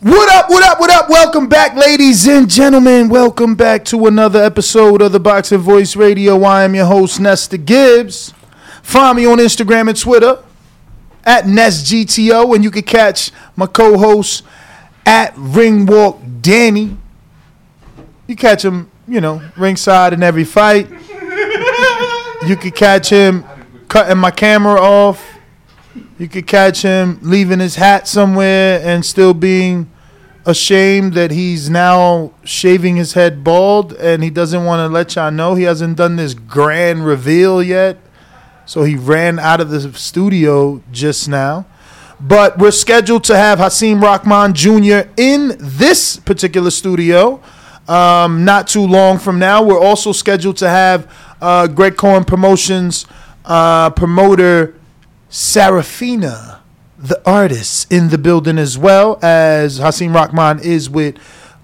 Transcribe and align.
What 0.00 0.32
up, 0.32 0.48
what 0.48 0.62
up, 0.62 0.78
what 0.78 0.90
up? 0.90 1.08
Welcome 1.08 1.48
back, 1.48 1.74
ladies 1.74 2.28
and 2.28 2.48
gentlemen. 2.48 3.08
Welcome 3.08 3.56
back 3.56 3.84
to 3.86 4.06
another 4.06 4.40
episode 4.40 5.02
of 5.02 5.10
the 5.10 5.18
Boxing 5.18 5.58
Voice 5.58 5.96
Radio. 5.96 6.44
I 6.44 6.62
am 6.62 6.76
your 6.76 6.86
host, 6.86 7.18
Nesta 7.18 7.58
Gibbs. 7.58 8.32
Find 8.84 9.16
me 9.16 9.26
on 9.26 9.38
Instagram 9.38 9.88
and 9.88 9.98
Twitter 9.98 10.38
at 11.24 11.46
NestGTO, 11.46 12.54
and 12.54 12.62
you 12.62 12.70
can 12.70 12.82
catch 12.82 13.32
my 13.56 13.66
co 13.66 13.98
host 13.98 14.44
at 15.04 15.34
Ringwalk 15.34 16.42
Danny. 16.42 16.96
You 18.28 18.36
catch 18.36 18.64
him, 18.64 18.92
you 19.08 19.20
know, 19.20 19.42
ringside 19.56 20.12
in 20.12 20.22
every 20.22 20.44
fight. 20.44 20.88
You 22.46 22.54
could 22.54 22.76
catch 22.76 23.10
him 23.10 23.44
cutting 23.88 24.18
my 24.18 24.30
camera 24.30 24.80
off. 24.80 25.37
You 26.18 26.28
could 26.28 26.46
catch 26.46 26.82
him 26.82 27.18
leaving 27.22 27.60
his 27.60 27.76
hat 27.76 28.08
somewhere 28.08 28.80
and 28.82 29.04
still 29.04 29.34
being 29.34 29.90
ashamed 30.44 31.14
that 31.14 31.30
he's 31.30 31.68
now 31.68 32.32
shaving 32.44 32.96
his 32.96 33.12
head 33.12 33.44
bald 33.44 33.92
and 33.94 34.22
he 34.22 34.30
doesn't 34.30 34.64
want 34.64 34.80
to 34.80 34.92
let 34.92 35.14
y'all 35.14 35.30
know 35.30 35.54
he 35.54 35.64
hasn't 35.64 35.96
done 35.96 36.16
this 36.16 36.34
grand 36.34 37.04
reveal 37.04 37.62
yet. 37.62 37.98
So 38.64 38.82
he 38.82 38.96
ran 38.96 39.38
out 39.38 39.60
of 39.60 39.70
the 39.70 39.92
studio 39.94 40.82
just 40.90 41.28
now. 41.28 41.66
But 42.20 42.58
we're 42.58 42.70
scheduled 42.72 43.24
to 43.24 43.36
have 43.36 43.58
Hasim 43.58 44.00
Rahman 44.00 44.52
Jr. 44.54 45.08
in 45.16 45.56
this 45.58 46.16
particular 46.16 46.70
studio 46.70 47.40
um, 47.88 48.44
not 48.44 48.68
too 48.68 48.86
long 48.86 49.18
from 49.18 49.38
now. 49.38 49.62
We're 49.62 49.80
also 49.80 50.12
scheduled 50.12 50.58
to 50.58 50.68
have 50.68 51.10
uh, 51.40 51.66
Greg 51.66 51.96
Cohen 51.96 52.24
Promotions 52.24 53.06
uh, 53.44 53.90
promoter 53.90 54.74
Sarafina, 55.30 56.60
the 56.96 57.20
artist, 57.28 57.92
in 57.92 58.08
the 58.08 58.18
building 58.18 58.58
as 58.58 58.78
well 58.78 59.18
as 59.22 59.78
Hasim 59.78 60.14
Rahman 60.14 60.58
is 60.60 60.88
with 60.88 61.16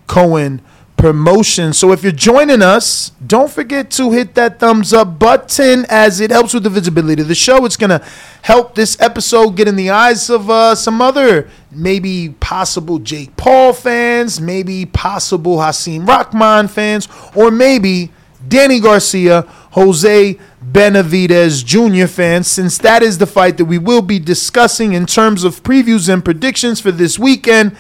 Cohen 0.06 0.60
Promotion. 0.96 1.72
So 1.72 1.92
if 1.92 2.02
you're 2.02 2.12
joining 2.12 2.62
us, 2.62 3.10
don't 3.26 3.50
forget 3.50 3.90
to 3.92 4.12
hit 4.12 4.34
that 4.36 4.58
thumbs 4.58 4.92
up 4.92 5.18
button 5.18 5.86
as 5.88 6.20
it 6.20 6.30
helps 6.30 6.54
with 6.54 6.62
the 6.62 6.70
visibility 6.70 7.20
of 7.20 7.28
the 7.28 7.34
show. 7.34 7.64
It's 7.64 7.76
to 7.76 8.04
help 8.42 8.74
this 8.74 8.98
episode 9.00 9.56
get 9.56 9.66
in 9.66 9.76
the 9.76 9.90
eyes 9.90 10.30
of 10.30 10.48
uh, 10.48 10.74
some 10.74 11.02
other 11.02 11.50
maybe 11.70 12.34
possible 12.40 12.98
Jake 12.98 13.36
Paul 13.36 13.72
fans, 13.72 14.40
maybe 14.40 14.86
possible 14.86 15.56
Hasim 15.56 16.06
Rahman 16.06 16.68
fans, 16.68 17.08
or 17.34 17.50
maybe 17.50 18.10
Danny 18.48 18.80
Garcia, 18.80 19.42
Jose 19.72 20.38
Benavidez 20.64 21.64
Jr. 21.64 22.06
fans, 22.06 22.48
since 22.48 22.78
that 22.78 23.02
is 23.02 23.18
the 23.18 23.26
fight 23.26 23.56
that 23.58 23.64
we 23.64 23.78
will 23.78 24.02
be 24.02 24.18
discussing 24.18 24.92
in 24.92 25.06
terms 25.06 25.44
of 25.44 25.62
previews 25.62 26.12
and 26.12 26.24
predictions 26.24 26.80
for 26.80 26.92
this 26.92 27.18
weekend, 27.18 27.76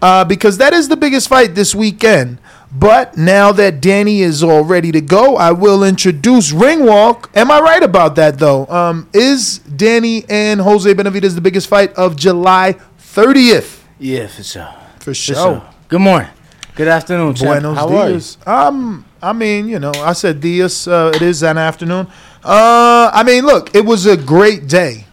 uh, 0.00 0.24
because 0.24 0.58
that 0.58 0.72
is 0.72 0.88
the 0.88 0.96
biggest 0.96 1.28
fight 1.28 1.54
this 1.54 1.74
weekend. 1.74 2.38
But 2.74 3.18
now 3.18 3.52
that 3.52 3.82
Danny 3.82 4.22
is 4.22 4.42
all 4.42 4.64
ready 4.64 4.92
to 4.92 5.00
go, 5.00 5.36
I 5.36 5.52
will 5.52 5.84
introduce 5.84 6.52
Ringwalk. 6.52 7.28
Am 7.36 7.50
I 7.50 7.60
right 7.60 7.82
about 7.82 8.16
that, 8.16 8.38
though? 8.38 8.66
Um, 8.66 9.08
is 9.12 9.58
Danny 9.58 10.24
and 10.28 10.60
Jose 10.60 10.92
Benavidez 10.94 11.34
the 11.34 11.42
biggest 11.42 11.68
fight 11.68 11.92
of 11.94 12.16
July 12.16 12.76
30th? 12.98 13.82
Yeah, 13.98 14.26
for 14.26 14.42
sure. 14.42 14.74
For 15.00 15.14
sure. 15.14 15.34
For 15.34 15.42
sure. 15.42 15.70
Good 15.88 16.00
morning. 16.00 16.30
Good 16.74 16.88
afternoon, 16.88 17.34
champ. 17.34 17.60
Buenos 17.62 17.76
How 17.76 17.88
are 17.94 18.10
you? 18.10 18.20
Um, 18.46 19.04
I 19.22 19.32
mean, 19.32 19.68
you 19.68 19.78
know, 19.78 19.92
I 19.98 20.14
said 20.14 20.40
dias. 20.40 20.88
Uh, 20.88 21.12
it 21.14 21.22
is 21.22 21.44
an 21.44 21.56
afternoon. 21.56 22.08
Uh, 22.42 23.08
I 23.14 23.22
mean, 23.24 23.46
look, 23.46 23.72
it 23.72 23.84
was 23.84 24.04
a 24.04 24.16
great 24.16 24.66
day. 24.66 25.06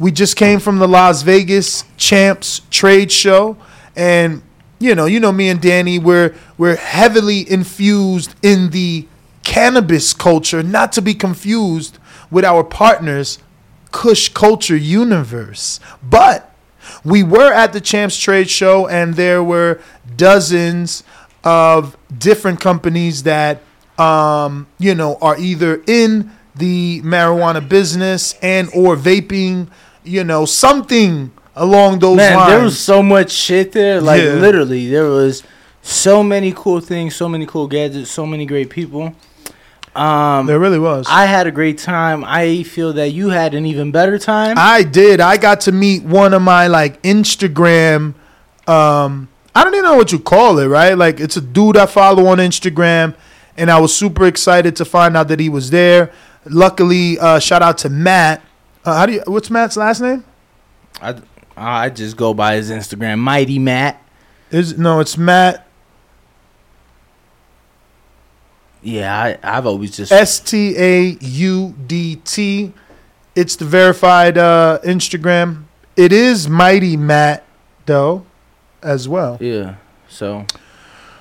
We 0.00 0.10
just 0.10 0.34
came 0.34 0.58
from 0.58 0.80
the 0.80 0.88
Las 0.88 1.22
Vegas 1.22 1.84
Champs 1.96 2.62
Trade 2.68 3.12
Show, 3.12 3.56
and 3.94 4.42
you 4.80 4.96
know, 4.96 5.04
you 5.06 5.20
know, 5.20 5.30
me 5.30 5.48
and 5.50 5.60
Danny, 5.60 6.00
we're 6.00 6.34
we're 6.58 6.74
heavily 6.74 7.48
infused 7.48 8.34
in 8.42 8.70
the 8.70 9.06
cannabis 9.44 10.12
culture, 10.12 10.64
not 10.64 10.90
to 10.92 11.02
be 11.02 11.14
confused 11.14 12.00
with 12.28 12.44
our 12.44 12.64
partners, 12.64 13.38
Kush 13.92 14.30
Culture 14.30 14.76
Universe. 14.76 15.78
But 16.02 16.52
we 17.04 17.22
were 17.22 17.52
at 17.52 17.72
the 17.72 17.80
Champs 17.80 18.16
Trade 18.16 18.50
Show, 18.50 18.88
and 18.88 19.14
there 19.14 19.44
were 19.44 19.80
dozens 20.16 21.04
of 21.44 21.96
different 22.16 22.60
companies 22.60 23.22
that, 23.24 23.60
um, 23.98 24.66
you 24.78 24.94
know, 24.94 25.18
are 25.20 25.36
either 25.38 25.82
in 25.86 26.30
the 26.54 27.00
marijuana 27.02 27.66
business 27.66 28.34
and 28.42 28.68
or 28.74 28.96
vaping, 28.96 29.68
you 30.04 30.22
know, 30.24 30.44
something 30.44 31.32
along 31.56 31.98
those 31.98 32.16
Man, 32.16 32.34
lines. 32.36 32.50
there 32.50 32.62
was 32.62 32.78
so 32.78 33.02
much 33.02 33.30
shit 33.30 33.72
there. 33.72 34.00
Like 34.00 34.22
Yeah. 34.22 34.34
literally, 34.34 34.88
there 34.88 35.04
was 35.06 35.42
so 35.82 36.22
many 36.22 36.52
cool 36.54 36.80
things, 36.80 37.14
so 37.16 37.28
many 37.28 37.46
cool 37.46 37.66
gadgets, 37.66 38.10
so 38.10 38.24
many 38.26 38.46
great 38.46 38.70
people. 38.70 39.14
Um, 39.94 40.46
there 40.46 40.58
really 40.58 40.78
was. 40.78 41.06
I 41.10 41.26
had 41.26 41.46
a 41.46 41.50
great 41.50 41.76
time. 41.76 42.24
I 42.26 42.62
feel 42.62 42.94
that 42.94 43.10
you 43.10 43.28
had 43.28 43.52
an 43.52 43.66
even 43.66 43.90
better 43.92 44.18
time. 44.18 44.56
I 44.58 44.84
did. 44.84 45.20
I 45.20 45.36
got 45.36 45.60
to 45.62 45.72
meet 45.72 46.02
one 46.02 46.32
of 46.32 46.40
my 46.40 46.66
like 46.66 47.02
Instagram. 47.02 48.14
Um, 48.66 49.28
I 49.54 49.64
don't 49.64 49.74
even 49.74 49.84
know 49.84 49.96
what 49.96 50.12
you 50.12 50.18
call 50.18 50.58
it, 50.58 50.66
right? 50.66 50.94
Like 50.94 51.20
it's 51.20 51.36
a 51.36 51.40
dude 51.40 51.76
I 51.76 51.86
follow 51.86 52.26
on 52.26 52.38
Instagram, 52.38 53.14
and 53.56 53.70
I 53.70 53.78
was 53.78 53.94
super 53.94 54.26
excited 54.26 54.76
to 54.76 54.84
find 54.84 55.16
out 55.16 55.28
that 55.28 55.40
he 55.40 55.48
was 55.48 55.70
there. 55.70 56.12
Luckily, 56.44 57.18
uh, 57.18 57.38
shout 57.38 57.62
out 57.62 57.78
to 57.78 57.88
Matt. 57.88 58.42
Uh, 58.84 58.96
how 58.96 59.06
do 59.06 59.12
you? 59.12 59.22
What's 59.26 59.50
Matt's 59.50 59.76
last 59.76 60.00
name? 60.00 60.24
I, 61.00 61.16
I 61.56 61.90
just 61.90 62.16
go 62.16 62.34
by 62.34 62.54
his 62.54 62.70
Instagram, 62.70 63.18
Mighty 63.18 63.58
Matt. 63.58 64.02
Is 64.50 64.76
no, 64.78 65.00
it's 65.00 65.16
Matt 65.16 65.66
Yeah, 68.82 69.16
I, 69.16 69.38
I've 69.42 69.66
always 69.66 69.96
just 69.96 70.10
S 70.10 70.40
T 70.40 70.74
A 70.76 71.16
U 71.20 71.74
D 71.86 72.16
T. 72.16 72.72
It's 73.34 73.56
the 73.56 73.64
verified 73.64 74.36
uh, 74.36 74.80
Instagram. 74.84 75.64
It 75.96 76.12
is 76.12 76.48
Mighty 76.48 76.96
Matt 76.96 77.44
though, 77.86 78.26
as 78.82 79.08
well. 79.08 79.38
yeah. 79.40 79.76
So 80.08 80.44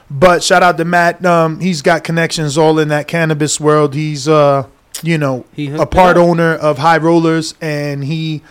But 0.09 0.43
shout 0.43 0.63
out 0.63 0.77
to 0.77 0.85
Matt. 0.85 1.25
Um, 1.25 1.59
he's 1.61 1.81
got 1.81 2.03
connections 2.03 2.57
all 2.57 2.77
in 2.79 2.89
that 2.89 3.07
cannabis 3.07 3.59
world. 3.59 3.93
He's 3.93 4.27
uh, 4.27 4.67
you 5.03 5.17
know, 5.17 5.45
a 5.57 5.85
part 5.85 6.17
owner 6.17 6.53
of 6.53 6.77
High 6.77 6.97
Rollers, 6.97 7.55
and 7.61 8.03
he 8.03 8.41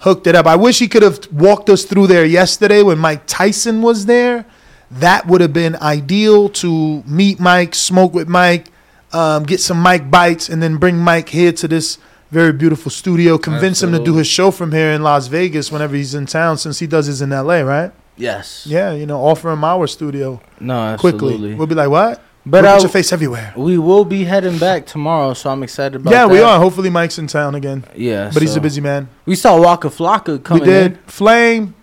hooked 0.00 0.26
it 0.26 0.34
up. 0.34 0.46
I 0.46 0.56
wish 0.56 0.78
he 0.78 0.88
could 0.88 1.02
have 1.02 1.30
walked 1.32 1.68
us 1.68 1.84
through 1.84 2.06
there 2.06 2.24
yesterday 2.24 2.82
when 2.82 2.98
Mike 2.98 3.22
Tyson 3.26 3.82
was 3.82 4.06
there. 4.06 4.46
That 4.90 5.26
would 5.26 5.40
have 5.40 5.52
been 5.52 5.76
ideal 5.76 6.48
to 6.48 7.02
meet 7.06 7.38
Mike, 7.38 7.74
smoke 7.74 8.12
with 8.12 8.28
Mike, 8.28 8.68
um, 9.12 9.44
get 9.44 9.60
some 9.60 9.78
Mike 9.78 10.10
bites, 10.10 10.48
and 10.48 10.62
then 10.62 10.78
bring 10.78 10.96
Mike 10.96 11.28
here 11.28 11.52
to 11.52 11.68
this 11.68 11.98
very 12.30 12.52
beautiful 12.52 12.90
studio. 12.90 13.38
Convince 13.38 13.82
him 13.82 13.90
to 13.90 13.98
do 13.98 14.00
Absolutely. 14.00 14.18
his 14.20 14.26
show 14.26 14.50
from 14.50 14.72
here 14.72 14.90
in 14.90 15.02
Las 15.02 15.26
Vegas 15.28 15.70
whenever 15.70 15.94
he's 15.94 16.14
in 16.14 16.26
town, 16.26 16.58
since 16.58 16.78
he 16.78 16.86
does 16.86 17.06
his 17.06 17.22
in 17.22 17.30
LA, 17.30 17.60
right? 17.60 17.92
Yes, 18.20 18.66
Yeah, 18.66 18.92
you 18.92 19.06
know, 19.06 19.20
offer 19.24 19.50
him 19.50 19.64
our 19.64 19.86
studio 19.86 20.40
no, 20.60 20.96
quickly. 20.98 21.32
absolutely. 21.34 21.54
We'll 21.54 21.66
be 21.66 21.74
like, 21.74 21.88
what? 21.90 22.22
But 22.46 22.62
We'll 22.64 22.72
put 22.74 22.82
your 22.82 22.90
face 22.90 23.12
everywhere. 23.12 23.52
we 23.56 23.76
will 23.76 24.04
be 24.04 24.24
heading 24.24 24.56
back 24.58 24.86
tomorrow, 24.86 25.34
so 25.34 25.50
I'm 25.50 25.62
excited 25.62 25.96
about. 25.96 26.10
That. 26.10 26.16
Yeah, 26.16 26.26
we 26.26 26.40
are. 26.40 26.58
Hopefully, 26.58 26.88
Mike's 26.88 27.18
in 27.18 27.26
town 27.26 27.54
again, 27.54 27.84
Yeah, 27.94 28.30
but 28.32 28.40
he's 28.42 28.56
a 28.56 28.60
busy 28.60 28.80
man. 28.80 29.08
We 29.26 29.34
saw 29.34 29.60
Waka 29.60 29.88
Flocka 29.88 30.42
coming 30.42 30.62
we 30.64 30.68
did 30.70 30.92
in. 30.92 30.98
flame, 31.06 31.74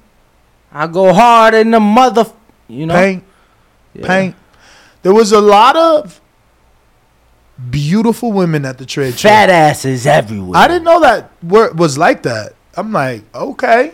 I 0.71 0.87
go 0.87 1.13
hard 1.13 1.53
in 1.53 1.71
the 1.71 1.79
mother. 1.79 2.25
You 2.67 2.85
know, 2.87 2.95
paint, 2.95 3.23
Yeah. 3.93 4.07
paint. 4.07 4.35
There 5.03 5.13
was 5.13 5.31
a 5.31 5.39
lot 5.39 5.75
of 5.77 6.19
beautiful 7.69 8.31
women 8.31 8.65
at 8.65 8.77
the 8.77 8.85
trade 8.85 9.17
show. 9.17 9.29
Fat 9.29 9.49
asses 9.49 10.05
everywhere. 10.05 10.59
I 10.59 10.67
didn't 10.67 10.83
know 10.83 10.99
that 11.01 11.31
wor- 11.43 11.71
was 11.73 11.97
like 11.97 12.23
that. 12.23 12.53
I'm 12.75 12.91
like, 12.91 13.23
okay, 13.33 13.93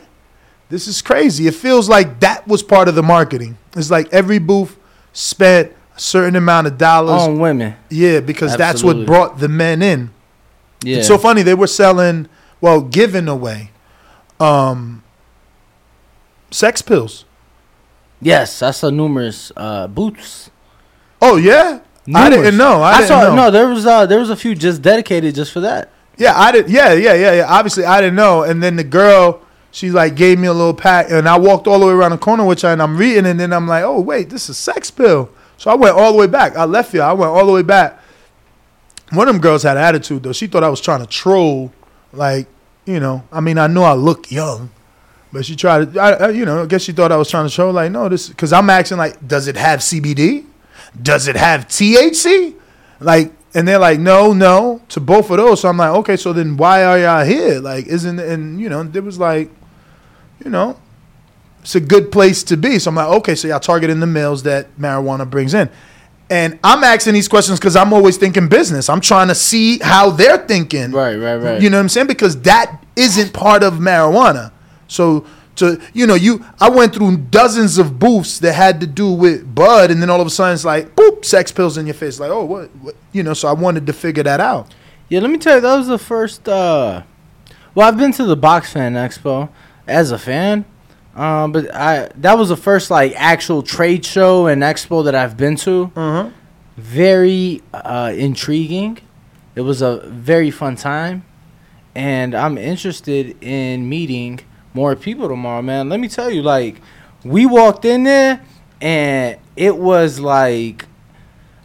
this 0.73 0.87
is 0.87 1.03
crazy. 1.03 1.45
It 1.45 1.53
feels 1.53 1.87
like 1.87 2.19
that 2.21 2.47
was 2.47 2.63
part 2.63 2.87
of 2.87 2.95
the 2.95 3.03
marketing. 3.03 3.59
It's 3.77 3.91
like 3.91 4.11
every 4.11 4.39
booth 4.39 4.75
spent 5.13 5.71
a 5.95 5.99
certain 5.99 6.35
amount 6.35 6.65
of 6.65 6.79
dollars. 6.79 7.21
on 7.21 7.37
women. 7.37 7.75
yeah, 7.91 8.21
because 8.21 8.57
that's 8.57 8.83
what 8.83 9.05
brought 9.05 9.37
the 9.37 9.47
men 9.47 9.83
in. 9.83 10.09
Yeah. 10.83 10.97
It's 10.97 11.07
so 11.07 11.19
funny. 11.19 11.43
They 11.43 11.53
were 11.53 11.67
selling, 11.67 12.27
well, 12.59 12.81
giving 12.81 13.27
away, 13.27 13.69
um, 14.39 15.03
sex 16.49 16.81
pills. 16.81 17.25
yes, 18.19 18.63
I 18.63 18.71
saw 18.71 18.89
numerous 18.89 19.51
uh, 19.55 19.85
boots. 19.87 20.49
Oh 21.21 21.37
yeah, 21.37 21.81
I 22.15 22.31
didn't 22.31 22.57
know. 22.57 22.81
I, 22.81 22.97
didn't 22.97 23.07
saw 23.09 23.21
know. 23.21 23.35
no. 23.35 23.51
There 23.51 23.67
was 23.67 23.85
uh, 23.85 24.07
there 24.07 24.19
was 24.19 24.31
a 24.31 24.35
few 24.35 24.55
just 24.55 24.81
dedicated 24.81 25.35
just 25.35 25.51
for 25.51 25.59
that. 25.59 25.91
Yeah, 26.17 26.33
I 26.35 26.51
did. 26.51 26.67
Yeah, 26.67 26.93
yeah, 26.93 27.13
yeah, 27.13 27.33
yeah. 27.33 27.45
Obviously, 27.47 27.85
I 27.85 28.01
didn't 28.01 28.15
know. 28.15 28.41
And 28.41 28.61
then 28.61 28.75
the 28.75 28.83
girl, 28.83 29.42
she 29.73 29.89
like 29.89 30.15
gave 30.15 30.37
me 30.37 30.47
a 30.47 30.53
little 30.53 30.73
pack, 30.73 31.09
and 31.09 31.27
I 31.27 31.35
walked 31.35 31.65
all 31.65 31.79
the 31.79 31.87
way 31.87 31.93
around 31.93 32.11
the 32.11 32.19
corner 32.19 32.45
with 32.45 32.61
her, 32.61 32.69
and 32.69 32.79
I'm 32.79 32.95
reading, 32.95 33.25
and 33.25 33.39
then 33.39 33.51
I'm 33.51 33.67
like, 33.67 33.83
oh 33.83 33.99
wait, 33.99 34.29
this 34.29 34.47
is 34.47 34.55
sex 34.55 34.91
pill. 34.91 35.29
So 35.57 35.71
I 35.71 35.73
went 35.73 35.97
all 35.97 36.11
the 36.11 36.17
way 36.17 36.27
back. 36.27 36.55
I 36.55 36.65
left 36.65 36.91
here. 36.91 37.01
I 37.01 37.11
went 37.13 37.31
all 37.31 37.45
the 37.45 37.51
way 37.51 37.63
back. 37.63 37.99
One 39.11 39.27
of 39.27 39.33
them 39.33 39.41
girls 39.41 39.63
had 39.63 39.77
attitude 39.77 40.21
though. 40.21 40.31
She 40.31 40.45
thought 40.45 40.63
I 40.63 40.69
was 40.69 40.79
trying 40.79 41.01
to 41.01 41.07
troll, 41.07 41.73
like 42.11 42.45
you 42.85 42.99
know. 42.99 43.23
I 43.31 43.39
mean, 43.41 43.57
I 43.57 43.65
know 43.65 43.81
I 43.81 43.93
look 43.93 44.31
young, 44.31 44.69
but 45.31 45.43
she 45.43 45.55
tried 45.55 45.91
to. 45.93 45.99
I, 45.99 46.29
you 46.29 46.45
know, 46.45 46.61
I 46.61 46.65
guess 46.67 46.83
she 46.83 46.91
thought 46.91 47.11
I 47.11 47.17
was 47.17 47.31
trying 47.31 47.49
to 47.49 47.53
troll. 47.53 47.73
like, 47.73 47.91
no, 47.91 48.07
this 48.09 48.29
because 48.29 48.53
I'm 48.53 48.69
asking 48.69 48.99
like, 48.99 49.27
does 49.27 49.47
it 49.47 49.55
have 49.55 49.79
CBD? 49.79 50.45
Does 51.01 51.27
it 51.27 51.35
have 51.35 51.67
THC? 51.67 52.53
Like, 52.99 53.33
and 53.55 53.67
they're 53.67 53.79
like, 53.79 53.99
no, 53.99 54.33
no, 54.33 54.83
to 54.89 54.99
both 54.99 55.31
of 55.31 55.37
those. 55.37 55.61
So 55.61 55.69
I'm 55.69 55.77
like, 55.77 55.95
okay, 55.97 56.15
so 56.15 56.31
then 56.31 56.57
why 56.57 56.83
are 56.83 56.99
y'all 56.99 57.25
here? 57.25 57.59
Like, 57.59 57.87
isn't 57.87 58.19
and 58.19 58.61
you 58.61 58.69
know, 58.69 58.81
it 58.81 59.03
was 59.03 59.17
like, 59.17 59.49
you 60.43 60.51
know, 60.51 60.79
it's 61.61 61.75
a 61.75 61.79
good 61.79 62.11
place 62.11 62.43
to 62.43 62.57
be. 62.57 62.79
So 62.79 62.89
I'm 62.89 62.95
like, 62.95 63.07
okay, 63.19 63.35
so 63.35 63.47
y'all 63.47 63.59
targeting 63.59 63.99
the 63.99 64.07
males 64.07 64.43
that 64.43 64.75
marijuana 64.77 65.29
brings 65.29 65.53
in. 65.53 65.69
And 66.29 66.59
I'm 66.63 66.83
asking 66.83 67.13
these 67.13 67.27
questions 67.27 67.59
because 67.59 67.75
I'm 67.75 67.93
always 67.93 68.17
thinking 68.17 68.47
business. 68.47 68.89
I'm 68.89 69.01
trying 69.01 69.27
to 69.27 69.35
see 69.35 69.79
how 69.79 70.09
they're 70.09 70.39
thinking. 70.39 70.91
Right, 70.91 71.15
right, 71.15 71.35
right. 71.35 71.61
You 71.61 71.69
know 71.69 71.77
what 71.77 71.83
I'm 71.83 71.89
saying? 71.89 72.07
Because 72.07 72.41
that 72.41 72.83
isn't 72.95 73.33
part 73.33 73.63
of 73.63 73.75
marijuana. 73.75 74.51
So 74.87 75.25
to 75.57 75.79
you 75.93 76.07
know, 76.07 76.15
you 76.15 76.43
I 76.59 76.69
went 76.69 76.95
through 76.95 77.17
dozens 77.17 77.77
of 77.77 77.99
booths 77.99 78.39
that 78.39 78.53
had 78.53 78.81
to 78.81 78.87
do 78.87 79.11
with 79.11 79.53
bud, 79.53 79.91
and 79.91 80.01
then 80.01 80.09
all 80.09 80.21
of 80.21 80.27
a 80.27 80.29
sudden 80.29 80.55
it's 80.55 80.65
like, 80.65 80.95
boop, 80.95 81.23
sex 81.23 81.51
pills 81.51 81.77
in 81.77 81.85
your 81.85 81.93
face. 81.93 82.19
Like, 82.19 82.31
oh, 82.31 82.45
what, 82.45 82.75
what? 82.77 82.95
You 83.11 83.23
know. 83.23 83.33
So 83.33 83.47
I 83.47 83.53
wanted 83.53 83.85
to 83.87 83.93
figure 83.93 84.23
that 84.23 84.39
out. 84.39 84.73
Yeah, 85.09 85.19
let 85.19 85.29
me 85.29 85.37
tell 85.37 85.55
you, 85.55 85.61
that 85.61 85.75
was 85.75 85.87
the 85.87 85.99
first. 85.99 86.49
Uh, 86.49 87.03
well, 87.75 87.87
I've 87.87 87.97
been 87.97 88.11
to 88.13 88.25
the 88.25 88.35
Box 88.35 88.73
Fan 88.73 88.93
Expo 88.93 89.49
as 89.87 90.11
a 90.11 90.17
fan, 90.17 90.65
um, 91.15 91.51
but 91.51 91.73
I 91.73 92.09
that 92.15 92.37
was 92.37 92.49
the 92.49 92.57
first 92.57 92.89
like 92.89 93.13
actual 93.15 93.61
trade 93.61 94.05
show 94.05 94.47
and 94.47 94.61
expo 94.61 95.03
that 95.05 95.15
I've 95.15 95.37
been 95.37 95.55
to. 95.57 95.91
Uh-huh. 95.95 96.29
Very 96.77 97.61
uh, 97.73 98.13
intriguing. 98.15 98.99
It 99.55 99.61
was 99.61 99.81
a 99.81 99.97
very 100.07 100.49
fun 100.49 100.75
time, 100.75 101.23
and 101.93 102.33
I'm 102.33 102.57
interested 102.57 103.37
in 103.43 103.87
meeting 103.87 104.39
more 104.73 104.95
people 104.95 105.27
tomorrow, 105.27 105.61
man. 105.61 105.89
Let 105.89 105.99
me 105.99 106.07
tell 106.07 106.31
you, 106.31 106.41
like, 106.41 106.81
we 107.23 107.45
walked 107.45 107.85
in 107.85 108.03
there, 108.03 108.43
and 108.81 109.37
it 109.55 109.77
was 109.77 110.19
like 110.19 110.87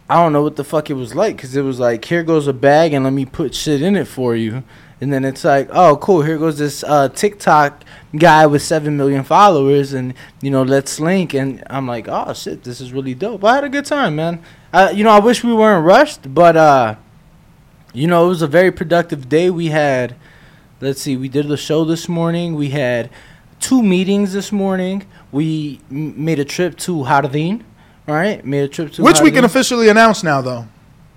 I 0.09 0.15
don't 0.15 0.33
know 0.33 0.41
what 0.41 0.55
the 0.55 0.63
fuck 0.63 0.89
it 0.89 0.95
was 0.95 1.13
like 1.13 1.35
because 1.35 1.55
it 1.55 1.61
was 1.61 1.79
like, 1.79 2.03
here 2.03 2.23
goes 2.23 2.47
a 2.47 2.53
bag 2.53 2.93
and 2.93 3.03
let 3.03 3.13
me 3.13 3.25
put 3.25 3.53
shit 3.53 3.83
in 3.83 3.95
it 3.95 4.07
for 4.07 4.35
you. 4.35 4.63
And 5.01 5.13
then 5.13 5.23
it's 5.23 5.45
like, 5.45 5.69
oh, 5.71 5.95
cool, 5.97 6.23
here 6.23 6.37
goes 6.37 6.57
this 6.57 6.83
uh, 6.83 7.07
TikTok 7.09 7.83
guy 8.17 8.45
with 8.45 8.61
7 8.61 8.97
million 8.97 9.23
followers 9.23 9.93
and, 9.93 10.13
you 10.41 10.51
know, 10.51 10.63
let's 10.63 10.99
link. 10.99 11.33
And 11.33 11.63
I'm 11.69 11.87
like, 11.87 12.07
oh, 12.09 12.33
shit, 12.33 12.63
this 12.63 12.81
is 12.81 12.91
really 12.91 13.13
dope. 13.13 13.43
I 13.45 13.55
had 13.55 13.63
a 13.63 13.69
good 13.69 13.85
time, 13.85 14.17
man. 14.17 14.43
Uh, 14.73 14.91
you 14.93 15.03
know, 15.05 15.11
I 15.11 15.19
wish 15.19 15.43
we 15.43 15.53
weren't 15.53 15.85
rushed, 15.85 16.33
but, 16.33 16.57
uh, 16.57 16.95
you 17.93 18.07
know, 18.07 18.25
it 18.25 18.29
was 18.29 18.41
a 18.41 18.47
very 18.47 18.71
productive 18.71 19.29
day. 19.29 19.49
We 19.49 19.67
had, 19.67 20.15
let's 20.81 21.01
see, 21.01 21.15
we 21.15 21.29
did 21.29 21.47
the 21.47 21.57
show 21.57 21.85
this 21.85 22.09
morning. 22.09 22.55
We 22.55 22.71
had 22.71 23.09
two 23.61 23.81
meetings 23.81 24.33
this 24.33 24.51
morning. 24.51 25.05
We 25.31 25.79
m- 25.89 26.23
made 26.25 26.39
a 26.39 26.45
trip 26.45 26.77
to 26.79 26.97
Jardín, 27.03 27.63
right? 28.05 28.45
Made 28.45 28.63
a 28.63 28.67
trip 28.67 28.91
to 28.93 29.03
Which 29.03 29.21
we 29.21 29.31
can 29.31 29.45
officially 29.45 29.87
announce 29.87 30.23
now, 30.23 30.41
though, 30.41 30.67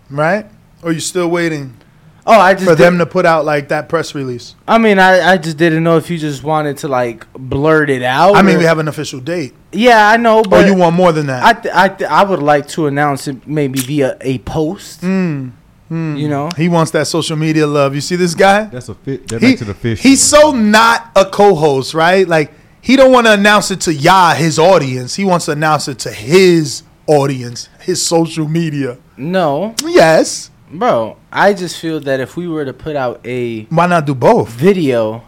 right? 0.09 0.47
Or 0.85 0.93
you 0.93 1.01
still 1.01 1.29
waiting 1.29 1.77
Oh, 2.27 2.39
I 2.39 2.55
just 2.55 2.65
for 2.65 2.71
did- 2.77 2.79
them 2.85 2.99
to 2.99 3.07
put 3.07 3.27
out 3.27 3.45
like 3.45 3.69
that 3.69 3.89
press 3.89 4.15
release? 4.15 4.55
I 4.69 4.79
mean, 4.79 4.99
I, 4.99 5.33
I 5.33 5.37
just 5.39 5.57
didn't 5.57 5.83
know 5.83 5.97
if 5.97 6.09
you 6.11 6.19
just 6.19 6.45
wanted 6.45 6.77
to 6.79 6.89
like 6.89 7.27
blurt 7.33 7.91
it 7.91 8.03
out. 8.03 8.37
I 8.37 8.43
mean, 8.43 8.57
or- 8.57 8.59
we 8.61 8.65
have 8.65 8.79
an 8.79 8.89
official 8.89 9.19
date. 9.21 9.55
Yeah, 9.73 10.09
I 10.09 10.17
know, 10.19 10.39
Or 10.39 10.43
but 10.45 10.67
you 10.67 10.75
want 10.75 10.95
more 10.95 11.13
than 11.13 11.27
that? 11.27 11.43
I 11.43 11.53
th- 11.55 11.75
I 11.75 11.89
th- 11.89 12.11
I 12.11 12.23
would 12.23 12.43
like 12.43 12.69
to 12.69 12.87
announce 12.87 13.27
it 13.27 13.47
maybe 13.49 13.81
via 13.81 14.17
a 14.21 14.39
post. 14.41 15.01
Mm, 15.03 15.53
You 15.91 16.29
know, 16.29 16.49
he 16.57 16.69
wants 16.69 16.91
that 16.93 17.07
social 17.07 17.37
media 17.37 17.67
love. 17.67 17.95
You 17.95 18.01
see 18.01 18.17
this 18.17 18.35
guy? 18.35 18.65
That's 18.65 18.89
a 18.89 18.95
fit. 18.95 19.29
That 19.29 19.41
He- 19.43 19.49
makes 19.49 19.63
it 19.63 19.69
official. 19.69 20.03
He's 20.03 20.23
so 20.23 20.53
not 20.53 21.11
a 21.17 21.25
co-host, 21.27 21.93
right? 21.95 22.27
Like 22.29 22.53
he 22.81 22.97
don't 22.97 23.13
want 23.13 23.27
to 23.27 23.33
announce 23.33 23.71
it 23.71 23.81
to 23.83 23.93
Yah, 23.95 24.35
his 24.35 24.59
audience. 24.59 25.15
He 25.17 25.25
wants 25.25 25.47
to 25.47 25.53
announce 25.53 25.89
it 25.89 25.99
to 26.01 26.11
his 26.11 26.83
audience, 27.07 27.69
his 27.81 28.01
social 28.01 28.47
media. 28.49 28.99
no, 29.17 29.75
Yes, 29.85 30.51
Bro, 30.73 31.19
I 31.31 31.53
just 31.53 31.79
feel 31.79 32.01
that 32.01 32.19
if 32.21 32.37
we 32.37 32.49
were 32.49 32.65
to 32.65 32.73
put 32.73 32.97
out 32.97 33.21
a 33.27 33.65
Why 33.65 33.87
not 33.87 34.07
do 34.07 34.15
both? 34.15 34.49
video 34.49 35.23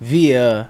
via 0.00 0.68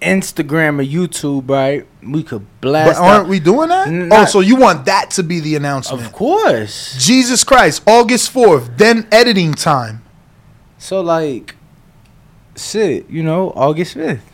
Instagram 0.00 0.80
or 0.80 0.84
YouTube, 0.84 1.50
right, 1.50 1.86
we 2.02 2.22
could 2.22 2.46
blast. 2.60 2.98
But 2.98 3.02
aren't 3.04 3.24
out- 3.24 3.28
we 3.28 3.40
doing 3.40 3.68
that? 3.68 3.88
N- 3.88 4.08
oh, 4.10 4.24
so 4.24 4.40
you 4.40 4.56
want 4.56 4.86
that 4.86 5.10
to 5.12 5.22
be 5.22 5.40
the 5.40 5.56
announcement? 5.56 6.02
Of 6.02 6.12
course. 6.12 6.96
Jesus 7.04 7.44
Christ, 7.44 7.82
August 7.86 8.32
4th, 8.32 8.76
then 8.78 9.06
editing 9.12 9.52
time. 9.52 10.02
So 10.78 11.00
like, 11.02 11.56
shit, 12.56 13.10
you 13.10 13.22
know, 13.22 13.50
August 13.54 13.94
fifth, 13.94 14.24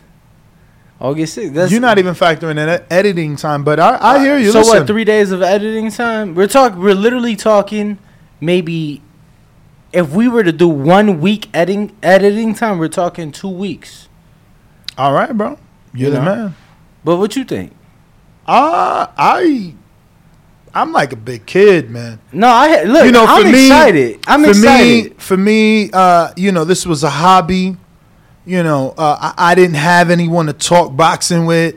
August 1.01 1.33
sixth. 1.33 1.53
That's 1.53 1.71
You're 1.71 1.81
not 1.81 1.97
even 1.97 2.13
factoring 2.13 2.51
in 2.51 2.69
ed- 2.69 2.85
editing 2.89 3.35
time, 3.35 3.63
but 3.63 3.79
I, 3.79 3.95
I 3.95 4.15
uh, 4.15 4.19
hear 4.19 4.37
you. 4.37 4.51
So 4.51 4.59
Listen, 4.59 4.77
what? 4.79 4.87
Three 4.87 5.03
days 5.03 5.31
of 5.31 5.41
editing 5.41 5.89
time? 5.91 6.35
We're 6.35 6.47
talking. 6.47 6.79
We're 6.79 6.93
literally 6.93 7.35
talking. 7.35 7.97
Maybe 8.39 9.01
if 9.95 10.11
we 10.11 10.27
were 10.27 10.43
to 10.43 10.51
do 10.51 10.67
one 10.67 11.19
week 11.21 11.47
editing 11.53 11.95
editing 12.03 12.53
time, 12.53 12.77
we're 12.77 12.87
talking 12.89 13.31
two 13.31 13.49
weeks. 13.49 14.07
All 14.97 15.13
right, 15.13 15.35
bro. 15.35 15.57
You're 15.93 16.09
You 16.09 16.15
the 16.15 16.19
know? 16.23 16.35
man. 16.35 16.55
But 17.03 17.17
what 17.17 17.35
you 17.35 17.43
think? 17.45 17.71
Uh, 18.47 19.07
I, 19.17 19.73
I'm 20.73 20.91
like 20.91 21.13
a 21.13 21.15
big 21.15 21.45
kid, 21.45 21.89
man. 21.89 22.19
No, 22.31 22.47
I 22.47 22.83
look. 22.83 23.05
you 23.05 23.11
know, 23.11 23.25
I'm 23.27 23.51
me, 23.51 23.65
excited. 23.65 24.19
I'm 24.27 24.43
for 24.43 24.49
excited. 24.49 25.03
me, 25.05 25.09
for 25.17 25.37
me, 25.37 25.89
uh, 25.93 26.31
you 26.35 26.51
know, 26.51 26.65
this 26.65 26.85
was 26.85 27.03
a 27.03 27.09
hobby. 27.09 27.77
You 28.45 28.61
know, 28.61 28.93
uh, 28.97 29.33
I, 29.37 29.51
I 29.51 29.55
didn't 29.55 29.77
have 29.77 30.09
anyone 30.11 30.45
to 30.47 30.53
talk 30.53 30.95
boxing 30.95 31.45
with, 31.47 31.75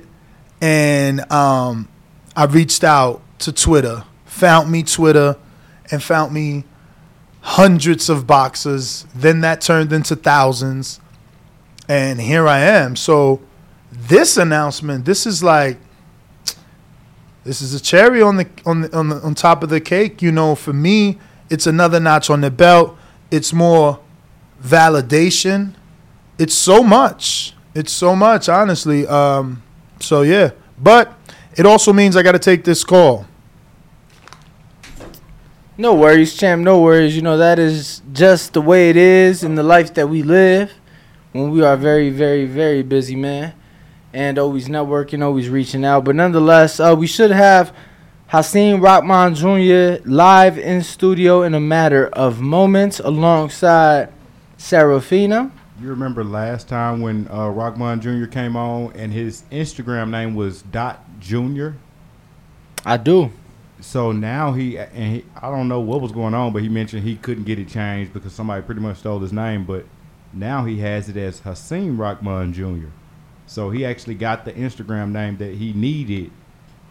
and 0.61 1.31
um, 1.33 1.89
I 2.37 2.45
reached 2.45 2.85
out 2.85 3.23
to 3.41 3.53
Twitter, 3.53 4.05
found 4.27 4.71
me 4.71 4.83
Twitter, 4.83 5.37
and 5.91 6.03
found 6.03 6.33
me 6.35 6.65
hundreds 7.49 8.11
of 8.11 8.27
boxes. 8.27 9.07
Then 9.15 9.41
that 9.41 9.61
turned 9.61 9.93
into 9.93 10.15
thousands, 10.15 11.01
and 11.89 12.21
here 12.21 12.47
I 12.47 12.61
am. 12.61 12.95
So, 12.95 13.41
this 13.91 14.37
announcement, 14.37 15.05
this 15.05 15.27
is 15.27 15.43
like. 15.43 15.79
This 17.45 17.63
is 17.63 17.73
a 17.73 17.81
cherry 17.81 18.21
on 18.21 18.37
the 18.37 18.47
on 18.67 18.83
the, 18.83 18.95
on 18.95 19.09
the 19.09 19.17
on 19.23 19.35
top 19.35 19.63
of 19.63 19.71
the 19.71 19.81
cake. 19.81 20.21
You 20.21 20.31
know, 20.31 20.55
for 20.55 20.75
me, 20.75 21.19
it's 21.49 21.67
another 21.67 21.99
notch 21.99 22.29
on 22.29 22.43
the 22.43 22.51
belt. 22.51 22.95
It's 23.31 23.55
more 23.55 24.01
validation. 24.63 25.75
It's 26.39 26.53
so 26.53 26.83
much. 26.83 27.55
It's 27.75 27.93
so 27.93 28.15
much, 28.15 28.51
honestly. 28.51 29.07
Um, 29.07 29.63
so 29.99 30.21
yeah, 30.21 30.51
but 30.79 31.15
it 31.57 31.65
also 31.65 31.95
means 31.95 32.17
I 32.17 32.23
got 32.23 32.33
to 32.33 32.39
take 32.39 32.65
this 32.65 32.85
call. 32.85 33.27
No 35.81 35.95
worries, 35.95 36.35
champ. 36.37 36.65
No 36.65 36.83
worries. 36.83 37.15
You 37.15 37.23
know 37.23 37.37
that 37.37 37.61
is 37.61 38.03
just 38.13 38.53
the 38.53 38.61
way 38.61 38.91
it 38.91 38.97
is 38.97 39.45
in 39.45 39.55
the 39.55 39.63
life 39.63 39.95
that 39.95 40.09
we 40.09 40.25
live. 40.25 40.73
When 41.31 41.53
we 41.53 41.63
are 41.63 41.77
very, 41.77 42.11
very, 42.11 42.47
very 42.47 42.83
busy, 42.83 43.15
man, 43.15 43.55
and 44.13 44.41
always 44.41 44.67
networking, 44.69 45.23
always 45.23 45.49
reaching 45.49 45.85
out. 45.85 46.03
But 46.03 46.17
nonetheless, 46.17 46.81
uh, 46.81 46.97
we 46.99 47.07
should 47.07 47.31
have 47.31 47.73
Hasim 48.33 48.83
Rahman 48.83 49.37
Jr. 49.37 50.03
live 50.05 50.59
in 50.59 50.83
studio 50.83 51.45
in 51.45 51.55
a 51.55 51.61
matter 51.61 52.09
of 52.09 52.41
moments, 52.41 52.99
alongside 52.99 54.13
Serafina. 54.57 55.53
You 55.81 55.91
remember 55.91 56.25
last 56.25 56.67
time 56.67 57.03
when 57.03 57.29
uh, 57.29 57.53
Rockman 57.53 58.01
Jr. 58.01 58.29
came 58.29 58.57
on 58.57 58.93
and 58.97 59.13
his 59.13 59.45
Instagram 59.53 60.11
name 60.11 60.35
was 60.35 60.63
Dot 60.63 61.21
Junior. 61.21 61.77
I 62.85 62.97
do. 62.97 63.31
So 63.81 64.13
now 64.13 64.53
he 64.53 64.79
and 64.79 65.17
he, 65.17 65.25
I 65.41 65.51
don't 65.51 65.69
know 65.69 65.81
what 65.81 66.01
was 66.01 66.13
going 66.13 66.35
on, 66.35 66.53
but 66.53 66.63
he 66.63 66.69
mentioned 66.69 67.05
he 67.05 67.17
couldn't 67.17 67.45
get 67.45 67.59
it 67.59 67.69
changed 67.69 68.13
because 68.13 68.33
somebody 68.33 68.63
pretty 68.63 68.81
much 68.81 68.99
stole 68.99 69.21
his 69.21 69.33
name. 69.33 69.65
But 69.65 69.87
now 70.33 70.65
he 70.65 70.79
has 70.81 71.09
it 71.09 71.17
as 71.17 71.41
Hasim 71.41 71.99
Rahman 71.99 72.53
Jr. 72.53 72.89
So 73.47 73.71
he 73.71 73.85
actually 73.85 74.15
got 74.15 74.45
the 74.45 74.53
Instagram 74.53 75.13
name 75.13 75.37
that 75.39 75.55
he 75.55 75.73
needed 75.73 76.31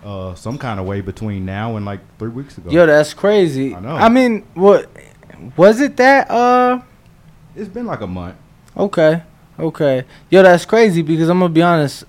uh, 0.04 0.34
some 0.36 0.58
kind 0.58 0.80
of 0.80 0.86
way 0.86 1.02
between 1.02 1.46
now 1.46 1.76
and 1.76 1.86
like 1.86 2.00
three 2.18 2.30
weeks 2.30 2.58
ago. 2.58 2.70
Yo, 2.70 2.86
that's 2.86 3.14
crazy. 3.14 3.76
I 3.76 3.80
know. 3.80 3.96
I 3.96 4.10
mean, 4.10 4.42
what 4.54 4.90
was 5.56 5.82
it 5.82 5.98
that? 5.98 6.32
Uh, 6.32 6.82
it's 7.56 7.70
been 7.70 7.86
like 7.86 8.02
a 8.02 8.08
month. 8.08 8.38
Okay. 8.76 9.24
Okay. 9.60 10.06
Yo, 10.30 10.44
that's 10.44 10.66
crazy 10.66 11.02
because 11.02 11.30
I'm 11.30 11.40
gonna 11.40 11.54
be 11.54 11.62
honest. 11.62 12.06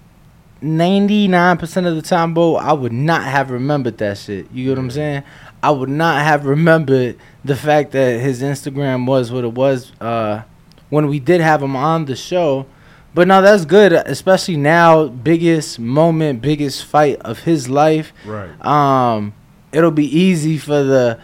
Ninety 0.61 1.29
nine 1.29 1.57
percent 1.57 1.87
of 1.87 1.95
the 1.95 2.03
time, 2.03 2.35
bro, 2.35 2.57
I 2.57 2.73
would 2.73 2.93
not 2.93 3.23
have 3.23 3.51
remembered 3.51 3.99
that 3.99 4.19
shit. 4.19 4.51
You 4.53 4.65
get 4.65 4.71
what 4.71 4.79
I'm 4.79 4.91
saying? 4.91 5.23
I 5.63 5.71
would 5.71 5.89
not 5.89 6.23
have 6.23 6.47
remembered 6.47 7.17
the 7.45 7.55
fact 7.55 7.93
that 7.93 8.21
his 8.21 8.43
Instagram 8.43 9.07
was 9.07 9.31
what 9.31 9.45
it 9.45 9.53
was 9.53 9.93
uh, 10.01 10.43
when 10.89 11.07
we 11.07 11.21
did 11.21 11.41
have 11.41 11.63
him 11.63 11.77
on 11.77 12.07
the 12.07 12.17
show. 12.17 12.67
But 13.15 13.29
now 13.29 13.41
that's 13.41 13.65
good, 13.65 13.93
especially 13.93 14.57
now. 14.57 15.07
Biggest 15.07 15.79
moment, 15.79 16.43
biggest 16.43 16.85
fight 16.85 17.21
of 17.21 17.41
his 17.41 17.69
life. 17.69 18.13
Right. 18.25 18.51
Um, 18.65 19.35
it'll 19.73 19.91
be 19.91 20.07
easy 20.07 20.59
for 20.59 20.83
the 20.83 21.19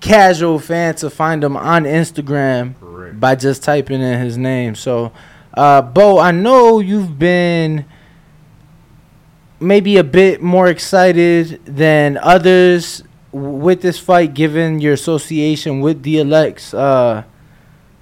casual 0.00 0.58
fan 0.58 0.94
to 0.96 1.10
find 1.10 1.42
him 1.42 1.56
on 1.56 1.84
Instagram 1.84 2.78
Correct. 2.80 3.20
by 3.20 3.34
just 3.34 3.62
typing 3.62 4.00
in 4.00 4.20
his 4.20 4.36
name. 4.38 4.74
So, 4.74 5.12
uh, 5.54 5.82
Bo, 5.82 6.18
I 6.18 6.30
know 6.30 6.80
you've 6.80 7.18
been 7.18 7.84
maybe 9.60 9.96
a 9.96 10.04
bit 10.04 10.42
more 10.42 10.68
excited 10.68 11.60
than 11.64 12.16
others 12.18 13.02
with 13.32 13.82
this 13.82 13.98
fight, 13.98 14.34
given 14.34 14.80
your 14.80 14.94
association 14.94 15.80
with 15.80 16.02
DLX. 16.02 16.76
Uh, 16.76 17.24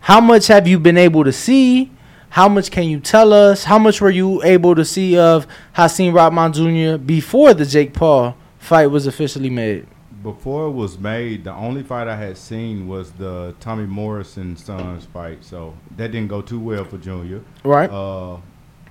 how 0.00 0.20
much 0.20 0.46
have 0.46 0.68
you 0.68 0.78
been 0.78 0.96
able 0.96 1.24
to 1.24 1.32
see? 1.32 1.90
How 2.30 2.48
much 2.48 2.70
can 2.70 2.84
you 2.84 3.00
tell 3.00 3.32
us? 3.32 3.64
How 3.64 3.78
much 3.78 4.00
were 4.00 4.10
you 4.10 4.42
able 4.42 4.74
to 4.74 4.84
see 4.84 5.16
of 5.18 5.46
Hasim 5.74 6.12
Rahman 6.12 6.52
Jr. 6.52 7.02
before 7.02 7.54
the 7.54 7.64
Jake 7.64 7.94
Paul 7.94 8.36
fight 8.58 8.88
was 8.88 9.06
officially 9.06 9.50
made? 9.50 9.86
Before 10.22 10.66
it 10.66 10.72
was 10.72 10.98
made, 10.98 11.44
the 11.44 11.52
only 11.54 11.82
fight 11.82 12.08
I 12.08 12.16
had 12.16 12.36
seen 12.36 12.88
was 12.88 13.12
the 13.12 13.54
Tommy 13.60 13.86
Morrison 13.86 14.56
sons 14.56 15.06
fight. 15.06 15.44
So 15.44 15.74
that 15.96 16.10
didn't 16.10 16.28
go 16.28 16.42
too 16.42 16.60
well 16.60 16.84
for 16.84 16.98
Junior. 16.98 17.42
Right. 17.64 17.88
Uh, 17.88 18.38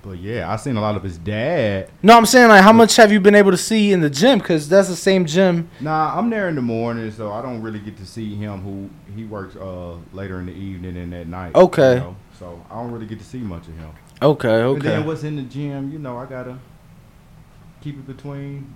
but 0.06 0.18
yeah, 0.18 0.50
I 0.50 0.54
seen 0.54 0.76
a 0.76 0.80
lot 0.80 0.94
of 0.94 1.02
his 1.02 1.18
dad. 1.18 1.90
no, 2.00 2.16
I'm 2.16 2.26
saying 2.26 2.48
like 2.48 2.62
how 2.62 2.72
much 2.72 2.94
have 2.94 3.10
you 3.10 3.18
been 3.18 3.34
able 3.34 3.50
to 3.50 3.56
see 3.56 3.92
in 3.92 4.00
the 4.00 4.08
gym? 4.08 4.38
Because 4.38 4.68
that's 4.68 4.88
the 4.88 4.94
same 4.94 5.26
gym. 5.26 5.68
Nah, 5.80 6.16
I'm 6.16 6.30
there 6.30 6.48
in 6.48 6.54
the 6.54 6.62
morning, 6.62 7.10
so 7.10 7.32
I 7.32 7.42
don't 7.42 7.60
really 7.60 7.80
get 7.80 7.96
to 7.96 8.06
see 8.06 8.36
him. 8.36 8.60
Who 8.60 8.88
he 9.14 9.24
works 9.24 9.56
uh 9.56 9.96
later 10.12 10.38
in 10.38 10.46
the 10.46 10.52
evening 10.52 10.96
and 10.96 11.12
at 11.12 11.26
night. 11.26 11.56
Okay. 11.56 11.94
you 11.94 12.00
know? 12.00 12.16
So 12.38 12.64
I 12.70 12.74
don't 12.74 12.92
really 12.92 13.06
get 13.06 13.18
to 13.18 13.24
see 13.24 13.38
much 13.38 13.66
of 13.66 13.76
him. 13.76 13.90
Okay. 14.22 14.48
Okay. 14.48 14.74
And 14.74 14.82
then 14.82 15.06
what's 15.06 15.24
in 15.24 15.36
the 15.36 15.42
gym, 15.42 15.90
you 15.90 15.98
know, 15.98 16.16
I 16.18 16.26
gotta 16.26 16.56
keep 17.80 17.96
it 17.98 18.06
between 18.06 18.74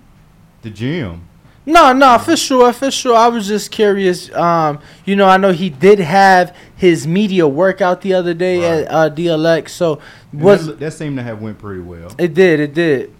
the 0.63 0.69
gym. 0.69 1.27
No, 1.65 1.93
no, 1.93 2.17
for 2.17 2.35
sure, 2.35 2.73
for 2.73 2.89
sure. 2.89 3.15
I 3.15 3.27
was 3.27 3.47
just 3.47 3.69
curious. 3.71 4.33
Um, 4.33 4.79
you 5.05 5.15
know, 5.15 5.27
I 5.27 5.37
know 5.37 5.51
he 5.51 5.69
did 5.69 5.99
have 5.99 6.55
his 6.75 7.05
media 7.05 7.47
workout 7.47 8.01
the 8.01 8.13
other 8.15 8.33
day 8.33 8.57
Right. 8.61 8.85
at 8.87 8.91
uh, 8.91 9.09
DLX. 9.15 9.69
So 9.69 9.99
was 10.33 10.65
that, 10.65 10.79
that 10.79 10.91
seemed 10.93 11.17
to 11.17 11.23
have 11.23 11.39
went 11.41 11.59
pretty 11.59 11.81
well. 11.81 12.11
it 12.17 12.33
did, 12.33 12.59
it 12.59 12.73
did. 12.73 13.13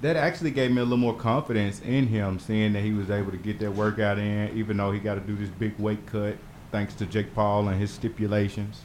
That 0.00 0.16
actually 0.16 0.50
gave 0.50 0.72
me 0.72 0.78
a 0.80 0.82
little 0.82 0.96
more 0.98 1.14
confidence 1.14 1.80
in 1.82 2.08
him, 2.08 2.40
seeing 2.40 2.72
that 2.72 2.82
he 2.82 2.90
was 2.92 3.08
able 3.10 3.30
to 3.30 3.36
get 3.36 3.60
that 3.60 3.70
workout 3.70 4.18
in, 4.18 4.50
even 4.58 4.76
though 4.76 4.90
he 4.90 4.98
got 4.98 5.14
to 5.14 5.20
do 5.20 5.36
this 5.36 5.48
big 5.50 5.78
weight 5.78 6.04
cut, 6.06 6.36
thanks 6.72 6.94
to 6.94 7.06
Jake 7.06 7.32
Paul 7.32 7.68
and 7.68 7.80
his 7.80 7.92
stipulations. 7.92 8.80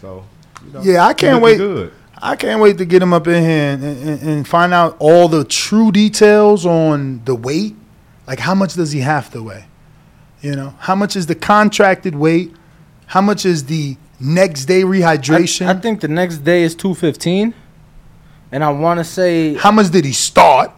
So, 0.00 0.24
you 0.64 0.72
know, 0.72 0.80
Yeah, 0.82 1.04
I 1.04 1.12
can't 1.12 1.42
wait. 1.42 1.58
Good. 1.58 1.92
I 2.22 2.36
can't 2.36 2.62
wait 2.62 2.78
to 2.78 2.86
get 2.86 3.02
him 3.02 3.12
up 3.12 3.26
in 3.26 3.42
here 3.42 3.72
and, 3.74 3.84
and, 3.84 4.22
and 4.22 4.48
find 4.48 4.72
out 4.72 4.96
all 5.00 5.28
the 5.28 5.44
true 5.44 5.92
details 5.92 6.64
on 6.64 7.22
the 7.26 7.34
weight. 7.34 7.76
Like, 8.26 8.38
how 8.38 8.54
much 8.54 8.74
does 8.74 8.92
he 8.92 9.00
have 9.00 9.30
to 9.32 9.42
weigh? 9.42 9.66
You 10.40 10.56
know, 10.56 10.74
how 10.78 10.94
much 10.94 11.16
is 11.16 11.26
the 11.26 11.34
contracted 11.34 12.14
weight? 12.14 12.54
How 13.06 13.20
much 13.20 13.44
is 13.46 13.64
the 13.64 13.96
next 14.20 14.66
day 14.66 14.80
I, 14.80 14.84
rehydration? 14.84 15.66
I 15.66 15.74
think 15.74 16.00
the 16.00 16.08
next 16.08 16.38
day 16.38 16.62
is 16.62 16.74
two 16.74 16.94
fifteen, 16.94 17.54
and 18.52 18.64
I 18.64 18.70
want 18.70 18.98
to 18.98 19.04
say 19.04 19.54
how 19.54 19.70
much 19.70 19.90
did 19.90 20.04
he 20.04 20.12
start? 20.12 20.70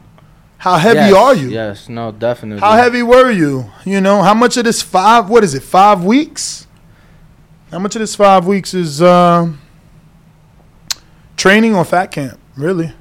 How 0.59 0.77
heavy 0.79 0.97
yes, 0.97 1.15
are 1.15 1.35
you? 1.35 1.49
Yes, 1.51 1.89
no, 1.89 2.13
definitely. 2.13 2.61
How 2.61 2.73
heavy 2.73 3.03
were 3.03 3.31
you? 3.31 3.71
You 3.85 4.01
know, 4.01 4.23
how 4.23 4.35
much 4.35 4.57
of 4.57 4.65
this 4.65 4.83
five? 4.83 5.29
What 5.29 5.45
is 5.45 5.55
it? 5.55 5.63
Five 5.63 6.05
weeks? 6.05 6.67
How 7.71 7.79
much 7.79 7.95
of 7.97 8.01
this 8.01 8.15
five 8.15 8.47
weeks 8.47 8.73
is 8.73 9.03
uh, 9.03 9.53
training 11.37 11.75
or 11.75 11.85
fat 11.85 12.11
camp? 12.11 12.39
Really? 12.57 12.93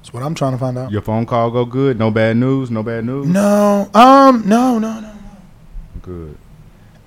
That's 0.00 0.12
what 0.12 0.22
I'm 0.22 0.34
trying 0.34 0.52
to 0.52 0.58
find 0.58 0.78
out. 0.78 0.90
Your 0.90 1.02
phone 1.02 1.26
call 1.26 1.50
go 1.50 1.64
good. 1.64 1.98
No 1.98 2.10
bad 2.10 2.36
news. 2.36 2.70
No 2.70 2.82
bad 2.82 3.04
news. 3.04 3.26
No, 3.26 3.90
um, 3.94 4.42
no, 4.46 4.78
no, 4.78 5.00
no. 5.00 5.12
Good. 6.02 6.36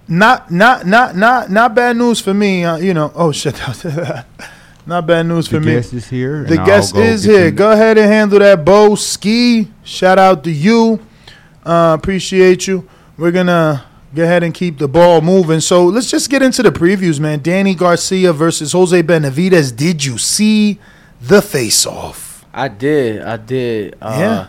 Not, 0.07 0.51
not, 0.51 0.85
not, 0.85 1.15
not, 1.15 1.49
not 1.49 1.73
bad 1.73 1.97
news 1.97 2.19
for 2.19 2.33
me. 2.33 2.63
Uh, 2.63 2.77
you 2.77 2.93
know. 2.93 3.11
Oh 3.15 3.31
shit. 3.31 3.55
not 4.85 5.07
bad 5.07 5.23
news 5.23 5.47
The 5.47 5.55
for 5.55 5.59
me. 5.59 5.73
The 5.73 5.79
guest 5.79 5.93
is 5.93 6.09
here. 6.09 6.43
The 6.43 6.57
guest 6.57 6.95
is 6.95 7.23
here. 7.23 7.51
Go 7.51 7.71
ahead 7.71 7.97
and 7.97 8.11
handle 8.11 8.39
that, 8.39 8.63
Bo 8.63 8.95
Ski. 8.95 9.69
Shout 9.83 10.19
out 10.19 10.43
to 10.43 10.51
you. 10.51 10.99
Uh, 11.65 11.97
appreciate 11.99 12.67
you. 12.67 12.87
We're 13.17 13.31
gonna 13.31 13.85
Go 14.15 14.23
ahead 14.23 14.43
and 14.43 14.53
keep 14.53 14.77
the 14.77 14.87
ball 14.87 15.21
moving. 15.21 15.59
So 15.59 15.85
let's 15.85 16.09
just 16.09 16.29
get 16.29 16.43
into 16.43 16.61
the 16.61 16.71
previews, 16.71 17.19
man. 17.19 17.41
Danny 17.41 17.73
Garcia 17.73 18.31
versus 18.31 18.71
Jose 18.71 19.01
Benavidez. 19.01 19.75
Did 19.75 20.05
you 20.05 20.19
see 20.19 20.79
the 21.19 21.41
face 21.41 21.85
off? 21.87 22.22
I 22.53 22.67
did. 22.67 23.21
I 23.21 23.37
did. 23.37 23.95
Uh, 24.01 24.15
Yeah. 24.19 24.47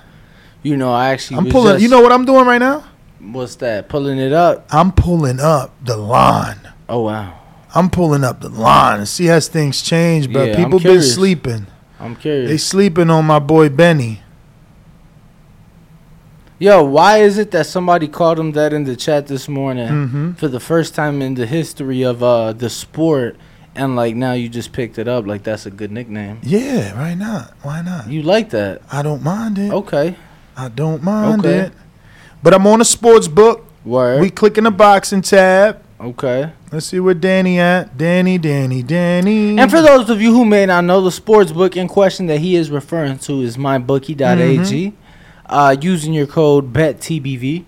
You 0.63 0.77
know, 0.77 0.93
I 0.93 1.09
actually. 1.11 1.39
I'm 1.39 1.47
pulling. 1.51 1.75
just- 1.75 1.83
You 1.83 1.89
know 1.89 2.01
what 2.01 2.13
I'm 2.13 2.25
doing 2.25 2.47
right 2.47 2.59
now? 2.59 2.85
what's 3.21 3.55
that? 3.57 3.89
Pulling 3.89 4.19
it 4.19 4.33
up. 4.35 4.67
I'm 4.71 4.93
pulling 4.93 5.41
up 5.41 5.73
the 5.83 5.97
line. 5.97 6.59
Oh 6.89 7.01
wow. 7.03 7.41
I'm 7.75 7.89
pulling 7.91 8.23
up 8.23 8.41
the 8.41 8.51
line 8.51 8.99
and 8.99 9.09
see 9.09 9.25
has 9.27 9.49
things 9.49 9.81
change, 9.83 10.31
but 10.33 10.49
Yeah, 10.51 10.57
People 10.57 10.79
been 10.79 11.03
sleeping. 11.03 11.67
I'm 11.99 12.15
curious. 12.17 12.51
They 12.51 12.57
sleeping 12.59 13.09
on 13.11 13.25
my 13.25 13.39
boy 13.39 13.69
Benny. 13.71 14.21
Yo, 16.59 16.83
why 16.85 17.19
is 17.19 17.37
it 17.39 17.51
that 17.51 17.67
somebody 17.67 18.07
called 18.07 18.39
him 18.39 18.53
that 18.53 18.73
in 18.73 18.85
the 18.85 18.95
chat 18.97 19.27
this 19.27 19.49
morning 19.49 19.89
Mm-hmm. 19.89 20.33
for 20.35 20.49
the 20.49 20.61
first 20.61 20.95
time 20.95 21.21
in 21.21 21.35
the 21.35 21.47
history 21.47 22.03
of 22.03 22.23
uh 22.23 22.53
the 22.53 22.71
sport, 22.71 23.37
and 23.75 23.97
like 23.97 24.15
now 24.15 24.33
you 24.33 24.49
just 24.49 24.73
picked 24.73 24.99
it 24.99 25.09
up 25.09 25.27
like 25.27 25.43
that's 25.43 25.67
a 25.67 25.71
good 25.71 25.91
nickname. 25.91 26.41
Yeah, 26.43 26.95
why 26.99 27.15
not? 27.15 27.55
Why 27.63 27.83
not? 27.83 28.09
You 28.09 28.23
like 28.23 28.51
that? 28.51 28.83
I 28.91 29.03
don't 29.03 29.23
mind 29.23 29.59
it. 29.59 29.73
Okay. 29.73 30.17
I 30.57 30.69
don't 30.69 31.03
mind 31.03 31.45
Okay. 31.45 31.59
it. 31.67 31.73
But 32.43 32.55
I'm 32.55 32.67
on 32.67 32.81
a 32.81 32.85
sports 32.85 33.27
book. 33.29 33.67
Word. 33.85 34.21
We 34.21 34.31
clicking 34.31 34.65
the 34.65 34.71
boxing 34.71 35.21
tab. 35.23 35.83
okay. 36.01 36.53
Let's 36.73 36.87
see 36.87 36.99
where 37.01 37.15
Danny 37.15 37.59
at. 37.61 37.97
Danny, 37.99 38.39
Danny, 38.39 38.83
Danny. 38.83 39.59
And 39.59 39.71
for 39.71 39.81
those 39.83 40.11
of 40.11 40.21
you 40.21 40.33
who 40.33 40.45
may 40.45 40.67
not 40.67 40.85
know, 40.85 41.01
the 41.01 41.13
sports 41.13 41.53
book 41.53 41.77
in 41.77 41.87
question 41.87 42.27
that 42.27 42.39
he 42.41 42.57
is 42.57 42.71
referring 42.71 43.19
to 43.21 43.43
is 43.43 43.57
mybookie.ag. 43.57 44.17
Mm-hmm. 44.91 44.97
Uh, 45.47 45.77
using 45.81 46.13
your 46.15 46.27
code 46.27 46.73
BETTBV, 46.73 47.65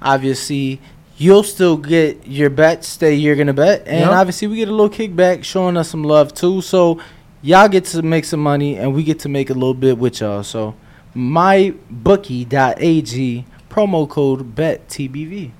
obviously 0.00 0.80
you'll 1.22 1.42
still 1.44 1.76
get 1.76 2.26
your 2.26 2.50
bets 2.50 2.96
that 2.96 3.14
you're 3.14 3.36
gonna 3.36 3.52
bet, 3.54 3.84
and 3.86 4.00
Yep. 4.00 4.10
obviously 4.10 4.48
we 4.48 4.56
get 4.56 4.68
a 4.68 4.72
little 4.72 4.90
kickback, 4.90 5.44
showing 5.44 5.76
us 5.76 5.90
some 5.90 6.02
love 6.04 6.34
too. 6.34 6.60
So 6.60 6.98
y'all 7.42 7.68
get 7.68 7.84
to 7.86 8.02
make 8.02 8.24
some 8.24 8.40
money, 8.40 8.76
and 8.76 8.92
we 8.94 9.02
get 9.04 9.18
to 9.20 9.28
make 9.28 9.50
a 9.50 9.54
little 9.54 9.74
bit 9.74 9.98
with 9.98 10.20
y'all. 10.20 10.42
So 10.42 10.74
mybookie.ag 11.16 13.44
promo 13.70 14.08
code 14.08 14.54
BETTBV. 14.54 15.50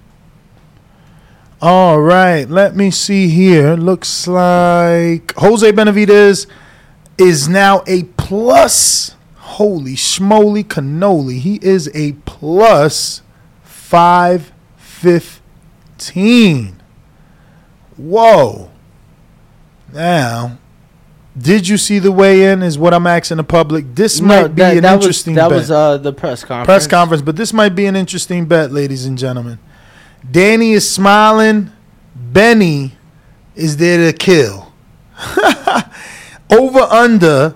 All 1.60 2.00
right, 2.00 2.48
let 2.50 2.74
me 2.74 2.90
see 2.90 3.28
here. 3.28 3.76
Looks 3.76 4.26
like 4.26 5.32
Jose 5.36 5.70
Benavidez 5.72 6.46
is 7.16 7.48
now 7.48 7.84
a 7.86 8.02
plus. 8.16 9.14
Holy 9.36 9.94
schmoly 9.94 10.64
cannoli. 10.64 11.38
He 11.38 11.60
is 11.62 11.88
a 11.94 12.12
plus 12.24 13.22
515. 16.10 16.82
Whoa. 17.96 18.70
Now, 19.92 20.58
did 21.36 21.68
you 21.68 21.76
see 21.76 21.98
the 21.98 22.12
weigh 22.12 22.50
in? 22.50 22.62
Is 22.62 22.78
what 22.78 22.94
I'm 22.94 23.06
asking 23.06 23.38
the 23.38 23.44
public. 23.44 23.94
This 23.94 24.20
might 24.20 24.54
be 24.54 24.62
an 24.62 24.84
interesting 24.84 25.34
was, 25.34 25.42
that 25.42 25.48
bet. 25.48 25.58
was 25.58 25.70
uh, 25.70 25.98
the 25.98 26.12
press 26.12 26.44
conference. 26.44 26.66
press 26.66 26.86
conference, 26.86 27.22
but 27.22 27.36
this 27.36 27.52
might 27.52 27.70
be 27.70 27.86
an 27.86 27.96
interesting 27.96 28.46
bet, 28.46 28.72
ladies 28.72 29.06
and 29.06 29.16
gentlemen. 29.16 29.58
Danny 30.30 30.72
is 30.72 30.88
smiling. 30.88 31.70
Benny 32.14 32.92
is 33.54 33.76
there 33.76 34.10
to 34.10 34.16
kill. 34.16 34.72
over 36.50 36.80
under. 36.80 37.54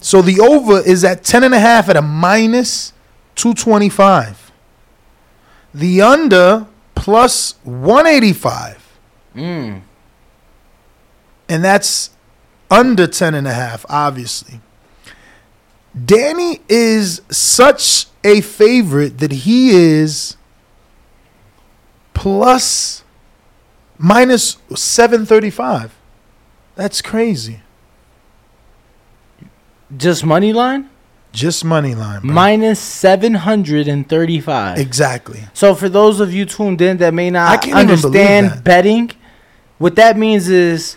So 0.00 0.20
the 0.20 0.40
over 0.40 0.80
is 0.80 1.02
at 1.04 1.24
10 1.24 1.44
and 1.44 1.54
a 1.54 1.58
half 1.58 1.88
at 1.88 1.96
a 1.96 2.02
minus 2.02 2.92
225. 3.36 4.52
The 5.72 6.02
under 6.02 6.66
plus 7.04 7.56
185. 7.64 8.98
Mm. 9.36 9.82
And 11.50 11.62
that's 11.62 12.08
under 12.70 13.06
10 13.06 13.34
and 13.34 13.46
a 13.46 13.52
half, 13.52 13.84
obviously. 13.90 14.62
Danny 15.94 16.62
is 16.66 17.20
such 17.30 18.06
a 18.24 18.40
favorite 18.40 19.18
that 19.18 19.32
he 19.32 19.72
is 19.72 20.38
plus 22.14 23.04
minus 23.98 24.56
735. 24.74 25.94
That's 26.74 27.02
crazy. 27.02 27.60
Just 29.94 30.24
money 30.24 30.54
line 30.54 30.88
Just 31.34 31.64
money 31.64 31.94
line. 31.94 32.20
bro. 32.20 32.32
minus 32.32 32.78
seven 32.80 33.34
hundred 33.34 33.88
and 33.88 34.08
thirty-five. 34.08 34.78
exactly. 34.78 35.40
So 35.52 35.74
for 35.74 35.88
those 35.88 36.20
of 36.20 36.32
you 36.32 36.44
tuned 36.46 36.80
in 36.80 36.98
that 36.98 37.12
may 37.12 37.28
not 37.30 37.68
understand 37.72 38.62
betting, 38.62 39.10
what 39.78 39.96
that 39.96 40.16
means 40.16 40.48
is 40.48 40.96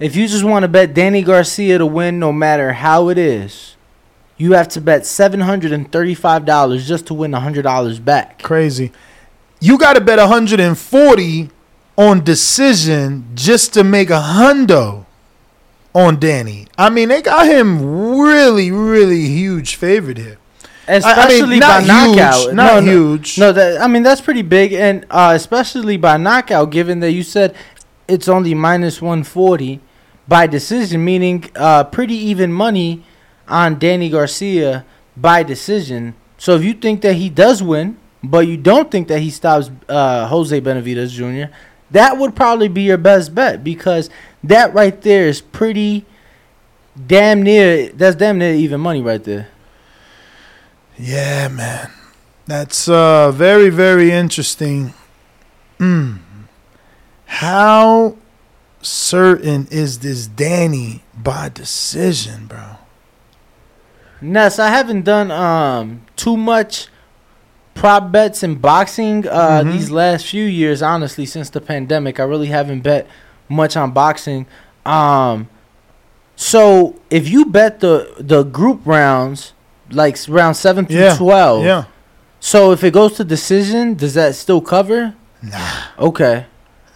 if 0.00 0.16
you 0.16 0.26
just 0.26 0.42
want 0.44 0.62
to 0.62 0.68
bet 0.68 0.94
Danny 0.94 1.22
Garcia 1.22 1.76
to 1.78 1.86
win 1.86 2.18
no 2.18 2.32
matter 2.32 2.72
how 2.72 3.10
it 3.10 3.18
is, 3.18 3.76
you 4.38 4.52
have 4.52 4.68
to 4.68 4.80
bet 4.80 5.04
seven 5.04 5.40
hundred 5.40 5.72
and 5.72 5.92
thirty-five 5.92 6.44
dollars 6.46 6.88
just 6.88 7.06
to 7.08 7.14
win 7.14 7.32
hundred 7.34 7.62
dollars 7.62 8.00
back. 8.00 8.42
Crazy. 8.42 8.90
You 9.60 9.76
got 9.76 9.94
to 9.94 10.00
bet 10.00 10.18
140 10.18 11.50
on 11.96 12.22
decision 12.22 13.26
just 13.34 13.74
to 13.74 13.82
make 13.82 14.08
a 14.08 14.20
hundo 14.20 15.04
on 15.94 16.18
Danny. 16.18 16.66
I 16.76 16.90
mean, 16.90 17.08
they 17.08 17.22
got 17.22 17.46
him 17.46 18.18
really, 18.18 18.70
really 18.70 19.26
huge 19.28 19.76
favorite 19.76 20.18
here. 20.18 20.38
Especially 20.86 21.58
not 21.58 21.82
by 21.82 21.86
knockout. 21.86 22.54
not 22.54 22.74
no, 22.74 22.80
no, 22.80 22.86
huge. 22.86 23.38
No, 23.38 23.52
that 23.52 23.80
I 23.80 23.86
mean 23.86 24.02
that's 24.02 24.22
pretty 24.22 24.40
big, 24.42 24.72
and 24.72 25.04
uh, 25.10 25.32
especially 25.34 25.98
by 25.98 26.16
knockout. 26.16 26.70
Given 26.70 27.00
that 27.00 27.12
you 27.12 27.22
said 27.22 27.54
it's 28.06 28.26
only 28.26 28.54
minus 28.54 29.02
one 29.02 29.22
forty 29.22 29.80
by 30.26 30.46
decision, 30.46 31.04
meaning 31.04 31.50
uh, 31.56 31.84
pretty 31.84 32.14
even 32.14 32.52
money 32.52 33.04
on 33.46 33.78
Danny 33.78 34.08
Garcia 34.08 34.86
by 35.14 35.42
decision. 35.42 36.14
So 36.38 36.54
if 36.54 36.64
you 36.64 36.72
think 36.72 37.02
that 37.02 37.14
he 37.14 37.28
does 37.28 37.62
win, 37.62 37.98
but 38.22 38.46
you 38.46 38.56
don't 38.56 38.90
think 38.90 39.08
that 39.08 39.20
he 39.20 39.30
stops 39.30 39.70
uh, 39.88 40.26
Jose 40.28 40.58
Benavidez 40.60 41.10
Jr., 41.10 41.52
that 41.90 42.18
would 42.18 42.36
probably 42.36 42.68
be 42.68 42.82
your 42.82 42.98
best 42.98 43.34
bet 43.34 43.64
because 43.64 44.10
that 44.44 44.72
right 44.74 45.00
there 45.02 45.26
is 45.26 45.40
pretty 45.40 46.04
damn 47.06 47.42
near. 47.42 47.88
That's 47.90 48.16
damn 48.16 48.38
near 48.38 48.54
even 48.54 48.80
money 48.80 49.00
right 49.02 49.22
there. 49.22 49.48
Yeah, 50.96 51.48
man. 51.48 51.90
That's 52.46 52.88
uh, 52.88 53.30
very, 53.30 53.70
very 53.70 54.10
interesting. 54.10 54.94
Mm. 55.78 56.20
How 57.26 58.16
certain 58.80 59.68
is 59.70 60.00
this 60.00 60.26
Danny 60.26 61.02
by 61.16 61.50
decision, 61.50 62.46
bro? 62.46 62.76
Ness, 64.20 64.58
I 64.58 64.70
haven't 64.70 65.02
done 65.02 65.30
um 65.30 66.02
too 66.16 66.36
much 66.36 66.88
prop 67.78 68.10
bets 68.12 68.42
in 68.42 68.56
boxing 68.56 69.26
uh 69.28 69.62
Mhm. 69.62 69.72
these 69.72 69.90
last 69.90 70.26
few 70.26 70.44
years 70.44 70.82
honestly 70.82 71.24
since 71.26 71.48
the 71.50 71.60
pandemic. 71.60 72.18
I 72.20 72.24
really 72.24 72.48
haven't 72.48 72.80
bet 72.82 73.06
much 73.48 73.76
on 73.76 73.92
boxing. 73.92 74.46
Um 74.84 75.48
so 76.36 76.94
if 77.10 77.28
you 77.28 77.44
bet 77.46 77.80
the 77.80 78.08
the 78.18 78.42
group 78.42 78.80
rounds 78.84 79.52
like 79.90 80.16
round 80.28 80.56
7 80.56 80.86
through 80.86 80.96
Yeah, 81.00 81.16
12. 81.16 81.64
Yeah. 81.64 81.84
So 82.40 82.72
if 82.72 82.84
it 82.84 82.92
goes 82.92 83.14
to 83.14 83.24
decision, 83.24 83.94
does 83.94 84.14
that 84.14 84.34
still 84.34 84.60
cover? 84.60 85.14
Nah, 85.42 85.58
Okay. 85.98 86.46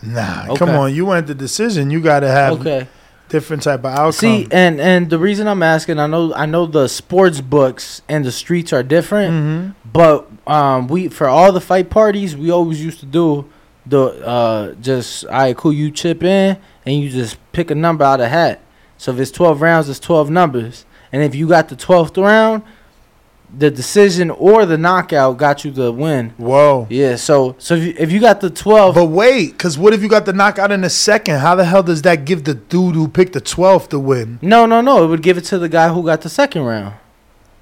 nah. 0.03 0.45
Okay. 0.49 0.57
Come 0.59 0.71
on, 0.71 0.95
you 0.95 1.07
went 1.07 1.27
the 1.27 1.35
decision. 1.35 1.90
You 1.90 2.01
got 2.01 2.21
to 2.21 2.29
have 2.29 2.53
Okay. 2.61 2.87
different 3.29 3.62
type 3.62 3.81
of 3.81 3.87
outcome. 3.92 4.12
See, 4.12 4.47
and 4.53 4.81
and 4.81 5.09
the 5.11 5.18
reason 5.18 5.49
I'm 5.49 5.62
asking, 5.62 5.99
I 5.99 6.07
know 6.07 6.33
I 6.35 6.47
know 6.47 6.66
the 6.66 6.87
sports 6.88 7.40
books 7.40 8.03
and 8.09 8.25
the 8.25 8.31
streets 8.33 8.73
are 8.73 8.83
different. 8.83 9.31
hmm 9.33 9.82
But 9.93 10.29
um, 10.47 10.89
we 10.89 11.09
for 11.09 11.29
all 11.29 11.53
the 11.53 11.61
fight 11.61 11.91
parties, 11.91 12.37
we 12.37 12.51
always 12.51 12.83
used 12.83 13.01
to 13.01 13.07
do 13.07 13.51
the 13.87 14.05
uh, 14.27 14.73
just 14.75 15.25
all 15.27 15.33
right, 15.33 15.57
cool. 15.57 15.73
You 15.73 15.91
chip 15.91 16.23
in 16.23 16.59
and 16.87 17.01
you 17.01 17.11
just 17.11 17.37
pick 17.53 17.71
a 17.71 17.75
number 17.75 18.05
out 18.05 18.21
of 18.21 18.29
hat. 18.29 18.61
So 18.97 19.13
if 19.13 19.19
it's 19.21 19.31
twelve 19.31 19.61
rounds, 19.61 19.89
it's 19.89 20.01
twelve 20.01 20.31
numbers. 20.31 20.87
And 21.13 21.23
if 21.23 21.35
you 21.35 21.47
got 21.49 21.69
the 21.69 21.77
twelfth 21.77 22.17
round, 22.17 22.63
the 23.55 23.71
decision 23.71 24.31
or 24.31 24.65
the 24.65 24.79
knockout 24.79 25.37
got 25.37 25.65
you 25.65 25.71
the 25.71 25.93
win. 25.93 26.31
Whoa. 26.39 26.87
Yeah. 26.89 27.17
So 27.17 27.57
so 27.59 27.75
if 27.75 27.85
you, 27.85 27.95
if 27.99 28.13
you 28.13 28.21
got 28.21 28.41
the 28.41 28.49
twelve, 28.51 28.95
But 28.95 29.07
wait, 29.07 29.53
because 29.53 29.77
what 29.77 29.93
if 29.93 30.03
you 30.03 30.09
got 30.09 30.25
the 30.25 30.33
knockout 30.33 30.73
in 30.73 30.81
the 30.81 30.91
second? 30.91 31.41
How 31.41 31.55
the 31.55 31.65
hell 31.65 31.83
does 31.83 32.03
that 32.03 32.25
give 32.25 32.45
the 32.45 32.55
dude 32.55 32.95
who 32.95 33.09
picked 33.09 33.35
the 33.35 33.41
12th 33.41 33.91
the 33.91 33.99
win? 34.01 34.39
no, 34.41 34.65
no, 34.65 34.81
no, 34.81 35.05
it 35.05 35.09
would 35.09 35.23
give 35.23 35.37
it 35.37 35.45
to 35.47 35.59
the 35.59 35.69
guy 35.69 35.89
who 35.91 36.03
got 36.03 36.23
the 36.23 36.31
second 36.31 36.63
round. 36.63 36.95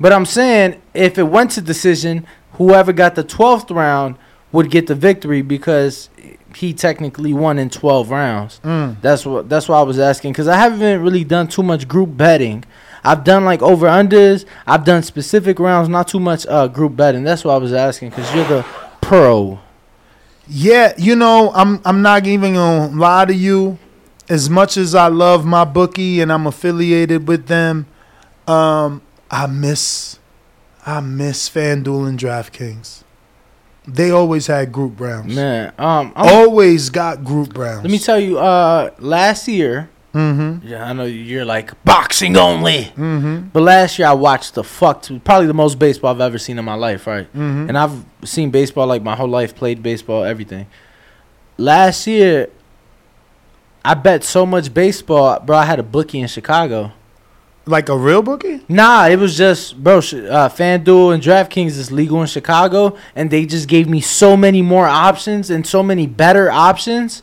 But 0.00 0.12
I'm 0.12 0.26
saying 0.26 0.80
if 0.94 1.18
it 1.18 1.24
went 1.24 1.50
to 1.52 1.60
decision, 1.60 2.26
whoever 2.54 2.92
got 2.92 3.14
the 3.14 3.22
twelfth 3.22 3.70
round 3.70 4.16
would 4.50 4.70
get 4.70 4.86
the 4.86 4.94
victory 4.94 5.42
because 5.42 6.08
he 6.56 6.72
technically 6.72 7.32
won 7.32 7.58
in 7.58 7.70
twelve 7.70 8.10
rounds. 8.10 8.60
Mm. 8.64 9.00
That's 9.02 9.26
what 9.26 9.48
that's 9.48 9.68
why 9.68 9.78
I 9.78 9.82
was 9.82 9.98
asking 9.98 10.32
because 10.32 10.48
I 10.48 10.56
haven't 10.56 11.02
really 11.02 11.24
done 11.24 11.48
too 11.48 11.62
much 11.62 11.86
group 11.86 12.16
betting. 12.16 12.64
I've 13.04 13.24
done 13.24 13.44
like 13.44 13.62
over 13.62 13.86
unders. 13.86 14.44
I've 14.66 14.84
done 14.84 15.02
specific 15.02 15.58
rounds, 15.58 15.88
not 15.88 16.08
too 16.08 16.20
much 16.20 16.46
uh, 16.46 16.68
group 16.68 16.96
betting. 16.96 17.22
That's 17.22 17.44
why 17.44 17.54
I 17.54 17.58
was 17.58 17.72
asking 17.72 18.10
because 18.10 18.34
you're 18.34 18.44
the 18.44 18.66
pro. 19.00 19.60
Yeah, 20.48 20.94
you 20.96 21.14
know, 21.14 21.52
I'm 21.54 21.80
I'm 21.84 22.02
not 22.02 22.26
even 22.26 22.54
gonna 22.54 22.96
lie 22.96 23.26
to 23.26 23.34
you. 23.34 23.78
As 24.28 24.48
much 24.48 24.76
as 24.76 24.94
I 24.94 25.08
love 25.08 25.44
my 25.44 25.64
bookie 25.64 26.20
and 26.20 26.32
I'm 26.32 26.46
affiliated 26.46 27.26
with 27.26 27.46
them, 27.48 27.86
um, 28.46 29.02
I 29.30 29.46
miss 29.46 30.18
I 30.84 31.00
miss 31.00 31.48
FanDuel 31.48 32.08
and 32.08 32.18
DraftKings. 32.18 33.02
They 33.86 34.10
always 34.10 34.46
had 34.46 34.72
group 34.72 34.98
rounds. 35.00 35.34
Man, 35.34 35.72
um, 35.78 36.12
I'm- 36.16 36.34
Always 36.34 36.90
got 36.90 37.24
group 37.24 37.56
rounds. 37.56 37.82
let 37.82 37.90
me 37.90 37.98
tell 37.98 38.18
you. 38.20 38.38
Uh, 38.38 38.90
last 38.98 39.46
year, 39.48 39.88
Mm-hmm. 40.12 40.66
yeah, 40.66 40.88
I 40.88 40.92
know 40.92 41.04
you're 41.04 41.44
like 41.44 41.72
boxing 41.84 42.36
only, 42.36 42.92
Mm-hmm. 42.96 43.48
but 43.52 43.62
last 43.62 43.96
year 43.98 44.08
I 44.08 44.12
watched 44.12 44.54
the 44.54 44.64
fuck 44.64 45.06
probably 45.24 45.46
the 45.46 45.54
most 45.54 45.78
baseball 45.78 46.10
I've 46.10 46.20
ever 46.20 46.36
seen 46.38 46.58
in 46.58 46.64
my 46.64 46.74
life, 46.74 47.06
right? 47.06 47.26
Mm-hmm. 47.32 47.68
And 47.68 47.78
I've 47.78 48.04
seen 48.24 48.50
baseball 48.50 48.88
like 48.88 49.02
my 49.02 49.14
whole 49.14 49.28
life, 49.28 49.54
played 49.54 49.82
baseball, 49.84 50.24
everything. 50.24 50.66
Last 51.56 52.06
year, 52.08 52.48
I 53.84 53.94
bet 53.94 54.24
so 54.24 54.44
much 54.44 54.74
baseball, 54.74 55.38
bro. 55.40 55.56
I 55.58 55.64
had 55.64 55.78
a 55.78 55.82
bookie 55.84 56.18
in 56.20 56.26
Chicago. 56.26 56.92
Like 57.66 57.88
a 57.88 57.96
real 57.96 58.22
bookie? 58.22 58.62
Nah, 58.68 59.06
it 59.06 59.16
was 59.18 59.36
just 59.36 59.82
bro. 59.82 60.00
sh- 60.00 60.14
Uh, 60.14 60.48
FanDuel 60.48 61.14
and 61.14 61.22
DraftKings 61.22 61.76
is 61.78 61.92
legal 61.92 62.20
in 62.20 62.26
Chicago, 62.26 62.96
and 63.14 63.30
they 63.30 63.44
just 63.46 63.68
gave 63.68 63.88
me 63.88 64.00
so 64.00 64.36
many 64.36 64.62
more 64.62 64.86
options 64.86 65.50
and 65.50 65.66
so 65.66 65.82
many 65.82 66.06
better 66.06 66.50
options 66.50 67.22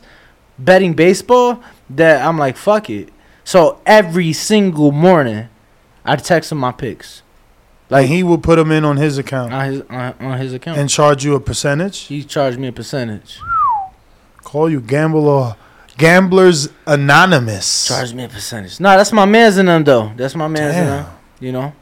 betting 0.58 0.94
baseball 0.94 1.60
that 1.90 2.24
I'm 2.26 2.38
like, 2.38 2.56
fuck 2.56 2.88
it. 2.88 3.10
So 3.44 3.80
every 3.84 4.32
single 4.32 4.92
morning, 4.92 5.48
I'd 6.04 6.24
text 6.24 6.52
him 6.52 6.58
my 6.58 6.72
picks 6.72 7.22
Like 7.90 8.06
he 8.06 8.22
would 8.22 8.42
put 8.42 8.56
them 8.56 8.70
in 8.72 8.84
on 8.84 8.96
his 8.96 9.18
account 9.18 9.52
on 9.52 9.64
his 9.72 9.82
on, 9.90 10.14
on 10.20 10.38
his 10.38 10.52
account. 10.54 10.78
and 10.78 10.88
charge 10.88 11.24
you 11.24 11.34
a 11.34 11.40
percentage. 11.40 12.00
he 12.02 12.22
charged 12.24 12.58
me 12.58 12.68
a 12.68 12.72
percentage. 12.72 13.38
Call 14.44 14.70
you 14.70 14.80
gamble 14.80 15.28
or 15.28 15.56
gamblers 15.98 16.68
anonymous. 16.86 17.88
Charged 17.88 18.14
me 18.14 18.24
a 18.24 18.28
percentage. 18.28 18.80
Nah, 18.80 18.96
that's 18.96 19.12
my 19.12 19.26
man's 19.26 19.58
in 19.58 19.66
them 19.66 19.84
though. 19.84 20.12
That's 20.16 20.34
my 20.34 20.48
man's 20.48 20.76
in 20.76 20.86
them. 20.86 21.06
You 21.40 21.52
know, 21.52 21.72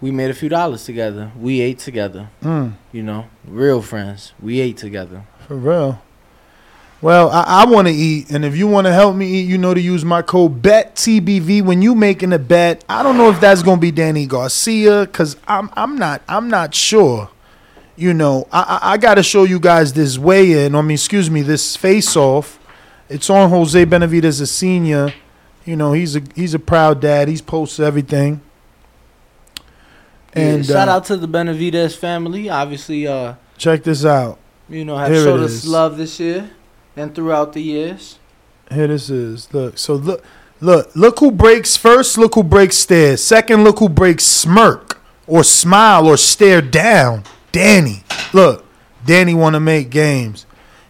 we 0.00 0.10
made 0.10 0.30
a 0.30 0.34
few 0.34 0.48
dollars 0.48 0.84
together. 0.84 1.30
We 1.38 1.60
ate 1.60 1.78
together. 1.80 2.30
Mm, 2.42 2.74
You 2.92 3.02
know, 3.02 3.26
real 3.46 3.82
friends. 3.82 4.32
We 4.40 4.60
ate 4.60 4.76
together. 4.78 5.24
for 5.46 5.56
real. 5.56 6.02
Well, 7.00 7.30
I, 7.30 7.62
I 7.62 7.64
want 7.66 7.86
to 7.86 7.94
eat, 7.94 8.30
and 8.30 8.44
if 8.44 8.56
you 8.56 8.66
want 8.66 8.88
to 8.88 8.92
help 8.92 9.14
me 9.14 9.26
eat, 9.28 9.48
you 9.48 9.56
know 9.56 9.72
to 9.72 9.80
use 9.80 10.04
my 10.04 10.20
code 10.20 10.60
BETTBV 10.62 11.62
when 11.62 11.80
you 11.80 11.94
making 11.94 12.32
a 12.32 12.40
bet. 12.40 12.84
I 12.88 13.04
don't 13.04 13.16
know 13.16 13.30
if 13.30 13.38
that's 13.40 13.62
gonna 13.62 13.80
be 13.80 13.92
Danny 13.92 14.26
Garcia, 14.26 15.06
cause 15.06 15.36
I'm 15.46 15.70
I'm 15.74 15.96
not 15.96 16.22
I'm 16.28 16.48
not 16.50 16.74
sure. 16.74 17.30
You 17.94 18.14
know, 18.14 18.48
I 18.50 18.80
I, 18.82 18.92
I 18.92 18.96
got 18.96 19.14
to 19.14 19.22
show 19.22 19.44
you 19.44 19.60
guys 19.60 19.92
this 19.92 20.18
weigh 20.18 20.64
in. 20.66 20.74
I 20.74 20.82
mean, 20.82 20.94
excuse 20.96 21.30
me, 21.30 21.42
this 21.42 21.76
face 21.76 22.16
off. 22.16 22.58
It's 23.08 23.30
on 23.30 23.50
Jose 23.50 23.86
Benavidez, 23.86 24.40
a 24.40 24.46
senior. 24.46 25.12
You 25.64 25.76
know, 25.76 25.92
he's 25.92 26.16
a 26.16 26.22
he's 26.34 26.54
a 26.54 26.58
proud 26.58 27.00
dad. 27.00 27.28
He's 27.28 27.42
posts 27.42 27.80
everything. 27.80 28.40
And 30.32 30.56
And 30.56 30.66
shout 30.66 30.88
uh, 30.88 30.92
out 30.92 31.04
to 31.06 31.16
the 31.16 31.28
Benavidez 31.28 31.96
family. 31.96 32.48
Obviously, 32.48 33.06
uh, 33.06 33.34
check 33.56 33.82
this 33.82 34.04
out. 34.04 34.38
you 34.68 34.84
know, 34.84 34.96
have 34.96 35.10
Here 35.10 35.24
showed 35.24 35.40
us 35.40 35.66
love 35.66 35.96
this 35.96 36.20
year 36.20 36.50
and 36.96 37.14
throughout 37.14 37.52
the 37.54 37.62
years. 37.62 38.18
Here 38.70 38.86
this 38.86 39.08
is. 39.08 39.52
Look. 39.54 39.78
So 39.78 39.94
look 39.94 40.22
look 40.60 40.94
look 40.94 41.18
who 41.20 41.30
breaks 41.30 41.76
first, 41.76 42.18
look 42.18 42.34
who 42.34 42.42
breaks 42.42 42.76
stairs. 42.76 43.22
Second, 43.22 43.64
look 43.64 43.78
who 43.78 43.88
breaks 43.88 44.24
smirk 44.24 45.00
or 45.26 45.44
smile 45.44 46.06
or 46.06 46.16
stare 46.16 46.60
down. 46.62 47.24
Danny. 47.52 48.04
Look. 48.32 48.66
Danny 49.06 49.32
wanna 49.32 49.60
make 49.60 49.88
games. 49.88 50.44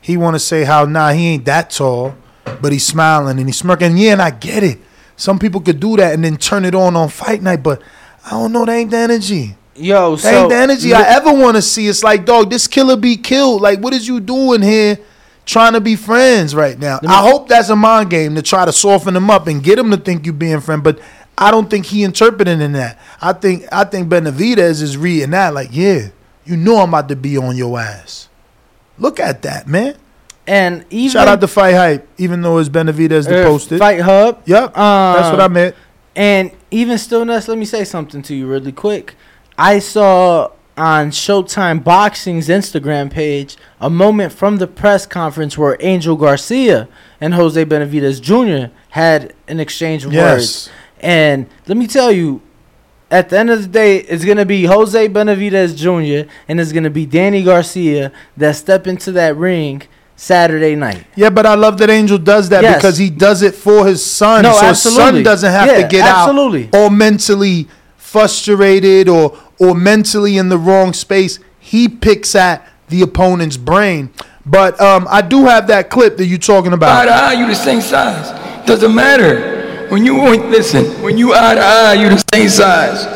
He 0.09 0.17
wanna 0.17 0.39
say 0.39 0.65
how 0.65 0.87
nah 0.87 1.11
he 1.13 1.27
ain't 1.27 1.45
that 1.45 1.69
tall, 1.69 2.15
but 2.63 2.73
he's 2.73 2.87
smiling 2.87 3.39
and 3.39 3.47
he's 3.47 3.59
smirking. 3.59 3.99
Yeah, 3.99 4.13
and 4.13 4.23
I 4.23 4.31
get 4.31 4.63
it. 4.63 4.79
Some 5.17 5.39
people 5.39 5.61
could 5.61 5.81
do 5.81 5.99
that 5.99 6.15
and 6.15 6.25
then 6.25 6.39
turn 6.39 6.65
it 6.65 6.75
on 6.75 6.97
on 6.97 7.11
fight 7.11 7.43
night, 7.43 7.63
but 7.63 7.83
I 8.25 8.31
don't 8.31 8.51
know. 8.51 8.65
That 8.65 8.73
ain't 8.73 8.91
the 8.91 8.97
energy. 8.97 9.55
Yo, 9.75 10.17
That 10.17 10.23
so 10.23 10.41
ain't 10.41 10.49
the 10.49 10.57
energy 10.57 10.95
I 10.95 11.03
ever 11.03 11.31
want 11.31 11.57
to 11.57 11.63
see. 11.63 11.89
It's 11.89 12.03
like, 12.03 12.25
dog, 12.25 12.49
this 12.49 12.67
killer 12.67 12.97
be 12.97 13.19
killed. 13.19 13.61
Like, 13.61 13.81
what 13.81 13.93
is 13.93 14.09
you 14.09 14.19
doing 14.19 14.63
here 14.63 14.99
trying 15.45 15.75
to 15.75 15.81
be 15.83 15.95
friends 15.95 16.55
right 16.55 16.79
now? 16.79 17.01
I 17.07 17.21
hope 17.21 17.47
that's 17.47 17.69
a 17.69 17.77
mind 17.77 18.09
game 18.09 18.35
to 18.37 18.41
try 18.41 18.65
to 18.65 18.73
soften 18.73 19.15
him 19.15 19.29
up 19.29 19.47
and 19.47 19.63
get 19.63 19.79
him 19.79 19.91
to 19.91 19.99
think 19.99 20.25
you 20.25 20.33
being 20.33 20.61
friend. 20.61 20.83
But 20.83 21.01
I 21.37 21.51
don't 21.51 21.69
think 21.69 21.85
he 21.85 22.03
interpreting 22.03 22.63
in 22.63 22.73
that. 22.73 22.99
I 23.21 23.35
think 23.35 23.67
I 23.71 23.85
think 23.85 24.09
Benavidez 24.09 24.81
is 24.81 24.97
reading 24.97 25.33
that 25.33 25.53
like, 25.53 25.69
yeah, 25.71 26.09
you 26.47 26.57
know 26.57 26.79
I'm 26.79 26.89
about 26.89 27.11
to 27.11 27.17
be 27.17 27.37
on 27.37 27.59
your 27.59 27.79
ass. 27.79 28.28
Look 28.99 29.21
at 29.21 29.43
that, 29.43 29.67
man. 29.69 29.97
and 30.47 30.85
even 30.91 31.13
Shout 31.13 31.29
out 31.29 31.41
to 31.41 31.49
Fight 31.49 31.75
Hype, 31.75 32.09
even 32.19 32.43
though 32.43 32.59
it's 32.59 32.69
Benavidez 32.69 33.29
that 33.29 33.45
uh, 33.47 33.49
posted. 33.49 33.79
Fight 33.79 34.01
Hub. 34.01 34.43
Yep, 34.47 34.75
that's 34.75 35.31
what 35.31 35.41
I 35.41 35.45
Um, 35.45 35.53
meant. 35.53 35.75
And 36.17 36.51
even 36.71 36.99
still, 36.99 37.25
Ness, 37.25 37.47
let 37.49 37.59
me 37.59 37.65
say 37.65 37.85
something 37.85 38.23
to 38.23 38.35
you 38.35 38.47
really 38.47 38.73
quick. 38.73 39.15
I 39.57 39.79
saw 39.79 40.51
on 40.77 41.11
Showtime 41.11 41.83
Boxing's 41.85 42.49
Instagram 42.49 43.11
page 43.11 43.57
a 43.81 43.91
moment 43.91 44.33
from 44.33 44.57
the 44.59 44.67
press 44.67 45.07
conference 45.07 45.59
where 45.59 45.77
Angel 45.81 46.17
Garcia 46.17 46.89
and 47.21 47.35
Jose 47.35 47.65
Benavidez 47.65 48.21
Jr. 48.23 48.73
had 48.91 49.33
an 49.49 49.59
exchange 49.61 50.05
of 50.05 50.13
words. 50.13 50.69
Yes. 50.69 50.71
And 51.01 51.47
let 51.67 51.77
me 51.77 51.87
tell 51.87 52.11
you, 52.13 52.41
at 53.11 53.29
the 53.31 53.39
end 53.39 53.51
of 53.51 53.63
the 53.63 53.69
day, 53.69 53.99
it's 53.99 54.25
gonna 54.25 54.45
be 54.45 54.65
Jose 54.65 55.09
Benavidez 55.09 55.75
Jr. 55.77 56.31
and 56.49 56.61
it's 56.61 56.73
gonna 56.73 56.91
be 56.91 57.07
Danny 57.07 57.43
Garcia 57.43 58.13
that 58.37 58.57
step 58.57 58.87
into 58.87 59.13
that 59.13 59.37
ring 59.37 59.83
Saturday 60.17 60.75
night. 60.75 61.05
Yeah, 61.15 61.31
but 61.31 61.47
I 61.47 61.55
love 61.55 61.79
that 61.79 61.91
Angel 61.91 62.19
does 62.19 62.49
that 62.49 62.63
Yes. 62.63 62.77
because 62.77 62.99
he 62.99 63.09
does 63.09 63.43
it 63.43 63.55
for 63.55 63.87
his 63.87 64.05
son. 64.05 64.43
No, 64.43 64.53
so 64.53 64.67
his 64.67 64.83
son 64.83 65.23
doesn't 65.23 65.51
have 65.51 65.67
Yeah, 65.69 65.83
to 65.83 65.89
get 65.89 66.05
absolutely. 66.07 66.67
out 66.67 66.75
all 66.75 66.91
mentally 66.91 67.69
frustrated 67.97 69.09
or 69.09 69.37
or 69.61 69.75
mentally 69.75 70.37
in 70.37 70.49
the 70.49 70.59
wrong 70.59 70.93
space. 70.93 71.39
He 71.59 71.89
picks 71.89 72.35
at 72.35 72.67
the 72.89 73.03
opponent's 73.03 73.57
brain. 73.57 74.11
But 74.47 74.81
um, 74.81 75.07
I 75.11 75.21
do 75.21 75.45
have 75.47 75.67
that 75.67 75.91
clip 75.91 76.17
that 76.17 76.27
you're 76.27 76.39
talking 76.39 76.73
about. 76.73 76.91
Eye 76.91 77.05
about. 77.05 77.21
to 77.31 77.37
eye, 77.37 77.41
you 77.41 77.47
the 77.47 77.55
same 77.55 77.81
size. 77.81 78.31
Doesn't 78.67 78.95
matter. 78.95 79.58
When 79.91 80.05
you 80.05 80.15
listen, 80.51 80.85
when 81.03 81.17
you 81.17 81.33
eye 81.35 81.55
to 81.55 81.61
eye, 81.61 81.95
you 81.95 82.09
the 82.11 82.23
same 82.35 82.49
size. 82.49 83.07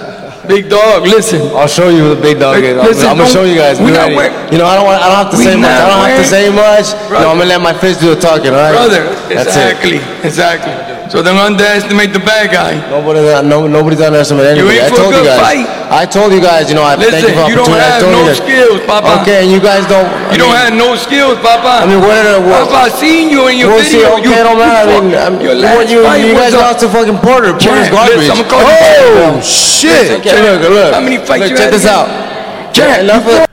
Big 0.48 0.68
dog, 0.68 1.02
listen. 1.02 1.40
I'll 1.54 1.68
show 1.68 1.88
you 1.88 1.98
who 2.02 2.14
the 2.16 2.20
big 2.20 2.40
dog 2.40 2.58
is. 2.64 2.76
I'm, 2.76 2.84
Listen, 2.84 3.06
I'm 3.08 3.16
gonna 3.16 3.30
show 3.30 3.44
you 3.44 3.54
guys. 3.54 3.78
we 3.78 3.92
not 3.92 4.10
wear- 4.10 4.32
you 4.50 4.58
know, 4.58 4.66
I 4.66 4.74
don't 4.74 4.84
want. 4.86 5.00
I 5.00 5.06
don't 5.06 5.22
have 5.22 5.30
to 5.30 5.36
say 5.38 5.54
much. 5.54 5.70
I 5.70 5.86
don't 5.86 6.02
have 6.08 6.18
to 6.18 6.28
say 6.28 6.50
much. 6.50 7.08
Brother. 7.08 7.24
No, 7.26 7.30
I'm 7.30 7.38
gonna 7.38 7.48
let 7.50 7.60
my 7.60 7.72
fist 7.72 8.00
do 8.00 8.14
the 8.14 8.20
talking. 8.20 8.48
All 8.50 8.58
right, 8.58 8.72
Brother, 8.74 9.04
That's 9.30 9.48
exactly, 9.54 9.96
it. 10.02 10.24
exactly. 10.24 10.72
So 11.12 11.20
don't 11.20 11.36
underestimate 11.36 12.16
the 12.16 12.24
bad 12.24 12.48
guy. 12.48 12.72
Nobody, 12.88 13.20
no, 13.44 13.68
nobody's 13.68 14.00
underestimating 14.00 14.56
You 14.64 14.64
anybody. 14.64 14.80
ain't 14.80 14.88
I 14.88 14.88
for 14.88 14.96
a 14.96 14.98
told 15.04 15.12
you 15.12 15.20
good 15.20 15.28
guys. 15.28 15.44
fight. 15.44 15.66
I 15.92 16.02
told 16.08 16.32
you 16.32 16.40
guys. 16.40 16.64
You 16.72 16.76
know, 16.80 16.86
I 16.88 16.96
thank 16.96 17.12
you 17.12 17.28
Listen, 17.28 17.36
for 17.36 17.44
you 17.52 17.56
don't 17.60 17.68
opportunity. 17.68 17.84
I 17.84 17.92
have 17.92 18.00
told 18.00 18.12
no 18.16 18.20
you 18.24 18.28
that- 18.32 18.40
skills, 18.40 18.78
Papa. 18.88 19.10
Okay, 19.20 19.38
and 19.44 19.50
you 19.52 19.60
guys 19.60 19.84
don't. 19.92 20.08
I 20.08 20.32
You 20.32 20.38
don't 20.40 20.56
have 20.56 20.72
no 20.72 20.96
skills, 20.96 21.36
Papa. 21.44 21.84
I 21.84 21.86
mean, 21.86 22.00
what 22.00 22.16
are 22.16 22.40
the- 22.40 22.44
what- 22.48 22.64
Papa, 22.64 22.88
I 22.88 22.96
seen 22.96 23.28
you 23.28 23.44
in 23.52 23.60
your 23.60 23.76
We'll 23.76 23.84
see. 23.84 24.00
Okay, 24.00 24.24
you, 24.24 24.32
don't 24.40 24.56
you 24.56 24.64
matter. 24.64 24.88
I 24.88 24.94
fought- 24.96 25.04
mean, 25.04 25.20
I'm, 25.20 25.34
your 25.36 25.52
you, 25.52 25.60
last 25.60 25.90
you, 25.92 26.00
fight 26.00 26.24
you 26.24 26.32
guys 26.32 26.54
lost 26.56 26.80
to 26.80 26.88
fucking 26.88 27.18
Porter. 27.20 27.52
Porter's 27.52 27.60
Champ, 27.60 27.92
garbage. 27.92 28.16
Oh, 28.16 28.20
listen, 28.24 28.40
I'm 28.40 28.48
calling 28.48 28.72
Oh 28.72 29.36
champ. 29.36 29.44
shit, 29.44 30.08
Okay, 30.24 30.32
look, 30.40 30.64
look. 30.64 30.94
How 30.96 31.00
many 31.04 31.18
fights 31.20 31.44
look, 31.44 31.50
you 31.52 31.56
check 31.60 31.68
had 31.68 31.74
this 31.76 31.84
against- 31.84 32.08
out. 32.08 32.72
Champ, 32.72 33.04
Enough 33.04 33.26
you 33.28 33.36
of. 33.44 33.46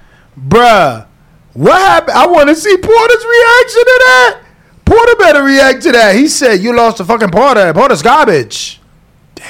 bruh. 0.48 1.06
What 1.60 1.76
happened? 1.76 2.16
I 2.16 2.24
want 2.28 2.48
to 2.48 2.56
see 2.56 2.72
Porter's 2.80 3.26
reaction 3.36 3.84
to 3.84 3.96
that. 4.08 4.32
Porter 4.90 5.16
better 5.18 5.44
react 5.44 5.84
to 5.84 5.92
that. 5.92 6.16
He 6.16 6.28
said, 6.28 6.62
"You 6.62 6.76
lost 6.76 6.98
to 6.98 7.06
fucking 7.06 7.30
Porter. 7.30 7.72
Porter's 7.74 8.02
garbage." 8.02 8.82
Damn. 9.36 9.46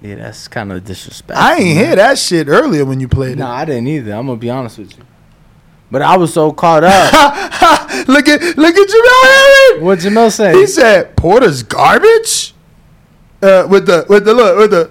Yeah, 0.00 0.14
that's 0.16 0.48
kind 0.48 0.72
of 0.72 0.84
disrespectful. 0.84 1.44
I 1.44 1.56
ain't 1.56 1.78
hear 1.78 1.96
that 1.96 2.18
shit 2.18 2.48
earlier 2.48 2.84
when 2.84 3.00
you 3.00 3.08
played 3.08 3.38
No, 3.38 3.46
I 3.46 3.64
didn't 3.64 3.86
either. 3.88 4.12
I'm 4.14 4.26
gonna 4.26 4.38
be 4.38 4.48
honest 4.50 4.78
with 4.78 4.96
you. 4.96 5.04
But 5.90 6.02
I 6.02 6.16
was 6.16 6.32
so 6.32 6.52
caught 6.52 6.84
up. 6.84 7.12
look 8.08 8.28
at 8.28 8.40
look 8.56 8.76
at 8.76 8.88
Jamel 8.88 9.22
Herring. 9.22 9.84
what 9.84 9.98
Jamel 9.98 10.32
say? 10.32 10.52
He 10.54 10.66
said 10.66 11.16
Porter's 11.16 11.62
garbage. 11.62 12.54
Uh, 13.42 13.66
with 13.68 13.86
the 13.86 14.06
with 14.08 14.24
the 14.24 14.34
look 14.34 14.58
with 14.58 14.70
the 14.70 14.90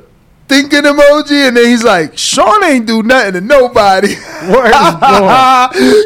thinking 0.49 0.81
emoji, 0.81 1.47
and 1.47 1.55
then 1.55 1.65
he's 1.65 1.83
like, 1.83 2.17
Shawn 2.17 2.63
ain't 2.63 2.87
do 2.87 3.03
nothing 3.03 3.33
to 3.33 3.41
nobody. 3.41 4.09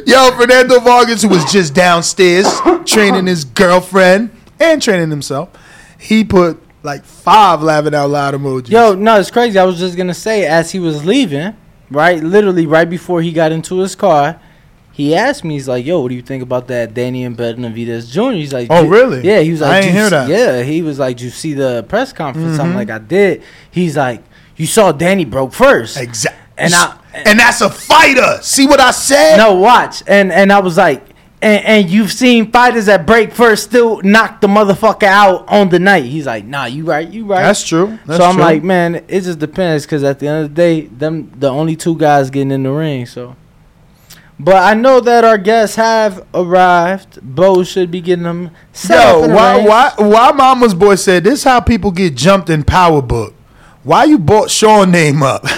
Yo, 0.05 0.31
Fernando 0.37 0.79
Vargas, 0.81 1.23
who 1.23 1.29
was 1.29 1.49
just 1.51 1.73
downstairs 1.73 2.45
training 2.85 3.25
his 3.25 3.45
girlfriend 3.45 4.29
and 4.59 4.81
training 4.81 5.09
himself, 5.09 5.49
he 5.97 6.23
put 6.23 6.61
like 6.83 7.03
five 7.05 7.63
laughing 7.63 7.95
out 7.95 8.09
loud 8.09 8.33
emojis. 8.33 8.69
Yo, 8.69 8.93
no, 8.93 9.19
it's 9.19 9.31
crazy. 9.31 9.57
I 9.57 9.63
was 9.63 9.79
just 9.79 9.95
gonna 9.97 10.13
say, 10.13 10.45
as 10.45 10.71
he 10.71 10.79
was 10.79 11.05
leaving, 11.05 11.55
right, 11.89 12.21
literally 12.21 12.67
right 12.67 12.89
before 12.89 13.21
he 13.21 13.31
got 13.31 13.51
into 13.53 13.79
his 13.79 13.95
car, 13.95 14.39
he 14.91 15.15
asked 15.15 15.43
me, 15.43 15.55
he's 15.55 15.67
like, 15.67 15.85
"Yo, 15.85 16.01
what 16.01 16.09
do 16.09 16.15
you 16.15 16.21
think 16.21 16.43
about 16.43 16.67
that 16.67 16.93
Danny 16.93 17.23
and 17.23 17.35
Benavidez 17.37 18.11
Jr.?" 18.11 18.33
He's 18.33 18.53
like, 18.53 18.67
Oh, 18.69 18.85
really? 18.85 19.21
Yeah, 19.23 19.39
he 19.39 19.51
was 19.51 19.61
like, 19.61 19.71
I 19.71 19.81
"Did 19.81 19.87
you 19.87 19.93
hear 19.93 20.05
see-" 20.05 20.09
that. 20.11 20.29
Yeah, 20.29 20.61
he 20.63 20.81
was 20.81 20.99
like, 20.99 21.17
"Did 21.17 21.23
you 21.23 21.29
see 21.31 21.53
the 21.53 21.83
press 21.87 22.11
conference?" 22.13 22.57
Mm-hmm. 22.57 22.61
I'm 22.61 22.75
like, 22.75 22.89
"I 22.89 22.99
did." 22.99 23.41
He's 23.71 23.95
like, 23.97 24.21
"You 24.55 24.67
saw 24.67 24.91
Danny 24.91 25.25
broke 25.25 25.53
first. 25.53 25.97
exactly. 25.97 26.39
And 26.57 26.73
I 26.73 26.97
and 27.13 27.39
that's 27.39 27.61
a 27.61 27.69
fighter. 27.69 28.39
See 28.41 28.67
what 28.67 28.79
I 28.79 28.91
said? 28.91 29.37
no 29.37 29.55
watch, 29.55 30.03
and 30.07 30.31
and 30.31 30.51
I 30.51 30.59
was 30.59 30.77
like, 30.77 31.03
and, 31.43 31.65
and 31.65 31.89
you've 31.89 32.11
seen 32.11 32.51
fighters 32.51 32.85
that 32.85 33.05
break 33.05 33.33
first 33.33 33.65
still 33.65 34.01
knock 34.01 34.39
the 34.39 34.47
motherfucker 34.47 35.03
out 35.03 35.47
on 35.49 35.69
the 35.69 35.77
night. 35.77 36.05
He's 36.05 36.25
like, 36.25 36.45
nah, 36.45 36.65
you 36.65 36.85
right, 36.85 37.07
you 37.07 37.25
right. 37.25 37.41
That's 37.41 37.67
true. 37.67 37.99
That's 38.05 38.19
so 38.19 38.25
I'm 38.25 38.35
true. 38.35 38.43
like, 38.43 38.63
man, 38.63 39.03
it 39.07 39.21
just 39.21 39.39
depends 39.39 39.85
because 39.85 40.03
at 40.03 40.19
the 40.19 40.27
end 40.27 40.45
of 40.45 40.49
the 40.51 40.55
day, 40.55 40.81
them 40.87 41.31
the 41.37 41.49
only 41.49 41.75
two 41.75 41.97
guys 41.97 42.29
getting 42.29 42.51
in 42.51 42.63
the 42.63 42.71
ring. 42.71 43.05
So, 43.05 43.35
but 44.39 44.55
I 44.55 44.73
know 44.73 45.01
that 45.01 45.25
our 45.25 45.37
guests 45.37 45.75
have 45.75 46.25
arrived. 46.33 47.21
Bo 47.21 47.63
should 47.63 47.91
be 47.91 47.99
getting 47.99 48.23
them. 48.23 48.51
Set 48.71 48.97
up 48.97 49.27
Yo, 49.27 49.35
why, 49.35 49.65
why, 49.65 49.93
why 49.97 50.31
Mama's 50.31 50.73
boy 50.73 50.95
said 50.95 51.25
this? 51.25 51.43
How 51.43 51.59
people 51.59 51.91
get 51.91 52.15
jumped 52.15 52.49
in 52.49 52.63
Power 52.63 53.01
Book? 53.01 53.33
Why 53.83 54.05
you 54.05 54.17
brought 54.17 54.49
Shawn 54.49 54.91
name 54.91 55.21
up? 55.23 55.43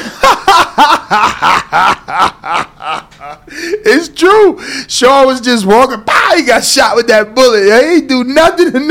it's 3.47 4.09
true. 4.09 4.59
Shawn 4.87 5.27
was 5.27 5.41
just 5.41 5.65
walking 5.65 6.01
by. 6.03 6.33
He 6.37 6.43
got 6.43 6.63
shot 6.63 6.95
with 6.95 7.07
that 7.07 7.35
bullet. 7.35 7.63
He 7.63 7.71
ain't 7.71 8.07
do 8.09 8.23
nothing 8.23 8.71
to 8.71 8.79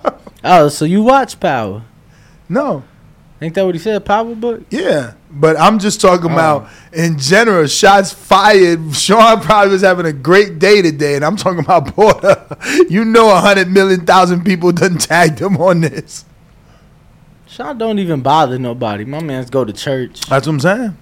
nobody. 0.00 0.18
Oh, 0.44 0.68
so 0.68 0.84
you 0.84 1.02
watch 1.04 1.38
Power? 1.38 1.84
no. 2.48 2.82
Ain't 3.40 3.54
that 3.54 3.64
what 3.64 3.76
he 3.76 3.80
said? 3.80 4.04
Power 4.04 4.34
book? 4.34 4.62
Yeah, 4.70 5.14
but 5.30 5.56
I'm 5.58 5.78
just 5.78 6.00
talking 6.00 6.30
Oh. 6.30 6.34
about 6.34 6.68
in 6.92 7.16
general. 7.18 7.66
Shots 7.68 8.12
fired. 8.12 8.92
Sean 8.94 9.40
probably 9.40 9.70
was 9.72 9.82
having 9.82 10.04
a 10.06 10.12
great 10.12 10.58
day 10.58 10.82
today, 10.82 11.14
and 11.14 11.24
I'm 11.24 11.36
talking 11.36 11.60
about 11.60 11.94
Porter. 11.94 12.44
You 12.88 13.04
know, 13.04 13.30
a 13.30 13.38
hundred 13.40 13.70
million 13.70 14.04
thousand 14.04 14.44
people 14.44 14.72
done 14.72 14.98
tagged 14.98 15.40
him 15.40 15.56
on 15.58 15.82
this. 15.82 16.24
Shawn 17.52 17.76
don't 17.76 17.98
even 17.98 18.22
bother 18.22 18.58
nobody. 18.58 19.04
My 19.04 19.20
man's 19.22 19.50
go 19.50 19.62
to 19.64 19.72
church. 19.74 20.20
That's 20.22 20.46
what 20.46 20.54
I'm 20.54 20.60
saying. 20.60 20.96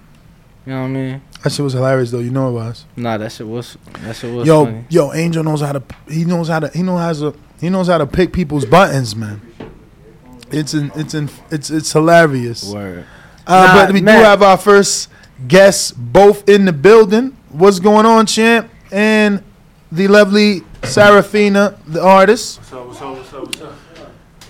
You 0.65 0.73
know 0.73 0.81
what 0.81 0.85
I 0.87 0.89
mean? 0.89 1.21
That 1.43 1.51
shit 1.53 1.63
was 1.63 1.71
hilarious, 1.73 2.11
though. 2.11 2.19
You 2.19 2.29
know 2.29 2.49
it 2.49 2.51
was. 2.51 2.85
Nah, 2.97 3.17
that 3.17 3.31
shit 3.31 3.47
was 3.47 3.77
that 4.01 4.15
shit 4.17 4.33
was 4.33 4.45
Yo, 4.45 4.65
funny. 4.65 4.85
yo, 4.89 5.13
Angel 5.13 5.43
knows 5.45 5.61
how 5.61 5.71
to. 5.71 5.81
He 6.09 6.25
knows 6.25 6.49
how 6.49 6.59
to. 6.59 6.67
He 6.69 6.83
knows 6.83 6.99
how 6.99 7.31
to. 7.31 7.37
He 7.61 7.69
knows 7.69 7.87
how 7.87 7.97
to 7.99 8.05
pick 8.05 8.33
people's 8.33 8.65
buttons, 8.65 9.15
man. 9.15 9.41
It's 10.51 10.73
in. 10.73 10.91
It's 10.95 11.13
in. 11.13 11.29
It's 11.49 11.69
it's 11.69 11.93
hilarious. 11.93 12.69
Word. 12.71 13.05
Uh, 13.47 13.65
Nah, 13.65 13.85
but 13.85 13.93
we 13.93 14.01
man. 14.01 14.19
do 14.19 14.23
have 14.25 14.43
our 14.43 14.57
first 14.57 15.09
guests 15.47 15.91
both 15.91 16.47
in 16.49 16.65
the 16.65 16.73
building. 16.73 17.35
What's 17.49 17.79
going 17.79 18.05
on, 18.05 18.25
champ? 18.25 18.69
And 18.91 19.41
the 19.91 20.09
lovely 20.09 20.63
Serafina, 20.83 21.79
the 21.87 22.03
artist. 22.03 22.59
What's 22.59 22.73
up, 22.73 22.87
what's 22.87 23.01
up, 23.01 23.15
what's 23.15 23.33
up, 23.33 23.41
what's 23.45 23.61
up? 23.61 23.73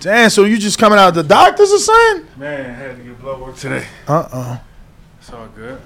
Damn, 0.02 0.30
so 0.30 0.42
you 0.44 0.58
just 0.58 0.78
coming 0.78 0.98
out 0.98 1.10
of 1.10 1.14
the 1.14 1.22
doctor's 1.22 1.70
or 1.70 1.78
something? 1.78 2.26
Man, 2.36 2.70
I 2.70 2.72
had 2.74 2.96
to 2.96 3.02
get 3.04 3.20
blood 3.20 3.40
work 3.40 3.54
today. 3.56 3.86
Uh 4.08 4.28
uh 4.32 4.58
It's 5.20 5.32
all 5.32 5.46
good. 5.54 5.80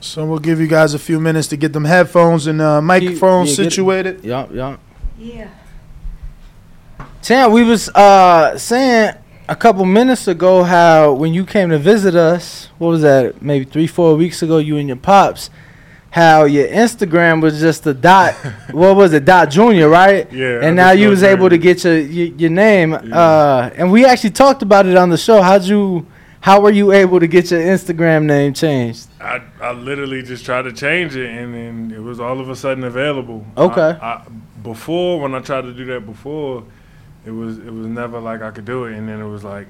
So 0.00 0.24
we'll 0.24 0.38
give 0.38 0.60
you 0.60 0.68
guys 0.68 0.94
a 0.94 0.98
few 1.00 1.18
minutes 1.18 1.48
to 1.48 1.56
get 1.56 1.72
them 1.72 1.84
headphones 1.84 2.46
and 2.46 2.62
uh, 2.62 2.80
microphones 2.80 3.50
yeah, 3.50 3.56
get 3.56 3.66
it. 3.66 3.70
situated. 3.72 4.24
Yup, 4.24 4.52
yup. 4.54 4.78
Yeah. 5.18 5.50
Sam, 7.22 7.50
we 7.50 7.64
was 7.64 7.88
uh 7.90 8.56
saying 8.56 9.14
a 9.48 9.56
couple 9.56 9.84
minutes 9.84 10.28
ago 10.28 10.62
how 10.62 11.12
when 11.12 11.34
you 11.34 11.44
came 11.44 11.70
to 11.70 11.78
visit 11.78 12.14
us, 12.14 12.68
what 12.78 12.90
was 12.90 13.02
that? 13.02 13.42
Maybe 13.42 13.64
three, 13.64 13.88
four 13.88 14.14
weeks 14.14 14.42
ago, 14.44 14.58
you 14.58 14.76
and 14.76 14.86
your 14.86 14.96
pops, 14.96 15.50
how 16.10 16.44
your 16.44 16.66
Instagram 16.68 17.42
was 17.42 17.60
just 17.60 17.86
a 17.86 17.94
dot. 17.94 18.34
what 18.72 18.96
was 18.96 19.12
it? 19.12 19.24
Dot 19.24 19.50
Junior, 19.50 19.88
right? 19.88 20.30
Yeah, 20.32 20.60
And 20.62 20.76
now 20.76 20.92
you 20.92 21.10
was 21.10 21.22
able 21.22 21.48
to 21.50 21.58
get 21.58 21.84
your 21.84 21.98
your, 21.98 22.26
your 22.36 22.50
name. 22.50 22.94
Uh, 22.94 23.70
and 23.74 23.92
we 23.92 24.04
actually 24.04 24.30
talked 24.30 24.62
about 24.62 24.86
it 24.86 24.96
on 24.96 25.10
the 25.10 25.18
show. 25.18 25.42
How'd 25.42 25.64
you? 25.64 26.06
How 26.40 26.60
were 26.60 26.70
you 26.70 26.92
able 26.92 27.18
to 27.18 27.26
get 27.26 27.50
your 27.50 27.60
Instagram 27.60 28.24
name 28.24 28.54
changed? 28.54 29.08
I, 29.20 29.42
I 29.60 29.72
literally 29.72 30.22
just 30.22 30.44
tried 30.44 30.62
to 30.62 30.72
change 30.72 31.16
it, 31.16 31.28
and 31.28 31.52
then 31.52 31.92
it 31.92 32.00
was 32.00 32.20
all 32.20 32.40
of 32.40 32.48
a 32.48 32.54
sudden 32.54 32.84
available. 32.84 33.44
Okay. 33.56 33.98
I, 34.00 34.12
I, 34.12 34.26
before, 34.62 35.20
when 35.20 35.34
I 35.34 35.40
tried 35.40 35.62
to 35.62 35.74
do 35.74 35.84
that 35.86 36.06
before, 36.06 36.64
it 37.26 37.32
was 37.32 37.58
it 37.58 37.72
was 37.72 37.86
never 37.86 38.20
like 38.20 38.40
I 38.40 38.50
could 38.50 38.64
do 38.64 38.84
it, 38.84 38.96
and 38.96 39.08
then 39.08 39.20
it 39.20 39.28
was 39.28 39.42
like 39.44 39.66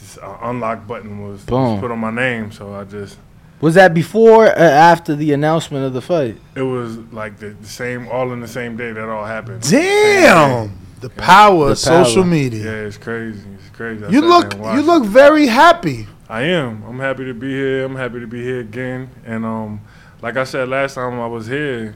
this 0.00 0.18
uh, 0.18 0.38
unlock 0.42 0.86
button 0.86 1.22
was, 1.22 1.46
was 1.46 1.80
put 1.80 1.90
on 1.90 1.98
my 1.98 2.10
name, 2.10 2.50
so 2.50 2.74
I 2.74 2.84
just 2.84 3.18
Was 3.60 3.74
that 3.74 3.94
before 3.94 4.46
or 4.46 4.48
after 4.58 5.14
the 5.16 5.32
announcement 5.32 5.84
of 5.86 5.92
the 5.94 6.02
fight? 6.02 6.36
it 6.54 6.62
was 6.62 6.98
like 7.12 7.38
the, 7.38 7.50
the 7.50 7.66
same, 7.66 8.08
all 8.08 8.32
in 8.32 8.40
the 8.40 8.48
same 8.48 8.76
day 8.76 8.92
that 8.92 9.08
all 9.08 9.24
happened. 9.24 9.62
Damn, 9.62 10.78
the 11.00 11.08
power 11.10 11.66
The 11.66 11.72
of 11.72 11.78
social 11.78 12.22
power. 12.24 12.30
media. 12.30 12.64
Yeah, 12.64 12.86
it's 12.88 12.96
crazy. 12.98 13.40
It's 13.54 13.70
crazy. 13.76 14.04
I 14.04 14.08
You 14.10 14.20
look, 14.20 14.54
you 14.54 14.82
look 14.82 15.04
very 15.04 15.46
happy. 15.46 16.06
I 16.28 16.42
am. 16.42 16.82
I'm 16.84 16.98
happy 16.98 17.24
to 17.26 17.34
be 17.34 17.48
here. 17.50 17.84
I'm 17.84 17.96
happy 17.96 18.20
to 18.20 18.26
be 18.26 18.42
here 18.42 18.60
again. 18.60 19.10
And 19.24 19.44
um, 19.44 19.80
like 20.22 20.36
I 20.36 20.44
said 20.44 20.68
last 20.68 20.94
time 20.94 21.18
I 21.20 21.26
was 21.26 21.46
here, 21.46 21.94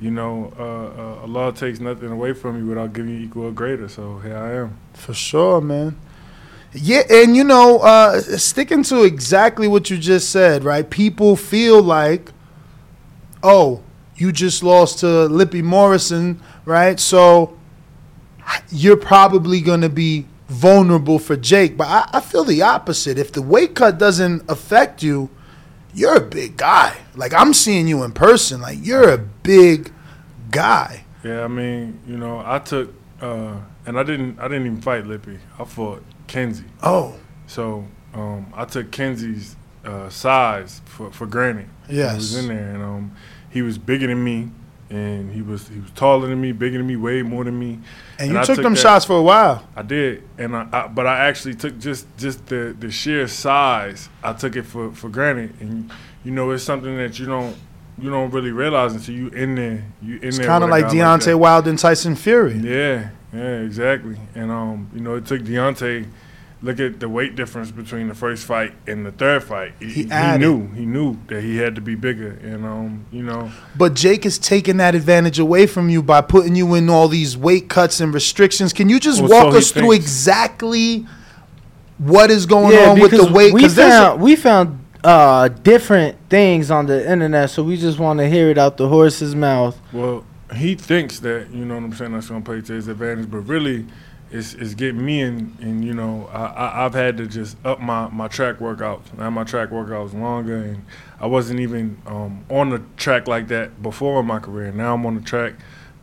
you 0.00 0.10
know, 0.10 0.52
uh, 0.58 0.62
uh, 0.62 1.22
Allah 1.22 1.52
takes 1.52 1.78
nothing 1.80 2.10
away 2.10 2.32
from 2.32 2.58
you 2.58 2.66
without 2.66 2.92
giving 2.92 3.12
you 3.12 3.20
equal 3.26 3.44
or 3.44 3.52
greater. 3.52 3.88
So 3.88 4.18
here 4.18 4.36
I 4.36 4.52
am. 4.62 4.76
For 4.94 5.14
sure, 5.14 5.60
man. 5.60 5.96
Yeah, 6.74 7.02
and 7.10 7.36
you 7.36 7.44
know, 7.44 7.80
uh, 7.80 8.20
sticking 8.20 8.82
to 8.84 9.04
exactly 9.04 9.68
what 9.68 9.90
you 9.90 9.98
just 9.98 10.30
said, 10.30 10.64
right? 10.64 10.88
People 10.88 11.36
feel 11.36 11.82
like, 11.82 12.32
oh, 13.42 13.82
you 14.16 14.32
just 14.32 14.62
lost 14.62 15.00
to 15.00 15.26
Lippe 15.28 15.62
Morrison, 15.62 16.40
right? 16.64 16.98
So 16.98 17.58
you're 18.70 18.96
probably 18.96 19.60
going 19.60 19.82
to 19.82 19.88
be 19.88 20.26
vulnerable 20.48 21.18
for 21.18 21.36
Jake. 21.36 21.76
But 21.76 21.88
I, 21.88 22.08
I 22.14 22.20
feel 22.20 22.44
the 22.44 22.62
opposite. 22.62 23.18
If 23.18 23.32
the 23.32 23.42
weight 23.42 23.74
cut 23.74 23.98
doesn't 23.98 24.50
affect 24.50 25.02
you, 25.02 25.28
you're 25.94 26.16
a 26.16 26.20
big 26.20 26.56
guy. 26.56 26.96
Like 27.14 27.34
I'm 27.34 27.52
seeing 27.52 27.86
you 27.86 28.02
in 28.02 28.12
person. 28.12 28.60
Like 28.60 28.78
you're 28.80 29.10
a 29.10 29.18
big 29.18 29.92
guy. 30.50 31.04
Yeah, 31.22 31.44
I 31.44 31.48
mean, 31.48 32.00
you 32.06 32.16
know, 32.16 32.42
I 32.44 32.58
took, 32.58 32.92
uh, 33.20 33.56
and 33.86 33.98
I 33.98 34.02
didn't, 34.02 34.38
I 34.40 34.48
didn't 34.48 34.66
even 34.66 34.80
fight 34.80 35.04
Lippe. 35.04 35.38
I 35.58 35.64
fought 35.64 36.02
Kenzie. 36.26 36.64
Oh, 36.82 37.14
So 37.46 37.86
um, 38.14 38.52
I 38.54 38.64
took 38.64 38.90
Kenzie's 38.90 39.56
uh, 39.84 40.08
size 40.08 40.80
for, 40.84 41.10
for 41.10 41.26
granted. 41.26 41.68
He 41.88 41.96
Yes. 41.96 42.14
was 42.16 42.36
in 42.38 42.48
there, 42.48 42.74
and 42.74 42.82
um, 42.82 43.12
he 43.50 43.62
was 43.62 43.78
bigger 43.78 44.06
than 44.06 44.22
me, 44.22 44.50
and 44.90 45.32
he 45.32 45.42
was 45.42 45.68
he 45.68 45.80
was 45.80 45.90
taller 45.92 46.28
than 46.28 46.40
me, 46.40 46.52
bigger 46.52 46.78
than 46.78 46.86
me, 46.86 46.96
way 46.96 47.22
more 47.22 47.44
than 47.44 47.58
me. 47.58 47.78
and 48.18 48.30
you 48.30 48.38
I 48.38 48.44
took, 48.44 48.56
them 48.62 48.74
that- 48.74 48.80
shots 48.80 49.04
for 49.04 49.16
a 49.16 49.22
while. 49.22 49.66
I 49.74 49.82
did, 49.82 50.22
and 50.38 50.56
I, 50.56 50.68
I 50.72 50.86
but 50.88 51.06
I 51.06 51.26
actually 51.26 51.54
took 51.54 51.78
just 51.78 52.06
just 52.16 52.46
the 52.46 52.74
the 52.78 52.90
sheer 52.90 53.26
size. 53.28 54.08
I 54.22 54.32
took 54.34 54.54
it 54.56 54.62
for 54.64 54.92
for 54.92 55.08
granted, 55.08 55.54
and 55.60 55.90
you 56.24 56.30
know 56.30 56.50
it's 56.52 56.62
something 56.64 56.96
that 56.98 57.18
you 57.18 57.26
don't 57.26 57.56
you 57.98 58.08
don't 58.10 58.30
really 58.30 58.52
realize 58.52 58.94
until 58.94 59.14
you 59.14 59.28
in 59.28 59.54
there. 59.56 59.84
You 60.00 60.14
in 60.14 60.20
there. 60.20 60.28
It's 60.28 60.38
there. 60.38 60.46
kind 60.46 60.62
of 60.64 60.70
like 60.70 60.86
Deontay 60.86 61.24
that. 61.24 61.38
Wilder 61.38 61.70
and 61.70 61.78
Tyson 61.78 62.14
Fury. 62.14 62.54
Yeah, 62.58 63.10
yeah, 63.32 63.60
exactly. 63.60 64.16
And 64.34 64.50
um, 64.50 64.88
you 64.94 65.00
know, 65.00 65.14
it 65.16 65.26
took 65.26 65.42
Deontay. 65.42 66.06
Look 66.64 66.78
at 66.78 67.00
the 67.00 67.08
weight 67.08 67.34
difference 67.34 67.72
between 67.72 68.06
the 68.06 68.14
first 68.14 68.44
fight 68.44 68.72
and 68.86 69.04
the 69.04 69.10
third 69.10 69.42
fight. 69.42 69.72
He, 69.80 69.86
He 69.86 70.02
he 70.04 70.38
knew 70.38 70.68
he 70.68 70.86
knew 70.86 71.16
that 71.26 71.42
he 71.42 71.56
had 71.56 71.74
to 71.74 71.80
be 71.80 71.96
bigger, 71.96 72.38
and 72.40 72.64
um, 72.64 73.04
you 73.10 73.24
know, 73.24 73.50
But 73.76 73.94
Jake 73.94 74.24
is 74.24 74.38
taking 74.38 74.76
that 74.76 74.94
advantage 74.94 75.40
away 75.40 75.66
from 75.66 75.90
you 75.90 76.04
by 76.04 76.20
putting 76.20 76.54
you 76.54 76.72
in 76.76 76.88
all 76.88 77.08
these 77.08 77.36
weight 77.36 77.68
cuts 77.68 77.98
and 78.00 78.14
restrictions. 78.14 78.72
Can 78.72 78.88
you 78.88 79.00
just 79.00 79.20
Well, 79.20 79.30
walk 79.46 79.52
so 79.54 79.58
us 79.58 79.72
through 79.72 79.90
thinks. 79.90 80.04
exactly 80.04 81.04
what 81.98 82.30
is 82.30 82.46
going 82.46 82.78
on 82.78 83.00
with 83.00 83.10
the 83.10 83.32
weight? 83.32 83.52
We 83.52 83.62
Because 83.62 83.78
a- 83.78 83.88
found 83.88 84.20
we 84.22 84.36
found 84.36 84.78
uh, 85.02 85.48
different 85.48 86.16
things 86.30 86.70
on 86.70 86.86
the 86.86 87.10
internet, 87.10 87.50
so 87.50 87.64
we 87.64 87.76
just 87.76 87.98
want 87.98 88.20
to 88.20 88.28
hear 88.28 88.50
it 88.50 88.56
out 88.58 88.76
the 88.76 88.86
horse's 88.88 89.34
mouth. 89.34 89.76
Well, 89.92 90.24
he 90.54 90.74
thinks 90.74 91.20
that 91.20 91.50
you 91.50 91.64
know 91.64 91.74
what 91.74 91.84
I'm 91.84 91.92
saying. 91.94 92.12
That's 92.12 92.28
gonna 92.28 92.44
play 92.44 92.60
to 92.60 92.72
his 92.72 92.88
advantage, 92.88 93.30
but 93.30 93.40
really, 93.40 93.86
it's, 94.30 94.54
it's 94.54 94.74
getting 94.74 95.04
me 95.04 95.20
in. 95.20 95.56
And 95.60 95.84
you 95.84 95.94
know, 95.94 96.28
I, 96.32 96.44
I 96.46 96.84
I've 96.84 96.94
had 96.94 97.16
to 97.18 97.26
just 97.26 97.56
up 97.64 97.80
my 97.80 98.08
my 98.08 98.28
track 98.28 98.58
workouts. 98.58 99.16
Now 99.16 99.30
my 99.30 99.44
track 99.44 99.70
workouts 99.70 100.14
longer, 100.14 100.56
and 100.56 100.84
I 101.20 101.26
wasn't 101.26 101.60
even 101.60 102.00
um, 102.06 102.44
on 102.50 102.70
the 102.70 102.82
track 102.96 103.28
like 103.28 103.48
that 103.48 103.82
before 103.82 104.20
in 104.20 104.26
my 104.26 104.38
career. 104.38 104.72
Now 104.72 104.94
I'm 104.94 105.04
on 105.06 105.14
the 105.14 105.20
track 105.20 105.54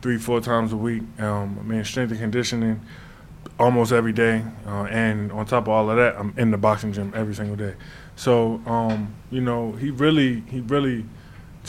three 0.02 0.18
four 0.18 0.40
times 0.40 0.72
a 0.72 0.76
week. 0.76 1.02
Um, 1.18 1.58
I 1.58 1.62
mean, 1.62 1.84
strength 1.84 2.10
and 2.10 2.20
conditioning 2.20 2.80
almost 3.58 3.92
every 3.92 4.12
day, 4.12 4.42
uh, 4.66 4.84
and 4.84 5.30
on 5.32 5.44
top 5.44 5.64
of 5.64 5.68
all 5.68 5.90
of 5.90 5.96
that, 5.96 6.16
I'm 6.16 6.32
in 6.36 6.50
the 6.50 6.58
boxing 6.58 6.92
gym 6.92 7.12
every 7.14 7.34
single 7.34 7.56
day. 7.56 7.74
So 8.16 8.62
um, 8.66 9.14
you 9.30 9.40
know, 9.40 9.72
he 9.72 9.90
really 9.90 10.40
he 10.48 10.60
really 10.60 11.04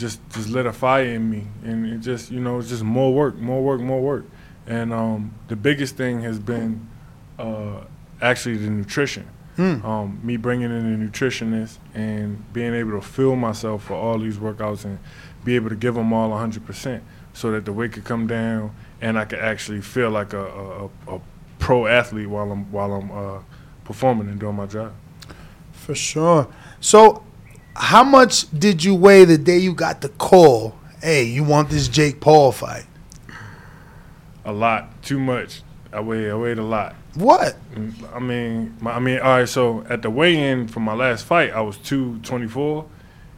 just 0.02 0.20
just 0.30 0.48
lit 0.50 0.66
a 0.66 0.72
fire 0.72 1.04
in 1.04 1.30
me, 1.30 1.46
and 1.64 1.86
it 1.86 2.00
just 2.00 2.30
you 2.30 2.40
know 2.40 2.58
it's 2.58 2.68
just 2.68 2.82
more 2.82 3.14
work, 3.14 3.36
more 3.36 3.62
work, 3.62 3.80
more 3.80 4.02
work, 4.02 4.26
and 4.66 4.92
um, 4.92 5.32
the 5.48 5.56
biggest 5.56 5.96
thing 5.96 6.20
has 6.20 6.38
been 6.38 6.86
uh, 7.38 7.80
actually 8.20 8.58
the 8.58 8.68
nutrition. 8.68 9.26
Um, 9.84 10.18
me 10.22 10.38
bringing 10.38 10.70
in 10.70 10.94
a 10.94 10.96
nutritionist 10.96 11.76
and 11.94 12.42
being 12.54 12.72
able 12.74 12.92
to 12.92 13.02
fill 13.02 13.36
myself 13.36 13.84
for 13.84 13.94
all 13.94 14.18
these 14.18 14.38
workouts 14.38 14.86
and 14.86 14.98
be 15.44 15.56
able 15.56 15.68
to 15.68 15.76
give 15.76 15.94
them 15.94 16.10
all 16.10 16.30
100% 16.30 17.02
so 17.34 17.50
that 17.50 17.66
the 17.66 17.72
weight 17.72 17.92
could 17.92 18.04
come 18.04 18.26
down 18.26 18.74
and 19.02 19.18
I 19.18 19.26
could 19.26 19.40
actually 19.40 19.82
feel 19.82 20.08
like 20.08 20.32
a, 20.32 20.46
a, 20.46 21.16
a 21.16 21.20
pro 21.58 21.86
athlete 21.86 22.28
while 22.28 22.50
I'm 22.50 22.72
while 22.72 22.92
I'm 22.94 23.10
uh, 23.10 23.40
performing 23.84 24.28
and 24.28 24.40
doing 24.40 24.56
my 24.56 24.66
job. 24.66 24.94
For 25.72 25.94
sure. 25.94 26.48
So, 26.80 27.22
how 27.74 28.04
much 28.04 28.50
did 28.58 28.82
you 28.84 28.94
weigh 28.94 29.24
the 29.24 29.38
day 29.38 29.58
you 29.58 29.74
got 29.74 30.00
the 30.00 30.08
call? 30.10 30.76
Hey, 31.02 31.24
you 31.24 31.42
want 31.44 31.70
this 31.70 31.88
Jake 31.88 32.20
Paul 32.20 32.52
fight? 32.52 32.84
A 34.44 34.52
lot, 34.52 35.02
too 35.02 35.18
much. 35.18 35.62
I 35.92 36.00
weighed, 36.00 36.30
I 36.30 36.34
weighed 36.34 36.58
a 36.58 36.62
lot. 36.64 36.94
What? 37.14 37.56
I 38.14 38.18
mean, 38.18 38.74
my, 38.80 38.92
I 38.92 38.98
mean, 38.98 39.18
all 39.20 39.38
right. 39.38 39.48
So 39.48 39.84
at 39.88 40.00
the 40.02 40.10
weigh-in 40.10 40.68
for 40.68 40.80
my 40.80 40.94
last 40.94 41.24
fight, 41.26 41.52
I 41.52 41.60
was 41.60 41.76
two 41.76 42.18
twenty-four, 42.20 42.86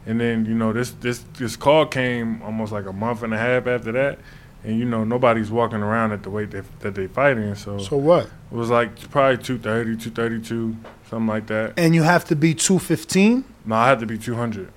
and 0.05 0.19
then 0.21 0.45
you 0.45 0.53
know 0.55 0.71
this 0.71 0.91
this 0.91 1.19
this 1.37 1.57
call 1.57 1.85
came 1.85 2.41
almost 2.41 2.71
like 2.71 2.85
a 2.85 2.93
month 2.93 3.21
and 3.23 3.33
a 3.33 3.37
half 3.37 3.67
after 3.67 3.91
that, 3.91 4.19
and 4.63 4.79
you 4.79 4.85
know 4.85 5.03
nobody's 5.03 5.51
walking 5.51 5.79
around 5.81 6.13
at 6.13 6.23
the 6.23 6.29
weight 6.29 6.51
that, 6.51 6.63
that 6.79 6.95
they 6.95 7.07
fighting. 7.07 7.53
So 7.55 7.77
So 7.79 7.97
what? 7.97 8.27
it 8.27 8.55
was 8.55 8.69
like 8.69 8.97
probably 9.11 9.43
230, 9.43 9.97
232, 10.09 10.77
something 11.15 11.27
like 11.27 11.47
that. 11.47 11.73
And 11.77 11.95
you 11.95 12.03
have 12.03 12.25
to 12.25 12.35
be 12.35 12.53
215? 12.53 13.45
No, 13.65 13.75
I 13.75 13.87
have 13.87 13.99
to 13.99 14.05
be 14.05 14.17
two 14.17 14.35
hundred. 14.35 14.71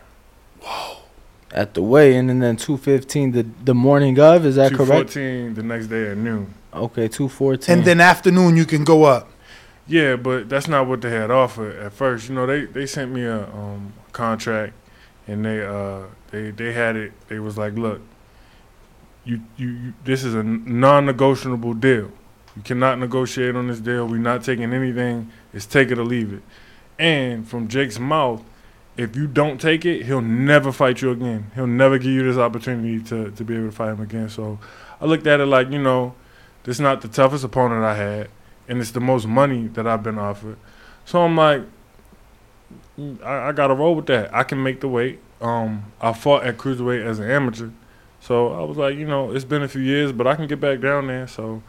Whoa. 0.62 0.98
At 1.51 1.74
the 1.74 1.83
weigh-in, 1.83 2.31
and 2.31 2.42
then 2.42 2.57
two 2.57 2.77
fifteen 2.77 3.33
the 3.33 3.42
the 3.64 3.74
morning 3.74 4.18
of. 4.20 4.46
Is 4.46 4.57
that 4.57 4.70
Two 4.70 4.77
correct? 4.79 5.11
fourteen 5.11 5.55
the 5.55 5.62
next 5.62 5.87
day 5.88 6.11
at 6.11 6.16
noon. 6.16 6.55
Okay, 6.72 7.09
two 7.09 7.29
fourteen. 7.29 7.79
And 7.79 7.85
then 7.87 8.01
afternoon 8.01 8.57
you 8.57 8.66
can 8.66 8.85
go 8.85 9.05
up. 9.05 9.31
Yeah, 9.87 10.16
but 10.16 10.48
that's 10.51 10.68
not 10.68 10.87
what 10.87 11.01
they 11.01 11.11
had 11.11 11.31
offered 11.31 11.77
at 11.77 11.92
first. 11.94 12.29
You 12.29 12.35
know, 12.35 12.46
they, 12.46 12.66
they 12.66 12.85
sent 12.87 13.11
me 13.11 13.22
a 13.24 13.44
um, 13.44 13.94
contract, 14.12 14.74
and 15.27 15.44
they 15.44 15.64
uh 15.64 16.03
they 16.31 16.51
they 16.51 16.72
had 16.72 16.96
it. 16.96 17.12
They 17.29 17.38
was 17.38 17.57
like, 17.57 17.74
look, 17.74 18.01
you 19.24 19.40
you, 19.57 19.68
you 19.68 19.92
this 20.05 20.24
is 20.24 20.35
a 20.35 20.42
non-negotiable 20.42 21.74
deal. 21.74 22.11
You 22.59 22.64
cannot 22.64 22.99
negotiate 22.99 23.55
on 23.57 23.68
this 23.68 23.81
deal. 23.81 24.07
We're 24.07 24.18
not 24.18 24.44
taking 24.44 24.75
anything. 24.75 25.31
It's 25.55 25.64
take 25.64 25.90
it 25.90 25.99
or 25.99 26.05
leave 26.05 26.33
it. 26.33 26.42
And 26.99 27.49
from 27.49 27.68
Jake's 27.68 27.99
mouth, 27.99 28.42
if 28.97 29.14
you 29.14 29.29
don't 29.29 29.61
take 29.61 29.87
it, 29.87 30.05
he'll 30.07 30.21
never 30.21 30.73
fight 30.73 31.01
you 31.01 31.12
again. 31.12 31.53
He'll 31.55 31.68
never 31.68 31.99
give 31.99 32.11
you 32.11 32.25
this 32.25 32.37
opportunity 32.37 33.01
to 33.05 33.31
to 33.31 33.44
be 33.44 33.55
able 33.55 33.66
to 33.66 33.73
fight 33.73 33.92
him 33.92 34.01
again. 34.01 34.29
So 34.29 34.59
I 35.01 35.07
looked 35.07 35.27
at 35.27 35.38
it 35.40 35.47
like, 35.47 35.71
you 35.71 35.81
know, 35.81 36.14
this 36.64 36.77
is 36.77 36.81
not 36.81 37.01
the 37.01 37.09
toughest 37.09 37.44
opponent 37.44 37.85
I 37.85 37.94
had 37.94 38.31
and 38.68 38.81
it's 38.81 38.90
the 38.90 39.01
most 39.01 39.27
money 39.27 39.68
that 39.68 39.87
I've 39.87 40.03
been 40.03 40.18
offered. 40.18 40.59
So 41.05 41.23
I'm 41.23 41.37
like, 41.37 41.62
I, 43.25 43.49
I 43.49 43.53
gotta 43.53 43.75
roll 43.75 43.94
with 43.94 44.07
that. 44.07 44.33
I 44.35 44.42
can 44.42 44.62
make 44.62 44.81
the 44.81 44.88
weight. 44.88 45.21
Um, 45.40 45.92
I 46.01 46.12
fought 46.12 46.44
at 46.44 46.59
cruiserweight 46.59 47.05
as 47.05 47.18
an 47.18 47.31
amateur, 47.31 47.71
so 48.21 48.53
I 48.53 48.64
was 48.64 48.77
like, 48.77 48.97
you 48.97 49.07
know, 49.07 49.31
it's 49.31 49.44
been 49.44 49.62
a 49.62 49.68
few 49.68 49.81
years, 49.81 50.12
but 50.12 50.27
I 50.27 50.35
can 50.35 50.47
get 50.49 50.61
back 50.61 50.81
down 50.81 51.07
there. 51.07 51.27
So 51.29 51.62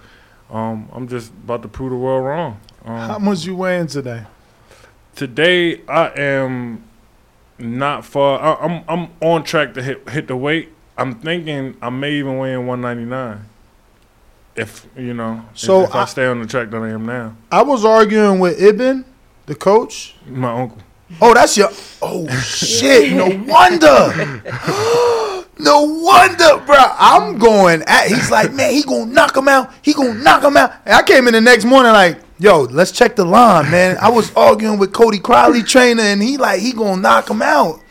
um, 0.52 0.88
I'm 0.94 1.08
just 1.08 1.32
about 1.32 1.62
to 1.64 1.68
prove 1.68 1.92
the 1.92 1.98
world 1.98 2.26
wrong. 2.26 2.60
How 2.86 3.16
Um, 3.16 3.26
much 3.26 3.46
you 3.46 3.56
weighing 3.56 3.88
today? 3.88 4.24
today 5.16 5.82
I 5.88 6.08
am 6.16 6.84
not 7.58 8.06
far. 8.06 8.40
I, 8.40 8.66
I'm 8.66 8.84
I'm 8.88 9.10
on 9.22 9.44
track 9.44 9.74
to 9.76 9.84
hit 9.84 10.08
hit 10.10 10.28
the 10.28 10.36
weight. 10.36 10.70
I'm 10.98 11.16
thinking 11.16 11.76
I 11.82 11.90
may 11.90 12.14
even 12.14 12.38
weigh 12.38 12.54
in 12.54 12.66
199. 12.68 13.46
If 14.56 14.88
you 14.98 15.14
know, 15.14 15.46
if- 15.54 15.64
if, 15.70 15.96
I, 15.96 16.02
I- 16.02 16.06
stay 16.06 16.26
on 16.26 16.42
the 16.42 16.48
track 16.48 16.70
that 16.72 16.82
I 16.82 16.90
am 16.90 17.06
now, 17.06 17.36
I 17.52 17.62
was 17.62 17.86
arguing 17.86 18.40
with 18.40 18.60
Ibn, 18.62 19.06
the 19.46 19.56
coach. 19.56 20.16
my 20.28 20.52
uncle. 20.52 20.80
Oh, 21.22 21.34
that's 21.34 21.58
your. 21.58 21.70
Oh 22.02 22.28
shit! 22.44 23.14
No 23.14 23.28
wonder. 23.48 24.42
no 25.60 25.82
wonder, 25.82 26.64
bro. 26.66 26.78
I'm 26.78 27.38
going. 27.38 27.84
At, 27.86 28.08
he's 28.08 28.32
like, 28.32 28.54
man, 28.54 28.74
he 28.74 28.84
gonna 28.84 29.12
knock 29.12 29.36
him 29.36 29.48
out. 29.48 29.72
He 29.82 29.94
gonna 29.94 30.14
knock 30.14 30.44
him 30.44 30.58
out. 30.58 30.74
And 30.86 30.96
I 30.96 31.04
came 31.04 31.28
in 31.28 31.34
the 31.34 31.42
next 31.42 31.66
morning 31.66 31.92
like, 31.92 32.20
yo, 32.40 32.62
let's 32.62 32.92
check 32.92 33.16
the 33.16 33.26
line, 33.26 33.70
man. 33.70 33.98
I 34.02 34.10
was 34.10 34.34
arguing 34.36 34.80
with 34.80 34.94
Cody 34.94 35.20
Crowley 35.20 35.62
trainer, 35.62 36.02
and 36.02 36.22
he 36.22 36.38
like, 36.38 36.62
he 36.62 36.72
gonna 36.72 37.02
knock 37.02 37.30
him 37.30 37.42
out. 37.42 37.82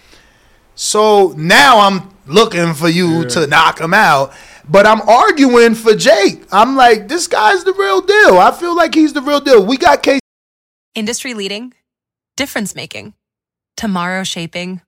So 0.75 1.35
now 1.37 1.81
I'm 1.81 2.11
looking 2.27 2.73
for 2.73 2.89
you 2.89 3.27
to 3.27 3.47
knock 3.47 3.81
him 3.81 3.93
out. 3.93 4.33
But 4.71 4.87
I'm 4.87 5.01
arguing 5.03 5.75
for 5.75 5.95
Jake. 5.95 6.43
I'm 6.53 6.77
like, 6.77 7.09
this 7.09 7.27
guy's 7.27 7.65
the 7.65 7.73
real 7.73 8.03
deal. 8.03 8.39
I 8.39 8.53
feel 8.53 8.77
like 8.77 8.95
he's 8.95 9.15
the 9.15 9.23
real 9.23 9.41
deal. 9.41 9.65
We 9.65 9.77
got 9.77 10.03
K 10.03 10.19
Industry 10.95 11.33
leading, 11.33 11.75
difference 12.37 12.75
making, 12.75 13.15
tomorrow 13.77 14.25
shaping, 14.25 14.81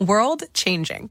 world 0.00 0.42
changing. 0.52 1.10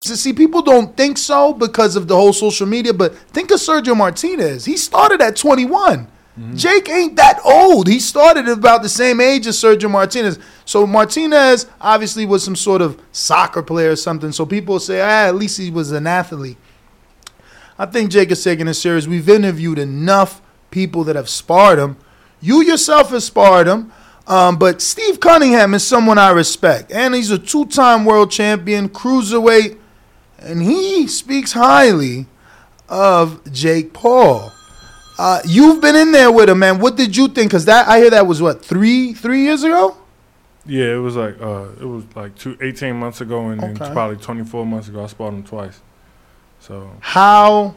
So 0.00 0.14
see, 0.14 0.32
people 0.32 0.62
don't 0.62 0.96
think 0.96 1.18
so 1.18 1.52
because 1.52 1.96
of 1.96 2.06
the 2.06 2.14
whole 2.14 2.32
social 2.32 2.66
media, 2.66 2.94
but 2.94 3.16
think 3.16 3.50
of 3.50 3.58
Sergio 3.58 3.96
Martinez. 3.96 4.64
He 4.64 4.76
started 4.76 5.20
at 5.20 5.36
21. 5.36 6.06
Jake 6.54 6.88
ain't 6.88 7.16
that 7.16 7.40
old. 7.44 7.88
He 7.88 7.98
started 7.98 8.46
at 8.46 8.58
about 8.58 8.82
the 8.82 8.88
same 8.88 9.20
age 9.20 9.48
as 9.48 9.56
Sergio 9.56 9.90
Martinez. 9.90 10.38
So 10.64 10.86
Martinez 10.86 11.66
obviously 11.80 12.26
was 12.26 12.44
some 12.44 12.54
sort 12.54 12.80
of 12.80 13.00
soccer 13.10 13.60
player 13.60 13.90
or 13.90 13.96
something. 13.96 14.30
So 14.30 14.46
people 14.46 14.78
say, 14.78 15.00
ah, 15.00 15.26
at 15.26 15.34
least 15.34 15.58
he 15.58 15.68
was 15.72 15.90
an 15.90 16.06
athlete. 16.06 16.56
I 17.76 17.86
think 17.86 18.12
Jake 18.12 18.30
is 18.30 18.44
taking 18.44 18.68
it 18.68 18.74
serious. 18.74 19.08
We've 19.08 19.28
interviewed 19.28 19.80
enough 19.80 20.40
people 20.70 21.02
that 21.04 21.16
have 21.16 21.28
sparred 21.28 21.80
him. 21.80 21.96
You 22.40 22.62
yourself 22.62 23.10
have 23.10 23.24
sparred 23.24 23.66
him. 23.66 23.92
Um, 24.28 24.58
but 24.58 24.80
Steve 24.80 25.18
Cunningham 25.18 25.74
is 25.74 25.84
someone 25.84 26.18
I 26.18 26.30
respect. 26.30 26.92
And 26.92 27.16
he's 27.16 27.32
a 27.32 27.38
two 27.38 27.66
time 27.66 28.04
world 28.04 28.30
champion, 28.30 28.88
cruiserweight. 28.88 29.76
And 30.38 30.62
he 30.62 31.06
speaks 31.08 31.52
highly 31.52 32.26
of 32.88 33.40
Jake 33.52 33.92
Paul. 33.92 34.52
Uh, 35.18 35.40
you've 35.44 35.80
been 35.80 35.96
in 35.96 36.12
there 36.12 36.30
with 36.30 36.48
him, 36.48 36.60
man. 36.60 36.78
What 36.78 36.96
did 36.96 37.16
you 37.16 37.26
think? 37.28 37.50
Because 37.50 37.64
that 37.64 37.88
I 37.88 37.98
hear 37.98 38.10
that 38.10 38.26
was 38.26 38.40
what 38.40 38.64
three 38.64 39.12
three 39.14 39.42
years 39.42 39.64
ago. 39.64 39.96
Yeah, 40.64 40.94
it 40.94 40.98
was 40.98 41.16
like 41.16 41.40
uh, 41.40 41.66
it 41.80 41.84
was 41.84 42.04
like 42.14 42.36
two, 42.36 42.56
18 42.60 42.94
months 42.94 43.20
ago, 43.20 43.48
and 43.48 43.60
then 43.60 43.70
Okay. 43.80 43.92
probably 43.92 44.16
24 44.16 44.64
months 44.66 44.88
ago, 44.88 45.02
I 45.02 45.06
spotted 45.06 45.36
him 45.38 45.42
twice. 45.44 45.80
So 46.60 46.90
How 47.00 47.74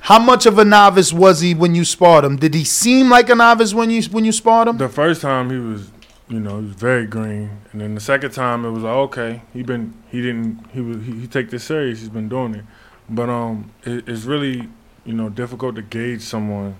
how 0.00 0.18
much 0.18 0.46
of 0.46 0.58
a 0.58 0.64
novice 0.64 1.12
was 1.12 1.40
he 1.40 1.54
when 1.54 1.74
you 1.74 1.84
sparred 1.84 2.24
him? 2.24 2.36
Did 2.36 2.54
he 2.54 2.64
seem 2.64 3.08
like 3.10 3.28
a 3.28 3.34
novice 3.34 3.74
when 3.74 3.90
you 3.90 4.02
when 4.04 4.24
you 4.24 4.32
sparred 4.32 4.68
him? 4.68 4.78
the 4.78 4.88
first 4.88 5.20
time 5.20 5.50
he 5.50 5.58
was, 5.58 5.90
you 6.28 6.40
know, 6.40 6.58
he 6.60 6.66
was 6.66 6.74
very 6.74 7.06
green, 7.06 7.60
and 7.72 7.80
then 7.80 7.94
the 7.94 8.00
second 8.00 8.30
time 8.30 8.64
it 8.64 8.70
was 8.70 8.82
like, 8.82 8.94
okay, 8.94 9.42
he 9.52 9.62
been 9.62 9.94
he 10.10 10.22
didn't 10.22 10.64
he 10.72 10.80
was 10.80 11.04
he, 11.04 11.20
he 11.20 11.26
take 11.26 11.50
this 11.50 11.64
serious. 11.64 12.00
He's 12.00 12.08
been 12.08 12.28
doing 12.28 12.54
it, 12.54 12.64
but 13.08 13.28
um, 13.28 13.70
it, 13.84 14.08
it's 14.08 14.24
really 14.24 14.68
you 15.04 15.12
know 15.12 15.28
difficult 15.28 15.76
to 15.76 15.82
gauge 15.82 16.22
someone 16.22 16.76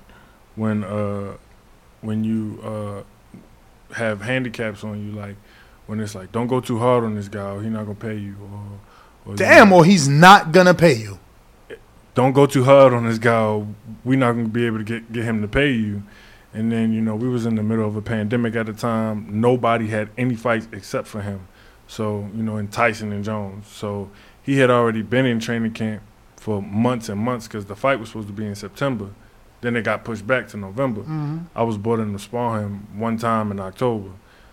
when 0.56 0.82
uh 0.84 1.36
when 2.00 2.24
you 2.24 2.60
uh 2.62 3.02
have 3.94 4.22
handicaps 4.22 4.82
on 4.82 5.04
you, 5.06 5.12
like 5.12 5.36
when 5.86 6.00
it's 6.00 6.14
like 6.14 6.32
don't 6.32 6.46
go 6.46 6.60
too 6.60 6.78
hard 6.78 7.04
on 7.04 7.14
this 7.14 7.28
guy, 7.28 7.50
or 7.50 7.62
he's 7.62 7.70
not 7.70 7.82
gonna 7.84 7.94
pay 7.94 8.16
you, 8.16 8.36
or, 9.26 9.32
or 9.32 9.36
Damn, 9.36 9.72
or 9.72 9.84
he's 9.84 10.08
not 10.08 10.52
gonna 10.52 10.74
pay 10.74 10.94
you. 10.94 11.18
don't 12.14 12.32
go 12.32 12.46
too 12.46 12.64
hard 12.64 12.94
on 12.94 13.06
this 13.06 13.18
guy. 13.18 13.36
or 13.44 13.66
We're 14.04 14.18
not 14.18 14.32
gonna 14.32 14.48
be 14.48 14.64
able 14.66 14.78
to 14.78 14.84
get 14.84 15.12
get 15.12 15.24
him 15.24 15.42
to 15.42 15.48
pay 15.48 15.70
you. 15.72 16.02
And 16.54 16.70
then 16.70 16.92
you 16.92 17.00
know 17.00 17.16
we 17.16 17.28
was 17.28 17.44
in 17.46 17.56
the 17.56 17.62
middle 17.62 17.86
of 17.86 17.96
a 17.96 18.02
pandemic 18.02 18.54
at 18.54 18.66
the 18.66 18.72
time. 18.72 19.40
Nobody 19.40 19.88
had 19.88 20.08
any 20.16 20.36
fights 20.36 20.68
except 20.72 21.08
for 21.08 21.20
him. 21.20 21.46
So 21.86 22.28
you 22.34 22.42
know, 22.42 22.56
and 22.56 22.70
Tyson 22.72 23.12
and 23.12 23.24
Jones. 23.24 23.66
So 23.66 24.10
he 24.42 24.58
had 24.58 24.70
already 24.70 25.02
been 25.02 25.26
in 25.26 25.40
training 25.40 25.72
camp 25.72 26.02
for 26.36 26.62
months 26.62 27.08
and 27.08 27.20
months 27.20 27.48
because 27.48 27.66
the 27.66 27.76
fight 27.76 27.98
was 27.98 28.08
supposed 28.10 28.28
to 28.28 28.34
be 28.34 28.46
in 28.46 28.54
September. 28.54 29.08
Then 29.62 29.76
it 29.76 29.82
got 29.82 30.04
pushed 30.04 30.26
back 30.26 30.48
to 30.48 30.56
November. 30.56 31.02
I 31.54 31.62
was 31.62 31.76
brought 31.78 31.98
in 32.00 32.12
to 32.12 32.18
spar 32.18 32.60
him 32.60 32.86
one 32.98 33.16
time 33.18 33.50
in 33.50 33.58
October. 33.58 34.10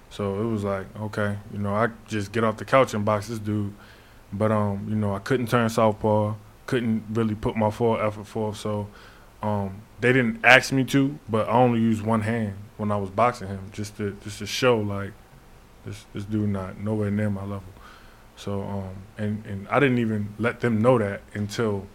So 0.10 0.42
it 0.42 0.46
was 0.46 0.64
like, 0.64 0.86
okay, 1.00 1.38
you 1.54 1.60
know, 1.60 1.74
I 1.74 1.90
just 2.08 2.32
get 2.32 2.44
off 2.44 2.58
the 2.58 2.66
couch 2.66 2.94
and 2.94 3.04
box 3.06 3.28
this 3.28 3.40
dude. 3.40 3.74
But 4.34 4.52
um, 4.52 4.86
you 4.90 4.96
know, 4.96 5.14
I 5.14 5.20
couldn't 5.20 5.48
turn 5.50 5.70
southpaw, 5.70 6.36
couldn't 6.66 7.04
really 7.12 7.36
put 7.36 7.56
my 7.58 7.70
full 7.70 8.00
effort 8.00 8.26
forth. 8.26 8.58
So 8.58 8.88
um, 9.44 9.82
they 10.02 10.12
didn't 10.12 10.44
ask 10.44 10.74
me 10.74 10.84
to, 10.86 11.18
but 11.30 11.48
I 11.48 11.54
only 11.54 11.80
used 11.80 12.02
one 12.02 12.22
hand 12.22 12.56
when 12.78 12.92
I 12.92 12.98
was 12.98 13.10
boxing 13.10 13.48
him, 13.48 13.70
just 13.72 13.98
to 13.98 14.18
just 14.24 14.40
to 14.40 14.46
show 14.46 14.80
like 14.80 15.14
this 15.86 16.06
this 16.14 16.26
dude 16.26 16.50
not 16.50 16.80
nowhere 16.80 17.12
near 17.12 17.30
my 17.30 17.42
level. 17.42 17.64
So 18.36 18.64
um, 18.64 18.96
and 19.18 19.46
and 19.46 19.68
I 19.70 19.80
didn't 19.80 20.00
even 20.00 20.34
let 20.40 20.60
them 20.60 20.82
know 20.82 20.98
that 20.98 21.22
until 21.34 21.88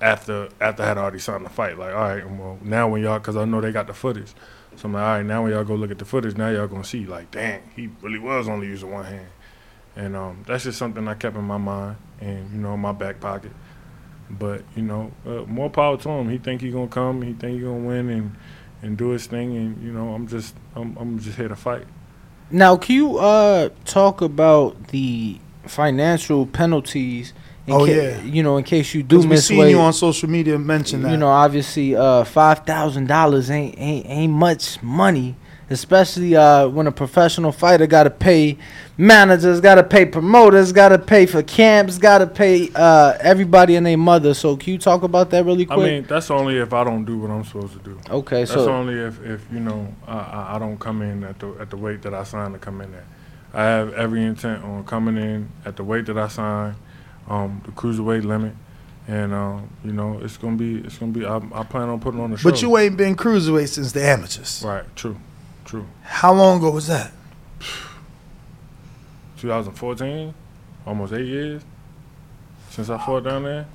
after 0.00 0.48
after 0.60 0.82
I 0.82 0.86
had 0.86 0.98
already 0.98 1.18
signed 1.18 1.44
the 1.44 1.50
fight. 1.50 1.78
Like, 1.78 1.94
all 1.94 2.00
right, 2.00 2.30
well 2.30 2.58
now 2.62 2.88
when 2.88 3.02
y'all, 3.02 3.18
because 3.18 3.36
I 3.36 3.44
know 3.44 3.60
they 3.60 3.72
got 3.72 3.86
the 3.86 3.94
footage. 3.94 4.34
So 4.76 4.86
I'm 4.86 4.92
like, 4.92 5.02
all 5.02 5.08
right, 5.08 5.26
now 5.26 5.42
when 5.42 5.52
y'all 5.52 5.64
go 5.64 5.74
look 5.74 5.90
at 5.90 5.98
the 5.98 6.04
footage, 6.04 6.36
now 6.36 6.50
y'all 6.50 6.68
gonna 6.68 6.84
see 6.84 7.06
like, 7.06 7.30
dang, 7.30 7.62
he 7.74 7.88
really 8.02 8.18
was 8.18 8.48
only 8.48 8.66
using 8.66 8.90
one 8.90 9.06
hand. 9.06 9.28
And 9.96 10.14
um, 10.14 10.44
that's 10.46 10.64
just 10.64 10.78
something 10.78 11.08
I 11.08 11.14
kept 11.14 11.36
in 11.36 11.44
my 11.44 11.58
mind 11.58 11.96
and 12.20 12.50
you 12.52 12.58
know 12.58 12.74
in 12.74 12.80
my 12.80 12.92
back 12.92 13.18
pocket. 13.18 13.52
But 14.30 14.62
you 14.76 14.82
know, 14.82 15.10
uh, 15.26 15.44
more 15.46 15.70
power 15.70 15.96
to 15.96 16.08
him. 16.08 16.28
He 16.28 16.38
think 16.38 16.60
he 16.60 16.70
gonna 16.70 16.88
come. 16.88 17.22
He 17.22 17.32
think 17.32 17.54
he 17.58 17.60
gonna 17.64 17.78
win 17.86 18.10
and 18.10 18.36
and 18.82 18.96
do 18.96 19.10
his 19.10 19.26
thing. 19.26 19.56
And 19.56 19.82
you 19.82 19.92
know, 19.92 20.12
I'm 20.14 20.26
just 20.28 20.54
I'm 20.76 20.96
I'm 20.98 21.18
just 21.18 21.36
here 21.36 21.48
to 21.48 21.56
fight. 21.56 21.86
Now, 22.50 22.76
can 22.76 22.96
you 22.96 23.18
uh 23.18 23.70
talk 23.84 24.20
about 24.20 24.88
the 24.88 25.38
financial 25.66 26.46
penalties? 26.46 27.32
In 27.66 27.74
Oh, 27.74 27.84
ca- 27.84 27.92
yeah. 27.92 28.22
you 28.22 28.42
know, 28.42 28.56
in 28.56 28.64
case 28.64 28.94
you 28.94 29.02
do 29.02 29.16
Because 29.16 29.26
we 29.26 29.30
miss 29.30 29.46
seen 29.46 29.58
weight. 29.58 29.70
you 29.72 29.78
on 29.78 29.92
social 29.92 30.28
media 30.30 30.58
mention 30.58 31.02
that. 31.02 31.10
You 31.10 31.18
know, 31.18 31.28
obviously, 31.28 31.94
uh, 31.94 32.24
five 32.24 32.60
thousand 32.60 33.08
dollars 33.08 33.50
ain't 33.50 33.78
ain't 33.78 34.06
ain't 34.06 34.32
much 34.32 34.82
money, 34.82 35.36
especially 35.70 36.34
uh, 36.36 36.68
when 36.68 36.86
a 36.86 36.92
professional 36.92 37.52
fighter 37.52 37.86
got 37.86 38.04
to 38.04 38.10
pay 38.10 38.56
managers, 38.96 39.60
got 39.60 39.76
to 39.76 39.82
pay 39.84 40.04
promoters, 40.06 40.72
got 40.72 40.88
to 40.90 40.98
pay 40.98 41.26
for 41.26 41.42
camps, 41.42 41.98
got 41.98 42.18
to 42.18 42.26
pay 42.26 42.70
uh, 42.74 43.16
everybody 43.20 43.76
and 43.76 43.86
their 43.86 43.96
mother. 43.98 44.34
So, 44.34 44.56
can 44.56 44.72
you 44.72 44.78
talk 44.78 45.02
about 45.02 45.30
that 45.30 45.44
really 45.44 45.66
quick? 45.66 45.78
I 45.78 45.82
mean, 45.82 46.02
that's 46.04 46.30
only 46.30 46.58
if 46.58 46.72
I 46.72 46.84
don't 46.84 47.04
do 47.04 47.18
what 47.18 47.30
I'm 47.30 47.44
supposed 47.44 47.72
to 47.74 47.78
do. 47.80 47.98
Okay, 48.10 48.40
that's 48.40 48.50
so- 48.52 48.56
that's 48.58 48.68
only 48.68 48.94
if, 48.94 49.22
if 49.24 49.46
you 49.52 49.60
know 49.60 49.94
I, 50.06 50.18
I, 50.18 50.56
I 50.56 50.58
don't 50.58 50.78
come 50.78 51.02
in 51.02 51.24
at 51.24 51.38
the 51.38 51.48
at 51.60 51.70
the 51.70 51.76
weight 51.76 52.02
that 52.02 52.14
I 52.14 52.24
signed 52.24 52.54
to 52.54 52.58
come 52.58 52.80
in 52.80 52.92
at. 52.94 53.04
I 53.54 53.64
have 53.64 53.94
every 53.94 54.24
intent 54.24 54.62
on 54.62 54.84
coming 54.84 55.16
in 55.16 55.48
at 55.64 55.76
the 55.76 55.82
weight 55.84 56.04
that 56.06 56.18
I 56.18 56.28
signed, 56.28 56.76
um, 57.28 57.62
the 57.64 57.72
cruiserweight 57.72 58.24
limit, 58.24 58.52
and 59.06 59.32
um, 59.32 59.70
you 59.82 59.92
know 59.92 60.18
it's 60.22 60.36
gonna 60.36 60.56
be 60.56 60.78
it's 60.80 60.98
gonna 60.98 61.12
be. 61.12 61.24
I, 61.24 61.36
I 61.54 61.62
plan 61.64 61.88
on 61.88 61.98
putting 61.98 62.20
on 62.20 62.30
the 62.32 62.36
show. 62.36 62.50
but 62.50 62.60
you 62.60 62.76
ain't 62.76 62.96
been 62.98 63.16
cruiserweight 63.16 63.68
since 63.68 63.92
the 63.92 64.02
amateurs. 64.04 64.62
right? 64.64 64.84
True, 64.96 65.16
true. 65.68 65.86
How 66.02 66.32
long 66.32 66.58
ago 66.58 66.70
was 66.70 66.86
that? 66.88 67.12
2014, 69.38 70.34
almost 70.86 71.12
eight 71.12 71.26
years 71.26 71.62
since 72.70 72.90
I 72.90 72.98
fought 72.98 73.24
down 73.24 73.44
there. 73.44 73.66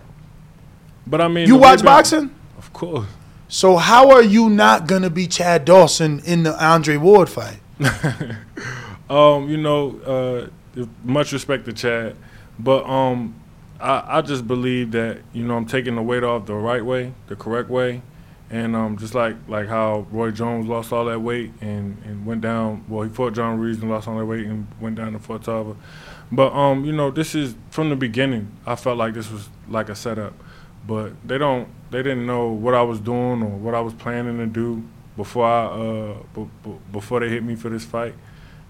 But 1.08 1.22
I 1.22 1.28
mean, 1.28 1.48
You 1.48 1.56
watch 1.58 1.80
rebound- 1.80 1.86
boxing? 1.86 2.36
Of 2.58 2.74
course. 2.74 3.08
So 3.48 3.78
how 3.78 4.12
are 4.12 4.24
you 4.24 4.50
not 4.50 4.88
gonna 4.88 5.10
be 5.10 5.28
Chad 5.28 5.64
Dawson 5.66 6.20
in 6.26 6.44
the 6.44 6.64
Andre 6.66 6.98
Ward 6.98 7.30
fight? 7.30 7.60
Um, 9.10 9.48
you 9.50 9.58
know, 9.58 10.00
uh, 10.78 10.86
much 11.04 11.34
respect 11.34 11.66
to 11.66 11.74
Chad, 11.74 12.16
but 12.58 12.84
um, 12.90 13.36
I, 13.80 14.18
I 14.18 14.22
just 14.22 14.48
believe 14.48 14.92
that 14.92 15.20
you 15.34 15.44
know 15.44 15.56
I'm 15.58 15.66
taking 15.66 15.96
the 15.96 16.02
weight 16.02 16.24
off 16.24 16.46
the 16.48 16.56
right 16.56 16.84
way, 16.84 17.14
the 17.28 17.36
correct 17.36 17.70
way, 17.70 18.02
and 18.54 18.76
um, 18.76 18.98
just 18.98 19.16
like 19.16 19.36
like 19.48 19.68
how 19.68 20.06
Roy 20.12 20.30
Jones 20.30 20.68
lost 20.68 20.94
all 20.94 21.06
that 21.06 21.20
weight 21.20 21.52
and, 21.60 21.98
and 22.06 22.24
went 22.24 22.42
down. 22.42 22.86
Well, 22.88 23.02
he 23.02 23.10
fought 23.10 23.34
John 23.34 23.60
Ruiz 23.60 23.82
and 23.82 23.90
lost 23.90 24.08
all 24.08 24.16
that 24.20 24.26
weight 24.26 24.46
and 24.46 24.68
went 24.80 24.96
down 24.96 25.14
to 25.14 25.20
Fort 25.20 25.42
Tarver. 25.44 25.76
But 26.32 26.54
um, 26.54 26.86
you 26.86 26.92
know, 26.92 27.10
this 27.10 27.34
is 27.34 27.56
from 27.72 27.90
the 27.90 27.96
beginning. 27.96 28.56
I 28.64 28.76
felt 28.76 29.00
like 29.00 29.16
this 29.16 29.32
was 29.32 29.50
like 29.68 29.90
a 29.90 29.96
setup, 29.96 30.36
but 30.86 31.14
they 31.28 31.40
don't. 31.40 31.68
They 31.90 32.04
didn't 32.04 32.28
know 32.28 32.50
what 32.50 32.76
I 32.76 32.84
was 32.84 33.00
doing 33.00 33.42
or 33.42 33.50
what 33.58 33.74
I 33.74 33.82
was 33.82 33.96
planning 33.96 34.38
to 34.38 34.46
do 34.46 34.84
before 35.18 35.48
I 35.48 35.66
uh 35.66 36.18
b- 36.36 36.50
b- 36.64 36.78
before 36.92 37.22
they 37.22 37.30
hit 37.30 37.44
me 37.44 37.56
for 37.56 37.70
this 37.70 37.84
fight. 37.84 38.14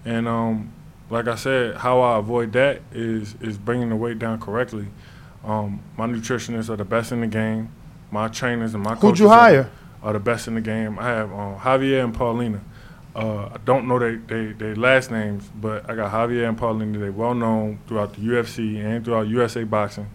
And 0.06 0.26
um, 0.26 0.72
like 1.10 1.28
I 1.28 1.34
said, 1.34 1.76
how 1.76 2.00
I 2.00 2.18
avoid 2.18 2.54
that 2.54 2.80
is 2.90 3.34
is 3.42 3.58
bringing 3.58 3.90
the 3.90 3.96
weight 3.96 4.18
down 4.18 4.40
correctly. 4.40 4.86
Um, 5.44 5.82
my 5.98 6.06
nutritionists 6.06 6.70
are 6.70 6.76
the 6.76 6.86
best 6.86 7.12
in 7.12 7.20
the 7.20 7.26
game. 7.26 7.70
My 8.14 8.28
trainers 8.28 8.74
and 8.74 8.82
my 8.84 8.90
Who'd 8.92 9.00
coaches 9.00 9.20
you 9.20 9.28
are- 9.28 9.38
hire? 9.38 9.70
Are, 10.00 10.12
the 10.12 10.20
best 10.20 10.46
in 10.46 10.54
the 10.54 10.60
game. 10.60 10.98
I 11.00 11.08
have 11.08 11.32
um, 11.32 11.56
Javier 11.58 12.04
and 12.04 12.14
Paulina. 12.14 12.60
Uh, 13.16 13.46
I 13.46 13.56
don't 13.64 13.88
know 13.88 13.98
their 13.98 14.16
they, 14.18 14.52
they 14.52 14.74
last 14.74 15.10
names, 15.10 15.50
but 15.60 15.88
I 15.90 15.96
got 15.96 16.12
Javier 16.12 16.48
and 16.48 16.56
Paulina. 16.56 16.98
They're 16.98 17.10
well 17.10 17.34
known 17.34 17.80
throughout 17.88 18.12
the 18.14 18.20
UFC 18.20 18.76
and 18.84 19.04
throughout 19.04 19.26
USA 19.26 19.64
boxing, 19.64 20.08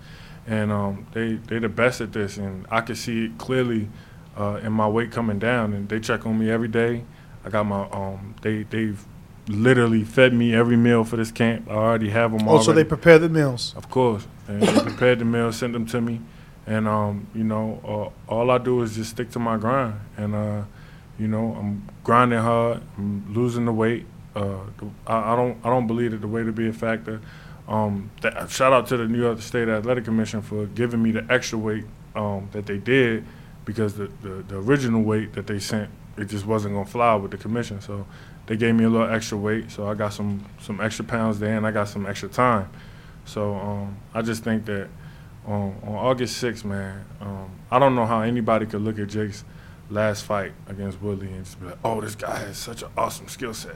and 0.47 0.71
um, 0.71 1.07
they 1.11 1.33
they 1.33 1.59
the 1.59 1.67
best 1.67 1.99
at 1.99 2.13
this. 2.13 2.37
And 2.37 2.65
I 2.71 2.81
can 2.81 2.95
see 2.95 3.25
it 3.25 3.37
clearly 3.37 3.89
uh, 4.37 4.61
in 4.63 4.71
my 4.71 4.87
weight 4.87 5.11
coming 5.11 5.39
down. 5.39 5.73
And 5.73 5.89
they 5.89 5.99
check 5.99 6.25
on 6.25 6.37
me 6.39 6.49
every 6.49 6.69
day. 6.69 7.03
I 7.43 7.49
got 7.49 7.65
my 7.65 7.81
um, 7.89 8.35
they 8.43 8.63
they've 8.63 9.03
literally 9.47 10.03
fed 10.03 10.33
me 10.33 10.53
every 10.53 10.77
meal 10.77 11.03
for 11.03 11.17
this 11.17 11.31
camp. 11.31 11.67
I 11.69 11.73
already 11.73 12.11
have 12.11 12.31
them. 12.31 12.47
All. 12.47 12.55
Also, 12.57 12.71
already. 12.71 12.83
they 12.83 12.89
prepare 12.89 13.19
the 13.19 13.29
meals. 13.29 13.73
Of 13.75 13.89
course, 13.89 14.25
and 14.47 14.61
they 14.61 14.81
prepared 14.83 15.19
the 15.19 15.25
meals, 15.25 15.57
sent 15.57 15.73
them 15.73 15.85
to 15.87 15.99
me, 15.99 16.21
and 16.69 16.87
um, 16.87 17.27
you 17.33 17.43
know, 17.43 18.13
uh, 18.29 18.31
all 18.31 18.51
I 18.51 18.59
do 18.59 18.83
is 18.83 18.95
just 18.95 19.09
stick 19.09 19.31
to 19.31 19.39
my 19.39 19.57
grind, 19.57 19.99
and 20.17 20.35
uh, 20.35 20.61
you 21.17 21.27
know, 21.27 21.55
I'm 21.59 21.89
grinding 22.03 22.39
hard, 22.39 22.81
I'm 22.95 23.33
losing 23.33 23.65
the 23.65 23.73
weight. 23.73 24.05
Uh, 24.35 24.59
I, 25.07 25.33
I 25.33 25.35
don't, 25.35 25.57
I 25.65 25.69
don't 25.69 25.87
believe 25.87 26.11
that 26.11 26.21
the 26.21 26.27
weight 26.27 26.45
will 26.45 26.53
be 26.53 26.69
a 26.69 26.73
factor. 26.73 27.21
Um, 27.67 28.11
that, 28.21 28.51
shout 28.51 28.71
out 28.71 28.85
to 28.87 28.97
the 28.97 29.07
New 29.07 29.19
York 29.19 29.41
State 29.41 29.67
Athletic 29.67 30.05
Commission 30.05 30.43
for 30.43 30.67
giving 30.67 31.01
me 31.01 31.11
the 31.11 31.25
extra 31.29 31.57
weight 31.57 31.85
um, 32.15 32.49
that 32.51 32.67
they 32.67 32.77
did, 32.77 33.25
because 33.65 33.95
the, 33.95 34.11
the 34.21 34.43
the 34.47 34.57
original 34.57 35.01
weight 35.01 35.33
that 35.33 35.47
they 35.47 35.57
sent, 35.59 35.89
it 36.17 36.25
just 36.25 36.45
wasn't 36.45 36.75
gonna 36.75 36.85
fly 36.85 37.15
with 37.15 37.31
the 37.31 37.37
commission. 37.37 37.81
So 37.81 38.05
they 38.45 38.57
gave 38.57 38.75
me 38.75 38.83
a 38.83 38.89
little 38.89 39.09
extra 39.09 39.39
weight, 39.39 39.71
so 39.71 39.87
I 39.87 39.95
got 39.95 40.13
some 40.13 40.45
some 40.59 40.79
extra 40.79 41.03
pounds 41.03 41.39
there, 41.39 41.57
and 41.57 41.65
I 41.65 41.71
got 41.71 41.87
some 41.87 42.05
extra 42.05 42.29
time. 42.29 42.69
So 43.25 43.55
um, 43.55 43.97
I 44.13 44.21
just 44.21 44.43
think 44.43 44.65
that 44.65 44.87
um, 45.45 45.75
on 45.83 45.95
August 45.95 46.41
6th, 46.43 46.63
man, 46.63 47.05
um, 47.21 47.51
I 47.71 47.79
don't 47.79 47.95
know 47.95 48.05
how 48.05 48.21
anybody 48.21 48.65
could 48.65 48.81
look 48.81 48.99
at 48.99 49.07
Jake's 49.09 49.43
last 49.89 50.23
fight 50.25 50.53
against 50.67 51.01
Woodley 51.01 51.27
and 51.27 51.43
just 51.43 51.59
be 51.59 51.67
like, 51.67 51.79
oh, 51.83 52.01
this 52.01 52.15
guy 52.15 52.37
has 52.37 52.57
such 52.57 52.83
an 52.83 52.89
awesome 52.97 53.27
skill 53.27 53.53
set, 53.53 53.75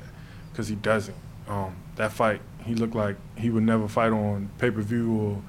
because 0.51 0.67
he 0.67 0.75
doesn't. 0.75 1.17
Um, 1.47 1.75
that 1.95 2.11
fight, 2.11 2.41
he 2.65 2.75
looked 2.75 2.95
like 2.95 3.17
he 3.37 3.49
would 3.49 3.63
never 3.63 3.87
fight 3.87 4.11
on 4.11 4.49
pay-per-view 4.59 5.11
or 5.11 5.41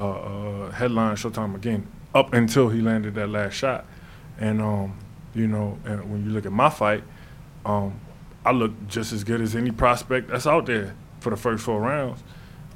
uh, 0.00 0.10
uh, 0.10 0.70
headline 0.70 1.16
Showtime 1.16 1.54
again, 1.54 1.86
up 2.14 2.32
until 2.32 2.68
he 2.68 2.80
landed 2.80 3.14
that 3.14 3.28
last 3.28 3.54
shot. 3.54 3.84
And 4.38 4.60
um, 4.60 4.98
you 5.34 5.46
know, 5.46 5.78
and 5.84 6.10
when 6.10 6.24
you 6.24 6.30
look 6.30 6.46
at 6.46 6.52
my 6.52 6.70
fight, 6.70 7.04
um, 7.64 8.00
I 8.44 8.52
look 8.52 8.72
just 8.88 9.12
as 9.12 9.24
good 9.24 9.40
as 9.40 9.54
any 9.54 9.70
prospect 9.70 10.28
that's 10.28 10.46
out 10.46 10.66
there 10.66 10.94
for 11.20 11.30
the 11.30 11.36
first 11.36 11.64
four 11.64 11.80
rounds. 11.80 12.22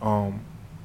Um, 0.01 0.41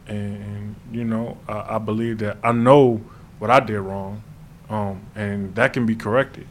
and, 0.07 0.75
you 0.91 1.03
know, 1.03 1.37
I, 1.47 1.75
I 1.75 1.77
believe 1.77 2.19
that 2.19 2.37
I 2.43 2.51
know 2.51 3.01
what 3.39 3.49
I 3.49 3.59
did 3.59 3.79
wrong, 3.79 4.23
um, 4.69 5.01
and 5.15 5.55
that 5.55 5.73
can 5.73 5.85
be 5.85 5.95
corrected. 5.95 6.47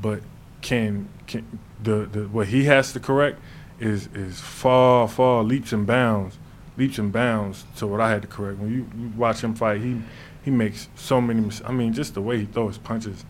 But 0.00 0.20
can 0.62 1.08
can 1.26 1.58
the, 1.82 2.06
the 2.06 2.28
what 2.28 2.48
he 2.48 2.64
has 2.64 2.92
to 2.92 3.00
correct 3.00 3.40
is 3.78 4.08
is 4.14 4.40
far 4.40 5.08
far 5.08 5.42
leaps 5.42 5.72
and 5.72 5.86
bounds, 5.86 6.38
leaps 6.76 6.98
and 6.98 7.12
bounds 7.12 7.64
to 7.76 7.86
what 7.86 8.00
I 8.00 8.10
had 8.10 8.22
to 8.22 8.28
correct. 8.28 8.58
When 8.58 8.70
you, 8.70 8.86
you 8.98 9.12
watch 9.16 9.40
him 9.40 9.54
fight, 9.54 9.80
he 9.80 10.02
he 10.44 10.50
makes 10.50 10.88
so 10.94 11.20
many. 11.20 11.40
Mis- 11.40 11.62
I 11.64 11.72
mean, 11.72 11.92
just 11.92 12.14
the 12.14 12.20
way 12.20 12.38
he 12.38 12.44
throws 12.44 12.78
punches, 12.78 13.24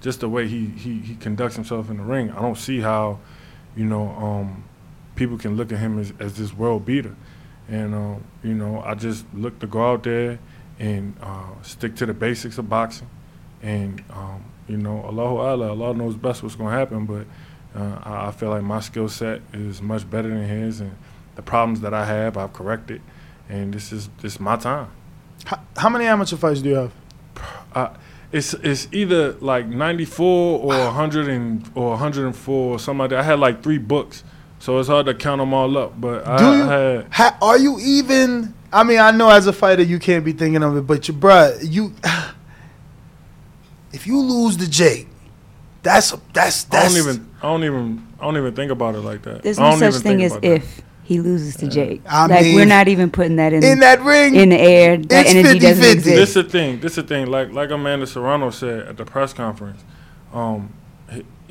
just 0.00 0.20
the 0.20 0.28
way 0.28 0.46
he 0.46 0.66
he 0.66 0.98
he 0.98 1.14
conducts 1.16 1.56
himself 1.56 1.90
in 1.90 1.96
the 1.96 2.04
ring. 2.04 2.30
I 2.30 2.40
don't 2.40 2.58
see 2.58 2.80
how, 2.80 3.18
you 3.76 3.84
know, 3.84 4.08
um, 4.10 4.64
people 5.16 5.38
can 5.38 5.56
look 5.56 5.72
at 5.72 5.78
him 5.78 5.98
as, 5.98 6.12
as 6.18 6.36
this 6.36 6.52
world 6.54 6.84
beater. 6.84 7.16
And, 7.68 7.94
um, 7.94 8.24
you 8.42 8.54
know, 8.54 8.82
I 8.82 8.94
just 8.94 9.24
look 9.34 9.58
to 9.60 9.66
go 9.66 9.92
out 9.92 10.02
there 10.02 10.38
and 10.78 11.16
uh, 11.22 11.62
stick 11.62 11.94
to 11.96 12.06
the 12.06 12.14
basics 12.14 12.58
of 12.58 12.68
boxing. 12.68 13.08
And, 13.62 14.02
um, 14.10 14.44
you 14.68 14.76
know, 14.76 15.02
Allahu 15.04 15.36
Allah, 15.36 15.68
Allah 15.70 15.94
knows 15.94 16.16
best 16.16 16.42
what's 16.42 16.56
going 16.56 16.72
to 16.72 16.78
happen. 16.78 17.06
But 17.06 17.26
uh, 17.74 18.00
I, 18.02 18.28
I 18.28 18.30
feel 18.32 18.50
like 18.50 18.62
my 18.62 18.80
skill 18.80 19.08
set 19.08 19.40
is 19.52 19.80
much 19.80 20.08
better 20.08 20.28
than 20.28 20.46
his. 20.46 20.80
And 20.80 20.96
the 21.36 21.42
problems 21.42 21.80
that 21.80 21.94
I 21.94 22.04
have, 22.04 22.36
I've 22.36 22.52
corrected. 22.52 23.00
And 23.48 23.72
this 23.72 23.92
is 23.92 24.08
this 24.20 24.34
is 24.34 24.40
my 24.40 24.56
time. 24.56 24.88
How, 25.44 25.60
how 25.76 25.88
many 25.88 26.06
amateur 26.06 26.36
fights 26.36 26.62
do 26.62 26.68
you 26.68 26.74
have? 26.76 26.92
Uh, 27.74 27.88
it's 28.32 28.54
it's 28.54 28.88
either 28.92 29.32
like 29.32 29.66
94 29.66 30.60
or 30.60 30.66
100 30.68 31.28
and 31.28 31.70
or 31.74 31.90
104 31.90 32.54
or 32.54 32.78
something 32.78 32.98
like 32.98 33.10
that. 33.10 33.20
I 33.20 33.22
had 33.22 33.38
like 33.38 33.62
three 33.62 33.78
books, 33.78 34.24
so 34.62 34.78
it's 34.78 34.88
hard 34.88 35.06
to 35.06 35.14
count 35.14 35.40
them 35.40 35.52
all 35.52 35.76
up. 35.76 36.00
But 36.00 36.24
I, 36.26 36.36
Do 36.38 36.44
you? 36.44 36.62
I 36.62 36.72
had 36.72 37.06
Ha, 37.12 37.38
are 37.42 37.58
you 37.58 37.78
even? 37.80 38.54
I 38.72 38.84
mean, 38.84 39.00
I 39.00 39.10
know 39.10 39.28
as 39.28 39.46
a 39.48 39.52
fighter 39.52 39.82
you 39.82 39.98
can't 39.98 40.24
be 40.24 40.32
thinking 40.32 40.62
of 40.62 40.76
it, 40.76 40.82
but 40.86 41.08
you, 41.08 41.14
bruh, 41.14 41.58
you. 41.68 41.92
If 43.92 44.06
you 44.06 44.18
lose 44.20 44.56
to 44.58 44.70
Jake, 44.70 45.08
that's 45.82 46.12
that's 46.32 46.64
that's. 46.64 46.66
I 46.70 46.82
that's. 46.82 46.94
don't 46.94 47.02
even 47.02 47.30
I 47.42 47.42
don't 47.42 47.64
even 47.64 48.06
I 48.20 48.24
don't 48.24 48.36
even 48.38 48.54
think 48.54 48.70
about 48.72 48.94
it 48.94 49.00
like 49.00 49.22
that. 49.22 49.42
There's 49.42 49.58
I 49.58 49.64
no 49.64 49.70
don't 49.70 49.78
such 49.80 49.88
even 49.88 50.02
thing 50.02 50.18
think 50.18 50.22
as 50.22 50.32
about 50.32 50.42
that. 50.42 50.62
if. 50.62 50.80
he 51.02 51.20
loses 51.20 51.56
to 51.56 51.68
Jake. 51.68 52.00
I 52.08 52.26
like 52.26 52.42
mean, 52.42 52.54
we're 52.54 52.64
not 52.64 52.88
even 52.88 53.10
putting 53.10 53.36
that 53.36 53.52
in 53.52 53.62
in 53.64 53.80
that 53.80 54.00
ring, 54.02 54.34
in 54.34 54.48
the 54.50 54.58
air. 54.58 54.96
That 54.96 55.26
it's 55.26 55.34
energy 55.34 55.58
doesn't 55.58 55.84
50-50. 55.84 56.02
This 56.04 56.34
exist. 56.34 56.34
the 56.34 56.44
thing. 56.44 56.80
This 56.80 56.92
is 56.92 56.96
the 56.96 57.02
thing. 57.02 57.26
Like 57.26 57.52
like 57.52 57.70
Amanda 57.70 58.06
Serrano 58.06 58.50
said 58.50 58.88
at 58.88 58.96
the 58.96 59.04
press 59.04 59.32
conference. 59.34 59.84
Um, 60.32 60.72
he- 60.72 60.81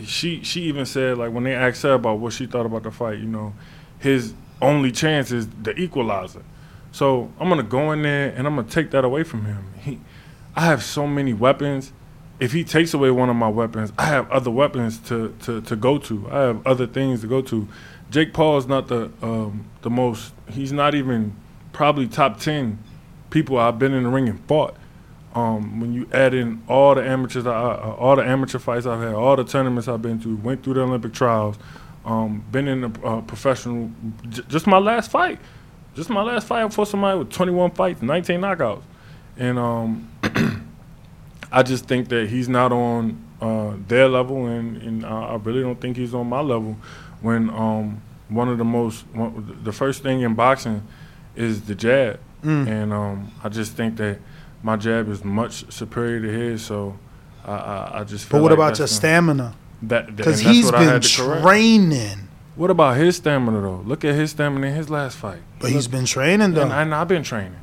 she 0.06 0.44
she 0.44 0.62
even 0.64 0.86
said 0.86 1.18
like 1.18 1.32
when 1.32 1.44
they 1.44 1.56
asked 1.56 1.84
her 1.84 1.94
about 1.94 2.20
what 2.20 2.34
she 2.34 2.46
thought 2.46 2.66
about 2.66 2.84
the 2.84 2.92
fight, 2.92 3.20
you 3.20 3.28
know, 3.28 3.54
his 4.00 4.34
only 4.62 4.92
chance 4.92 5.32
is 5.32 5.48
the 5.48 5.78
equalizer. 5.80 6.44
So 6.92 7.32
I'm 7.40 7.50
gonna 7.50 7.64
go 7.64 7.92
in 7.92 8.02
there 8.02 8.30
and 8.30 8.46
I'm 8.48 8.56
gonna 8.56 8.68
take 8.68 8.92
that 8.92 9.06
away 9.06 9.24
from 9.24 9.46
him. 9.46 9.74
He, 9.80 10.00
I 10.56 10.66
have 10.66 10.84
so 10.84 11.08
many 11.08 11.34
weapons. 11.34 11.94
If 12.40 12.52
he 12.52 12.64
takes 12.64 12.94
away 12.94 13.12
one 13.12 13.30
of 13.30 13.36
my 13.36 13.48
weapons, 13.48 13.94
I 13.98 14.06
have 14.06 14.30
other 14.32 14.50
weapons 14.50 14.98
to, 15.10 15.36
to, 15.44 15.62
to 15.62 15.76
go 15.76 16.00
to. 16.00 16.28
I 16.32 16.40
have 16.42 16.66
other 16.66 16.88
things 16.88 17.22
to 17.22 17.28
go 17.28 17.42
to. 17.44 17.68
Jake 18.10 18.34
Paul 18.34 18.58
is 18.58 18.68
not 18.68 18.88
the 18.88 19.12
um, 19.22 19.66
the 19.84 19.90
most. 19.90 20.34
He's 20.50 20.74
not 20.74 20.96
even 20.96 21.36
probably 21.72 22.08
top 22.08 22.40
ten 22.40 22.80
people 23.30 23.58
I've 23.58 23.80
been 23.80 23.94
in 23.94 24.04
the 24.04 24.10
ring 24.10 24.28
and 24.28 24.44
fought. 24.48 24.76
Um, 25.34 25.80
when 25.80 25.94
you 25.94 26.08
add 26.12 26.34
in 26.34 26.62
all 26.68 26.94
the 26.96 27.04
amateurs, 27.08 27.46
I, 27.46 27.52
uh, 27.52 27.96
all 27.98 28.16
the 28.18 28.24
amateur 28.24 28.60
fights 28.60 28.86
I've 28.86 29.00
had, 29.00 29.14
all 29.14 29.36
the 29.38 29.46
tournaments 29.46 29.88
I've 29.88 30.02
been 30.02 30.20
to, 30.22 30.36
went 30.38 30.64
through 30.64 30.74
the 30.74 30.82
Olympic 30.82 31.14
trials, 31.14 31.58
um, 32.04 32.44
been 32.52 32.68
in 32.68 32.82
the 32.82 32.92
uh, 33.06 33.22
professional. 33.22 33.90
J- 34.30 34.42
just 34.50 34.68
my 34.68 34.78
last 34.78 35.10
fight, 35.10 35.40
just 35.96 36.10
my 36.10 36.22
last 36.22 36.48
fight 36.48 36.74
for 36.74 36.86
somebody 36.86 37.18
with 37.20 37.30
21 37.32 37.72
fights, 37.72 38.02
19 38.02 38.42
knockouts, 38.42 38.82
and 39.38 39.58
um, 39.58 40.10
I 41.52 41.64
just 41.64 41.86
think 41.86 42.10
that 42.10 42.30
he's 42.30 42.50
not 42.50 42.72
on 42.74 43.22
uh, 43.42 43.74
their 43.88 44.08
level, 44.10 44.48
and, 44.48 44.78
and 44.82 45.06
I 45.06 45.36
really 45.44 45.62
don't 45.62 45.80
think 45.80 45.96
he's 45.98 46.14
on 46.14 46.28
my 46.28 46.42
level. 46.42 46.76
When 47.22 47.50
um, 47.52 48.02
one 48.30 48.50
of 48.50 48.58
the 48.58 48.64
most, 48.66 49.06
one, 49.14 49.60
the 49.64 49.72
first 49.72 50.04
thing 50.04 50.22
in 50.22 50.34
boxing 50.34 50.84
is 51.36 51.62
the 51.62 51.76
jab, 51.76 52.20
Mm. 52.44 52.68
and 52.68 52.92
um, 52.92 53.32
I 53.44 53.50
just 53.50 53.74
think 53.74 53.98
that 53.98 54.18
my 54.64 54.76
jab 54.76 55.10
is 55.10 55.24
much 55.24 55.72
superior 55.72 56.22
to 56.22 56.28
his. 56.28 56.64
So 56.64 56.98
I, 57.46 57.52
I, 57.52 58.00
I 58.00 58.04
just. 58.04 58.26
Feel 58.26 58.40
But 58.40 58.44
what 58.44 58.52
like 58.52 58.58
about 58.58 58.78
your 58.80 58.88
stamina? 58.88 59.56
That 59.84 60.16
Because 60.16 60.44
that's 60.44 60.56
he's 60.56 60.66
what 60.66 60.74
been 60.76 60.88
had 60.88 61.04
to 61.04 61.22
correct. 61.22 61.42
training. 61.44 62.28
What 62.56 62.70
about 62.70 62.98
his 62.98 63.16
stamina 63.16 63.62
though? 63.62 63.82
Look 63.86 64.06
at 64.06 64.14
his 64.14 64.32
stamina 64.32 64.68
in 64.68 64.76
his 64.76 64.90
last 64.90 65.18
fight. 65.18 65.42
But 65.60 65.72
he's 65.72 65.88
been 65.88 66.06
training 66.06 66.54
though. 66.54 66.64
And, 66.64 66.72
and 66.72 66.96
I've 66.96 67.08
been 67.08 67.24
training. 67.24 67.56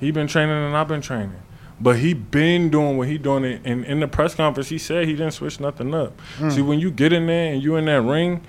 He 0.00 0.10
been 0.10 0.26
training 0.26 0.54
and 0.54 0.76
I've 0.76 0.88
been 0.88 1.00
training. 1.00 1.40
But 1.80 1.98
he 1.98 2.12
been 2.12 2.70
doing 2.70 2.98
what 2.98 3.06
he 3.08 3.18
doing. 3.18 3.44
And 3.44 3.64
in, 3.64 3.84
in 3.84 4.00
the 4.00 4.08
press 4.08 4.34
conference, 4.34 4.68
he 4.68 4.78
said 4.78 5.06
he 5.06 5.12
didn't 5.12 5.32
switch 5.32 5.60
nothing 5.60 5.94
up. 5.94 6.20
Mm. 6.38 6.52
See, 6.52 6.62
when 6.62 6.80
you 6.80 6.90
get 6.90 7.12
in 7.12 7.26
there 7.26 7.52
and 7.52 7.62
you 7.62 7.76
in 7.76 7.84
that 7.84 8.02
ring, 8.02 8.42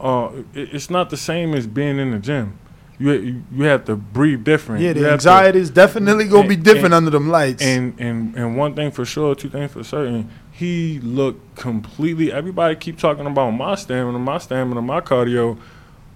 uh, 0.00 0.30
it, 0.54 0.72
it's 0.74 0.88
not 0.88 1.10
the 1.10 1.16
same 1.16 1.52
as 1.54 1.66
being 1.66 1.98
in 1.98 2.12
the 2.12 2.18
gym. 2.18 2.58
You 2.98 3.12
you, 3.12 3.42
you 3.52 3.64
have 3.64 3.84
to 3.86 3.96
breathe 3.96 4.42
different. 4.44 4.80
Yeah, 4.82 4.88
You 4.88 4.94
the 4.94 5.00
to- 5.00 5.12
anxiety 5.12 5.58
is 5.60 5.70
definitely 5.70 6.26
gonna 6.28 6.48
be 6.48 6.56
different 6.56 6.86
and- 6.86 6.94
under 6.94 7.10
them 7.10 7.28
lights. 7.28 7.62
And 7.62 7.94
and 7.98 8.34
and 8.36 8.56
one 8.56 8.74
thing 8.74 8.90
for 8.90 9.04
sure, 9.04 9.34
two 9.34 9.48
things 9.50 9.72
for 9.72 9.84
certain. 9.84 10.30
He 10.50 10.98
looked 11.00 11.56
completely. 11.56 12.32
Everybody 12.32 12.74
keep 12.76 12.98
talking 12.98 13.26
about 13.26 13.50
my 13.50 13.74
stamina, 13.74 14.18
my 14.18 14.38
stamina, 14.38 14.80
my 14.80 15.02
cardio, 15.02 15.58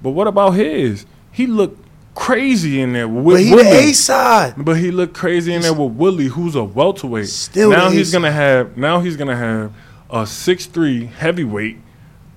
but 0.02 0.10
what 0.10 0.26
about 0.26 0.52
his? 0.52 1.04
He 1.30 1.46
looked 1.46 1.84
crazy 2.14 2.80
in 2.80 2.94
there 2.94 3.06
with 3.06 3.36
But 3.36 3.42
he 3.44 3.50
the 3.50 3.56
Woodley. 3.56 3.90
A 3.90 3.92
side. 3.92 4.54
But 4.56 4.78
he 4.78 4.90
looked 4.90 5.12
crazy 5.14 5.52
in 5.52 5.60
there 5.60 5.74
with 5.74 5.92
Woodley, 5.92 6.26
who's 6.28 6.54
a 6.54 6.64
welterweight. 6.64 7.28
Still 7.28 7.70
now 7.70 7.90
he's 7.90 8.10
gonna 8.10 8.32
have. 8.32 8.78
Now 8.78 9.00
he's 9.00 9.16
gonna 9.18 9.36
have 9.36 9.72
a 10.08 10.26
six 10.26 10.64
three 10.64 11.04
heavyweight 11.04 11.76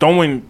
throwing. 0.02 0.46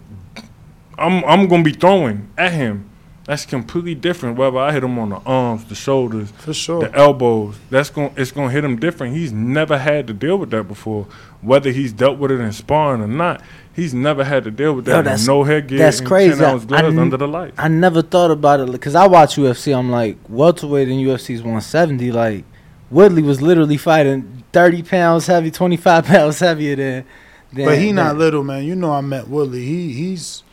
I'm 0.97 1.23
I'm 1.25 1.47
gonna 1.47 1.63
be 1.63 1.73
throwing 1.73 2.29
at 2.37 2.51
him. 2.53 2.89
That's 3.26 3.45
completely 3.45 3.95
different. 3.95 4.38
Whether 4.38 4.57
I 4.57 4.74
hit 4.74 4.84
him 4.84 4.99
on 4.99 5.09
the 5.09 5.21
arms, 5.26 5.63
the 5.65 5.76
shoulders, 5.76 6.32
For 6.32 6.53
sure. 6.53 6.82
the 6.82 6.93
elbows, 6.93 7.55
that's 7.69 7.89
going 7.89 8.11
it's 8.17 8.32
gonna 8.34 8.51
hit 8.51 8.65
him 8.65 8.76
different. 8.78 9.15
He's 9.15 9.32
never 9.32 9.78
had 9.78 10.07
to 10.07 10.13
deal 10.13 10.38
with 10.38 10.49
that 10.51 10.63
before. 10.67 11.07
Whether 11.41 11.71
he's 11.71 11.93
dealt 11.93 12.17
with 12.19 12.32
it 12.32 12.41
in 12.41 12.51
sparring 12.51 13.01
or 13.01 13.07
not, 13.07 13.41
he's 13.74 13.93
never 13.93 14.26
had 14.26 14.43
to 14.43 14.51
deal 14.51 14.74
with 14.74 14.86
that. 14.86 14.97
Yo, 14.97 15.01
that's 15.03 15.26
no 15.26 15.43
headgear, 15.43 15.78
That's 15.78 15.99
and 15.99 16.07
crazy. 16.07 16.36
10 16.38 16.43
ounce 16.43 16.63
I- 16.63 16.67
gloves 16.67 16.84
I 16.84 16.88
n- 16.88 16.99
under 16.99 17.15
the 17.17 17.28
light. 17.28 17.53
I 17.57 17.69
never 17.69 18.01
thought 18.01 18.30
about 18.32 18.59
it 18.59 18.69
because 18.71 18.93
I 18.93 19.07
watch 19.07 19.36
UFC. 19.38 19.74
I'm 19.78 19.89
like 19.89 20.17
welterweight 20.28 20.89
in 20.89 20.97
UFC 20.99 21.34
is 21.36 21.41
170. 21.41 22.11
Like 22.11 22.43
Woodley 22.91 23.21
was 23.24 23.41
literally 23.41 23.78
fighting 23.78 24.43
30 24.51 24.84
pounds 24.84 25.28
heavy, 25.28 25.49
25 25.49 26.05
pounds 26.07 26.39
heavier 26.39 26.76
than. 26.76 27.05
than 27.53 27.65
But 27.65 27.78
he 27.78 27.93
not 27.93 28.09
than- 28.09 28.19
little, 28.19 28.43
man. 28.43 28.65
You 28.65 28.76
know 28.76 28.91
I 28.91 28.99
met 29.01 29.30
Woodley. 29.30 29.63
He 29.65 29.93
he's 29.93 30.43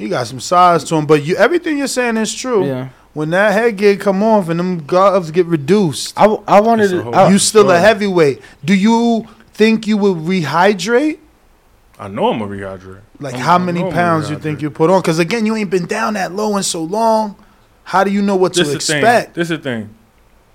he 0.00 0.08
got 0.08 0.26
some 0.26 0.40
size 0.40 0.82
to 0.84 0.96
him. 0.96 1.06
But 1.06 1.22
you 1.24 1.36
everything 1.36 1.78
you're 1.78 1.86
saying 1.86 2.16
is 2.16 2.34
true. 2.34 2.66
Yeah. 2.66 2.88
When 3.12 3.30
that 3.30 3.52
headgear 3.52 3.96
come 3.96 4.22
off 4.22 4.48
and 4.48 4.58
them 4.58 4.86
gloves 4.86 5.30
get 5.30 5.46
reduced, 5.46 6.14
I, 6.16 6.26
I 6.46 6.60
wanted 6.60 6.90
to. 6.90 7.10
I, 7.10 7.28
you 7.30 7.38
still 7.38 7.70
a 7.70 7.78
heavyweight. 7.78 8.40
Do 8.64 8.74
you 8.74 9.26
think 9.52 9.86
you 9.86 9.96
will 9.96 10.14
rehydrate? 10.14 11.18
I 11.98 12.08
know 12.08 12.28
I'm 12.30 12.40
a 12.40 12.46
rehydrate. 12.46 13.00
Like 13.18 13.34
I'm- 13.34 13.42
how 13.42 13.58
many 13.58 13.80
know 13.80 13.86
I'm 13.88 13.92
a 13.92 13.94
pounds 13.94 14.30
you 14.30 14.38
think 14.38 14.62
you 14.62 14.70
put 14.70 14.90
on? 14.90 15.02
Because 15.02 15.18
again, 15.18 15.44
you 15.44 15.54
ain't 15.56 15.70
been 15.70 15.86
down 15.86 16.14
that 16.14 16.32
low 16.32 16.56
in 16.56 16.62
so 16.62 16.82
long. 16.82 17.36
How 17.84 18.04
do 18.04 18.10
you 18.10 18.22
know 18.22 18.36
what 18.36 18.54
this 18.54 18.68
to 18.68 18.74
the 18.74 18.78
thing. 18.80 18.98
expect? 18.98 19.34
This 19.34 19.50
is 19.50 19.58
the 19.58 19.62
thing. 19.62 19.94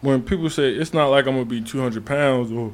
When 0.02 0.24
people 0.24 0.50
say 0.50 0.74
it's 0.74 0.94
not 0.94 1.08
like 1.08 1.28
I'm 1.28 1.34
gonna 1.34 1.46
be 1.46 1.62
200 1.62 2.06
pounds 2.06 2.52
or 2.52 2.74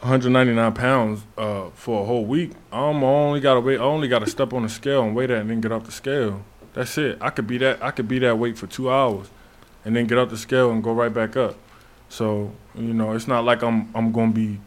199 0.00 0.72
pounds 0.74 1.22
uh, 1.36 1.70
for 1.74 2.02
a 2.02 2.06
whole 2.06 2.24
week, 2.24 2.52
I'm 2.70 3.02
only 3.02 3.40
gotta 3.40 3.60
wait. 3.60 3.80
I 3.80 3.82
only 3.82 4.06
gotta 4.06 4.28
step 4.28 4.52
on 4.52 4.62
the 4.62 4.68
scale 4.68 5.02
and 5.02 5.14
weigh 5.14 5.26
that, 5.26 5.38
and 5.38 5.50
then 5.50 5.60
get 5.60 5.72
off 5.72 5.84
the 5.84 5.92
scale. 5.92 6.44
That's 6.72 6.96
it. 6.98 7.18
I 7.20 7.30
could 7.30 7.48
be 7.48 7.58
that. 7.58 7.82
I 7.82 7.90
could 7.90 8.06
be 8.06 8.20
that 8.20 8.38
weight 8.38 8.56
for 8.56 8.68
two 8.68 8.90
hours, 8.90 9.28
and 9.84 9.96
then 9.96 10.06
get 10.06 10.16
off 10.16 10.30
the 10.30 10.38
scale 10.38 10.70
and 10.70 10.84
go 10.84 10.92
right 10.92 11.12
back 11.12 11.36
up. 11.36 11.56
So 12.08 12.52
you 12.76 12.94
know, 12.94 13.12
it's 13.12 13.26
not 13.26 13.44
like 13.44 13.62
I'm 13.62 13.90
I'm 13.94 14.12
gonna 14.12 14.32
be 14.32 14.60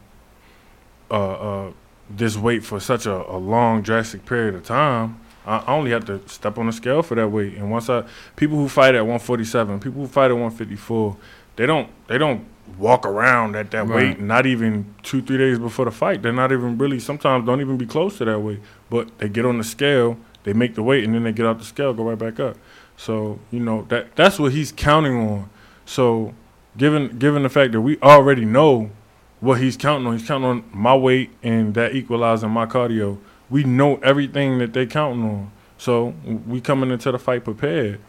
uh, 1.09 1.13
uh, 1.13 1.71
this 2.09 2.35
weight 2.35 2.65
for 2.65 2.81
such 2.81 3.05
a, 3.05 3.15
a 3.31 3.37
long, 3.37 3.81
drastic 3.81 4.25
period 4.25 4.55
of 4.55 4.65
time. 4.65 5.19
I 5.45 5.59
I 5.59 5.73
only 5.73 5.91
have 5.91 6.05
to 6.05 6.27
step 6.27 6.57
on 6.57 6.65
the 6.65 6.73
scale 6.73 7.03
for 7.03 7.15
that 7.15 7.29
weight. 7.29 7.55
And 7.55 7.71
once 7.71 7.89
I, 7.89 8.03
people 8.35 8.57
who 8.57 8.67
fight 8.67 8.95
at 8.95 9.01
147, 9.01 9.79
people 9.79 10.01
who 10.01 10.07
fight 10.07 10.31
at 10.31 10.33
154, 10.33 11.15
they 11.55 11.65
don't 11.65 11.89
they 12.07 12.17
don't 12.17 12.45
walk 12.77 13.05
around 13.05 13.55
at 13.55 13.71
that 13.71 13.87
Right. 13.87 13.95
weight. 14.17 14.21
Not 14.21 14.45
even 14.45 14.85
two 15.03 15.21
three 15.21 15.37
days 15.37 15.59
before 15.59 15.85
the 15.85 15.91
fight. 15.91 16.21
They're 16.21 16.31
not 16.33 16.51
even 16.51 16.77
really. 16.77 16.99
Sometimes 16.99 17.45
don't 17.45 17.61
even 17.61 17.77
be 17.77 17.85
close 17.85 18.17
to 18.19 18.25
that 18.25 18.39
weight. 18.39 18.59
But 18.89 19.17
they 19.19 19.29
get 19.29 19.45
on 19.45 19.57
the 19.57 19.63
scale, 19.63 20.17
they 20.43 20.53
make 20.53 20.75
the 20.75 20.83
weight, 20.83 21.03
and 21.03 21.13
then 21.13 21.23
they 21.23 21.31
get 21.31 21.45
off 21.45 21.59
the 21.59 21.65
scale, 21.65 21.93
go 21.93 22.03
right 22.03 22.17
back 22.17 22.39
up. 22.39 22.57
So 22.97 23.39
you 23.51 23.59
know 23.59 23.85
that 23.89 24.15
that's 24.15 24.39
what 24.39 24.51
he's 24.51 24.71
counting 24.71 25.17
on. 25.17 25.49
So 25.85 26.33
given 26.77 27.17
given 27.17 27.43
the 27.43 27.49
fact 27.49 27.71
that 27.73 27.81
we 27.81 27.97
already 28.01 28.45
know 28.45 28.91
what 29.39 29.59
he's 29.59 29.75
counting 29.75 30.05
on. 30.07 30.17
He's 30.17 30.27
counting 30.27 30.47
on 30.49 30.63
my 30.71 30.95
weight 30.95 31.31
and 31.41 31.73
that 31.73 31.95
equalizing 31.95 32.51
my 32.51 32.65
cardio. 32.67 33.17
We 33.49 33.63
know 33.63 33.95
everything 33.97 34.59
that 34.59 34.71
they're 34.73 34.85
counting 34.85 35.23
on. 35.23 35.51
So 35.77 36.13
we 36.47 36.61
coming 36.61 36.91
into 36.91 37.11
the 37.11 37.17
fight 37.17 37.43
prepared. 37.43 37.99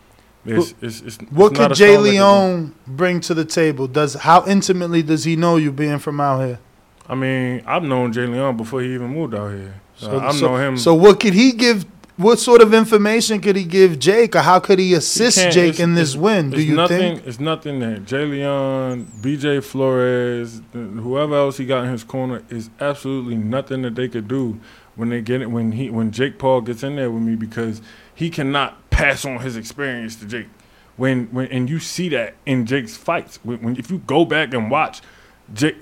It's, 0.45 0.75
it's, 0.83 1.01
it's, 1.03 1.17
What 1.31 1.55
could 1.55 1.75
Jay 1.75 1.93
stone 1.95 2.03
that 2.05 2.11
can- 2.11 2.15
Leone 2.15 2.75
bring 2.87 3.21
to 3.21 3.35
the 3.35 3.45
table? 3.45 3.87
Does 3.87 4.15
how 4.15 4.45
intimately 4.47 5.03
does 5.03 5.25
he 5.25 5.37
know 5.37 5.57
you 5.57 5.71
being 5.73 5.99
from 5.99 6.21
out 6.21 6.41
here? 6.45 6.59
I 7.09 7.15
mean, 7.15 7.63
I've 7.67 7.83
known 7.83 8.13
J'Leon 8.13 8.57
before 8.57 8.81
he 8.83 8.95
even 8.95 9.09
moved 9.09 9.35
out 9.35 9.53
here. 9.53 9.75
So, 9.97 10.07
So, 10.07 10.19
I've 10.21 10.35
so, 10.35 10.47
known 10.49 10.61
him. 10.61 10.77
So 10.79 10.95
what 10.95 11.21
could 11.21 11.35
he 11.35 11.53
give? 11.53 11.85
What 12.17 12.39
sort 12.39 12.61
of 12.61 12.75
information 12.75 13.41
could 13.41 13.57
he 13.57 13.65
give 13.65 13.99
Jake, 13.99 14.37
or 14.37 14.41
how 14.41 14.61
could 14.61 14.79
he 14.79 14.93
assist 14.95 15.39
can't- 15.39 15.53
Jake 15.53 15.81
in 15.81 15.95
this 15.95 16.15
win? 16.15 16.51
Do 16.51 16.57
it's 16.57 16.67
you 16.67 16.77
nothing, 16.77 16.99
think? 17.17 17.27
It's 17.27 17.41
nothing 17.41 17.81
that 17.81 18.05
J'Leon, 18.05 19.07
BJ 19.23 19.63
Flores, 19.63 20.61
whoever 20.73 21.35
else 21.37 21.57
he 21.59 21.65
got 21.67 21.85
in 21.85 21.91
his 21.91 22.05
corner 22.05 22.43
is 22.51 22.69
absolutely 22.81 23.37
nothing 23.37 23.83
that 23.83 23.95
they 23.95 24.09
could 24.09 24.29
do 24.29 24.59
when 24.95 25.09
they 25.09 25.21
get 25.23 25.41
it 25.41 25.51
when 25.51 25.73
he 25.73 25.89
when 25.91 26.11
Jake 26.11 26.39
Paul 26.39 26.61
gets 26.61 26.83
in 26.83 26.97
there 26.97 27.11
with 27.11 27.23
me 27.23 27.35
because 27.35 27.81
he 28.15 28.29
cannot 28.29 28.77
pass 28.93 29.25
on 29.25 29.41
his 29.41 29.57
experience 29.57 30.17
to 30.17 30.27
Jake. 30.27 30.49
When 30.97 31.27
when 31.33 31.47
and 31.49 31.69
you 31.69 31.81
see 31.81 32.09
that 32.11 32.35
in 32.47 32.67
Jake's 32.67 32.97
fights. 32.97 33.39
When, 33.43 33.61
when 33.63 33.77
if 33.77 33.91
you 33.91 33.99
go 33.99 34.25
back 34.25 34.55
and 34.55 34.71
watch 34.71 35.01
Jake 35.53 35.77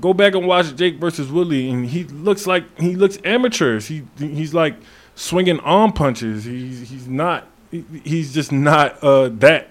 go 0.00 0.14
back 0.14 0.34
and 0.34 0.46
watch 0.46 0.74
Jake 0.76 0.96
versus 0.96 1.30
Woodley, 1.30 1.68
and 1.70 1.86
he 1.86 2.04
looks 2.04 2.46
like 2.46 2.64
he 2.78 2.94
looks 2.96 3.18
amateurish. 3.24 3.88
He 3.88 4.04
he's 4.18 4.54
like 4.54 4.76
swinging 5.16 5.60
arm 5.60 5.92
punches. 5.92 6.44
He's 6.44 6.88
he's 6.88 7.06
not. 7.08 7.46
he- 7.70 7.84
He's 8.04 8.32
just 8.32 8.50
not 8.50 9.02
uh, 9.04 9.28
that 9.28 9.68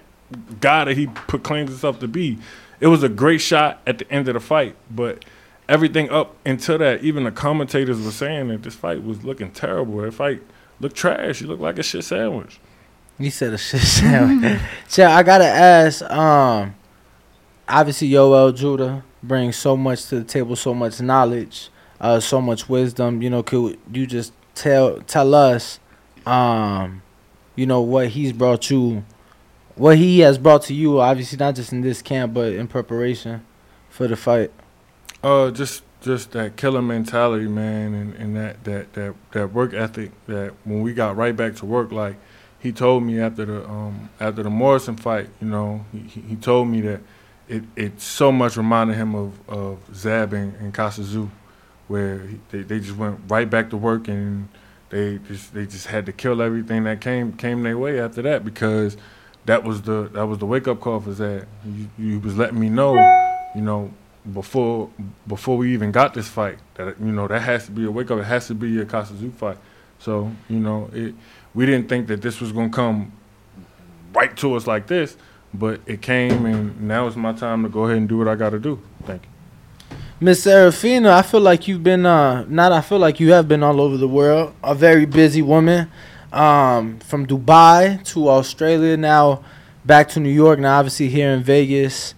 guy 0.60 0.84
that 0.84 0.96
he 0.96 1.08
proclaims 1.08 1.70
himself 1.70 1.98
to 2.00 2.06
be. 2.06 2.38
It 2.78 2.86
was 2.86 3.02
a 3.02 3.08
great 3.08 3.40
shot 3.40 3.80
at 3.88 3.98
the 3.98 4.08
end 4.12 4.28
of 4.28 4.34
the 4.34 4.40
fight, 4.40 4.76
but 4.88 5.24
everything 5.68 6.08
up 6.10 6.36
until 6.46 6.78
that, 6.78 7.02
even 7.02 7.24
the 7.24 7.32
commentators 7.32 8.00
were 8.00 8.12
saying 8.12 8.48
that 8.48 8.62
this 8.62 8.76
fight 8.76 9.02
was 9.02 9.24
looking 9.24 9.50
terrible. 9.50 9.96
That 9.96 10.12
fight 10.14 10.42
looked 10.80 10.96
trash. 10.96 11.40
You 11.40 11.46
look 11.46 11.60
like 11.60 11.78
a 11.78 11.82
shit 11.82 12.04
sandwich. 12.04 12.60
He 13.18 13.30
said 13.30 13.52
a 13.52 13.58
shit 13.58 13.80
sandwich. 13.98 14.60
so 14.86 15.06
I 15.06 15.22
gotta 15.22 15.46
ask. 15.46 16.02
Um, 16.02 16.74
obviously, 17.68 18.10
Yoel 18.10 18.54
Judah 18.54 19.04
brings 19.22 19.56
so 19.56 19.76
much 19.76 20.06
to 20.06 20.16
the 20.16 20.24
table, 20.24 20.56
so 20.56 20.74
much 20.74 21.00
knowledge, 21.00 21.70
uh, 22.00 22.20
so 22.20 22.40
much 22.40 22.68
wisdom. 22.68 23.22
You 23.22 23.30
know, 23.30 23.42
could 23.42 23.78
you 23.92 24.06
just 24.06 24.32
tell 24.54 25.00
tell 25.02 25.34
us, 25.34 25.80
um, 26.26 27.02
you 27.56 27.66
know, 27.66 27.80
what 27.80 28.08
he's 28.08 28.32
brought 28.32 28.70
you 28.70 29.04
what 29.78 29.96
he 29.96 30.20
has 30.20 30.38
brought 30.38 30.62
to 30.64 30.74
you, 30.74 31.00
obviously 31.00 31.38
not 31.38 31.54
just 31.54 31.72
in 31.72 31.80
this 31.80 32.02
camp, 32.02 32.34
but 32.34 32.52
in 32.52 32.66
preparation 32.66 33.44
for 33.88 34.08
the 34.08 34.16
fight. 34.16 34.50
Uh, 35.22 35.50
just 35.50 35.82
just 36.00 36.32
that 36.32 36.56
killer 36.56 36.82
mentality, 36.82 37.48
man, 37.48 37.94
and, 37.94 38.14
and 38.14 38.36
that, 38.36 38.64
that 38.64 38.92
that 38.94 39.14
that 39.32 39.52
work 39.52 39.74
ethic. 39.74 40.12
That 40.26 40.54
when 40.64 40.82
we 40.82 40.94
got 40.94 41.16
right 41.16 41.34
back 41.34 41.56
to 41.56 41.66
work, 41.66 41.92
like 41.92 42.16
he 42.58 42.72
told 42.72 43.02
me 43.02 43.20
after 43.20 43.44
the 43.44 43.68
um 43.68 44.10
after 44.20 44.42
the 44.42 44.50
Morrison 44.50 44.96
fight, 44.96 45.28
you 45.40 45.48
know, 45.48 45.84
he, 45.92 45.98
he 46.00 46.20
he 46.20 46.36
told 46.36 46.68
me 46.68 46.80
that 46.82 47.00
it 47.48 47.64
it 47.76 48.00
so 48.00 48.30
much 48.30 48.56
reminded 48.56 48.96
him 48.96 49.14
of 49.14 49.48
of 49.48 49.78
Zab 49.94 50.32
and, 50.32 50.54
and 50.56 50.72
Kostya 50.72 51.04
Tszyu, 51.04 51.30
where 51.88 52.20
he, 52.20 52.40
they 52.50 52.62
they 52.62 52.80
just 52.80 52.96
went 52.96 53.20
right 53.28 53.48
back 53.48 53.70
to 53.70 53.76
work 53.76 54.08
and 54.08 54.48
they 54.90 55.18
just 55.18 55.52
they 55.54 55.66
just 55.66 55.86
had 55.86 56.06
to 56.06 56.12
kill 56.12 56.40
everything 56.40 56.84
that 56.84 57.00
came 57.00 57.32
came 57.32 57.62
their 57.62 57.76
way 57.78 58.00
after 58.00 58.22
that 58.22 58.44
because 58.44 58.96
that 59.46 59.64
was 59.64 59.82
the 59.82 60.10
that 60.12 60.26
was 60.26 60.38
the 60.38 60.46
wake 60.46 60.68
up 60.68 60.80
call 60.80 61.00
for 61.00 61.12
Zab. 61.12 61.46
You 61.98 62.20
was 62.20 62.36
letting 62.36 62.60
me 62.60 62.68
know, 62.68 62.94
you 63.54 63.62
know, 63.62 63.92
before 64.32 64.90
before 65.26 65.56
we 65.56 65.72
even 65.72 65.92
got 65.92 66.14
this 66.14 66.28
fight 66.28 66.58
that 66.74 67.00
you 67.00 67.12
know 67.12 67.26
that 67.28 67.40
has 67.42 67.66
to 67.66 67.72
be 67.72 67.84
a 67.84 67.90
wake 67.90 68.10
up. 68.10 68.18
It 68.18 68.24
has 68.24 68.46
to 68.48 68.54
be 68.54 68.80
a 68.80 68.84
Kostya 68.84 69.16
Tszyu 69.16 69.32
fight. 69.34 69.58
So 69.98 70.30
you 70.48 70.58
know 70.58 70.90
it. 70.92 71.14
We 71.54 71.66
didn't 71.66 71.88
think 71.88 72.06
that 72.08 72.22
this 72.22 72.40
was 72.40 72.52
gonna 72.52 72.70
come 72.70 73.12
right 74.14 74.36
to 74.36 74.54
us 74.54 74.66
like 74.66 74.86
this, 74.86 75.16
but 75.52 75.80
it 75.86 76.02
came, 76.02 76.46
and 76.46 76.80
now 76.80 77.06
it's 77.06 77.16
my 77.16 77.32
time 77.32 77.62
to 77.62 77.68
go 77.68 77.84
ahead 77.84 77.96
and 77.96 78.08
do 78.08 78.18
what 78.18 78.28
I 78.28 78.34
got 78.34 78.50
to 78.50 78.58
do. 78.58 78.80
Thank 79.04 79.22
you. 79.22 79.28
Miss 80.20 80.42
Serafina, 80.42 81.12
I 81.12 81.22
feel 81.22 81.40
like 81.40 81.68
you've 81.68 81.84
been 81.84 82.04
uh 82.04 82.44
not 82.48 82.72
I 82.72 82.80
feel 82.80 82.98
like 82.98 83.20
you 83.20 83.32
have 83.32 83.48
been 83.48 83.62
all 83.62 83.80
over 83.80 83.96
the 83.96 84.08
world. 84.08 84.54
A 84.62 84.74
very 84.74 85.06
busy 85.06 85.42
woman. 85.42 85.90
Um 86.32 86.98
from 86.98 87.26
Dubai 87.26 88.04
to 88.12 88.28
Australia 88.28 88.96
now 88.96 89.44
back 89.84 90.08
to 90.10 90.20
New 90.20 90.28
York 90.30 90.58
now 90.58 90.78
obviously 90.78 91.08
here 91.08 91.30
in 91.30 91.42
Vegas 91.42 92.14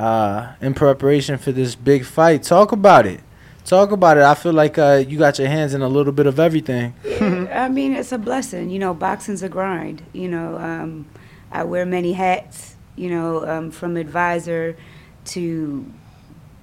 uh 0.00 0.54
in 0.60 0.74
preparation 0.74 1.38
for 1.38 1.52
this 1.52 1.74
big 1.74 2.04
fight. 2.04 2.42
Talk 2.42 2.72
about 2.72 3.06
it. 3.06 3.20
Talk 3.64 3.92
about 3.92 4.16
it. 4.16 4.24
I 4.24 4.34
feel 4.34 4.52
like 4.54 4.78
uh 4.78 5.04
you 5.06 5.18
got 5.18 5.38
your 5.38 5.48
hands 5.48 5.74
in 5.74 5.82
a 5.82 5.88
little 5.88 6.12
bit 6.12 6.26
of 6.26 6.40
everything. 6.40 6.94
I 7.52 7.68
mean, 7.68 7.94
it's 7.94 8.12
a 8.12 8.18
blessing. 8.18 8.70
You 8.70 8.78
know, 8.78 8.94
boxing's 8.94 9.42
a 9.42 9.48
grind. 9.48 10.02
You 10.12 10.28
know, 10.28 10.56
um, 10.56 11.06
I 11.52 11.64
wear 11.64 11.84
many 11.86 12.14
hats. 12.14 12.76
You 12.96 13.10
know, 13.10 13.46
um, 13.48 13.70
from 13.70 13.96
advisor 13.96 14.76
to, 15.26 15.86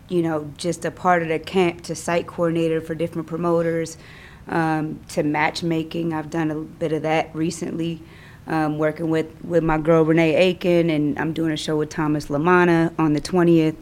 you 0.10 0.22
know, 0.22 0.52
just 0.58 0.86
a 0.86 0.92
part 0.92 1.22
of 1.24 1.30
the 1.30 1.40
camp 1.40 1.82
to 1.84 1.96
site 1.96 2.28
coordinator 2.28 2.82
for 2.82 2.94
different 2.96 3.28
promoters, 3.28 3.98
um, 4.48 5.00
to 5.10 5.24
matchmaking. 5.24 6.14
I've 6.14 6.30
done 6.30 6.52
a 6.52 6.56
bit 6.56 6.92
of 6.92 7.02
that 7.04 7.34
recently, 7.34 8.02
um, 8.48 8.78
working 8.78 9.10
with, 9.10 9.28
with 9.44 9.64
my 9.64 9.78
girl 9.78 10.04
Renee 10.04 10.36
Aiken, 10.36 10.90
and 10.90 11.20
I'm 11.20 11.34
doing 11.34 11.52
a 11.52 11.58
show 11.58 11.78
with 11.78 11.90
Thomas 11.90 12.28
LaManna 12.28 12.94
on 12.98 13.14
the 13.14 13.22
20th. 13.22 13.76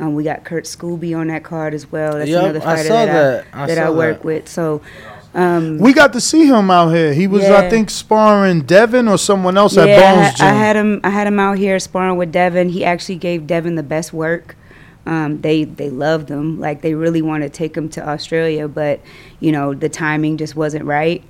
Um, 0.00 0.14
we 0.14 0.22
got 0.22 0.44
Kurt 0.44 0.64
Scoby 0.64 1.16
on 1.18 1.28
that 1.28 1.42
card 1.42 1.74
as 1.74 1.90
well. 1.90 2.18
That's 2.18 2.30
Yup, 2.30 2.44
another 2.44 2.60
I 2.60 2.62
fighter 2.62 2.88
saw 2.88 3.06
that, 3.06 3.44
that. 3.44 3.46
I, 3.52 3.62
I 3.62 3.66
that 3.66 3.76
saw 3.76 3.84
I 3.84 3.90
work 3.90 4.18
that. 4.18 4.24
with. 4.24 4.48
So, 4.48 4.80
um, 5.34 5.78
We 5.78 5.92
got 5.92 6.12
to 6.12 6.20
see 6.20 6.46
him 6.46 6.70
out 6.70 6.90
here. 6.90 7.12
He 7.12 7.26
was, 7.26 7.44
I 7.44 7.68
think, 7.68 7.90
sparring 7.90 8.62
Devin 8.62 9.08
or 9.08 9.18
someone 9.18 9.56
else 9.56 9.76
at 9.76 9.88
yeah, 9.88 9.96
I 9.96 10.00
Bones 10.00 10.26
had, 10.26 10.36
Gym. 10.36 10.46
I 10.46 10.50
had 10.50 10.76
him. 10.76 11.00
I 11.04 11.10
had 11.10 11.26
him 11.26 11.40
out 11.40 11.58
here 11.58 11.78
sparring 11.78 12.16
with 12.16 12.32
Devin. 12.32 12.68
He 12.70 12.84
actually 12.84 13.16
gave 13.16 13.46
Devin 13.46 13.74
the 13.74 13.82
best 13.82 14.12
work. 14.12 14.56
Um, 15.06 15.40
they 15.40 15.64
they 15.64 15.90
loved 15.90 16.28
him. 16.28 16.60
Like 16.60 16.82
they 16.82 16.94
really 16.94 17.22
want 17.22 17.42
to 17.42 17.48
take 17.48 17.76
him 17.76 17.88
to 17.90 18.06
Australia, 18.06 18.68
but 18.68 19.00
you 19.40 19.52
know 19.52 19.74
the 19.74 19.88
timing 19.88 20.36
just 20.36 20.54
wasn't 20.54 20.84
right. 20.84 21.24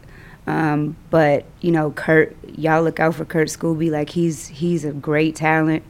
Um, 0.48 0.96
but 1.10 1.44
you 1.60 1.70
know, 1.70 1.90
Kurt, 1.90 2.34
y'all 2.56 2.82
look 2.82 2.98
out 3.00 3.14
for 3.14 3.24
Kurt 3.26 3.48
Scoby. 3.48 3.90
Like 3.90 4.08
he's 4.10 4.48
he's 4.48 4.84
a 4.84 4.92
great 4.92 5.36
talent. 5.36 5.82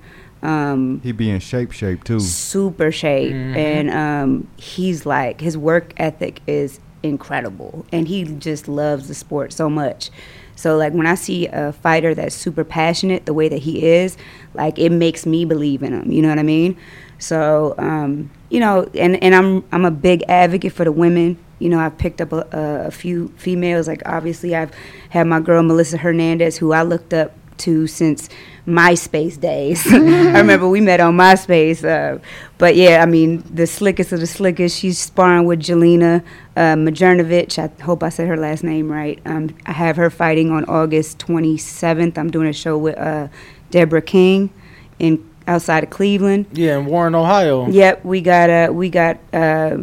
Um, 0.43 1.01
He 1.03 1.13
be 1.13 1.31
in 1.31 1.41
shape, 1.41 1.73
shape 1.73 2.05
too. 2.05 2.21
super 2.21 2.93
shape 2.93 3.33
Mhm. 3.33 3.57
and 3.57 3.91
um, 3.91 4.49
he's 4.57 5.05
like 5.07 5.41
his 5.41 5.57
work 5.59 5.93
ethic 5.97 6.41
is 6.47 6.79
incredible 7.03 7.85
and 7.93 8.07
he 8.09 8.25
just 8.25 8.67
loves 8.69 9.07
the 9.09 9.15
sport 9.15 9.53
so 9.53 9.71
much 9.71 10.11
so 10.57 10.77
like 10.77 10.93
when 10.93 11.07
i 11.07 11.15
see 11.15 11.47
a 11.47 11.73
fighter 11.73 12.13
that's 12.13 12.35
super 12.35 12.65
passionate 12.65 13.25
the 13.25 13.33
way 13.33 13.49
that 13.49 13.59
he 13.63 13.85
is 13.87 14.17
like 14.55 14.77
it 14.81 14.91
makes 14.91 15.25
me 15.25 15.45
believe 15.45 15.85
in 15.85 15.93
him 15.93 16.11
you 16.11 16.21
know 16.21 16.29
what 16.29 16.41
i 16.41 16.43
mean 16.43 16.77
so 17.19 17.73
um, 17.79 18.29
you 18.51 18.59
know 18.59 18.85
and, 18.95 19.23
and 19.23 19.33
i'm 19.35 19.65
i'm 19.71 19.85
a 19.85 19.93
big 19.93 20.25
advocate 20.29 20.73
for 20.73 20.85
the 20.85 20.91
women 20.93 21.39
you 21.59 21.69
know 21.69 21.79
i've 21.79 21.97
picked 21.99 22.21
up 22.21 22.33
a, 22.33 22.47
a, 22.53 22.91
few 22.91 23.29
females 23.37 23.89
like 23.89 24.03
obviously 24.07 24.55
i've 24.55 24.73
had 25.11 25.27
my 25.27 25.41
girl 25.41 25.63
melissa 25.63 25.97
hernandez 25.97 26.57
who 26.59 26.73
i 26.73 26.83
looked 26.83 27.13
up 27.13 27.33
to 27.59 27.87
since 27.87 28.29
MySpace 28.69 29.41
days. 29.41 29.85
I 29.93 29.97
remember 30.39 30.69
we 30.69 30.81
met 30.81 31.01
on 31.01 31.17
MySpace. 31.17 31.85
Uh, 31.85 32.21
but 32.59 32.77
yeah, 32.77 33.03
I 33.03 33.07
mean, 33.07 33.43
the 33.53 33.67
slickest 33.67 34.13
of 34.13 34.21
the 34.21 34.27
slickest. 34.27 34.79
She's 34.79 34.99
sparring 34.99 35.47
with 35.47 35.61
Jelena 35.61 36.23
uh, 36.57 36.75
Mrdjenovich. 36.75 37.59
I 37.59 37.83
hope 37.83 38.03
I 38.03 38.11
said 38.11 38.29
her 38.29 38.37
last 38.37 38.63
name 38.63 38.91
right. 38.91 39.21
Um, 39.25 39.57
I 39.67 39.73
have 39.73 39.97
her 39.97 40.11
fighting 40.11 40.51
on 40.51 40.65
August 40.67 41.19
27th. 41.19 42.19
I'm 42.19 42.31
doing 42.31 42.49
a 42.49 42.53
show 42.53 42.77
with 42.77 42.99
uh, 42.99 43.29
Deborah 43.71 44.03
King 44.03 44.51
in 44.99 45.29
outside 45.47 45.83
of 45.83 45.91
Cleveland. 45.91 46.47
Yeah, 46.53 46.79
in 46.79 46.87
Warren, 46.87 47.15
Ohio. 47.15 47.69
Yep, 47.69 48.05
we 48.05 48.21
got 48.21 48.51
uh, 48.51 48.71
we 48.73 48.91
got 48.91 49.19
uh, 49.33 49.79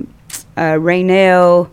uh, 0.58 0.74
Raynell. 0.80 1.70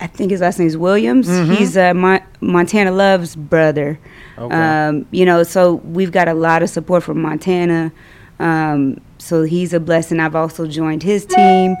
I 0.00 0.06
think 0.08 0.30
his 0.32 0.40
last 0.40 0.58
name 0.58 0.66
is 0.68 0.76
Williams. 0.76 1.28
Mhm. 1.28 1.54
He's 1.56 1.76
uh, 1.76 1.94
Mon- 1.94 2.22
Montana 2.40 2.90
Love's 2.90 3.36
brother. 3.36 3.98
Okay. 4.36 4.54
Um, 4.54 5.06
you 5.12 5.24
know, 5.24 5.42
so 5.44 5.74
we've 5.74 6.10
got 6.10 6.26
a 6.28 6.34
lot 6.34 6.62
of 6.62 6.70
support 6.70 7.04
from 7.04 7.22
Montana. 7.22 7.92
Um, 8.40 9.00
so 9.18 9.44
he's 9.44 9.72
a 9.72 9.78
blessing. 9.78 10.18
I've 10.18 10.34
also 10.34 10.66
joined 10.66 11.02
his 11.04 11.24
team. 11.24 11.76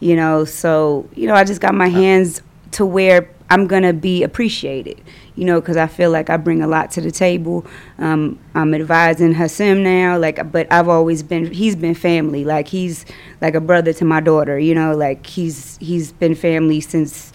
You 0.00 0.14
know, 0.16 0.44
so 0.44 1.08
you 1.14 1.26
know, 1.26 1.34
I 1.34 1.42
just 1.44 1.60
got 1.60 1.74
my 1.74 1.88
hands 1.88 2.42
to 2.72 2.86
where 2.86 3.28
I'm 3.50 3.66
gonna 3.66 3.92
be 3.92 4.22
appreciated. 4.22 5.00
You 5.36 5.44
know, 5.44 5.60
because 5.60 5.76
I 5.76 5.88
feel 5.88 6.10
like 6.10 6.30
I 6.30 6.36
bring 6.36 6.62
a 6.62 6.66
lot 6.66 6.92
to 6.92 7.00
the 7.00 7.10
table. 7.10 7.66
Um, 7.98 8.38
I'm 8.54 8.72
advising 8.72 9.34
Hasim 9.34 9.82
now, 9.82 10.16
like, 10.16 10.52
but 10.52 10.72
I've 10.72 10.88
always 10.88 11.24
been. 11.24 11.52
He's 11.52 11.74
been 11.74 11.94
family. 11.94 12.44
Like 12.44 12.68
he's 12.68 13.04
like 13.40 13.54
a 13.54 13.60
brother 13.60 13.92
to 13.94 14.04
my 14.04 14.20
daughter. 14.20 14.58
You 14.58 14.74
know, 14.74 14.94
like 14.94 15.26
he's 15.26 15.76
he's 15.78 16.12
been 16.12 16.34
family 16.34 16.80
since 16.80 17.32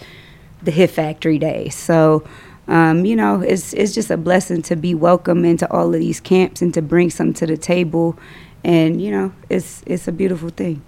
the 0.62 0.70
Hit 0.70 0.90
Factory 0.90 1.38
days. 1.38 1.74
So, 1.74 2.24
um, 2.68 3.04
you 3.04 3.16
know, 3.16 3.40
it's 3.40 3.72
it's 3.74 3.94
just 3.94 4.10
a 4.10 4.16
blessing 4.16 4.62
to 4.62 4.76
be 4.76 4.94
welcome 4.94 5.44
into 5.44 5.70
all 5.70 5.92
of 5.92 6.00
these 6.00 6.20
camps 6.20 6.62
and 6.62 6.72
to 6.74 6.82
bring 6.82 7.10
some 7.10 7.34
to 7.34 7.46
the 7.46 7.56
table, 7.56 8.18
and 8.64 9.00
you 9.00 9.10
know, 9.10 9.32
it's 9.48 9.82
it's 9.86 10.08
a 10.08 10.12
beautiful 10.12 10.50
thing. 10.50 10.82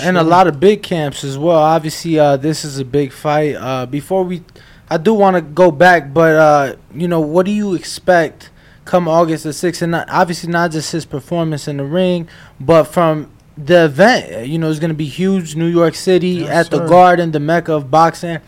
and 0.00 0.16
a 0.16 0.22
lot 0.22 0.46
of 0.46 0.58
big 0.60 0.82
camps 0.82 1.24
as 1.24 1.36
well. 1.36 1.58
Obviously, 1.58 2.18
uh, 2.18 2.36
this 2.36 2.64
is 2.64 2.78
a 2.78 2.84
big 2.84 3.12
fight. 3.12 3.54
Uh, 3.56 3.86
before 3.86 4.24
we, 4.24 4.42
I 4.92 4.98
do 4.98 5.14
want 5.14 5.36
to 5.36 5.40
go 5.40 5.70
back, 5.70 6.12
but 6.12 6.36
uh, 6.36 6.76
you 6.94 7.08
know, 7.08 7.20
what 7.20 7.46
do 7.46 7.52
you 7.52 7.72
expect 7.72 8.50
come 8.84 9.08
August 9.08 9.44
the 9.44 9.54
sixth? 9.54 9.80
And 9.80 9.92
not, 9.92 10.10
obviously, 10.10 10.50
not 10.50 10.70
just 10.70 10.92
his 10.92 11.06
performance 11.06 11.66
in 11.66 11.78
the 11.78 11.84
ring, 11.84 12.28
but 12.60 12.84
from 12.84 13.30
the 13.56 13.86
event. 13.86 14.46
You 14.48 14.58
know, 14.58 14.68
it's 14.68 14.80
going 14.80 14.90
to 14.90 14.94
be 14.94 15.06
huge. 15.06 15.56
New 15.56 15.68
York 15.68 15.94
City 15.94 16.28
Yes, 16.28 16.66
at 16.66 16.70
the. 16.70 16.86
Garden, 16.86 17.32
the 17.32 17.40
mecca 17.40 17.72
of 17.72 17.90
boxing. 17.90 18.40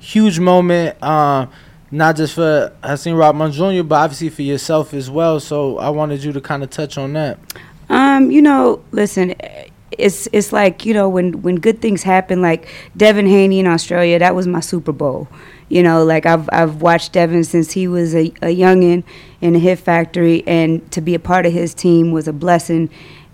Huge 0.00 0.40
moment. 0.40 1.00
Uh, 1.00 1.46
not 1.92 2.16
just 2.16 2.34
for 2.34 2.72
Hasim 2.82 3.16
Rahman 3.16 3.52
Jr., 3.52 3.84
but 3.84 4.00
obviously 4.02 4.30
for 4.30 4.42
yourself 4.42 4.94
as 4.94 5.08
well. 5.08 5.38
So 5.38 5.78
I 5.78 5.90
wanted 5.90 6.24
you 6.24 6.32
to 6.32 6.40
kind 6.40 6.64
of 6.64 6.70
touch 6.70 6.98
on 6.98 7.12
that. 7.12 7.38
Um, 7.88 8.28
you 8.32 8.42
know, 8.42 8.82
listen, 8.90 9.36
it's 9.92 10.28
it's 10.32 10.52
like 10.52 10.84
you 10.84 10.94
know 10.94 11.08
when 11.08 11.42
when 11.42 11.56
good 11.60 11.80
things 11.80 12.02
happen, 12.02 12.42
like 12.42 12.68
Devin 12.96 13.28
Haney 13.28 13.60
in 13.60 13.68
Australia, 13.68 14.18
that 14.18 14.34
was 14.34 14.48
my 14.48 14.58
Super 14.58 14.90
Bowl. 14.90 15.28
You 15.72 15.82
know, 15.82 16.04
like 16.04 16.26
I've 16.26 16.50
I've 16.52 16.82
watched 16.82 17.12
Devin 17.14 17.44
since 17.44 17.72
he 17.72 17.88
was 17.88 18.14
a, 18.14 18.26
a 18.42 18.54
youngin 18.54 19.04
in 19.40 19.54
the 19.54 19.58
Hit 19.58 19.78
Factory, 19.78 20.44
and 20.46 20.92
to 20.92 21.00
be 21.00 21.14
a 21.14 21.18
part 21.18 21.46
of 21.46 21.54
his 21.54 21.72
team 21.72 22.12
was 22.12 22.28
a 22.28 22.32
blessing. 22.34 22.90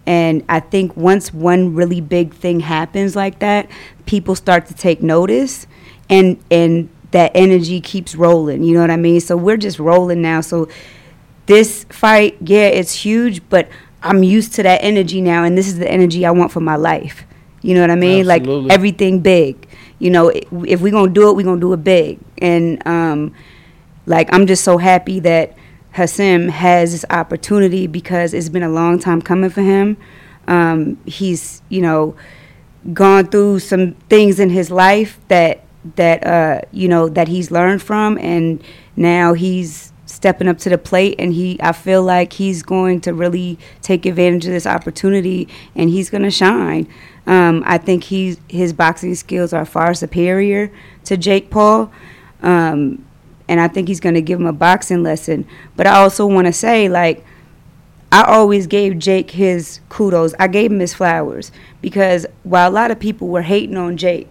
And 0.06 0.44
I 0.48 0.60
think 0.60 0.96
once 0.96 1.34
one 1.34 1.74
really 1.74 2.00
big 2.00 2.32
thing 2.32 2.60
happens 2.60 3.16
like 3.16 3.40
that, 3.40 3.68
people 4.06 4.36
start 4.36 4.66
to 4.66 4.74
take 4.74 5.02
notice, 5.02 5.66
and 6.08 6.38
and 6.48 6.88
that 7.10 7.32
energy 7.34 7.80
keeps 7.80 8.14
rolling. 8.14 8.62
You 8.62 8.74
know 8.74 8.82
what 8.82 8.92
I 8.92 8.96
mean? 8.96 9.18
So 9.18 9.36
we're 9.36 9.56
just 9.56 9.80
rolling 9.80 10.22
now. 10.22 10.40
So 10.40 10.68
this 11.46 11.86
fight, 11.90 12.36
yeah, 12.40 12.68
it's 12.68 12.92
huge, 12.92 13.42
but 13.48 13.68
I'm 14.00 14.22
used 14.22 14.54
to 14.54 14.62
that 14.62 14.78
energy 14.84 15.20
now, 15.20 15.42
and 15.42 15.58
this 15.58 15.66
is 15.66 15.80
the 15.80 15.90
energy 15.90 16.24
I 16.24 16.30
want 16.30 16.52
for 16.52 16.60
my 16.60 16.76
life. 16.76 17.24
You 17.62 17.74
know 17.74 17.80
what 17.80 17.90
I 17.90 17.96
mean? 17.96 18.30
Absolutely. 18.30 18.68
Like 18.68 18.72
everything 18.72 19.18
big. 19.18 19.66
You 19.98 20.10
know, 20.10 20.28
if 20.28 20.80
we're 20.80 20.92
gonna 20.92 21.10
do 21.10 21.30
it, 21.30 21.34
we're 21.34 21.42
gonna 21.42 21.60
do 21.60 21.72
it 21.72 21.82
big. 21.82 22.20
And 22.40 22.86
um, 22.86 23.34
like 24.06 24.32
I'm 24.32 24.46
just 24.46 24.64
so 24.64 24.78
happy 24.78 25.20
that 25.20 25.56
Hasim 25.94 26.50
has 26.50 26.92
this 26.92 27.04
opportunity 27.10 27.86
because 27.86 28.34
it's 28.34 28.48
been 28.48 28.62
a 28.62 28.68
long 28.68 28.98
time 28.98 29.20
coming 29.22 29.50
for 29.50 29.62
him. 29.62 29.96
Um, 30.46 30.98
he's, 31.04 31.62
you 31.68 31.82
know, 31.82 32.16
gone 32.92 33.26
through 33.26 33.58
some 33.60 33.92
things 34.08 34.40
in 34.40 34.50
his 34.50 34.70
life 34.70 35.18
that 35.28 35.64
that 35.96 36.26
uh, 36.26 36.60
you 36.72 36.88
know 36.88 37.08
that 37.08 37.28
he's 37.28 37.50
learned 37.50 37.82
from, 37.82 38.18
and 38.18 38.62
now 38.96 39.34
he's 39.34 39.92
stepping 40.06 40.48
up 40.48 40.58
to 40.58 40.68
the 40.68 40.78
plate, 40.78 41.16
and 41.18 41.32
he 41.32 41.58
I 41.60 41.72
feel 41.72 42.02
like 42.02 42.34
he's 42.34 42.62
going 42.62 43.00
to 43.02 43.12
really 43.14 43.58
take 43.82 44.06
advantage 44.06 44.46
of 44.46 44.52
this 44.52 44.66
opportunity, 44.66 45.48
and 45.74 45.90
he's 45.90 46.10
going 46.10 46.22
to 46.22 46.30
shine. 46.30 46.88
Um, 47.26 47.62
I 47.66 47.78
think 47.78 48.04
he's 48.04 48.38
his 48.48 48.72
boxing 48.72 49.14
skills 49.14 49.52
are 49.52 49.64
far 49.64 49.94
superior 49.94 50.72
to 51.04 51.16
Jake 51.16 51.50
Paul. 51.50 51.92
Um, 52.42 53.04
and 53.48 53.60
I 53.60 53.68
think 53.68 53.88
he's 53.88 54.00
going 54.00 54.14
to 54.14 54.22
give 54.22 54.38
him 54.38 54.46
a 54.46 54.52
boxing 54.52 55.02
lesson. 55.02 55.46
But 55.76 55.86
I 55.86 55.96
also 55.96 56.26
want 56.26 56.46
to 56.46 56.52
say, 56.52 56.88
like, 56.88 57.24
I 58.10 58.22
always 58.22 58.66
gave 58.66 58.98
Jake 58.98 59.32
his 59.32 59.80
kudos. 59.88 60.34
I 60.38 60.48
gave 60.48 60.72
him 60.72 60.80
his 60.80 60.94
flowers 60.94 61.52
because 61.82 62.26
while 62.42 62.70
a 62.70 62.72
lot 62.72 62.90
of 62.90 62.98
people 62.98 63.28
were 63.28 63.42
hating 63.42 63.76
on 63.76 63.96
Jake, 63.96 64.28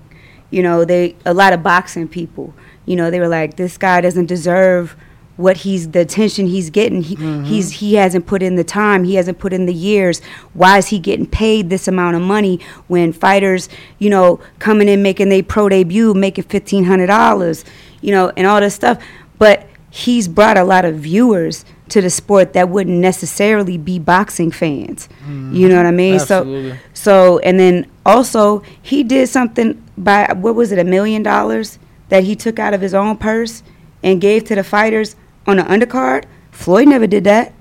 you 0.49 0.63
know, 0.63 0.85
they 0.85 1.15
a 1.25 1.33
lot 1.33 1.53
of 1.53 1.61
boxing 1.61 2.07
people, 2.07 2.53
you 2.85 2.95
know, 2.95 3.11
they 3.11 3.19
were 3.19 3.27
like, 3.27 3.57
this 3.57 3.77
guy 3.77 4.01
doesn't 4.01 4.25
deserve 4.25 4.95
what 5.37 5.57
he's 5.57 5.91
the 5.91 6.01
attention 6.01 6.47
he's 6.47 6.69
getting. 6.69 7.03
He 7.03 7.15
mm-hmm. 7.15 7.45
he's 7.45 7.73
he 7.73 7.95
hasn't 7.95 8.25
put 8.25 8.43
in 8.43 8.55
the 8.55 8.63
time. 8.63 9.03
He 9.03 9.15
hasn't 9.15 9.39
put 9.39 9.53
in 9.53 9.65
the 9.65 9.73
years. 9.73 10.21
Why 10.53 10.77
is 10.79 10.87
he 10.87 10.99
getting 10.99 11.27
paid 11.27 11.69
this 11.69 11.87
amount 11.87 12.15
of 12.15 12.21
money 12.21 12.59
when 12.87 13.13
fighters, 13.13 13.69
you 13.99 14.09
know, 14.09 14.39
coming 14.59 14.89
in 14.89 15.01
making 15.01 15.29
their 15.29 15.43
pro 15.43 15.69
debut, 15.69 16.13
making 16.13 16.45
fifteen 16.45 16.83
hundred 16.83 17.07
dollars, 17.07 17.63
you 18.01 18.11
know, 18.11 18.31
and 18.35 18.45
all 18.45 18.59
this 18.59 18.75
stuff. 18.75 19.01
But 19.37 19.67
he's 19.89 20.27
brought 20.27 20.57
a 20.57 20.63
lot 20.63 20.85
of 20.85 20.95
viewers 20.95 21.63
to 21.89 22.01
the 22.01 22.09
sport 22.09 22.53
that 22.53 22.69
wouldn't 22.69 22.97
necessarily 22.97 23.77
be 23.77 23.97
boxing 23.99 24.51
fans. 24.51 25.07
Mm-hmm. 25.21 25.55
You 25.55 25.69
know 25.69 25.77
what 25.77 25.85
I 25.85 25.91
mean? 25.91 26.15
Absolutely. 26.15 26.71
So 26.71 26.77
so 26.93 27.39
and 27.39 27.59
then 27.59 27.89
also 28.05 28.63
he 28.81 29.03
did 29.03 29.29
something 29.29 29.81
by 29.97 30.33
what 30.33 30.55
was 30.55 30.71
it 30.71 30.79
a 30.79 30.83
million 30.83 31.23
dollars 31.23 31.79
that 32.09 32.23
he 32.23 32.35
took 32.35 32.59
out 32.59 32.73
of 32.73 32.81
his 32.81 32.93
own 32.93 33.17
purse 33.17 33.63
and 34.03 34.21
gave 34.21 34.43
to 34.45 34.55
the 34.55 34.63
fighters 34.63 35.15
on 35.47 35.57
the 35.57 35.63
undercard. 35.63 36.25
Floyd 36.51 36.87
never 36.87 37.07
did 37.07 37.23
that. 37.23 37.53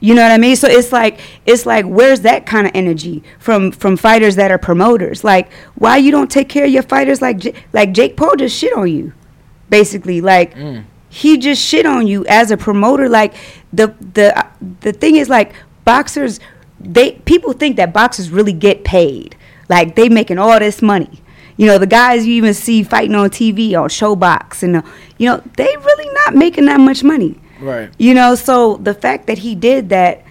You 0.00 0.14
know 0.14 0.22
what 0.22 0.32
I 0.32 0.38
mean? 0.38 0.56
So 0.56 0.66
it's 0.66 0.92
like 0.92 1.20
it's 1.44 1.66
like 1.66 1.84
where's 1.84 2.22
that 2.22 2.46
kind 2.46 2.66
of 2.66 2.72
energy 2.74 3.22
from 3.38 3.70
from 3.70 3.96
fighters 3.96 4.36
that 4.36 4.50
are 4.50 4.58
promoters? 4.58 5.22
Like 5.24 5.52
why 5.74 5.98
you 5.98 6.10
don't 6.10 6.30
take 6.30 6.48
care 6.48 6.64
of 6.64 6.70
your 6.70 6.82
fighters 6.82 7.20
like 7.20 7.38
J- 7.38 7.54
like 7.72 7.92
Jake 7.92 8.16
Paul 8.16 8.36
just 8.36 8.56
shit 8.56 8.72
on 8.72 8.88
you, 8.88 9.12
basically 9.68 10.22
like 10.22 10.54
mm. 10.54 10.84
he 11.10 11.36
just 11.36 11.62
shit 11.62 11.84
on 11.84 12.06
you 12.06 12.24
as 12.26 12.50
a 12.50 12.56
promoter. 12.56 13.10
Like 13.10 13.34
the 13.74 13.94
the 14.14 14.46
the 14.80 14.92
thing 14.92 15.16
is 15.16 15.28
like 15.28 15.52
boxers 15.84 16.40
they 16.80 17.12
people 17.12 17.52
think 17.52 17.76
that 17.76 17.92
boxers 17.92 18.30
really 18.30 18.54
get 18.54 18.84
paid 18.84 19.36
like 19.68 19.94
they 19.94 20.08
making 20.08 20.38
all 20.38 20.58
this 20.58 20.82
money. 20.82 21.22
You 21.60 21.66
know 21.66 21.76
the 21.76 21.86
guys 21.86 22.26
you 22.26 22.32
even 22.36 22.54
see 22.54 22.82
fighting 22.82 23.14
on 23.14 23.28
TV 23.28 23.78
on 23.78 23.90
Showbox 23.90 24.62
and 24.62 24.76
uh, 24.76 24.82
you 25.18 25.28
know 25.28 25.42
they 25.58 25.76
really 25.76 26.08
not 26.14 26.34
making 26.34 26.64
that 26.64 26.80
much 26.80 27.04
money. 27.04 27.38
Right. 27.60 27.90
You 27.98 28.14
know, 28.14 28.34
so 28.34 28.76
the 28.78 28.94
fact 28.94 29.26
that 29.26 29.36
he 29.36 29.54
did 29.54 29.90
that 29.90 30.24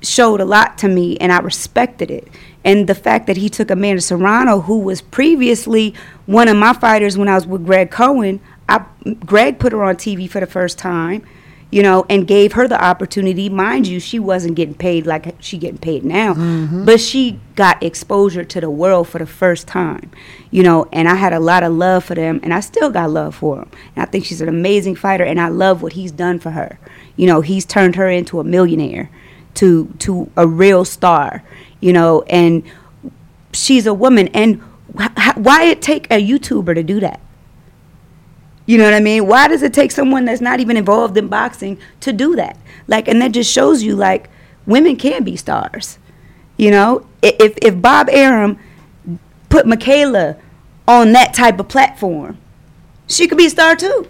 showed 0.00 0.40
a 0.40 0.44
lot 0.44 0.78
to 0.78 0.88
me, 0.88 1.16
and 1.18 1.30
I 1.30 1.38
respected 1.38 2.10
it. 2.10 2.26
And 2.64 2.88
the 2.88 2.96
fact 2.96 3.28
that 3.28 3.36
he 3.36 3.48
took 3.48 3.70
Amanda 3.70 4.00
Serrano, 4.02 4.62
who 4.62 4.80
was 4.80 5.02
previously 5.02 5.94
one 6.26 6.48
of 6.48 6.56
my 6.56 6.72
fighters 6.72 7.16
when 7.16 7.28
I 7.28 7.36
was 7.36 7.46
with 7.46 7.64
Greg 7.64 7.92
Cohen, 7.92 8.40
I, 8.68 8.84
Greg 9.24 9.60
put 9.60 9.70
her 9.70 9.84
on 9.84 9.94
TV 9.94 10.28
for 10.28 10.40
the 10.40 10.48
first 10.48 10.78
time, 10.78 11.24
you 11.72 11.82
know, 11.82 12.04
and 12.10 12.28
gave 12.28 12.52
her 12.52 12.68
the 12.68 12.80
opportunity. 12.80 13.48
Mind 13.48 13.86
you, 13.86 13.98
she 13.98 14.18
wasn't 14.18 14.54
getting 14.56 14.74
paid 14.74 15.06
like 15.06 15.34
she 15.40 15.56
getting 15.56 15.78
paid 15.78 16.04
now, 16.04 16.34
mm-hmm. 16.34 16.84
but 16.84 17.00
she 17.00 17.40
got 17.56 17.82
exposure 17.82 18.44
to 18.44 18.60
the 18.60 18.68
world 18.68 19.08
for 19.08 19.18
the 19.18 19.26
first 19.26 19.66
time, 19.66 20.10
you 20.50 20.62
know. 20.62 20.86
And 20.92 21.08
I 21.08 21.14
had 21.14 21.32
a 21.32 21.40
lot 21.40 21.62
of 21.62 21.72
love 21.72 22.04
for 22.04 22.14
them, 22.14 22.40
and 22.42 22.52
I 22.52 22.60
still 22.60 22.90
got 22.90 23.08
love 23.08 23.36
for 23.36 23.60
him. 23.60 23.70
And 23.96 24.02
I 24.02 24.04
think 24.04 24.26
she's 24.26 24.42
an 24.42 24.50
amazing 24.50 24.96
fighter, 24.96 25.24
and 25.24 25.40
I 25.40 25.48
love 25.48 25.82
what 25.82 25.94
he's 25.94 26.12
done 26.12 26.38
for 26.38 26.50
her. 26.50 26.78
You 27.16 27.26
know, 27.26 27.40
he's 27.40 27.64
turned 27.64 27.96
her 27.96 28.08
into 28.08 28.38
a 28.38 28.44
millionaire, 28.44 29.08
to 29.54 29.86
to 30.00 30.30
a 30.36 30.46
real 30.46 30.84
star, 30.84 31.42
you 31.80 31.94
know, 31.94 32.20
and 32.28 32.64
she's 33.54 33.86
a 33.86 33.94
woman. 33.94 34.28
And 34.28 34.60
wh- 34.94 35.36
why 35.36 35.64
it 35.64 35.80
take 35.80 36.04
a 36.10 36.22
YouTuber 36.22 36.74
to 36.74 36.82
do 36.82 37.00
that? 37.00 37.20
You 38.72 38.78
know 38.78 38.84
what 38.84 38.94
I 38.94 39.00
mean? 39.00 39.26
Why 39.26 39.48
does 39.48 39.62
it 39.62 39.74
take 39.74 39.90
someone 39.92 40.24
that's 40.24 40.40
not 40.40 40.58
even 40.58 40.78
involved 40.78 41.18
in 41.18 41.28
boxing 41.28 41.78
to 42.00 42.10
do 42.10 42.34
that? 42.36 42.56
Like, 42.88 43.06
and 43.06 43.20
that 43.20 43.32
just 43.32 43.52
shows 43.52 43.82
you 43.82 43.94
like 43.94 44.30
women 44.64 44.96
can 44.96 45.24
be 45.24 45.36
stars. 45.36 45.98
You 46.56 46.70
know, 46.70 47.06
if 47.20 47.52
if 47.60 47.82
Bob 47.82 48.08
Arum 48.08 48.58
put 49.50 49.66
Mikaela 49.66 50.40
on 50.88 51.12
that 51.12 51.34
type 51.34 51.60
of 51.60 51.68
platform, 51.68 52.38
she 53.06 53.28
could 53.28 53.36
be 53.36 53.44
a 53.44 53.50
star 53.50 53.76
too. 53.76 54.08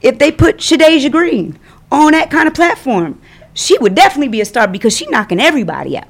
If 0.00 0.18
they 0.18 0.32
put 0.32 0.56
Shadasia 0.56 1.12
Green 1.12 1.58
on 1.90 2.12
that 2.12 2.30
kind 2.30 2.48
of 2.48 2.54
platform, 2.54 3.20
she 3.52 3.76
would 3.76 3.94
definitely 3.94 4.28
be 4.28 4.40
a 4.40 4.46
star 4.46 4.66
because 4.68 4.96
she's 4.96 5.10
knocking 5.10 5.38
everybody 5.38 5.98
out. 5.98 6.08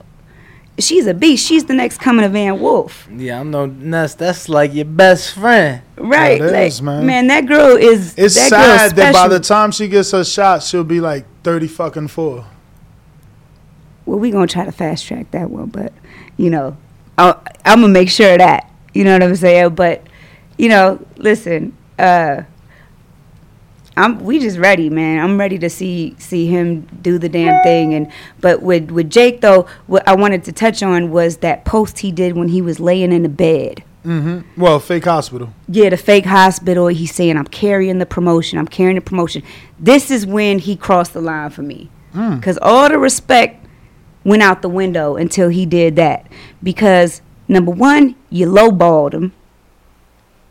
She's 0.79 1.07
a 1.07 1.12
beast. 1.12 1.47
She's 1.47 1.64
the 1.66 1.75
next 1.75 1.99
coming 1.99 2.25
of 2.25 2.33
Van 2.33 2.59
Wolf. 2.59 3.07
Yeah, 3.14 3.41
I'm 3.41 3.51
no 3.51 3.66
that's 3.66 4.14
that's 4.14 4.49
like 4.49 4.73
your 4.73 4.87
best 4.87 5.35
friend. 5.35 5.83
Right. 5.97 6.41
It 6.41 6.53
like, 6.53 6.68
is, 6.68 6.81
man. 6.81 7.05
man. 7.05 7.27
that 7.27 7.47
girl 7.47 7.77
is 7.77 8.14
It's 8.16 8.35
that 8.37 8.51
girl 8.51 8.79
sad 8.79 8.97
that 8.97 9.12
by 9.12 9.29
the 9.29 9.39
time 9.41 9.70
she 9.70 9.87
gets 9.89 10.12
her 10.12 10.25
shot, 10.25 10.62
she'll 10.62 10.83
be 10.83 11.01
like 11.01 11.27
thirty 11.43 11.68
fucking 11.68 12.09
four. 12.09 12.47
well, 14.07 14.18
we 14.18 14.31
gonna 14.31 14.47
try 14.47 14.64
to 14.64 14.73
fast 14.73 15.07
track 15.07 15.31
that 15.33 15.51
one, 15.51 15.66
but 15.66 15.93
you 16.39 16.49
know, 16.49 16.77
i 17.18 17.35
I'm 17.64 17.83
gonna 17.83 17.93
make 17.93 18.09
sure 18.09 18.33
of 18.33 18.39
that. 18.39 18.70
You 18.95 19.05
know 19.05 19.12
what 19.12 19.23
I'm 19.23 19.37
saying? 19.37 19.75
But 19.75 20.07
you 20.57 20.70
know, 20.70 21.05
listen, 21.16 21.77
uh, 21.99 22.43
I'm 23.97 24.20
we 24.20 24.38
just 24.38 24.59
ready, 24.59 24.88
man. 24.88 25.22
I'm 25.22 25.38
ready 25.38 25.59
to 25.59 25.68
see 25.68 26.16
see 26.18 26.47
him 26.47 26.88
do 27.03 27.18
the 27.18 27.28
damn 27.28 27.62
thing. 27.62 27.95
And 27.95 28.11
but 28.40 28.62
with 28.62 28.90
with 28.90 29.11
Jake 29.11 29.40
though, 29.40 29.66
what 29.86 30.07
I 30.09 30.14
wanted 30.14 30.45
to 30.45 30.53
touch 30.53 30.82
on 30.82 31.11
was 31.11 31.38
that 31.38 31.64
post 31.64 31.99
he 31.99 32.11
did 32.11 32.36
when 32.36 32.49
he 32.49 32.62
was 32.62 32.80
laying 32.80 33.12
in 33.12 33.22
the 33.22 33.28
bed. 33.28 33.84
Mm-hmm. 34.05 34.61
Well, 34.61 34.80
fake 34.80 35.05
hospital. 35.05 35.53
Yeah, 35.68 35.90
the 35.90 35.97
fake 35.97 36.26
hospital. 36.26 36.88
He's 36.88 37.14
saying, 37.14 37.36
I'm 37.36 37.47
carrying 37.47 37.99
the 37.99 38.07
promotion. 38.07 38.59
I'm 38.59 38.66
carrying 38.66 38.97
the 38.97 39.01
promotion. 39.01 39.43
This 39.78 40.11
is 40.11 40.26
when 40.26 40.59
he 40.59 40.76
crossed 40.76 41.12
the 41.12 41.20
line 41.20 41.51
for 41.51 41.62
me. 41.62 41.88
Mm. 42.12 42.36
Because 42.36 42.59
all 42.61 42.88
the 42.88 42.99
respect 42.99 43.64
went 44.24 44.43
out 44.43 44.62
the 44.62 44.68
window 44.68 45.16
until 45.16 45.49
he 45.49 45.66
did 45.66 45.97
that. 45.97 46.26
Because, 46.62 47.22
number 47.47 47.70
one, 47.70 48.16
you 48.28 48.47
lowballed 48.47 49.14
him. 49.14 49.32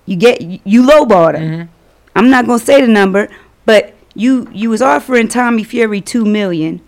You 0.05 0.15
get 0.15 0.41
you 0.41 0.83
lowballed 0.83 1.37
him. 1.37 1.69
I'm 2.15 2.29
not 2.29 2.45
gonna 2.45 2.59
say 2.59 2.81
the 2.81 2.87
number, 2.87 3.29
but 3.65 3.93
you 4.13 4.49
you 4.51 4.69
was 4.69 4.81
offering 4.81 5.27
Tommy 5.27 5.63
Fury 5.63 6.01
two 6.01 6.25
million. 6.25 6.81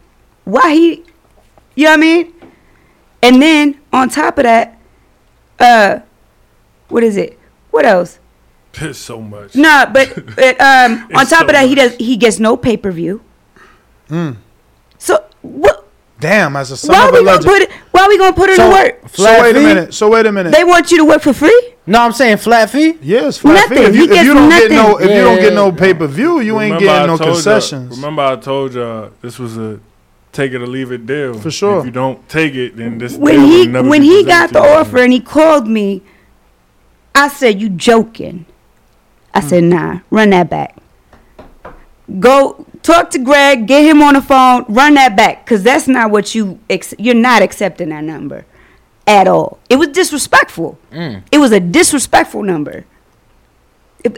Why 0.43 0.73
he? 0.73 1.03
You 1.75 1.85
know 1.85 1.91
what 1.91 1.97
I 1.97 2.01
mean? 2.01 2.33
And 3.21 3.41
then 3.41 3.79
on 3.91 4.09
top 4.09 4.37
of 4.37 4.43
that, 4.43 4.77
uh, 5.59 5.99
what 6.89 7.03
is 7.03 7.17
it? 7.17 7.39
What 7.71 7.85
else? 7.85 8.19
Piss 8.73 8.97
so 8.97 9.21
much. 9.21 9.55
Nah, 9.55 9.85
but, 9.85 10.13
but 10.35 10.59
um, 10.59 11.07
on 11.15 11.25
top 11.25 11.27
so 11.27 11.45
of 11.45 11.51
that, 11.51 11.67
he 11.67 11.75
does 11.75 11.95
he 11.95 12.17
gets 12.17 12.39
no 12.39 12.57
pay 12.57 12.75
per 12.75 12.91
view. 12.91 13.21
Mm. 14.09 14.37
So 14.97 15.23
what? 15.41 15.87
Damn, 16.19 16.55
as 16.55 16.71
a 16.71 16.77
son 16.77 16.95
Why 16.95 17.07
of 17.07 17.15
a 17.15 17.19
we 17.19 17.25
gonna 17.25 17.37
legend. 17.37 17.45
put 17.45 17.61
it? 17.61 17.71
Why 17.91 18.03
are 18.03 18.09
we 18.09 18.17
gonna 18.17 18.35
put 18.35 18.49
her 18.49 18.55
so, 18.55 18.69
to 18.69 18.75
work? 18.75 19.09
so 19.09 19.41
wait 19.41 19.55
a 19.55 19.59
minute. 19.59 19.93
So 19.93 20.09
wait 20.09 20.25
a 20.25 20.31
minute. 20.31 20.51
They 20.53 20.63
want 20.63 20.91
you 20.91 20.97
to 20.97 21.05
work 21.05 21.21
for 21.21 21.33
free? 21.33 21.72
No, 21.85 21.99
I'm 22.01 22.13
saying 22.13 22.37
flat 22.37 22.69
fee. 22.69 22.97
Yes, 23.01 23.37
flat 23.39 23.69
Nothing. 23.69 23.77
fee. 23.77 23.83
If 23.89 23.93
He 23.95 23.99
you, 24.05 24.11
if 24.13 24.25
you 24.25 24.33
don't 24.33 24.49
get 24.49 24.71
no, 24.71 24.91
nothing. 24.93 25.09
if 25.09 25.15
you 25.15 25.21
don't 25.21 25.39
get 25.39 25.53
no 25.53 25.71
pay 25.71 25.93
per 25.93 26.07
view, 26.07 26.39
you 26.39 26.59
ain't 26.61 26.75
Remember 26.75 26.89
I 26.89 26.93
getting 26.93 27.07
no 27.07 27.17
told 27.17 27.27
ya- 27.29 27.33
concessions. 27.33 27.95
remember, 27.97 28.21
I 28.21 28.35
told 28.37 28.73
you 28.73 29.11
this 29.21 29.37
was 29.37 29.57
a 29.57 29.79
take 30.31 30.53
it 30.53 30.61
or 30.61 30.67
leave 30.67 30.91
it 30.93 31.05
deal. 31.05 31.33
For 31.35 31.51
sure. 31.51 31.79
If 31.79 31.85
you 31.85 31.91
don't 31.91 32.27
take 32.29 32.55
it, 32.55 32.77
then 32.77 32.97
this 32.99 33.15
When 33.17 33.35
deal 33.35 33.45
he 33.47 33.57
will 33.59 33.67
never 33.67 33.89
when 33.89 34.01
be 34.01 34.07
he 34.07 34.23
got 34.23 34.51
the 34.51 34.59
offer 34.61 34.99
and 34.99 35.11
he 35.11 35.19
called 35.19 35.67
me, 35.67 36.01
I 37.13 37.27
said, 37.27 37.61
"You 37.61 37.67
joking?" 37.69 38.45
I 39.33 39.41
Hmm. 39.41 39.47
said, 39.49 39.63
"Nah, 39.65 39.99
run 40.09 40.29
that 40.29 40.49
back. 40.49 40.77
Go 42.19 42.65
talk 42.81 43.09
to 43.11 43.19
Greg, 43.19 43.65
get 43.65 43.83
him 43.83 44.01
on 44.01 44.13
the 44.13 44.21
phone, 44.21 44.65
run 44.69 44.93
that 44.95 45.15
back, 45.15 45.45
cause 45.45 45.63
that's 45.63 45.87
not 45.87 46.11
what 46.11 46.33
you 46.35 46.59
ex- 46.69 46.93
you're 46.97 47.13
not 47.15 47.41
accepting 47.41 47.89
that 47.89 48.03
number 48.03 48.45
at 49.07 49.27
all. 49.27 49.59
It 49.69 49.77
was 49.77 49.89
disrespectful. 49.89 50.77
Mm. 50.91 51.23
It 51.31 51.37
was 51.37 51.51
a 51.51 51.59
disrespectful 51.59 52.43
number." 52.43 52.85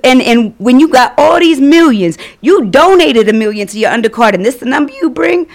And 0.04 0.22
and 0.22 0.56
when 0.58 0.80
you 0.80 0.88
got 0.88 1.14
all 1.18 1.40
these 1.40 1.60
millions, 1.60 2.18
you 2.42 2.66
donated 2.66 3.30
a 3.30 3.34
million 3.34 3.68
to 3.68 3.78
your 3.78 3.92
undercard, 3.92 4.34
and 4.34 4.46
this 4.46 4.56
the 4.56 4.66
number 4.66 4.92
you 4.94 5.10
bring, 5.10 5.48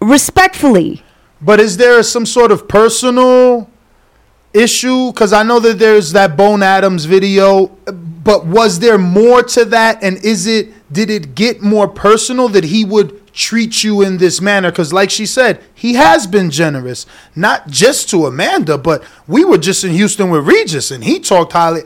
respectfully. 0.00 1.02
But 1.40 1.60
is 1.60 1.76
there 1.76 2.02
some 2.02 2.24
sort 2.24 2.52
of 2.52 2.68
personal 2.68 3.68
issue? 4.52 5.12
Because 5.12 5.32
I 5.32 5.42
know 5.42 5.60
that 5.60 5.78
there's 5.78 6.12
that 6.12 6.36
Bone 6.36 6.62
Adams 6.62 7.04
video, 7.04 7.66
but 7.86 8.46
was 8.46 8.78
there 8.78 8.96
more 8.96 9.42
to 9.42 9.64
that? 9.66 10.02
And 10.02 10.24
is 10.24 10.46
it 10.46 10.72
did 10.92 11.10
it 11.10 11.34
get 11.34 11.60
more 11.60 11.88
personal 11.88 12.48
that 12.50 12.64
he 12.64 12.84
would 12.84 13.20
treat 13.34 13.82
you 13.84 14.00
in 14.00 14.16
this 14.18 14.40
manner? 14.40 14.70
Because, 14.70 14.92
like 14.92 15.10
she 15.10 15.26
said, 15.26 15.62
he 15.74 15.94
has 15.94 16.26
been 16.26 16.50
generous, 16.50 17.04
not 17.34 17.68
just 17.68 18.08
to 18.10 18.26
Amanda, 18.26 18.78
but 18.78 19.02
we 19.26 19.44
were 19.44 19.58
just 19.58 19.84
in 19.84 19.90
Houston 19.92 20.30
with 20.30 20.46
Regis, 20.46 20.90
and 20.90 21.04
he 21.04 21.20
talked 21.20 21.52
highly. 21.52 21.82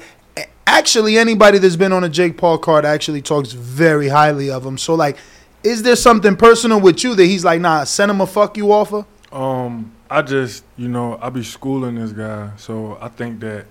Actually, 0.66 1.16
anybody 1.16 1.58
that's 1.58 1.76
been 1.76 1.92
on 1.92 2.04
a 2.04 2.08
Jake 2.08 2.36
Paul 2.36 2.58
card 2.58 2.84
actually 2.84 3.22
talks 3.22 3.52
very 3.52 4.08
highly 4.08 4.50
of 4.50 4.64
him. 4.64 4.76
So, 4.76 4.94
like, 4.94 5.16
is 5.64 5.82
there 5.82 5.96
something 5.96 6.36
personal 6.36 6.78
with 6.78 7.02
you 7.02 7.14
that 7.14 7.24
he's 7.24 7.44
like, 7.44 7.60
nah, 7.60 7.84
send 7.84 8.10
him 8.10 8.20
a 8.20 8.26
fuck 8.26 8.56
you 8.58 8.70
offer? 8.70 9.06
Um, 9.32 9.92
I 10.10 10.22
just, 10.22 10.64
you 10.76 10.88
know, 10.88 11.18
I 11.20 11.30
be 11.30 11.42
schooling 11.42 11.94
this 11.94 12.12
guy, 12.12 12.50
so 12.58 12.98
I 13.00 13.08
think 13.08 13.40
that, 13.40 13.64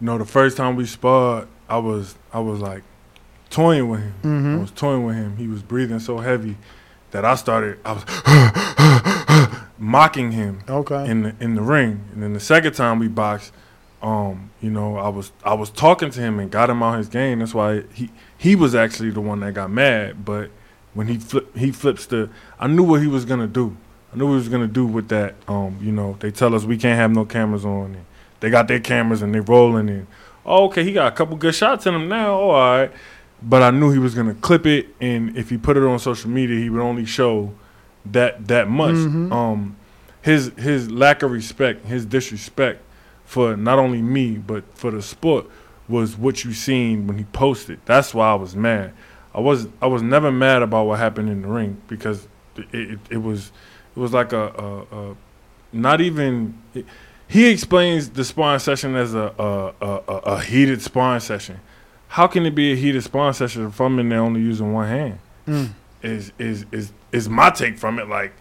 you 0.00 0.06
know, 0.06 0.16
the 0.16 0.24
first 0.24 0.56
time 0.56 0.74
we 0.74 0.86
sparred, 0.86 1.46
I 1.68 1.76
was, 1.78 2.14
I 2.32 2.40
was 2.40 2.60
like, 2.60 2.82
toying 3.50 3.88
with 3.88 4.00
him. 4.00 4.14
Mhm. 4.22 4.56
I 4.56 4.60
was 4.60 4.70
toying 4.70 5.04
with 5.04 5.16
him. 5.16 5.36
He 5.36 5.46
was 5.46 5.62
breathing 5.62 5.98
so 6.00 6.18
heavy 6.18 6.56
that 7.10 7.24
I 7.24 7.34
started, 7.34 7.78
I 7.84 7.92
was 7.92 8.04
mocking 9.78 10.32
him. 10.32 10.62
Okay. 10.68 11.08
In 11.08 11.22
the 11.22 11.34
in 11.40 11.54
the 11.54 11.62
ring, 11.62 12.04
and 12.12 12.22
then 12.22 12.32
the 12.32 12.40
second 12.40 12.74
time 12.74 12.98
we 12.98 13.08
boxed, 13.08 13.52
um, 14.02 14.50
you 14.60 14.70
know, 14.70 14.96
I 14.96 15.08
was 15.08 15.32
I 15.44 15.54
was 15.54 15.70
talking 15.70 16.10
to 16.10 16.20
him 16.20 16.38
and 16.38 16.50
got 16.50 16.70
him 16.70 16.82
out 16.82 16.98
his 16.98 17.08
game. 17.08 17.40
That's 17.40 17.54
why 17.54 17.84
he 17.92 18.10
he 18.36 18.54
was 18.54 18.74
actually 18.74 19.10
the 19.10 19.20
one 19.20 19.40
that 19.40 19.54
got 19.54 19.70
mad, 19.70 20.24
but 20.24 20.50
when 20.94 21.08
he 21.08 21.18
flip 21.18 21.56
he 21.56 21.70
flips 21.70 22.06
the, 22.06 22.30
I 22.58 22.66
knew 22.66 22.82
what 22.82 23.00
he 23.00 23.06
was 23.06 23.24
gonna 23.24 23.46
do. 23.46 23.76
I 24.12 24.16
knew 24.16 24.26
what 24.26 24.32
he 24.32 24.38
was 24.38 24.48
gonna 24.48 24.66
do 24.66 24.86
with 24.86 25.08
that. 25.08 25.34
Um, 25.46 25.78
you 25.80 25.92
know, 25.92 26.16
they 26.20 26.30
tell 26.30 26.54
us 26.54 26.64
we 26.64 26.76
can't 26.76 26.98
have 26.98 27.10
no 27.10 27.24
cameras 27.24 27.64
on. 27.64 27.94
And 27.94 28.04
they 28.40 28.50
got 28.50 28.68
their 28.68 28.80
cameras 28.80 29.22
and 29.22 29.34
they 29.34 29.40
rolling 29.40 29.88
and 29.88 30.06
oh, 30.46 30.64
okay, 30.66 30.82
he 30.82 30.92
got 30.92 31.12
a 31.12 31.16
couple 31.16 31.36
good 31.36 31.54
shots 31.54 31.86
in 31.86 31.94
him 31.94 32.08
now. 32.08 32.32
Oh, 32.32 32.50
all 32.50 32.78
right, 32.78 32.92
but 33.42 33.62
I 33.62 33.70
knew 33.70 33.90
he 33.92 33.98
was 33.98 34.14
gonna 34.14 34.34
clip 34.34 34.66
it, 34.66 34.88
and 35.00 35.36
if 35.36 35.50
he 35.50 35.58
put 35.58 35.76
it 35.76 35.82
on 35.82 35.98
social 35.98 36.30
media, 36.30 36.58
he 36.58 36.70
would 36.70 36.82
only 36.82 37.04
show 37.04 37.52
that 38.06 38.48
that 38.48 38.68
much. 38.68 38.94
Mhm. 38.94 39.32
Um, 39.32 39.76
his 40.22 40.50
his 40.56 40.90
lack 40.90 41.22
of 41.22 41.30
respect, 41.30 41.86
his 41.86 42.04
disrespect 42.04 42.82
for 43.24 43.56
not 43.56 43.78
only 43.78 44.00
me 44.02 44.36
but 44.38 44.64
for 44.74 44.90
the 44.90 45.02
sport 45.02 45.46
was 45.88 46.16
what 46.16 46.44
you 46.44 46.52
seen 46.52 47.06
when 47.06 47.18
he 47.18 47.24
posted. 47.24 47.78
That's 47.84 48.12
why 48.14 48.30
I 48.30 48.34
was 48.34 48.56
mad. 48.56 48.92
I 49.34 49.40
was 49.40 49.68
I 49.80 49.86
was 49.86 50.02
never 50.02 50.32
mad 50.32 50.62
about 50.62 50.86
what 50.86 50.98
happened 50.98 51.28
in 51.28 51.42
the 51.42 51.48
ring 51.48 51.80
because 51.88 52.26
it 52.56 52.66
it, 52.72 52.98
it 53.10 53.16
was 53.22 53.52
it 53.96 54.00
was 54.00 54.12
like 54.12 54.32
a, 54.32 54.48
a, 54.92 54.96
a 55.10 55.16
not 55.72 56.00
even. 56.00 56.58
It, 56.74 56.86
he 57.30 57.46
explains 57.50 58.08
the 58.08 58.24
sparring 58.24 58.58
session 58.58 58.96
as 58.96 59.14
a 59.14 59.32
a, 59.38 59.72
a 59.84 60.00
a 60.08 60.14
a 60.36 60.40
heated 60.40 60.80
sparring 60.82 61.20
session. 61.20 61.60
How 62.08 62.26
can 62.26 62.46
it 62.46 62.54
be 62.54 62.72
a 62.72 62.76
heated 62.76 63.02
spawn 63.04 63.34
session 63.34 63.66
if 63.66 63.80
I'm 63.80 63.98
in 63.98 64.08
there 64.08 64.20
only 64.20 64.40
using 64.40 64.72
one 64.72 64.88
hand? 64.88 65.18
Mm. 65.46 65.70
Is 66.02 66.32
is 66.38 66.66
is 66.72 66.92
is 67.12 67.28
my 67.28 67.50
take 67.50 67.78
from 67.78 67.98
it? 67.98 68.08
Like 68.08 68.32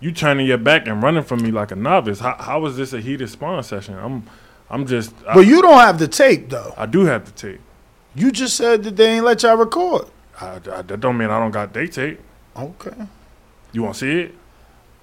you 0.00 0.12
turning 0.12 0.46
your 0.46 0.58
back 0.58 0.86
and 0.86 1.02
running 1.02 1.22
from 1.22 1.42
me 1.42 1.50
like 1.50 1.70
a 1.70 1.76
novice. 1.76 2.20
How 2.20 2.36
how 2.38 2.64
is 2.66 2.76
this 2.76 2.92
a 2.92 3.00
heated 3.00 3.28
spawn 3.28 3.62
session? 3.62 3.94
I'm 3.98 4.24
I'm 4.70 4.86
just. 4.86 5.14
I, 5.26 5.34
But 5.34 5.46
you 5.46 5.62
don't 5.62 5.78
have 5.80 5.98
the 5.98 6.08
tape 6.08 6.48
though. 6.50 6.74
I 6.76 6.86
do 6.86 7.04
have 7.04 7.24
the 7.24 7.32
tape. 7.32 7.60
You 8.14 8.32
just 8.32 8.56
said 8.56 8.82
that 8.84 8.96
they 8.96 9.16
ain't 9.16 9.24
let 9.24 9.42
y'all 9.42 9.56
record. 9.56 10.06
I, 10.40 10.56
I, 10.56 10.82
that 10.82 11.00
don't 11.00 11.16
mean 11.16 11.30
I 11.30 11.38
don't 11.38 11.50
got 11.50 11.72
day 11.72 11.86
tape. 11.86 12.20
Okay. 12.56 12.96
You 13.72 13.82
want 13.82 13.96
to 13.96 14.00
see 14.00 14.20
it? 14.22 14.34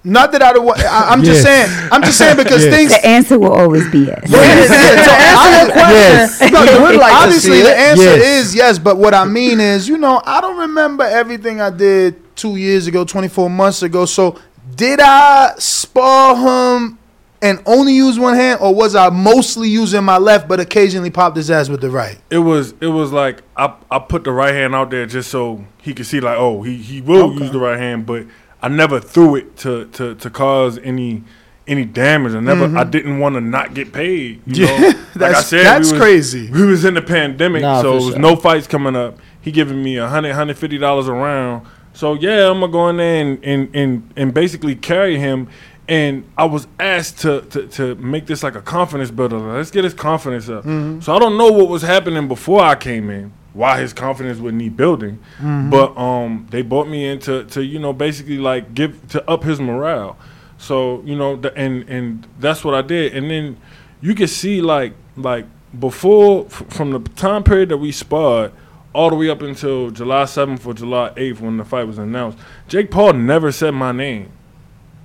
Not 0.06 0.32
that 0.32 0.42
I 0.42 0.52
don't. 0.52 0.66
wa- 0.66 0.74
I, 0.76 1.06
I'm 1.12 1.24
just 1.24 1.42
saying. 1.42 1.66
I'm 1.90 2.02
just 2.02 2.18
saying 2.18 2.36
because 2.36 2.62
Yes. 2.64 2.74
things. 2.74 2.90
The 2.92 3.06
answer 3.06 3.38
will 3.38 3.52
always 3.54 3.90
be 3.90 4.00
yes. 4.00 4.22
Yes. 4.30 6.40
No, 6.52 6.62
You 6.62 6.82
would 6.82 6.96
like 6.96 7.12
obviously, 7.14 7.62
the 7.62 7.76
answer 7.76 8.02
Yes. 8.02 8.46
is 8.46 8.54
yes. 8.54 8.78
But 8.78 8.96
what 8.98 9.14
I 9.14 9.24
mean 9.24 9.60
is, 9.60 9.88
you 9.88 9.96
know, 9.98 10.22
I 10.24 10.40
don't 10.40 10.58
remember 10.58 11.04
everything 11.04 11.60
I 11.60 11.70
did 11.70 12.36
two 12.36 12.56
years 12.56 12.86
ago, 12.86 13.04
24 13.04 13.48
months 13.50 13.82
ago. 13.82 14.04
So, 14.04 14.38
did 14.76 15.00
I 15.00 15.54
spar 15.58 16.36
him 16.36 16.98
and 17.42 17.60
only 17.66 17.92
use 17.94 18.18
one 18.18 18.34
hand, 18.34 18.60
or 18.62 18.74
was 18.74 18.94
I 18.94 19.10
mostly 19.10 19.68
using 19.68 20.02
my 20.04 20.18
left, 20.18 20.48
but 20.48 20.60
occasionally 20.60 21.10
popped 21.10 21.36
his 21.36 21.50
ass 21.50 21.68
with 21.68 21.80
the 21.80 21.90
right? 21.90 22.18
It 22.30 22.38
was 22.38 22.74
it 22.80 22.86
was 22.88 23.10
like 23.12 23.42
I 23.56 23.72
I 23.90 23.98
put 24.00 24.24
the 24.24 24.32
right 24.32 24.54
hand 24.54 24.74
out 24.74 24.90
there 24.90 25.06
just 25.06 25.30
so 25.30 25.64
he 25.82 25.94
could 25.94 26.06
see 26.06 26.20
like 26.20 26.36
oh 26.38 26.62
he 26.62 26.76
he 26.76 27.00
will 27.00 27.30
Okay. 27.32 27.42
use 27.44 27.50
the 27.52 27.58
right 27.58 27.78
hand, 27.78 28.06
but 28.06 28.24
I 28.64 28.68
never 28.68 28.98
threw 29.00 29.36
it 29.36 29.56
to 29.58 29.84
to 29.86 30.14
to 30.14 30.30
cause 30.30 30.78
any 30.82 31.22
any 31.66 31.84
damage. 31.84 32.34
I 32.34 32.40
never 32.40 32.66
Mhm. 32.68 32.78
I 32.78 32.84
didn't 32.84 33.18
want 33.18 33.34
to 33.36 33.40
not 33.40 33.74
get 33.74 33.92
paid. 33.92 34.40
You 34.46 34.64
Yeah, 34.66 34.78
know? 34.78 34.86
like 34.88 34.96
I 34.96 35.18
that's- 35.18 35.46
said, 35.48 35.64
that's 35.66 35.92
we 35.92 35.98
was, 35.98 36.00
crazy. 36.06 36.50
We 36.50 36.64
was 36.66 36.84
in 36.84 36.94
the 36.94 37.02
pandemic, 37.02 37.62
Nah, 37.62 37.82
so 37.82 38.00
sure. 38.10 38.18
no 38.18 38.36
fights 38.36 38.66
coming 38.66 38.96
up. 38.96 39.18
He 39.40 39.50
giving 39.50 39.82
me 39.82 39.96
a 39.98 40.08
hundred 40.08 40.32
hundred 40.34 40.56
fifty 40.58 40.78
dollars 40.78 41.08
a 41.08 41.12
round. 41.12 41.66
So 41.92 42.14
yeah, 42.14 42.50
I'm 42.50 42.60
gonna 42.60 42.72
go 42.72 42.88
in 42.88 42.96
there 42.96 43.20
and 43.24 43.38
and 43.44 43.68
and, 43.74 44.12
and 44.16 44.34
basically 44.34 44.74
carry 44.76 45.18
him. 45.18 45.48
And 45.86 46.24
I 46.38 46.46
was 46.46 46.66
asked 46.80 47.18
to, 47.20 47.42
to, 47.50 47.66
to 47.76 47.94
make 47.96 48.24
this 48.24 48.42
like 48.42 48.54
a 48.54 48.62
confidence 48.62 49.10
builder. 49.10 49.36
Let's 49.38 49.70
get 49.70 49.84
his 49.84 49.92
confidence 49.92 50.48
up. 50.48 50.64
Mhm. 50.64 51.02
So 51.02 51.14
I 51.14 51.18
don't 51.18 51.36
know 51.36 51.52
what 51.52 51.68
was 51.68 51.82
happening 51.82 52.26
before 52.26 52.62
I 52.62 52.74
came 52.74 53.10
in, 53.10 53.32
why 53.54 53.80
his 53.80 53.92
confidence 53.92 54.38
would 54.40 54.54
need 54.54 54.76
building. 54.76 55.18
Mhm. 55.40 55.70
But 55.70 55.96
um, 55.96 56.46
they 56.50 56.60
brought 56.62 56.88
me 56.88 57.06
in 57.08 57.18
to, 57.20 57.44
to 57.44 57.64
you 57.64 57.78
know 57.78 57.92
basically 57.92 58.36
like 58.38 58.74
give 58.74 59.08
to 59.08 59.28
up 59.30 59.44
his 59.44 59.58
morale. 59.60 60.16
So 60.58 61.02
you 61.04 61.16
know, 61.16 61.36
the, 61.36 61.54
and 61.56 61.88
and 61.88 62.26
that's 62.38 62.64
what 62.64 62.74
I 62.74 62.82
did. 62.82 63.14
And 63.16 63.30
then 63.30 63.56
you 64.02 64.14
can 64.14 64.26
see 64.28 64.60
like 64.60 64.94
like 65.16 65.46
before 65.78 66.46
f- 66.46 66.64
from 66.68 66.90
the 66.90 67.00
time 67.00 67.42
period 67.42 67.68
that 67.70 67.78
we 67.78 67.90
sparred 67.92 68.52
all 68.92 69.10
the 69.10 69.16
way 69.16 69.28
up 69.28 69.42
until 69.42 69.90
July 69.90 70.24
seventh 70.24 70.64
or 70.66 70.74
July 70.74 71.12
eighth 71.16 71.40
when 71.40 71.56
the 71.56 71.64
fight 71.64 71.86
was 71.86 71.98
announced. 71.98 72.38
Jake 72.68 72.90
Paul 72.90 73.14
never 73.14 73.50
said 73.52 73.72
my 73.72 73.92
name. 73.92 74.30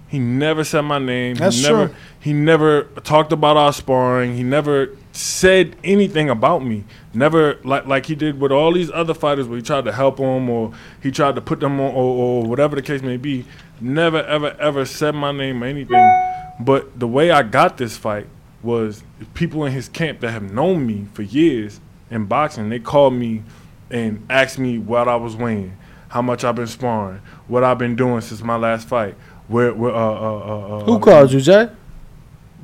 He 0.08 0.18
never 0.18 0.64
said 0.64 0.82
my 0.82 0.98
name. 1.00 1.36
That's 1.36 1.58
he 1.58 1.64
never 1.64 1.88
true. 1.88 1.96
he 2.20 2.34
never 2.34 2.84
talked 3.04 3.32
about 3.32 3.58
our 3.58 3.74
sparring. 3.74 4.36
He 4.36 4.44
never 4.44 4.90
said 5.20 5.76
anything 5.84 6.30
about 6.30 6.64
me. 6.64 6.86
Never 7.14 7.60
like 7.64 7.86
like 7.86 8.06
he 8.06 8.16
did 8.16 8.40
with 8.40 8.52
all 8.52 8.72
these 8.72 8.90
other 8.92 9.14
fighters 9.14 9.48
where 9.48 9.58
he 9.58 9.62
tried 9.62 9.84
to 9.86 9.92
help 9.92 10.18
them 10.18 10.50
or 10.50 10.74
he 11.04 11.12
tried 11.12 11.36
to 11.36 11.42
put 11.42 11.60
them 11.60 11.80
on 11.80 11.94
or, 11.94 12.44
or 12.44 12.44
whatever 12.44 12.76
the 12.76 12.82
case 12.82 13.02
may 13.02 13.18
be. 13.18 13.46
Never 13.82 14.24
ever 14.24 14.56
ever 14.60 14.86
said 14.86 15.16
my 15.16 15.32
name 15.32 15.62
or 15.64 15.68
anything. 15.68 16.56
But 16.60 16.98
the 17.00 17.08
way 17.08 17.32
I 17.32 17.44
got 17.44 17.78
this 17.78 17.98
fight 17.98 18.28
was 18.64 19.04
people 19.34 19.66
in 19.66 19.74
his 19.74 19.90
camp 19.90 20.22
that 20.22 20.32
have 20.32 20.54
known 20.54 20.88
me 20.88 21.08
for 21.14 21.22
years 21.22 21.82
in 22.10 22.26
boxing. 22.26 22.70
They 22.70 22.80
called 22.80 23.14
me 23.14 23.44
and 23.92 24.26
asked 24.30 24.60
me 24.60 24.78
what 24.78 25.08
I 25.08 25.16
was 25.16 25.36
weighing, 25.36 25.76
how 26.10 26.22
much 26.22 26.44
I've 26.44 26.56
been 26.56 26.68
sparring, 26.68 27.22
what 27.48 27.64
I've 27.64 27.78
been 27.78 27.96
doing 27.96 28.22
since 28.22 28.42
my 28.42 28.56
last 28.56 28.88
fight. 28.88 29.16
Where, 29.48 29.74
where 29.74 29.96
uh, 29.96 29.98
uh, 29.98 30.12
uh, 30.12 30.78
uh, 30.78 30.84
Who 30.84 31.00
called 31.00 31.32
you, 31.32 31.42
Jay? 31.42 31.70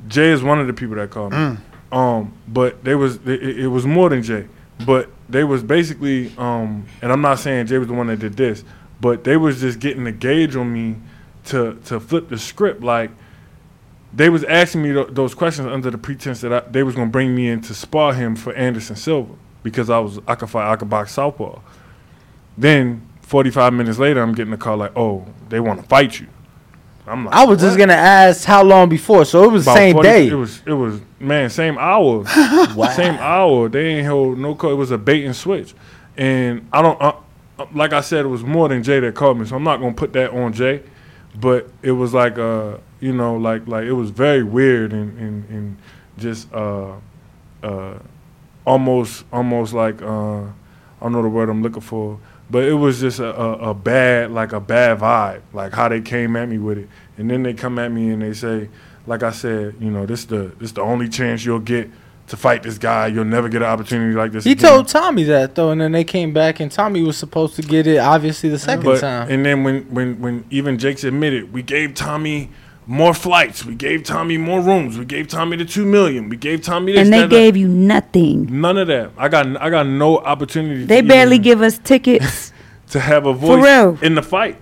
Jay 0.08 0.30
is 0.30 0.42
one 0.42 0.60
of 0.60 0.68
the 0.68 0.72
people 0.72 0.94
that 0.96 1.10
called 1.10 1.32
me. 1.32 1.38
Mm. 1.38 1.60
Um, 1.92 2.32
but 2.48 2.82
they 2.84 2.94
was 2.94 3.16
it, 3.26 3.60
it 3.60 3.68
was 3.68 3.86
more 3.86 4.08
than 4.08 4.22
Jay. 4.22 4.46
But 4.84 5.08
they 5.28 5.44
was 5.44 5.62
basically 5.62 6.32
um, 6.36 6.86
and 7.02 7.12
I'm 7.12 7.20
not 7.20 7.38
saying 7.38 7.66
Jay 7.66 7.78
was 7.78 7.88
the 7.88 7.94
one 7.94 8.08
that 8.08 8.18
did 8.18 8.34
this, 8.34 8.64
but 9.00 9.24
they 9.24 9.36
was 9.36 9.60
just 9.60 9.78
getting 9.78 10.04
the 10.04 10.12
gauge 10.12 10.56
on 10.56 10.72
me 10.72 10.96
to 11.46 11.74
to 11.86 12.00
flip 12.00 12.28
the 12.28 12.38
script. 12.38 12.82
Like 12.82 13.10
they 14.12 14.28
was 14.28 14.44
asking 14.44 14.82
me 14.82 14.92
th- 14.92 15.08
those 15.10 15.34
questions 15.34 15.68
under 15.68 15.90
the 15.90 15.98
pretense 15.98 16.40
that 16.40 16.52
I, 16.52 16.60
they 16.60 16.82
was 16.82 16.94
gonna 16.94 17.10
bring 17.10 17.34
me 17.34 17.48
in 17.48 17.60
to 17.62 17.74
spar 17.74 18.14
him 18.14 18.36
for 18.36 18.52
Anderson 18.54 18.96
Silva 18.96 19.34
because 19.62 19.90
I 19.90 19.98
was 19.98 20.18
I 20.26 20.34
could 20.34 20.50
fight 20.50 20.70
I 20.70 20.76
could 20.76 20.90
box 20.90 21.12
southpaw. 21.12 21.60
Then 22.58 23.06
45 23.22 23.72
minutes 23.72 23.98
later, 23.98 24.22
I'm 24.22 24.32
getting 24.32 24.52
a 24.52 24.56
call 24.56 24.76
like, 24.76 24.92
"Oh, 24.96 25.26
they 25.48 25.60
want 25.60 25.82
to 25.82 25.86
fight 25.88 26.20
you." 26.20 26.28
I'm 27.06 27.24
like, 27.24 27.34
I 27.34 27.44
was 27.44 27.60
just 27.60 27.78
gonna 27.78 27.92
ask 27.92 28.44
how 28.44 28.64
long 28.64 28.88
before, 28.88 29.24
so 29.24 29.44
it 29.44 29.52
was 29.52 29.64
the 29.64 29.74
same 29.74 29.94
40 29.94 30.08
day. 30.08 30.28
It 30.28 30.34
was 30.34 30.62
it 30.66 30.72
was 30.72 31.00
man, 31.20 31.50
same 31.50 31.78
hour. 31.78 32.26
Same 32.94 33.14
hour. 33.14 33.68
They 33.68 33.98
ain't 33.98 34.06
hold 34.06 34.38
no 34.38 34.54
call. 34.54 34.72
It 34.72 34.74
was 34.74 34.90
a 34.90 34.98
bait 34.98 35.24
and 35.24 35.34
switch. 35.34 35.74
And 36.16 36.68
I 36.72 36.82
don't 36.82 37.00
uh, 37.00 37.14
uh, 37.58 37.66
like 37.72 37.92
I 37.92 38.00
said, 38.00 38.24
it 38.24 38.28
was 38.28 38.42
more 38.42 38.68
than 38.68 38.82
Jay 38.82 39.00
that 39.00 39.14
called 39.14 39.38
me, 39.38 39.46
so 39.46 39.56
I'm 39.56 39.64
not 39.64 39.78
gonna 39.80 39.94
put 39.94 40.12
that 40.14 40.30
on 40.32 40.52
Jay. 40.52 40.82
But 41.34 41.68
it 41.82 41.92
was 41.92 42.12
like 42.12 42.38
uh, 42.38 42.78
you 43.00 43.12
know, 43.12 43.36
like 43.36 43.66
like 43.66 43.84
it 43.84 43.92
was 43.92 44.10
very 44.10 44.42
weird 44.42 44.92
and 44.92 45.18
and, 45.18 45.48
and 45.48 45.76
just 46.18 46.52
uh 46.52 46.94
uh 47.62 47.98
almost 48.66 49.24
almost 49.32 49.72
like 49.72 50.02
uh 50.02 50.40
I 50.42 51.02
don't 51.02 51.12
know 51.12 51.22
the 51.22 51.28
word 51.28 51.48
I'm 51.48 51.62
looking 51.62 51.82
for. 51.82 52.18
But 52.48 52.64
it 52.64 52.74
was 52.74 53.00
just 53.00 53.18
a, 53.18 53.34
a, 53.40 53.70
a 53.70 53.74
bad, 53.74 54.30
like 54.30 54.52
a 54.52 54.60
bad 54.60 55.00
vibe, 55.00 55.42
like 55.52 55.72
how 55.72 55.88
they 55.88 56.00
came 56.00 56.36
at 56.36 56.48
me 56.48 56.58
with 56.58 56.78
it, 56.78 56.88
and 57.18 57.28
then 57.30 57.42
they 57.42 57.54
come 57.54 57.78
at 57.78 57.90
me 57.90 58.10
and 58.10 58.22
they 58.22 58.32
say, 58.34 58.68
like 59.06 59.22
I 59.24 59.32
said, 59.32 59.74
you 59.80 59.90
know, 59.90 60.06
this 60.06 60.24
the 60.26 60.52
this 60.58 60.72
the 60.72 60.80
only 60.82 61.08
chance 61.08 61.44
you'll 61.44 61.58
get 61.58 61.90
to 62.28 62.36
fight 62.36 62.62
this 62.62 62.78
guy. 62.78 63.08
You'll 63.08 63.24
never 63.24 63.48
get 63.48 63.62
an 63.62 63.68
opportunity 63.68 64.14
like 64.14 64.30
this. 64.32 64.44
He 64.44 64.52
again. 64.52 64.70
told 64.70 64.88
Tommy 64.88 65.24
that 65.24 65.54
though, 65.56 65.70
and 65.70 65.80
then 65.80 65.90
they 65.92 66.04
came 66.04 66.32
back, 66.32 66.60
and 66.60 66.70
Tommy 66.70 67.02
was 67.02 67.16
supposed 67.16 67.56
to 67.56 67.62
get 67.62 67.86
it. 67.88 67.98
Obviously, 67.98 68.48
the 68.48 68.58
second 68.60 68.84
But- 68.84 69.00
time. 69.00 69.28
And 69.30 69.44
then 69.44 69.64
when 69.64 69.82
when 69.92 70.20
when 70.20 70.44
even 70.50 70.78
Jake's 70.78 71.02
admitted, 71.04 71.52
we 71.52 71.62
gave 71.62 71.94
Tommy 71.94 72.50
more 72.86 73.12
flights, 73.14 73.64
we 73.64 73.74
gave 73.74 74.04
Tommy 74.04 74.38
more 74.38 74.60
rooms, 74.60 74.96
we 74.96 75.04
gave 75.04 75.26
Tommy 75.28 75.56
the 75.56 75.64
two 75.64 75.84
million, 75.84 76.28
we 76.28 76.36
gave 76.36 76.62
Tommy 76.62 76.92
this. 76.92 77.00
and 77.02 77.12
they 77.12 77.20
that, 77.20 77.30
that. 77.30 77.36
gave 77.36 77.56
you 77.56 77.68
nothing. 77.68 78.60
none 78.60 78.78
of 78.78 78.86
that. 78.88 79.10
I 79.16 79.28
got 79.28 79.60
I 79.60 79.70
got 79.70 79.86
no 79.86 80.18
opportunity. 80.18 80.84
They 80.84 81.02
to 81.02 81.08
barely 81.08 81.38
give 81.38 81.62
us 81.62 81.78
tickets. 81.78 82.52
to 82.90 83.00
have 83.00 83.26
a 83.26 83.32
voice 83.32 83.64
real. 83.64 83.98
in 84.02 84.14
the 84.14 84.22
fight. 84.22 84.58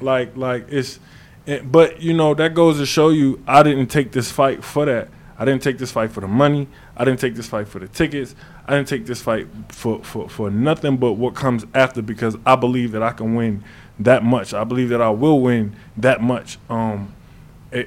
Like 0.00 0.36
like 0.36 0.66
it's, 0.70 0.98
it, 1.46 1.70
but 1.70 2.00
you 2.02 2.14
know 2.14 2.34
that 2.34 2.54
goes 2.54 2.78
to 2.78 2.86
show 2.86 3.10
you 3.10 3.42
I 3.46 3.62
didn't 3.62 3.88
take 3.88 4.12
this 4.12 4.30
fight 4.32 4.64
for 4.64 4.84
that. 4.86 5.08
I 5.38 5.44
didn't 5.44 5.62
take 5.62 5.78
this 5.78 5.90
fight 5.92 6.10
for 6.10 6.20
the 6.20 6.28
money. 6.28 6.68
I 6.96 7.04
didn't 7.04 7.20
take 7.20 7.34
this 7.34 7.46
fight 7.46 7.66
for 7.68 7.78
the 7.78 7.88
tickets. 7.88 8.34
I 8.66 8.74
didn't 8.74 8.88
take 8.88 9.06
this 9.06 9.22
fight 9.22 9.46
for 9.68 10.02
for 10.02 10.28
for 10.28 10.50
nothing 10.50 10.96
but 10.96 11.12
what 11.12 11.34
comes 11.34 11.64
after 11.74 12.02
because 12.02 12.36
I 12.44 12.56
believe 12.56 12.92
that 12.92 13.02
I 13.02 13.12
can 13.12 13.34
win 13.34 13.62
that 13.98 14.24
much. 14.24 14.52
I 14.54 14.64
believe 14.64 14.88
that 14.88 15.00
I 15.00 15.10
will 15.10 15.40
win 15.40 15.76
that 15.96 16.20
much. 16.22 16.58
Um, 16.68 17.14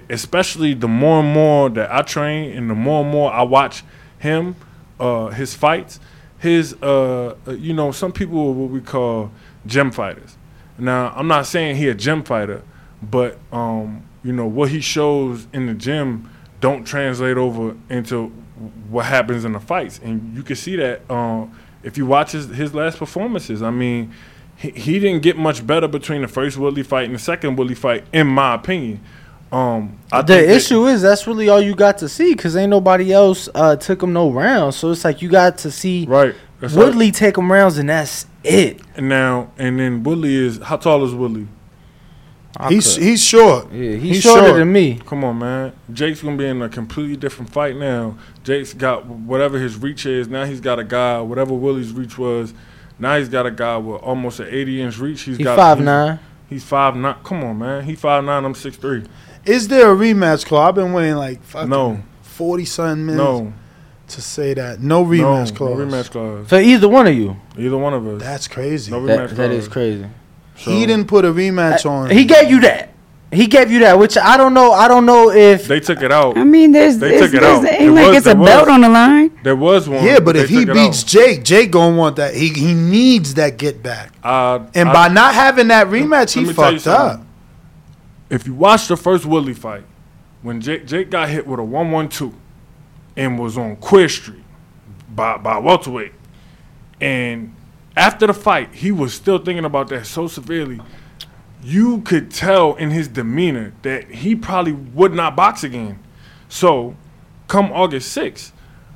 especially 0.10 0.74
the 0.74 0.88
more 0.88 1.20
and 1.20 1.34
more 1.34 1.70
that 1.70 1.92
I 1.92 2.02
train 2.02 2.58
and 2.58 2.70
the 2.70 2.76
more 2.76 3.04
and 3.04 3.12
more 3.12 3.32
I 3.32 3.44
watch 3.44 3.84
him, 4.20 4.56
uh, 5.00 5.28
his 5.28 5.54
fights, 5.54 6.00
his, 6.40 6.76
uh, 6.82 7.36
uh, 7.48 7.52
you 7.52 7.74
know, 7.74 7.92
some 7.92 8.12
people 8.12 8.40
are 8.40 8.52
what 8.52 8.70
we 8.70 8.82
call 8.82 9.32
gym 9.66 9.92
fighters. 9.92 10.38
Now, 10.78 11.14
I'm 11.16 11.28
not 11.28 11.46
saying 11.46 11.76
he 11.76 11.88
a 11.90 11.94
gym 11.94 12.24
fighter, 12.24 12.64
but 13.02 13.38
um, 13.52 14.04
you 14.24 14.34
know 14.34 14.46
what 14.46 14.70
he 14.70 14.82
shows 14.82 15.48
in 15.54 15.68
the 15.68 15.74
gym 15.74 16.30
don't 16.62 16.86
translate 16.86 17.38
over 17.38 17.76
into 17.90 18.28
what 18.90 19.06
happens 19.06 19.46
in 19.46 19.52
the 19.52 19.60
fights, 19.60 20.00
and 20.04 20.36
you 20.36 20.44
can 20.44 20.56
see 20.56 20.76
that 20.78 21.02
uh, 21.10 21.46
if 21.84 21.98
you 21.98 22.06
watch 22.06 22.32
his, 22.32 22.48
his 22.48 22.74
last 22.74 22.98
performances. 22.98 23.62
I 23.62 23.70
mean, 23.70 24.14
he, 24.56 24.72
he 24.72 25.00
didn't 25.00 25.22
get 25.22 25.38
much 25.38 25.66
better 25.66 25.88
between 25.88 26.22
the 26.22 26.28
first 26.28 26.58
Woodley 26.58 26.84
fight 26.84 27.06
and 27.06 27.16
the 27.16 27.20
second 27.20 27.58
Woodley 27.58 27.76
fight, 27.76 28.06
in 28.14 28.28
my 28.28 28.56
opinion. 28.56 29.02
Um, 29.54 29.99
I 30.12 30.24
the 30.24 30.34
think 30.34 30.49
issue 30.49 30.88
is 30.88 31.04
that's 31.04 31.28
really 31.28 31.47
all 31.47 31.62
you 31.62 31.76
got 31.76 31.99
to 31.99 32.10
see 32.10 32.34
because 32.34 32.56
ain't 32.56 32.72
nobody 32.72 33.14
else 33.14 33.47
uh, 33.54 33.76
took 33.76 34.01
him 34.01 34.12
no 34.12 34.32
rounds. 34.32 34.78
So 34.78 34.89
it's 34.89 35.06
like 35.06 35.22
you 35.22 35.30
got 35.30 35.60
to 35.60 35.70
see 35.70 36.06
right 36.08 36.34
That's 36.60 36.74
Woodley 36.74 37.12
take 37.12 37.38
him 37.38 37.51
rounds 37.51 37.78
and 37.78 37.88
that's 37.88 38.26
it. 38.43 38.82
And 38.95 39.08
now, 39.08 39.51
and 39.60 39.80
then 39.80 40.01
Woodley 40.01 40.34
is 40.34 40.58
how 40.58 40.78
tall 40.78 41.06
is 41.06 41.14
Woodley? 41.14 41.47
He's 42.68 42.95
he's 42.95 43.24
short. 43.24 43.72
Yeah, 43.72 43.95
he's, 43.95 44.22
shorter 44.22 44.54
than 44.54 44.72
me. 44.72 44.99
Come 45.06 45.24
on, 45.24 45.38
man. 45.38 45.74
Jake's 45.91 46.24
gonna 46.24 46.38
be 46.38 46.47
in 46.47 46.62
a 46.64 46.70
completely 46.70 47.16
different 47.16 47.51
fight 47.51 47.76
now. 47.76 48.18
Jake's 48.43 48.74
got 48.74 49.06
whatever 49.06 49.60
his 49.60 49.78
reach 49.78 50.08
is. 50.08 50.28
Now 50.28 50.45
he's 50.45 50.62
got 50.62 50.80
a 50.80 50.84
guy. 50.84 51.20
Whatever 51.22 51.54
Willie's 51.54 51.91
reach 51.91 52.18
was. 52.18 52.56
Now 52.97 53.18
he's 53.18 53.30
got 53.30 53.45
a 53.45 53.51
guy 53.51 53.78
with 53.78 54.01
almost 54.01 54.39
an 54.39 54.47
80 54.49 54.82
inch 54.82 54.97
reach. 54.97 55.22
He's 55.22 55.38
He 55.38 55.43
got 55.43 55.78
5'9". 55.78 56.20
He's 56.54 56.64
five 56.64 56.95
nine. 56.95 57.16
Come 57.24 57.43
on, 57.43 57.58
man. 57.58 57.84
He 57.84 57.95
five 57.95 58.24
nine. 58.24 58.45
I'm 58.45 58.54
six 58.54 58.78
three. 58.78 59.04
Is 59.46 59.68
there 59.68 59.91
a 59.91 59.96
rematch 59.96 60.46
clause? 60.46 60.70
I've 60.70 60.76
been 60.76 60.94
waiting 60.94 61.16
like 61.16 61.44
fucking 61.44 61.70
No. 61.70 62.00
forty 62.22 62.66
something 62.66 63.06
minutes 63.06 63.24
No. 63.24 63.54
to 64.10 64.22
say 64.22 64.54
that. 64.54 64.80
No 64.82 65.04
rematch 65.04 65.52
no, 65.52 65.56
clause. 65.58 65.78
No 65.80 65.86
rematch 65.86 66.12
clause. 66.12 66.48
For 66.48 66.60
either 66.60 66.88
one 66.88 67.08
of 67.08 67.16
you. 67.16 67.36
Either 67.58 67.78
one 67.78 67.94
of 67.94 68.08
us. 68.08 68.22
That's 68.22 68.48
crazy. 68.48 68.91
No 68.91 69.06
That- 69.06 69.30
rematch 69.32 69.36
that 69.36 69.52
is 69.52 69.66
clause. 69.68 69.74
crazy. 69.74 70.06
he 70.56 70.86
didn't 70.86 71.08
put 71.08 71.26
a 71.26 71.30
rematch 71.34 71.86
on. 71.89 72.10
He 72.10 72.26
gave 72.26 72.50
you 72.50 72.62
that. 72.62 72.89
He 73.32 73.48
gave 73.48 73.72
you 73.72 73.80
that, 73.80 73.98
which 73.98 74.16
I 74.16 74.38
don't 74.38 74.54
know. 74.54 74.72
I 74.74 74.88
don't 74.88 75.08
know 75.08 75.32
if 75.32 75.68
They 75.68 75.80
took 75.80 76.04
it 76.04 76.12
out. 76.12 76.38
I 76.38 76.44
mean, 76.44 76.72
there's, 76.72 77.00
They 77.00 77.18
took 77.18 77.34
it 77.34 77.41
there's 77.41 77.66
out. 77.66 77.66
ain't 77.66 77.96
like 77.96 78.10
was- 78.10 78.18
it's 78.18 78.28
a 78.28 78.36
belt 78.36 78.68
was. 78.68 78.76
on 78.76 78.82
the 78.82 78.89
line. 78.89 79.32
There 79.44 79.56
was 79.56 79.89
one. 79.89 80.06
yeah, 80.06 80.20
but 80.20 80.36
if 80.36 80.50
he 80.50 80.58
took 80.58 80.64
it 80.66 80.70
out. 80.70 80.74
beats 80.76 81.04
Jake, 81.04 81.44
Jake 81.44 81.72
gonna 81.72 81.98
want 81.98 82.18
that. 82.18 82.36
He 82.36 82.50
he 82.50 82.76
needs 82.76 83.34
that 83.34 83.58
get 83.58 83.82
back. 83.82 84.12
Uh, 84.24 84.60
And 84.76 84.89
I- 84.89 84.94
by 84.94 85.08
not 85.08 85.34
having 85.34 85.70
that 85.70 85.88
rematch, 85.89 86.34
he 86.36 86.41
me 86.46 86.54
tell 86.54 86.72
you 86.74 86.80
fucked 86.80 86.88
up. 86.88 87.23
If 88.34 88.48
you 88.48 88.56
watch 88.56 88.88
the 88.88 88.98
first 88.98 89.28
Woodley 89.28 89.54
fight, 89.54 89.84
when 90.42 90.60
Jake, 90.60 90.88
Jake 90.88 91.12
got 91.12 91.30
hit 91.30 91.46
with 91.46 91.60
a 91.60 91.64
one-one-two, 91.64 92.34
and 93.16 93.38
was 93.38 93.60
on 93.60 93.76
Queer 93.76 94.10
Street 94.10 94.44
by 95.08 95.38
by 95.38 95.60
welterweight, 95.60 96.14
and 97.00 97.56
after 97.96 98.26
the 98.26 98.34
fight, 98.34 98.74
he 98.74 98.92
was 98.92 99.14
still 99.14 99.38
thinking 99.38 99.66
about 99.66 99.90
that 99.90 100.08
so 100.08 100.28
severely. 100.28 100.82
You 101.62 102.02
could 102.02 102.32
tell 102.32 102.74
in 102.74 102.90
his 102.90 103.08
demeanor 103.08 103.72
that 103.84 104.10
he 104.10 104.36
probably 104.36 104.72
would 104.72 105.14
not 105.14 105.36
box 105.36 105.64
again. 105.64 106.00
So, 106.50 106.96
come 107.48 107.72
August 107.72 108.18
6th, 108.18 108.52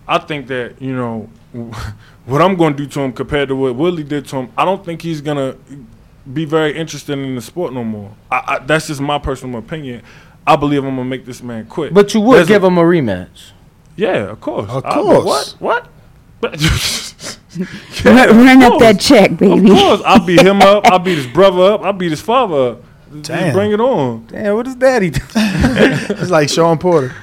I 0.07 0.17
think 0.17 0.47
that, 0.47 0.81
you 0.81 0.95
know, 0.95 1.29
what 2.25 2.41
I'm 2.41 2.55
going 2.55 2.75
to 2.75 2.83
do 2.85 2.89
to 2.89 3.01
him 3.01 3.13
compared 3.13 3.49
to 3.49 3.55
what 3.55 3.75
Willie 3.75 4.03
did 4.03 4.25
to 4.29 4.37
him, 4.37 4.51
I 4.57 4.65
don't 4.65 4.83
think 4.83 5.03
he's 5.03 5.21
going 5.21 5.37
to 5.37 5.85
be 6.33 6.45
very 6.45 6.75
interested 6.77 7.17
in 7.17 7.35
the 7.35 7.41
sport 7.41 7.73
no 7.73 7.83
more. 7.83 8.13
I, 8.31 8.43
I, 8.47 8.59
that's 8.59 8.87
just 8.87 8.99
my 9.01 9.17
personal 9.19 9.59
opinion. 9.59 10.01
I 10.45 10.55
believe 10.55 10.83
I'm 10.83 10.95
going 10.95 11.05
to 11.07 11.09
make 11.09 11.25
this 11.25 11.41
man 11.43 11.65
quit. 11.67 11.93
But 11.93 12.13
you 12.13 12.21
would 12.21 12.37
There's 12.37 12.47
a- 12.49 12.53
give 12.53 12.63
him 12.63 12.77
a 12.77 12.81
rematch. 12.83 13.51
Yeah, 13.95 14.29
of 14.29 14.39
course. 14.41 14.69
Of 14.69 14.85
I- 14.85 14.93
course. 14.93 15.55
what? 15.59 15.87
What? 16.41 16.53
Run, 18.05 18.37
run 18.45 18.63
up 18.63 18.79
that 18.79 18.97
check, 18.99 19.37
baby. 19.37 19.71
Of 19.71 19.77
course, 19.77 20.01
I'll 20.05 20.25
beat 20.25 20.41
him 20.41 20.61
up. 20.61 20.85
I'll 20.85 20.99
beat 20.99 21.17
his 21.17 21.27
brother 21.27 21.73
up. 21.73 21.81
I'll 21.81 21.93
beat 21.93 22.11
his 22.11 22.21
father 22.21 22.71
up. 22.73 22.83
Just 23.11 23.23
Damn. 23.29 23.53
bring 23.53 23.71
it 23.71 23.79
on. 23.79 24.25
Damn, 24.27 24.55
what 24.55 24.65
does 24.65 24.75
daddy 24.75 25.09
do? 25.11 25.21
It's 25.35 26.29
like 26.29 26.49
Sean 26.49 26.77
Porter. 26.77 27.15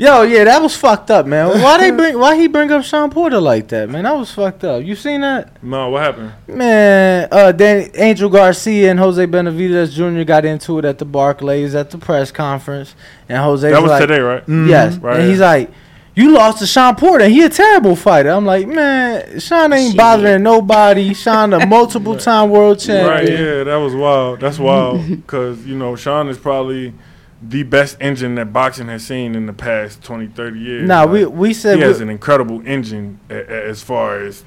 Yo, 0.00 0.22
yeah, 0.22 0.44
that 0.44 0.62
was 0.62 0.74
fucked 0.74 1.10
up, 1.10 1.26
man. 1.26 1.46
Why 1.62 1.76
they 1.76 1.90
bring? 1.90 2.18
Why 2.18 2.34
he 2.34 2.48
bring 2.48 2.70
up 2.72 2.82
Sean 2.84 3.10
Porter 3.10 3.38
like 3.38 3.68
that, 3.68 3.90
man? 3.90 4.04
That 4.04 4.16
was 4.16 4.32
fucked 4.32 4.64
up. 4.64 4.82
You 4.82 4.96
seen 4.96 5.20
that, 5.20 5.62
No, 5.62 5.90
what 5.90 6.02
happened? 6.02 6.32
man? 6.48 7.28
Uh, 7.30 7.52
Dan, 7.52 7.90
Angel 7.94 8.30
Garcia 8.30 8.90
and 8.90 8.98
Jose 8.98 9.26
Benavidez 9.26 9.92
Jr. 9.92 10.24
got 10.24 10.46
into 10.46 10.78
it 10.78 10.86
at 10.86 10.96
the 10.96 11.04
Barclays 11.04 11.74
at 11.74 11.90
the 11.90 11.98
press 11.98 12.32
conference, 12.32 12.94
and 13.28 13.36
Jose 13.38 13.70
That 13.70 13.82
was 13.82 13.90
like, 13.90 14.00
today, 14.00 14.20
right? 14.20 14.42
Yes, 14.48 14.96
Right. 14.96 15.20
and 15.20 15.28
he's 15.28 15.40
like, 15.40 15.70
"You 16.14 16.32
lost 16.32 16.60
to 16.60 16.66
Sean 16.66 16.94
Porter. 16.96 17.28
He 17.28 17.42
a 17.44 17.50
terrible 17.50 17.94
fighter." 17.94 18.30
I'm 18.30 18.46
like, 18.46 18.66
man, 18.68 19.38
Sean 19.38 19.70
ain't 19.74 19.98
bothering 19.98 20.42
nobody. 20.42 21.12
Sean 21.12 21.52
a 21.52 21.66
multiple 21.76 22.16
time 22.16 22.48
world 22.48 22.78
champion. 22.80 23.06
Right, 23.06 23.28
yeah, 23.28 23.64
that 23.64 23.76
was 23.76 23.94
wild. 23.94 24.40
That's 24.40 24.58
wild. 24.58 25.06
Because, 25.08 25.66
you 25.66 25.76
know, 25.76 25.94
Sean 25.94 26.28
is 26.28 26.38
probably 26.38 26.94
the 27.42 27.62
best 27.62 27.96
engine 28.00 28.34
that 28.34 28.52
boxing 28.52 28.88
has 28.88 29.04
seen 29.06 29.34
in 29.34 29.46
the 29.46 29.52
past 29.52 30.02
20, 30.02 30.26
30 30.28 30.58
years. 30.60 30.88
Nah, 30.88 31.06
we- 31.06 31.24
we 31.24 31.54
said 31.54 31.76
He 31.78 31.82
has 31.82 32.00
an 32.00 32.10
incredible 32.10 32.62
engine 32.66 33.18
a, 33.30 33.34
a- 33.34 33.68
as 33.70 33.82
far 33.82 34.20
as 34.20 34.44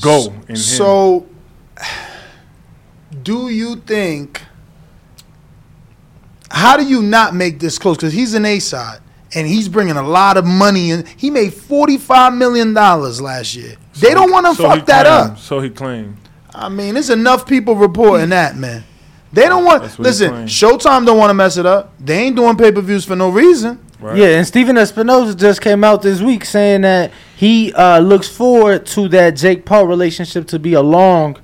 go 0.00 0.26
in 0.48 0.50
him. 0.50 0.56
So, 0.56 1.26
do 3.22 3.48
you 3.48 3.76
think? 3.76 4.42
How 6.50 6.76
do 6.76 6.84
you 6.84 7.02
not 7.02 7.34
make 7.34 7.58
this 7.58 7.78
close? 7.78 7.96
Because 7.96 8.12
he's 8.12 8.34
an 8.34 8.44
A 8.44 8.58
side, 8.60 9.00
and 9.34 9.46
he's 9.46 9.68
bringing 9.68 9.96
a 9.96 10.06
lot 10.06 10.36
of 10.36 10.44
money 10.44 10.90
in. 10.90 11.04
He 11.16 11.30
made 11.30 11.52
forty 11.54 11.98
five 11.98 12.34
million 12.34 12.74
dollars 12.74 13.20
last 13.20 13.54
year. 13.56 13.74
They 13.98 14.12
don't 14.14 14.30
want 14.30 14.46
to 14.46 14.54
So 14.54 14.68
he 14.70 14.76
fuck 14.76 14.86
that 14.86 15.06
claimed- 15.06 15.30
up. 15.32 15.38
So 15.38 15.60
he 15.60 15.70
claimed. 15.70 16.16
I 16.54 16.68
mean, 16.68 16.94
there's 16.94 17.10
enough 17.10 17.46
people 17.46 17.74
reporting 17.74 18.28
that, 18.28 18.56
man. 18.56 18.84
They 19.34 19.46
don't 19.46 19.64
want. 19.64 19.82
That's 19.82 19.98
Listen. 19.98 20.46
Showtime 20.46 21.04
don't 21.04 21.18
want 21.18 21.30
to 21.30 21.34
mess 21.34 21.56
it 21.56 21.66
up. 21.66 21.92
They 21.98 22.18
ain't 22.18 22.36
doing 22.36 22.56
pay 22.56 22.70
per 22.72 22.80
views 22.80 23.04
for 23.04 23.16
no 23.16 23.30
reason. 23.30 23.84
Right. 24.00 24.18
Yeah, 24.18 24.26
and 24.36 24.46
Stephen 24.46 24.76
Espinoza 24.76 25.36
just 25.36 25.60
came 25.60 25.82
out 25.82 26.02
this 26.02 26.20
week 26.20 26.44
saying 26.44 26.82
that 26.82 27.10
he 27.36 27.72
uh, 27.72 28.00
looks 28.00 28.28
forward 28.28 28.86
to 28.86 29.08
that 29.08 29.30
Jake 29.30 29.64
Paul 29.64 29.86
relationship 29.86 30.46
to 30.48 30.58
be 30.58 30.74
a 30.74 30.82
long, 30.82 31.38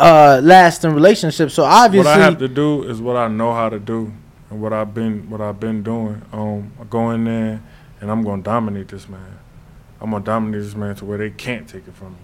uh, 0.00 0.40
lasting 0.42 0.92
relationship. 0.92 1.50
So 1.50 1.64
obviously, 1.64 2.10
what 2.10 2.18
I 2.18 2.24
have 2.24 2.38
to 2.38 2.48
do 2.48 2.82
is 2.84 3.00
what 3.00 3.16
I 3.16 3.28
know 3.28 3.52
how 3.52 3.68
to 3.68 3.78
do 3.78 4.12
and 4.50 4.60
what 4.60 4.72
I've 4.72 4.94
been 4.94 5.28
what 5.28 5.40
I've 5.40 5.60
been 5.60 5.82
doing. 5.82 6.22
Um, 6.32 6.72
I 6.80 6.84
go 6.84 7.10
in 7.10 7.24
there 7.24 7.62
and 8.00 8.10
I'm 8.10 8.22
gonna 8.22 8.42
dominate 8.42 8.88
this 8.88 9.08
man. 9.08 9.38
I'm 10.00 10.10
gonna 10.10 10.24
dominate 10.24 10.62
this 10.62 10.74
man 10.74 10.96
to 10.96 11.04
where 11.04 11.18
they 11.18 11.30
can't 11.30 11.68
take 11.68 11.86
it 11.86 11.94
from 11.94 12.12
me. 12.12 12.18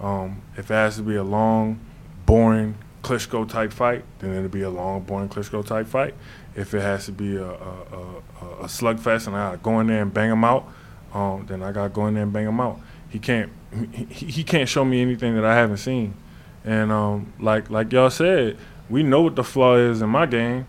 Um, 0.00 0.42
if 0.56 0.70
it 0.70 0.74
has 0.74 0.96
to 0.96 1.02
be 1.02 1.16
a 1.16 1.24
long, 1.24 1.78
boring 2.26 2.74
Klitschko 3.02 3.48
type 3.48 3.72
fight, 3.72 4.04
then 4.18 4.34
it'll 4.34 4.48
be 4.48 4.62
a 4.62 4.70
long, 4.70 5.00
boring 5.02 5.28
Klitschko 5.28 5.64
type 5.64 5.86
fight. 5.86 6.14
If 6.54 6.74
it 6.74 6.80
has 6.80 7.06
to 7.06 7.12
be 7.12 7.36
a, 7.36 7.46
a, 7.46 7.52
a, 7.52 8.46
a 8.62 8.64
slugfest 8.64 9.26
and 9.26 9.36
I 9.36 9.50
gotta 9.50 9.58
go 9.58 9.80
in 9.80 9.86
there 9.86 10.02
and 10.02 10.12
bang 10.12 10.30
him 10.30 10.44
out, 10.44 10.68
um, 11.14 11.46
then 11.46 11.62
I 11.62 11.72
gotta 11.72 11.88
go 11.88 12.06
in 12.06 12.14
there 12.14 12.24
and 12.24 12.32
bang 12.32 12.46
him 12.46 12.60
out. 12.60 12.80
He 13.08 13.18
can't 13.18 13.50
he, 13.92 14.04
he 14.26 14.44
can't 14.44 14.68
show 14.68 14.84
me 14.84 15.00
anything 15.00 15.34
that 15.34 15.44
I 15.44 15.54
haven't 15.54 15.78
seen. 15.78 16.14
And 16.64 16.92
um, 16.92 17.32
like 17.38 17.70
like 17.70 17.92
y'all 17.92 18.10
said, 18.10 18.58
we 18.88 19.02
know 19.02 19.22
what 19.22 19.36
the 19.36 19.44
flaw 19.44 19.76
is 19.76 20.02
in 20.02 20.10
my 20.10 20.26
game, 20.26 20.66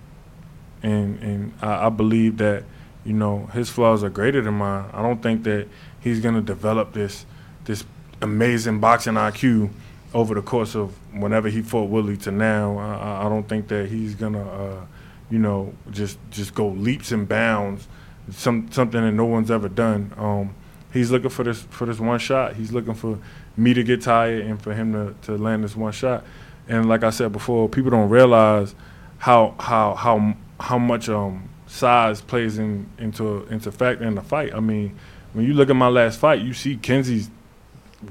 and 0.81 1.19
and 1.21 1.53
I, 1.61 1.87
I 1.87 1.89
believe 1.89 2.37
that 2.37 2.63
you 3.03 3.13
know 3.13 3.47
his 3.47 3.69
flaws 3.69 4.03
are 4.03 4.09
greater 4.09 4.41
than 4.41 4.53
mine. 4.55 4.89
I 4.93 5.01
don't 5.01 5.21
think 5.21 5.43
that 5.43 5.67
he's 5.99 6.19
gonna 6.21 6.41
develop 6.41 6.93
this 6.93 7.25
this 7.65 7.83
amazing 8.21 8.79
boxing 8.79 9.15
IQ 9.15 9.71
over 10.13 10.35
the 10.35 10.41
course 10.41 10.75
of 10.75 10.95
whenever 11.13 11.49
he 11.49 11.61
fought 11.61 11.89
Willie 11.89 12.17
to 12.17 12.31
now. 12.31 12.77
I, 12.77 13.25
I- 13.25 13.29
don't 13.29 13.47
think 13.47 13.67
that 13.69 13.89
he's 13.89 14.15
gonna 14.15 14.43
uh, 14.43 14.85
you 15.29 15.39
know 15.39 15.73
just 15.91 16.17
just 16.31 16.53
go 16.53 16.67
leaps 16.69 17.11
and 17.11 17.27
bounds, 17.27 17.87
some 18.29 18.71
something 18.71 19.01
that 19.01 19.11
no 19.11 19.25
one's 19.25 19.51
ever 19.51 19.69
done. 19.69 20.13
Um, 20.17 20.55
he's 20.93 21.11
looking 21.11 21.29
for 21.29 21.43
this 21.43 21.61
for 21.69 21.85
this 21.85 21.99
one 21.99 22.19
shot. 22.19 22.55
He's 22.55 22.71
looking 22.71 22.93
for 22.95 23.19
me 23.57 23.73
to 23.73 23.83
get 23.83 24.01
tired 24.01 24.45
and 24.45 24.61
for 24.61 24.73
him 24.73 24.93
to, 24.93 25.15
to 25.23 25.37
land 25.37 25.63
this 25.63 25.75
one 25.75 25.91
shot. 25.91 26.23
And 26.67 26.87
like 26.87 27.03
I 27.03 27.09
said 27.09 27.31
before, 27.31 27.67
people 27.69 27.91
don't 27.91 28.09
realize 28.09 28.75
how 29.17 29.55
how 29.59 29.95
how 29.95 30.35
how 30.59 30.77
much 30.77 31.09
um 31.09 31.49
size 31.67 32.21
plays 32.21 32.57
in 32.57 32.87
into 32.97 33.45
into 33.47 33.71
factor 33.71 34.03
in 34.05 34.15
the 34.15 34.21
fight. 34.21 34.53
I 34.53 34.59
mean, 34.59 34.97
when 35.33 35.45
you 35.45 35.53
look 35.53 35.69
at 35.69 35.75
my 35.75 35.87
last 35.87 36.19
fight, 36.19 36.41
you 36.41 36.53
see 36.53 36.77
Kenzie's 36.77 37.29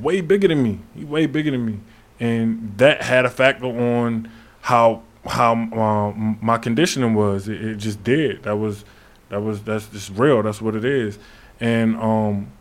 way 0.01 0.21
bigger 0.21 0.49
than 0.49 0.63
me. 0.63 0.79
He 0.95 1.05
way 1.05 1.27
bigger 1.27 1.51
than 1.51 1.65
me, 1.65 1.81
and 2.21 2.75
that 2.77 3.03
had 3.03 3.25
a 3.25 3.31
factor 3.31 3.67
on 3.67 4.31
how 4.61 5.03
how 5.27 5.53
um, 5.53 6.39
my 6.41 6.59
conditioning 6.59 7.15
was. 7.15 7.49
It, 7.49 7.61
it 7.61 7.77
just 7.77 8.05
did. 8.05 8.45
That 8.45 8.57
was 8.57 8.85
that 9.31 9.43
was 9.43 9.63
that's 9.63 9.89
just 9.89 10.11
real. 10.11 10.43
That's 10.43 10.63
what 10.63 10.77
it 10.77 10.85
is. 10.85 11.19
And 11.59 11.97
um, 11.97 12.53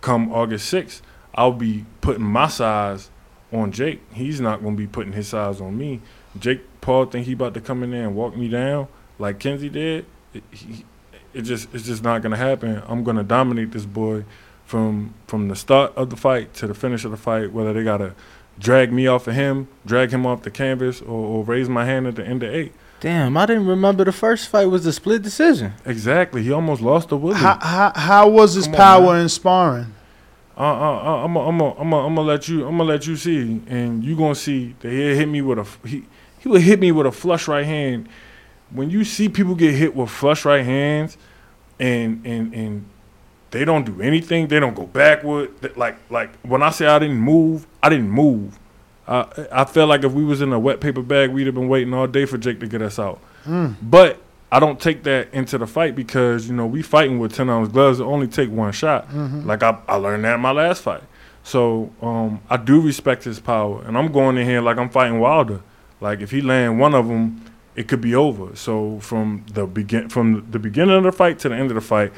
come 0.00 0.32
August 0.32 0.68
sixth, 0.68 1.02
I'll 1.34 1.52
be 1.52 1.86
putting 2.00 2.24
my 2.24 2.48
size 2.48 3.10
on 3.52 3.70
Jake. 3.70 4.00
He's 4.12 4.40
not 4.40 4.62
to 4.62 4.70
be 4.72 4.86
putting 4.86 5.12
his 5.12 5.28
size 5.28 5.60
on 5.60 5.78
me. 5.78 6.00
Jake 6.38 6.62
Paul 6.80 7.06
think 7.06 7.26
he 7.26 7.34
about 7.34 7.54
to 7.54 7.60
come 7.60 7.82
in 7.84 7.92
there 7.92 8.02
and 8.02 8.16
walk 8.16 8.36
me 8.36 8.48
down 8.48 8.88
like 9.18 9.38
Kenzie 9.38 9.68
did, 9.68 10.06
it, 10.32 10.42
he, 10.50 10.84
it 11.32 11.42
just 11.42 11.72
it's 11.74 11.84
just 11.84 12.02
not 12.02 12.22
gonna 12.22 12.36
happen. 12.36 12.82
I'm 12.86 13.04
gonna 13.04 13.22
dominate 13.22 13.72
this 13.72 13.86
boy 13.86 14.24
from 14.64 15.14
from 15.26 15.48
the 15.48 15.56
start 15.56 15.92
of 15.96 16.10
the 16.10 16.16
fight 16.16 16.54
to 16.54 16.66
the 16.66 16.74
finish 16.74 17.04
of 17.04 17.10
the 17.10 17.16
fight. 17.16 17.52
Whether 17.52 17.72
they 17.72 17.84
gotta 17.84 18.14
drag 18.58 18.92
me 18.92 19.06
off 19.06 19.26
of 19.26 19.34
him, 19.34 19.68
drag 19.86 20.10
him 20.10 20.26
off 20.26 20.42
the 20.42 20.50
canvas, 20.50 21.00
or, 21.00 21.08
or 21.08 21.44
raise 21.44 21.68
my 21.68 21.84
hand 21.84 22.06
at 22.06 22.16
the 22.16 22.24
end 22.26 22.42
of 22.42 22.54
eight. 22.54 22.72
Damn, 23.00 23.36
I 23.36 23.44
didn't 23.46 23.66
remember 23.66 24.04
the 24.04 24.12
first 24.12 24.48
fight 24.48 24.66
was 24.66 24.86
a 24.86 24.92
split 24.92 25.22
decision. 25.22 25.74
Exactly. 25.84 26.42
He 26.42 26.50
almost 26.52 26.80
lost 26.80 27.10
to 27.10 27.16
Woodley. 27.16 27.40
How, 27.40 27.58
how, 27.60 27.92
how 27.94 28.28
was 28.28 28.54
his 28.54 28.64
Come 28.66 28.74
power 28.74 29.12
man. 29.12 29.22
in 29.22 29.28
sparring? 29.28 29.94
Uh, 30.56 30.60
uh, 30.60 30.64
uh, 30.64 31.24
I'm 31.24 31.34
gonna 31.34 31.74
I'm 31.74 31.92
I'm 31.92 32.18
I'm 32.18 32.26
let 32.26 32.48
you 32.48 32.64
I'm 32.64 32.78
gonna 32.78 32.88
let 32.88 33.06
you 33.08 33.16
see, 33.16 33.60
and 33.66 34.04
you 34.04 34.16
gonna 34.16 34.36
see 34.36 34.74
that 34.80 34.88
he 34.90 35.16
hit 35.16 35.28
me 35.28 35.42
with 35.42 35.58
a 35.58 35.62
f- 35.62 35.80
he 35.84 36.04
he 36.38 36.48
would 36.48 36.62
hit 36.62 36.78
me 36.78 36.92
with 36.92 37.06
a 37.06 37.12
flush 37.12 37.48
right 37.48 37.66
hand. 37.66 38.08
When 38.70 38.88
you 38.88 39.04
see 39.04 39.28
people 39.28 39.56
get 39.56 39.74
hit 39.74 39.96
with 39.96 40.10
flush 40.10 40.44
right 40.44 40.64
hands, 40.64 41.18
and 41.80 42.24
and 42.24 42.54
and 42.54 42.88
they 43.54 43.64
don't 43.64 43.84
do 43.84 44.02
anything, 44.02 44.48
they 44.48 44.58
don't 44.58 44.74
go 44.74 44.84
backward. 44.84 45.76
Like 45.76 45.96
like 46.10 46.34
when 46.42 46.62
I 46.62 46.70
say 46.70 46.86
I 46.86 46.98
didn't 46.98 47.18
move, 47.18 47.66
I 47.82 47.88
didn't 47.88 48.10
move. 48.10 48.58
Uh, 49.06 49.26
I 49.52 49.64
felt 49.64 49.88
like 49.88 50.02
if 50.02 50.12
we 50.12 50.24
was 50.24 50.40
in 50.42 50.52
a 50.52 50.58
wet 50.58 50.80
paper 50.80 51.02
bag, 51.02 51.30
we'd 51.30 51.46
have 51.46 51.54
been 51.54 51.68
waiting 51.68 51.94
all 51.94 52.06
day 52.06 52.24
for 52.24 52.36
Jake 52.36 52.58
to 52.60 52.66
get 52.66 52.82
us 52.82 52.98
out. 52.98 53.20
Mm. 53.46 53.76
But 53.80 54.18
I 54.50 54.58
don't 54.58 54.80
take 54.80 55.04
that 55.04 55.32
into 55.32 55.56
the 55.58 55.66
fight 55.66 55.94
because 55.94 56.48
you 56.48 56.54
know 56.54 56.66
we 56.66 56.82
fighting 56.82 57.18
with 57.18 57.32
ten 57.32 57.48
ounce 57.48 57.68
gloves. 57.68 58.00
It 58.00 58.04
only 58.04 58.26
take 58.26 58.50
one 58.50 58.72
shot. 58.72 59.08
Mhm. 59.10 59.46
Like 59.46 59.62
I, 59.62 59.78
I 59.88 59.96
learned 59.96 60.24
that 60.24 60.34
in 60.34 60.40
my 60.40 60.50
last 60.52 60.82
fight. 60.82 61.02
So 61.44 61.92
um, 62.02 62.40
I 62.50 62.56
do 62.56 62.80
respect 62.80 63.22
his 63.24 63.38
power, 63.38 63.82
and 63.84 63.96
I'm 63.96 64.10
going 64.10 64.36
in 64.36 64.46
here 64.46 64.60
like 64.60 64.78
I'm 64.78 64.90
fighting 64.90 65.20
Wilder. 65.20 65.60
Like 66.00 66.20
if 66.20 66.30
he 66.32 66.40
land 66.40 66.80
one 66.80 66.94
of 66.94 67.06
them, 67.06 67.40
it 67.76 67.86
could 67.86 68.00
be 68.00 68.14
over. 68.14 68.56
So 68.56 68.98
from 69.00 69.44
the 69.52 69.66
begin 69.66 70.08
from 70.08 70.46
the 70.50 70.58
beginning 70.58 70.96
of 70.96 71.04
the 71.04 71.12
fight 71.12 71.38
to 71.40 71.48
the 71.50 71.54
end 71.54 71.70
of 71.70 71.74
the 71.76 71.80
fight, 71.80 72.12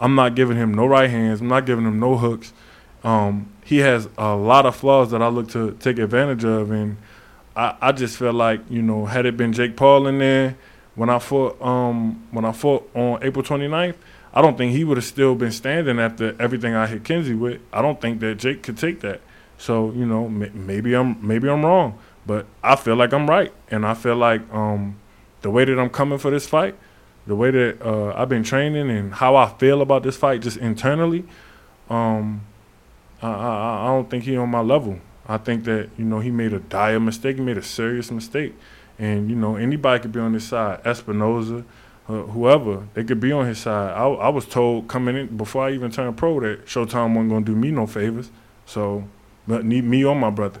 I'm 0.00 0.14
not 0.14 0.34
giving 0.34 0.56
him 0.56 0.72
no 0.72 0.86
right 0.86 1.10
hands. 1.10 1.40
I'm 1.40 1.48
not 1.48 1.66
giving 1.66 1.84
him 1.84 2.00
no 2.00 2.16
hooks. 2.16 2.52
Um, 3.04 3.52
he 3.64 3.78
has 3.78 4.08
a 4.18 4.34
lot 4.34 4.66
of 4.66 4.74
flaws 4.74 5.10
that 5.10 5.22
I 5.22 5.28
look 5.28 5.50
to 5.50 5.76
take 5.80 5.98
advantage 5.98 6.44
of, 6.44 6.70
and 6.70 6.96
I, 7.54 7.76
I 7.80 7.92
just 7.92 8.16
feel 8.16 8.32
like 8.32 8.60
you 8.68 8.82
know 8.82 9.06
had 9.06 9.26
it 9.26 9.36
been 9.36 9.52
Jake 9.52 9.76
Paul 9.76 10.06
in 10.06 10.18
there 10.18 10.56
when 10.94 11.08
I 11.08 11.18
fought 11.18 11.60
um, 11.62 12.26
when 12.30 12.44
I 12.44 12.52
fought 12.52 12.90
on 12.94 13.22
April 13.22 13.44
29th, 13.44 13.94
I 14.34 14.42
don't 14.42 14.56
think 14.56 14.72
he 14.72 14.84
would 14.84 14.96
have 14.96 15.04
still 15.04 15.34
been 15.34 15.52
standing 15.52 15.98
after 15.98 16.36
everything 16.40 16.74
I 16.74 16.86
hit 16.86 17.04
Kenzie 17.04 17.34
with. 17.34 17.60
I 17.72 17.82
don't 17.82 18.00
think 18.00 18.20
that 18.20 18.36
Jake 18.36 18.62
could 18.62 18.76
take 18.76 19.00
that. 19.00 19.20
So 19.58 19.92
you 19.92 20.06
know 20.06 20.28
maybe 20.28 20.94
I'm 20.94 21.26
maybe 21.26 21.48
I'm 21.48 21.64
wrong, 21.64 21.98
but 22.26 22.46
I 22.62 22.76
feel 22.76 22.96
like 22.96 23.12
I'm 23.12 23.28
right, 23.28 23.52
and 23.70 23.86
I 23.86 23.94
feel 23.94 24.16
like 24.16 24.42
um, 24.52 24.96
the 25.42 25.50
way 25.50 25.64
that 25.64 25.78
I'm 25.78 25.90
coming 25.90 26.18
for 26.18 26.30
this 26.30 26.46
fight, 26.46 26.74
the 27.30 27.36
way 27.36 27.52
that 27.52 27.80
uh, 27.80 28.12
I've 28.16 28.28
been 28.28 28.42
training, 28.42 28.90
and 28.90 29.14
how 29.14 29.36
I 29.36 29.48
feel 29.48 29.82
about 29.82 30.02
this 30.02 30.16
fight 30.16 30.42
just 30.42 30.56
internally, 30.56 31.24
um, 31.88 32.40
I, 33.22 33.28
I, 33.28 33.84
I 33.84 33.86
don't 33.86 34.10
think 34.10 34.24
he 34.24 34.36
on 34.36 34.48
my 34.50 34.60
level. 34.60 34.98
I 35.28 35.38
think 35.38 35.62
that 35.64 35.90
you 35.96 36.04
know 36.04 36.18
he 36.18 36.32
made 36.32 36.52
a 36.52 36.58
dire 36.58 36.98
mistake. 36.98 37.36
He 37.36 37.42
made 37.42 37.56
a 37.56 37.62
serious 37.62 38.10
mistake, 38.10 38.52
and 38.98 39.30
you 39.30 39.36
know 39.36 39.54
anybody 39.54 40.02
could 40.02 40.10
be 40.10 40.18
on 40.18 40.32
his 40.32 40.48
side. 40.48 40.82
Espinoza, 40.82 41.64
uh, 42.08 42.22
whoever, 42.22 42.88
they 42.94 43.04
could 43.04 43.20
be 43.20 43.30
on 43.30 43.46
his 43.46 43.58
side. 43.58 43.92
I, 43.92 44.08
I 44.08 44.28
was 44.28 44.44
told 44.44 44.88
coming 44.88 45.16
in 45.16 45.36
before 45.36 45.68
I 45.68 45.70
even 45.70 45.92
turned 45.92 46.16
pro 46.16 46.40
that 46.40 46.66
Showtime 46.66 47.14
wasn't 47.14 47.30
gonna 47.30 47.44
do 47.44 47.54
me 47.54 47.70
no 47.70 47.86
favors. 47.86 48.32
So, 48.66 49.04
but 49.46 49.64
need 49.64 49.84
me 49.84 50.04
or 50.04 50.16
my 50.16 50.30
brother, 50.30 50.60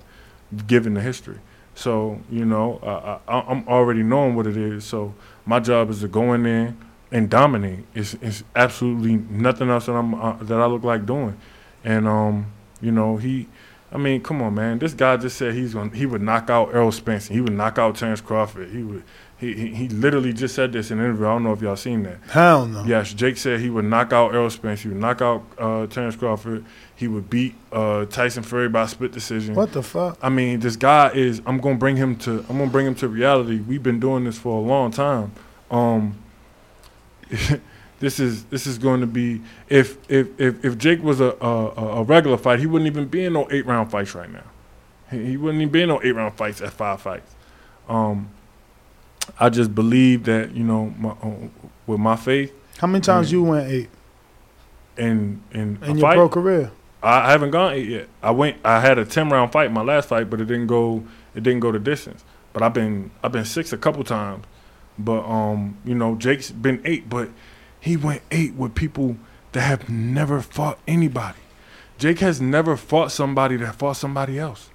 given 0.68 0.94
the 0.94 1.00
history. 1.00 1.38
So 1.74 2.20
you 2.30 2.44
know 2.44 2.78
I, 3.26 3.40
I'm 3.40 3.66
already 3.66 4.04
knowing 4.04 4.36
what 4.36 4.46
it 4.46 4.56
is. 4.56 4.84
So 4.84 5.14
my 5.50 5.58
job 5.58 5.90
is 5.90 5.98
to 5.98 6.06
go 6.06 6.32
in 6.32 6.44
there 6.44 6.76
and 7.10 7.28
dominate. 7.28 7.84
It's, 7.92 8.14
it's 8.22 8.44
absolutely 8.54 9.16
nothing 9.16 9.68
else 9.68 9.86
that 9.86 9.94
I'm 9.94 10.14
uh, 10.14 10.36
that 10.42 10.60
I 10.60 10.66
look 10.66 10.84
like 10.84 11.04
doing. 11.04 11.36
And 11.82 12.06
um, 12.06 12.52
you 12.80 12.92
know, 12.92 13.16
he 13.16 13.48
I 13.90 13.98
mean, 13.98 14.22
come 14.22 14.40
on, 14.42 14.54
man. 14.54 14.78
This 14.78 14.94
guy 14.94 15.16
just 15.16 15.36
said 15.36 15.54
he's 15.54 15.74
going 15.74 15.90
he 15.90 16.06
would 16.06 16.22
knock 16.22 16.50
out 16.50 16.72
Errol 16.72 16.92
Spence. 16.92 17.26
He 17.26 17.40
would 17.40 17.52
knock 17.52 17.78
out 17.78 17.96
Terrence 17.96 18.20
Crawford. 18.20 18.70
He 18.70 18.84
would 18.84 19.02
he, 19.40 19.54
he 19.54 19.74
he 19.74 19.88
literally 19.88 20.34
just 20.34 20.54
said 20.54 20.70
this 20.70 20.90
in 20.90 20.98
an 20.98 21.04
interview. 21.06 21.26
I 21.26 21.30
don't 21.30 21.44
know 21.44 21.54
if 21.54 21.62
y'all 21.62 21.74
seen 21.74 22.02
that. 22.02 22.18
Hell 22.28 22.66
no. 22.66 22.84
Yes, 22.84 23.14
Jake 23.14 23.38
said 23.38 23.60
he 23.60 23.70
would 23.70 23.86
knock 23.86 24.12
out 24.12 24.34
Errol 24.34 24.50
Spence. 24.50 24.82
He 24.82 24.88
would 24.88 24.98
knock 24.98 25.22
out 25.22 25.42
uh, 25.56 25.86
Terrence 25.86 26.14
Crawford. 26.14 26.62
He 26.94 27.08
would 27.08 27.30
beat 27.30 27.54
uh, 27.72 28.04
Tyson 28.04 28.42
Fury 28.42 28.68
by 28.68 28.84
split 28.84 29.12
decision. 29.12 29.54
What 29.54 29.72
the 29.72 29.82
fuck? 29.82 30.18
I 30.20 30.28
mean, 30.28 30.60
this 30.60 30.76
guy 30.76 31.10
is. 31.12 31.40
I'm 31.46 31.58
gonna 31.58 31.78
bring 31.78 31.96
him 31.96 32.16
to. 32.16 32.44
I'm 32.50 32.58
gonna 32.58 32.70
bring 32.70 32.86
him 32.86 32.94
to 32.96 33.08
reality. 33.08 33.60
We've 33.60 33.82
been 33.82 33.98
doing 33.98 34.24
this 34.24 34.36
for 34.36 34.58
a 34.58 34.60
long 34.60 34.90
time. 34.90 35.32
Um, 35.70 36.18
this 38.00 38.20
is 38.20 38.44
this 38.44 38.66
is 38.66 38.76
going 38.76 39.00
to 39.00 39.06
be 39.06 39.40
if 39.70 39.96
if 40.10 40.38
if, 40.38 40.62
if 40.62 40.76
Jake 40.76 41.02
was 41.02 41.20
a, 41.20 41.34
a 41.40 41.66
a 42.00 42.02
regular 42.02 42.36
fight, 42.36 42.58
he 42.58 42.66
wouldn't 42.66 42.90
even 42.90 43.06
be 43.06 43.24
in 43.24 43.32
no 43.32 43.48
eight 43.50 43.64
round 43.64 43.90
fights 43.90 44.14
right 44.14 44.30
now. 44.30 44.44
He, 45.10 45.24
he 45.24 45.36
wouldn't 45.38 45.62
even 45.62 45.72
be 45.72 45.80
in 45.80 45.88
no 45.88 45.98
eight 46.02 46.12
round 46.12 46.34
fights 46.34 46.60
at 46.60 46.72
five 46.74 47.00
fights. 47.00 47.34
Um, 47.88 48.28
I 49.38 49.48
just 49.48 49.74
believe 49.74 50.24
that 50.24 50.52
you 50.54 50.64
know 50.64 50.94
my, 50.98 51.10
uh, 51.10 51.48
with 51.86 52.00
my 52.00 52.16
faith. 52.16 52.52
How 52.78 52.86
many 52.86 53.02
times 53.02 53.30
you 53.30 53.42
went 53.42 53.70
eight 53.70 53.90
in 54.96 55.42
in 55.52 55.78
a 55.82 55.90
in 55.90 55.98
your 55.98 56.00
fight, 56.00 56.16
pro 56.16 56.28
career? 56.28 56.70
I 57.02 57.30
haven't 57.30 57.50
gone 57.50 57.74
eight 57.74 57.88
yet. 57.88 58.08
I 58.22 58.30
went. 58.30 58.58
I 58.64 58.80
had 58.80 58.98
a 58.98 59.04
ten 59.04 59.28
round 59.30 59.52
fight 59.52 59.70
my 59.72 59.82
last 59.82 60.08
fight, 60.08 60.30
but 60.30 60.40
it 60.40 60.46
didn't 60.46 60.66
go. 60.66 61.04
It 61.34 61.42
didn't 61.42 61.60
go 61.60 61.72
the 61.72 61.78
distance. 61.78 62.24
But 62.52 62.62
I've 62.62 62.74
been 62.74 63.10
I've 63.22 63.32
been 63.32 63.44
six 63.44 63.72
a 63.72 63.78
couple 63.78 64.02
times. 64.04 64.44
But 64.98 65.24
um, 65.24 65.78
you 65.84 65.94
know, 65.94 66.14
Jake's 66.16 66.50
been 66.50 66.80
eight, 66.84 67.08
but 67.08 67.30
he 67.80 67.96
went 67.96 68.22
eight 68.30 68.54
with 68.54 68.74
people 68.74 69.16
that 69.52 69.62
have 69.62 69.88
never 69.88 70.40
fought 70.40 70.78
anybody. 70.86 71.38
Jake 71.98 72.20
has 72.20 72.40
never 72.40 72.76
fought 72.76 73.12
somebody 73.12 73.56
that 73.56 73.76
fought 73.76 73.96
somebody 73.96 74.38
else. 74.38 74.70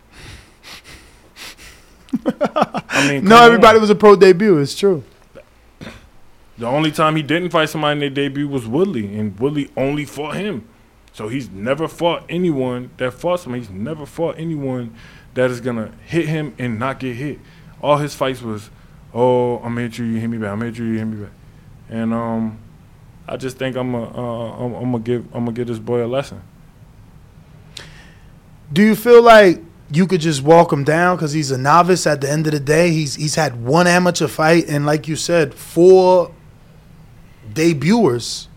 I 2.26 3.08
mean, 3.10 3.26
No, 3.26 3.42
everybody 3.44 3.76
on. 3.76 3.82
was 3.82 3.90
a 3.90 3.96
pro 3.96 4.16
debut. 4.16 4.58
It's 4.60 4.76
true. 4.76 5.04
The 6.58 6.66
only 6.68 6.92
time 6.92 7.16
he 7.18 7.22
didn't 7.24 7.50
fight 7.50 7.70
somebody 7.70 7.94
in 7.94 8.00
their 8.00 8.10
debut 8.10 8.48
was 8.48 8.66
Woodley, 8.66 9.18
and 9.18 9.38
Woodley 9.40 9.70
only 9.76 10.06
fought 10.06 10.36
him. 10.36 10.66
So 11.12 11.28
he's 11.28 11.50
never 11.50 11.88
fought 11.88 12.24
anyone 12.30 12.92
that 12.98 13.14
fought 13.14 13.42
somebody. 13.42 13.62
He's 13.64 13.70
never 13.72 14.06
fought 14.06 14.36
anyone 14.38 14.96
that 15.34 15.50
is 15.52 15.60
gonna 15.62 15.92
hit 16.06 16.28
him 16.28 16.54
and 16.58 16.80
not 16.80 17.00
get 17.00 17.16
hit. 17.16 17.40
All 17.82 17.98
his 17.98 18.16
fights 18.16 18.42
was, 18.42 18.70
oh, 19.14 19.60
I'm 19.60 19.76
hit 19.78 19.98
you, 19.98 20.06
you 20.06 20.20
hit 20.20 20.28
me 20.30 20.38
back. 20.38 20.52
I'm 20.52 20.62
hit 20.62 20.78
you, 20.78 20.86
you 20.86 20.98
hit 20.98 21.06
me 21.06 21.24
back. 21.24 21.34
And 21.90 22.14
um, 22.14 22.58
I 23.28 23.36
just 23.38 23.58
think 23.58 23.76
I'm 23.76 23.92
gonna 23.92 24.18
uh, 24.18 24.66
I'm, 24.66 24.74
I'm 24.76 24.92
gonna 24.92 25.00
give 25.00 25.26
I'm 25.34 25.46
gonna 25.46 25.52
give 25.52 25.68
this 25.68 25.80
boy 25.80 26.06
a 26.06 26.08
lesson. 26.08 26.42
Do 28.72 28.82
you 28.82 28.96
feel 28.96 29.22
like 29.22 29.62
you 29.92 30.08
could 30.08 30.22
just 30.22 30.42
walk 30.42 30.74
him 30.74 30.84
down 30.84 31.16
because 31.16 31.34
he's 31.34 31.52
a 31.52 31.58
novice? 31.58 32.08
At 32.08 32.22
the 32.22 32.30
end 32.30 32.48
of 32.48 32.54
the 32.54 32.60
day, 32.60 32.92
he's 32.92 33.16
he's 33.16 33.36
had 33.36 33.64
one 33.64 33.88
amateur 33.88 34.28
fight 34.28 34.68
and, 34.68 34.86
like 34.86 35.08
you 35.08 35.16
said, 35.16 35.54
four 35.54 36.32
debuters. 37.54 38.48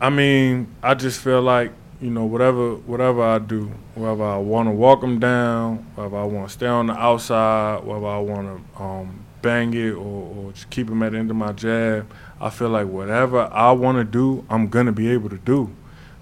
I 0.00 0.10
mean, 0.10 0.68
I 0.82 0.94
just 0.94 1.20
feel 1.20 1.42
like 1.42 1.72
you 2.00 2.10
know 2.10 2.24
whatever 2.24 2.76
whatever 2.76 3.22
I 3.22 3.38
do, 3.38 3.70
whether 3.94 4.24
I 4.24 4.38
want 4.38 4.68
to 4.68 4.72
walk 4.72 5.02
him 5.02 5.18
down, 5.18 5.78
whether 5.94 6.16
I 6.16 6.24
want 6.24 6.48
to 6.48 6.52
stay 6.52 6.66
on 6.66 6.86
the 6.86 6.94
outside, 6.94 7.84
whether 7.84 8.06
I 8.06 8.18
want 8.18 8.64
to 8.76 8.82
um, 8.82 9.24
bang 9.42 9.74
it 9.74 9.92
or, 9.92 10.46
or 10.46 10.52
just 10.52 10.70
keep 10.70 10.88
him 10.88 11.02
at 11.02 11.12
the 11.12 11.18
end 11.18 11.30
of 11.30 11.36
my 11.36 11.52
jab. 11.52 12.10
I 12.40 12.48
feel 12.48 12.70
like 12.70 12.86
whatever 12.86 13.50
I 13.52 13.72
want 13.72 13.98
to 13.98 14.04
do, 14.04 14.46
I'm 14.48 14.68
gonna 14.68 14.92
be 14.92 15.10
able 15.10 15.28
to 15.30 15.38
do, 15.38 15.70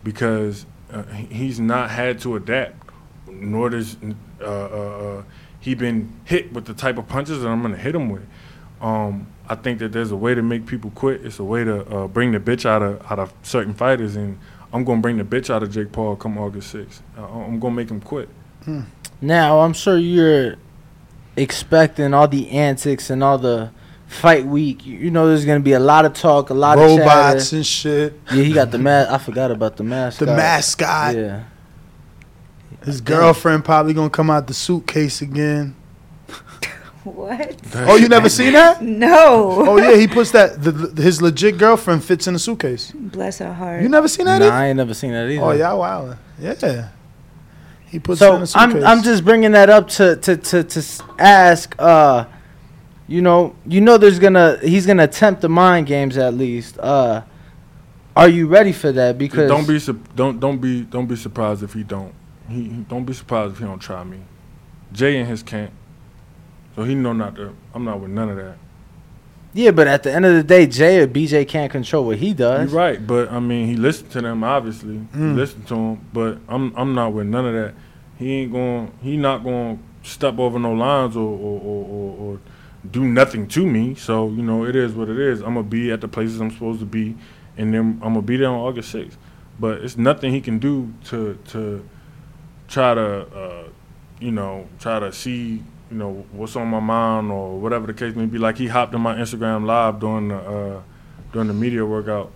because 0.03 0.67
uh, 0.93 1.05
he's 1.05 1.61
not 1.61 1.91
had 1.91 2.19
to 2.21 2.35
adapt, 2.35 2.75
nor 3.29 3.71
does 3.71 3.97
uh, 4.41 4.45
uh, 4.45 5.19
uh, 5.19 5.23
he 5.61 5.75
been 5.75 6.13
hit 6.25 6.53
with 6.53 6.67
the 6.67 6.75
type 6.75 6.99
of 6.99 7.09
punches 7.09 7.43
that 7.43 7.49
I'm 7.49 7.63
gonna 7.63 7.77
hit 7.77 7.95
him 7.95 8.11
with. 8.11 8.27
Um, 8.81 9.27
I 9.49 9.55
think 9.55 9.79
that 9.81 9.93
there's 9.93 10.11
a 10.11 10.17
way 10.17 10.35
to 10.35 10.43
make 10.43 10.67
people 10.67 10.91
quit. 10.95 11.25
It's 11.25 11.39
a 11.39 11.45
way 11.45 11.65
to 11.65 11.85
uh, 11.87 12.07
bring 12.07 12.33
the 12.33 12.41
bitch 12.41 12.65
out 12.67 12.83
of 12.83 13.03
out 13.11 13.19
of 13.19 13.33
certain 13.43 13.75
fighters, 13.75 14.17
and 14.17 14.39
I'm 14.73 14.85
gonna 14.85 15.01
bring 15.01 15.17
the 15.17 15.25
bitch 15.25 15.51
out 15.51 15.63
of 15.63 15.73
Jake 15.73 15.93
Paul 15.93 16.17
come 16.17 16.39
August 16.39 16.75
6th. 16.75 17.01
Uh, 17.17 17.27
I'm 17.27 17.59
gonna 17.59 17.75
make 17.75 17.91
him 17.91 18.01
quit. 18.01 18.29
Now, 19.21 19.61
I'm 19.61 19.73
sure 19.73 19.97
you're 19.97 20.57
expecting 21.37 22.13
all 22.13 22.29
the 22.29 22.51
antics 22.51 23.11
and 23.11 23.25
all 23.25 23.39
the 23.39 23.71
fight 24.07 24.47
week. 24.47 24.85
You 24.87 24.99
you 24.99 25.11
know, 25.11 25.27
there's 25.29 25.45
gonna 25.45 25.61
be 25.61 25.73
a 25.73 25.81
lot 25.81 26.05
of 26.05 26.13
talk, 26.15 26.51
a 26.51 26.55
lot 26.55 26.79
of 26.79 26.99
Robots 26.99 27.53
and 27.53 27.67
shit. 27.67 28.19
Yeah, 28.33 28.43
he 28.43 28.53
got 28.53 28.71
the 28.71 28.79
mask. 28.79 29.11
I 29.11 29.19
forgot 29.19 29.51
about 29.51 29.77
the 29.77 29.85
mascot. 29.85 30.29
The 30.29 30.35
mascot. 30.35 31.15
Yeah. 31.17 31.45
His 32.89 33.01
girlfriend 33.01 33.65
probably 33.65 33.95
gonna 33.95 34.11
come 34.11 34.31
out 34.31 34.47
the 34.47 34.55
suitcase 34.55 35.23
again. 35.23 35.75
What? 37.05 37.57
Oh, 37.75 37.97
you 37.97 38.09
never 38.09 38.29
seen 38.29 38.53
that? 38.53 38.83
No. 38.83 39.67
Oh 39.67 39.77
yeah, 39.79 39.97
he 39.97 40.07
puts 40.07 40.31
that. 40.33 40.63
The, 40.63 40.73
the- 40.73 41.01
his 41.03 41.23
legit 41.23 41.57
girlfriend 41.57 42.05
fits 42.05 42.27
in 42.27 42.35
a 42.35 42.39
suitcase. 42.39 42.93
Bless 42.95 43.39
her 43.39 43.53
heart. 43.55 43.83
You 43.83 43.89
never 43.89 44.09
seen 44.09 44.27
that? 44.27 44.41
Nah, 44.41 44.47
either? 44.47 44.55
I 44.55 44.67
ain't 44.67 44.77
never 44.77 44.93
seen 44.93 45.13
that 45.13 45.27
either. 45.29 45.43
Oh 45.43 45.53
yeah, 45.53 45.73
wow. 45.73 46.17
Yeah. 46.39 46.89
He 47.87 47.99
puts 47.99 48.21
it 48.21 48.25
in 48.27 48.31
So 48.31 48.43
a 48.43 48.47
suitcase. 48.47 48.85
I'm 48.85 48.99
I'm 48.99 49.03
just 49.03 49.25
bringing 49.25 49.53
that 49.53 49.71
up 49.71 49.89
to 49.91 50.17
to 50.17 50.37
to 50.37 50.65
to 50.65 50.79
s- 50.81 51.01
ask 51.19 51.75
uh 51.79 52.27
you 53.07 53.23
know, 53.23 53.57
you 53.67 53.81
know, 53.81 53.97
there's 53.97 54.19
gonna 54.19 54.59
he's 54.61 54.85
gonna 54.87 55.05
attempt 55.05 55.41
the 55.41 55.49
mind 55.49 55.87
games 55.87 56.19
at 56.19 56.35
least. 56.35 56.79
Uh, 56.79 57.23
are 58.15 58.29
you 58.29 58.49
ready 58.49 58.73
for 58.73 58.93
that? 58.93 59.17
Because 59.17 59.49
don't 59.49 59.67
be 59.67 59.79
sup- 59.79 60.15
don't 60.15 60.39
don't 60.41 60.59
be 60.59 60.83
don't 60.83 61.07
be 61.07 61.17
surprised 61.17 61.63
if 61.63 61.73
he 61.73 61.85
don't. 61.85 62.13
He, 62.49 62.63
he- 62.65 62.85
don't 62.89 63.05
be 63.05 63.13
surprised 63.13 63.53
if 63.55 63.59
he 63.59 63.65
don't 63.65 63.79
try 63.81 64.03
me. 64.05 64.21
Jay 64.93 65.19
in 65.19 65.27
his 65.27 65.43
camp, 65.43 65.71
so 66.75 66.85
he 66.85 66.95
know 66.95 67.13
not 67.13 67.37
to. 67.37 67.55
I'm 67.75 67.85
not 67.85 68.01
with 68.01 68.11
none 68.11 68.31
of 68.31 68.37
that. 68.37 68.57
yeah, 69.53 69.71
but 69.71 69.87
at 69.87 70.03
the 70.03 70.13
end 70.13 70.25
of 70.25 70.35
the 70.35 70.43
day, 70.43 70.67
Jay 70.67 71.01
or 71.01 71.07
BJ 71.07 71.47
can't 71.47 71.71
control 71.71 72.07
what 72.07 72.19
he 72.19 72.29
You're 72.29 72.37
does. 72.37 72.73
right, 72.73 73.05
but 73.07 73.31
I 73.31 73.39
mean, 73.41 73.67
he 73.67 73.77
listened 73.77 74.11
to 74.13 74.23
them 74.23 74.43
obviously. 74.45 74.95
He 75.13 75.19
Mm. 75.19 75.37
listened 75.37 75.67
to 75.69 75.75
them, 75.75 76.01
but 76.13 76.39
I'm 76.49 76.73
I'm 76.77 76.95
not 76.95 77.13
with 77.13 77.27
none 77.27 77.47
of 77.47 77.53
that. 77.55 77.75
He 78.19 78.33
ain't 78.43 78.53
going. 78.53 78.93
He 79.03 79.17
not 79.19 79.45
going 79.45 79.79
to 80.03 80.09
step 80.11 80.39
over 80.39 80.59
no 80.59 80.73
lines 80.73 81.17
or 81.17 81.29
or, 81.29 81.61
or, 81.61 81.85
or 81.87 82.17
or 82.35 82.41
do 82.91 83.05
nothing 83.05 83.47
to 83.49 83.67
me. 83.67 83.95
So 83.95 84.29
you 84.31 84.43
know, 84.43 84.65
it 84.65 84.75
is 84.75 84.93
what 84.95 85.11
it 85.11 85.19
is. 85.19 85.41
I'm 85.41 85.55
gonna 85.55 85.65
be 85.65 85.91
at 85.93 86.01
the 86.01 86.09
places 86.09 86.41
I'm 86.41 86.51
supposed 86.51 86.81
to 86.81 86.87
be, 86.87 87.15
and 87.59 87.75
then 87.75 87.99
I'm 88.03 88.15
gonna 88.15 88.23
be 88.23 88.39
there 88.39 88.49
on 88.49 88.55
August 88.59 88.95
6th. 88.95 89.17
But 89.61 89.83
it's 89.83 89.99
nothing 89.99 90.33
he 90.33 90.41
can 90.41 90.59
do 90.59 90.95
to 91.07 91.39
to 91.51 91.87
try 92.69 92.95
to 92.95 93.03
uh, 93.27 93.65
you 94.21 94.31
know 94.31 94.67
try 94.79 94.99
to 95.01 95.13
see 95.13 95.63
you 95.91 95.97
know 95.97 96.25
what's 96.33 96.55
on 96.57 96.69
my 96.69 96.81
mind 96.81 97.31
or 97.33 97.59
whatever 97.59 97.87
the 97.87 97.95
case 97.95 98.15
may 98.15 98.27
be. 98.27 98.39
Like 98.39 98.59
he 98.59 98.67
hopped 98.69 98.95
on 98.95 99.01
my 99.01 99.15
Instagram 99.17 99.65
live 99.67 99.99
during 100.01 100.29
the 100.29 100.37
uh, 100.37 100.83
during 101.33 101.49
the 101.49 101.55
media 101.55 101.85
workout. 101.85 102.31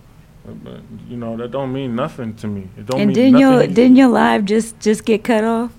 But, 0.45 0.81
you 1.07 1.15
know 1.15 1.37
that 1.37 1.51
don't 1.51 1.71
mean 1.71 1.95
nothing 1.95 2.35
to 2.35 2.47
me. 2.47 2.67
It 2.77 2.85
don't 2.85 2.99
And 2.99 3.07
mean 3.09 3.15
didn't 3.15 3.33
nothing. 3.39 3.49
your 3.59 3.67
didn't 3.67 3.95
your 3.95 4.09
live 4.09 4.43
just 4.45 4.79
just 4.79 5.05
get 5.05 5.23
cut 5.23 5.43
off? 5.43 5.71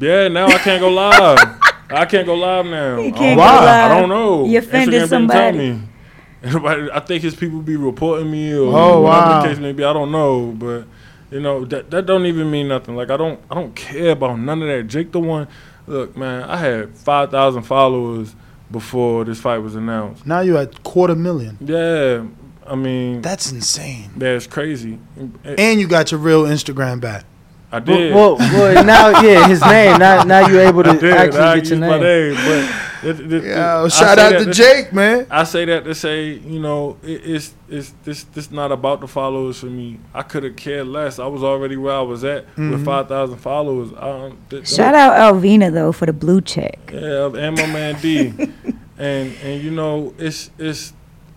Yeah, 0.00 0.28
now 0.28 0.46
I 0.46 0.58
can't 0.58 0.80
go 0.80 0.88
live. 0.90 1.38
I 1.90 2.04
can't 2.06 2.24
go 2.26 2.34
live 2.34 2.64
now. 2.66 2.98
You 3.00 3.08
I 3.08 3.10
can't 3.10 3.18
don't- 3.18 3.36
go 3.36 3.42
I 3.42 3.64
live. 3.88 3.98
don't 4.00 4.08
know. 4.08 4.44
You 4.46 4.58
offended 4.58 4.94
Instagram 5.02 5.08
didn't 5.08 5.08
tell 5.10 5.18
somebody. 5.52 5.58
me. 5.72 5.80
Everybody- 6.44 6.90
I 6.92 7.00
think 7.00 7.22
his 7.22 7.34
people 7.34 7.60
be 7.60 7.76
reporting 7.76 8.30
me 8.30 8.52
or 8.54 8.68
Oh, 8.76 9.00
whatever 9.02 9.02
wow. 9.02 9.42
the 9.42 9.48
case 9.48 9.58
may 9.58 9.72
be. 9.72 9.84
I 9.84 9.92
don't 9.92 10.10
know, 10.12 10.52
but 10.56 10.86
you 11.32 11.40
know 11.40 11.64
that 11.64 11.90
that 11.90 12.06
don't 12.06 12.26
even 12.26 12.50
mean 12.50 12.68
nothing. 12.68 12.94
Like 12.94 13.10
I 13.10 13.16
don't 13.16 13.40
I 13.50 13.54
don't 13.54 13.74
care 13.74 14.10
about 14.12 14.38
none 14.38 14.62
of 14.62 14.68
that. 14.68 14.84
Jake 14.84 15.12
the 15.12 15.20
one. 15.20 15.48
Look, 15.86 16.16
man, 16.16 16.44
I 16.44 16.56
had 16.58 16.96
five 16.96 17.30
thousand 17.30 17.62
followers 17.62 18.36
before 18.70 19.24
this 19.24 19.40
fight 19.40 19.58
was 19.58 19.74
announced. 19.74 20.26
Now 20.26 20.40
you 20.40 20.56
at 20.58 20.82
quarter 20.82 21.14
million. 21.14 21.58
Yeah, 21.60 22.24
I 22.66 22.74
mean 22.76 23.20
That's 23.22 23.50
insane. 23.50 24.10
that's 24.16 24.46
crazy. 24.46 24.98
And 25.44 25.80
you 25.80 25.88
got 25.88 26.10
your 26.12 26.20
real 26.20 26.44
Instagram 26.44 27.00
back. 27.00 27.24
I 27.74 27.78
did. 27.80 28.14
Well, 28.14 28.36
well, 28.36 28.74
well, 28.74 28.84
now 28.84 29.20
yeah, 29.22 29.48
his 29.48 29.60
name. 29.62 29.98
Now, 29.98 30.22
now 30.24 30.46
you're 30.46 30.60
able 30.60 30.82
to 30.82 30.90
I 30.90 30.96
did. 30.98 31.12
actually 31.14 31.40
I 31.40 31.54
get 31.56 31.68
your 31.68 31.78
used 31.78 31.80
my 31.80 31.98
name. 31.98 32.34
name, 32.34 32.34
but 32.34 33.08
it, 33.08 33.32
it, 33.32 33.44
Yo, 33.44 33.84
I 33.84 33.88
shout 33.88 34.18
out 34.18 34.32
that 34.32 34.44
to 34.44 34.52
Jake, 34.52 34.92
man. 34.92 35.26
I 35.30 35.44
say 35.44 35.64
that 35.64 35.84
to 35.84 35.94
say, 35.94 36.34
you 36.34 36.60
know, 36.60 36.98
it, 37.02 37.22
it's 37.24 37.54
it's 37.68 37.94
this 38.04 38.24
this 38.24 38.50
not 38.50 38.70
about 38.72 39.00
the 39.00 39.08
followers 39.08 39.58
for 39.58 39.66
me. 39.66 39.98
I 40.14 40.22
could 40.22 40.44
have 40.44 40.54
cared 40.56 40.86
less. 40.86 41.18
I 41.18 41.26
was 41.26 41.42
already 41.42 41.76
where 41.76 41.94
I 41.94 42.02
was 42.02 42.22
at 42.24 42.46
Mhm. 42.56 42.72
with 42.72 42.84
five 42.84 43.08
thousand 43.08 43.38
followers. 43.38 43.90
Um, 43.96 44.36
th- 44.50 44.68
Shout 44.68 44.94
out 44.94 45.34
Alvina 45.34 45.72
though 45.72 45.92
for 45.92 46.06
the 46.06 46.12
blue 46.12 46.40
check. 46.42 46.78
yeah, 46.92 47.26
and 47.34 47.56
my 47.56 47.66
man 47.66 47.98
D, 48.00 48.28
and 48.98 49.34
and 49.42 49.62
you 49.64 49.70
know, 49.70 50.12
it's 50.18 50.50
it's 50.58 50.92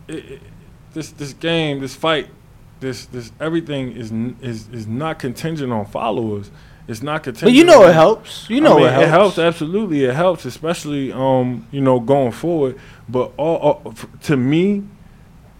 it, 0.07 0.15
it, 0.33 0.41
this 0.93 1.11
this 1.11 1.33
game, 1.33 1.79
this 1.79 1.95
fight, 1.95 2.27
this 2.85 3.05
this 3.07 3.31
everything 3.39 3.91
is 3.93 4.11
is 4.41 4.67
is 4.69 4.85
not 4.87 5.19
contingent 5.19 5.71
on 5.73 5.85
followers. 5.85 6.51
It's 6.87 7.01
not 7.01 7.23
contingent. 7.23 7.47
But 7.51 7.53
you 7.53 7.63
know 7.63 7.83
on- 7.83 7.89
it 7.89 7.93
helps. 7.93 8.47
You 8.49 8.57
I 8.57 8.59
know 8.59 8.77
mean, 8.77 8.85
it 8.85 8.91
helps. 8.91 9.05
It 9.07 9.09
helps 9.09 9.39
absolutely. 9.39 10.03
It 10.03 10.13
helps, 10.13 10.45
especially 10.45 11.11
um 11.11 11.67
you 11.71 11.81
know 11.81 11.99
going 11.99 12.31
forward. 12.31 12.77
But 13.09 13.31
all, 13.37 13.93
to 14.23 14.37
me, 14.37 14.83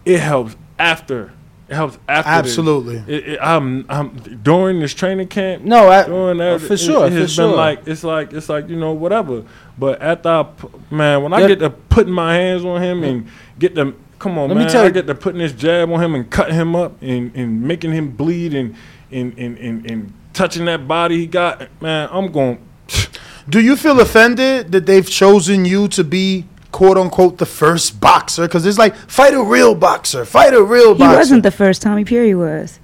it 0.04 0.20
helps 0.20 0.56
after. 0.78 1.32
It 1.68 1.74
helps 1.74 1.98
after. 2.08 2.30
Absolutely. 2.30 2.98
It, 3.12 3.28
it, 3.30 3.38
I'm 3.42 3.86
I'm 3.88 4.10
during 4.42 4.78
this 4.78 4.94
training 4.94 5.26
camp. 5.28 5.64
No, 5.64 5.88
I- 5.88 6.04
during 6.06 6.38
that, 6.38 6.60
for 6.60 6.76
sure, 6.76 7.06
It, 7.06 7.10
for 7.10 7.16
has 7.18 7.32
sure. 7.32 7.48
been 7.48 7.56
like 7.56 7.88
it's 7.88 8.04
like 8.04 8.32
it's 8.32 8.48
like 8.48 8.68
you 8.68 8.76
know 8.76 8.92
whatever. 8.92 9.42
But 9.76 10.00
after 10.00 10.28
I 10.28 10.46
man, 10.94 11.22
when 11.24 11.32
I 11.32 11.40
Yeah. 11.40 11.48
get 11.48 11.58
to 11.58 11.70
putting 11.70 12.12
my 12.12 12.34
hands 12.34 12.64
on 12.64 12.80
him 12.82 13.02
and 13.02 13.26
get 13.58 13.74
them. 13.74 13.96
Come 14.18 14.38
on, 14.38 14.48
Let 14.48 14.56
me 14.56 14.64
man! 14.64 14.72
tell 14.72 14.82
I 14.82 14.86
you- 14.86 14.92
get 14.92 15.06
to 15.06 15.14
putting 15.14 15.40
this 15.40 15.52
jab 15.52 15.90
on 15.92 16.02
him 16.02 16.14
and 16.14 16.30
cutting 16.30 16.54
him 16.54 16.74
up 16.74 17.00
and, 17.02 17.34
and 17.36 17.62
making 17.62 17.92
him 17.92 18.10
bleed 18.12 18.54
and 18.54 18.74
and, 19.12 19.36
and, 19.38 19.58
and 19.58 19.90
and 19.90 20.12
touching 20.32 20.64
that 20.66 20.88
body 20.88 21.18
he 21.18 21.26
got. 21.26 21.68
Man, 21.82 22.08
I'm 22.10 22.32
going. 22.32 22.58
Do 23.48 23.60
you 23.60 23.76
feel 23.76 24.00
offended 24.00 24.72
that 24.72 24.86
they've 24.86 25.08
chosen 25.08 25.64
you 25.64 25.86
to 25.88 26.02
be 26.02 26.46
quote 26.72 26.96
unquote 26.98 27.38
the 27.38 27.46
first 27.46 28.00
boxer? 28.00 28.42
Because 28.46 28.64
it's 28.66 28.78
like 28.78 28.96
fight 28.96 29.34
a 29.34 29.42
real 29.42 29.74
boxer, 29.74 30.24
fight 30.24 30.54
a 30.54 30.62
real 30.62 30.94
He 30.94 30.98
boxer. 31.00 31.12
He 31.12 31.16
wasn't 31.18 31.42
the 31.42 31.50
first 31.50 31.82
Tommy 31.82 32.04
Fury 32.04 32.34
was. 32.34 32.80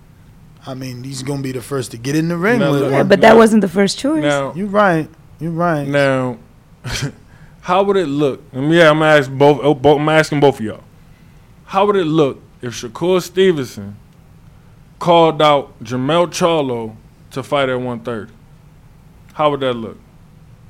I 0.67 0.75
mean, 0.75 1.03
he's 1.03 1.23
gonna 1.25 1.43
be 1.43 1.51
the 1.53 1.63
first 1.63 1.91
to 1.91 1.97
get 1.97 2.15
in 2.15 2.29
the 2.29 2.37
ring 2.37 2.61
Now, 2.61 2.71
with 2.73 2.83
look- 2.83 2.91
Yeah, 2.93 2.99
one. 2.99 3.09
but 3.09 3.21
that 3.23 3.37
wasn't 3.37 3.63
the 3.63 3.69
first 3.69 3.99
choice. 3.99 4.23
Now, 4.23 4.53
You're 4.55 4.69
right. 4.69 5.09
You're 5.41 5.51
right. 5.51 5.89
Now, 5.89 6.39
how 7.63 7.83
would 7.83 7.97
it 7.97 8.07
look? 8.07 8.43
I 8.53 8.57
mean, 8.59 8.71
yeah, 8.73 8.91
I'm 8.91 9.03
asking 9.03 9.39
both, 9.39 9.61
oh, 9.63 9.75
both. 9.75 10.01
I'm 10.01 10.09
asking 10.09 10.41
both 10.41 10.61
of 10.61 10.65
y'all. 10.65 10.85
How 11.73 11.87
would 11.87 11.97
it 11.97 12.05
look 12.05 12.39
if 12.61 12.75
Shakur 12.75 13.23
Stevenson 13.23 13.97
called 14.99 15.41
out 15.41 15.83
Jermell 15.83 16.27
Charlo 16.27 16.95
to 17.31 17.43
fight 17.43 17.71
at 17.71 17.77
130? 17.77 18.31
How 19.33 19.51
would 19.51 19.61
that 19.61 19.73
look? 19.73 19.97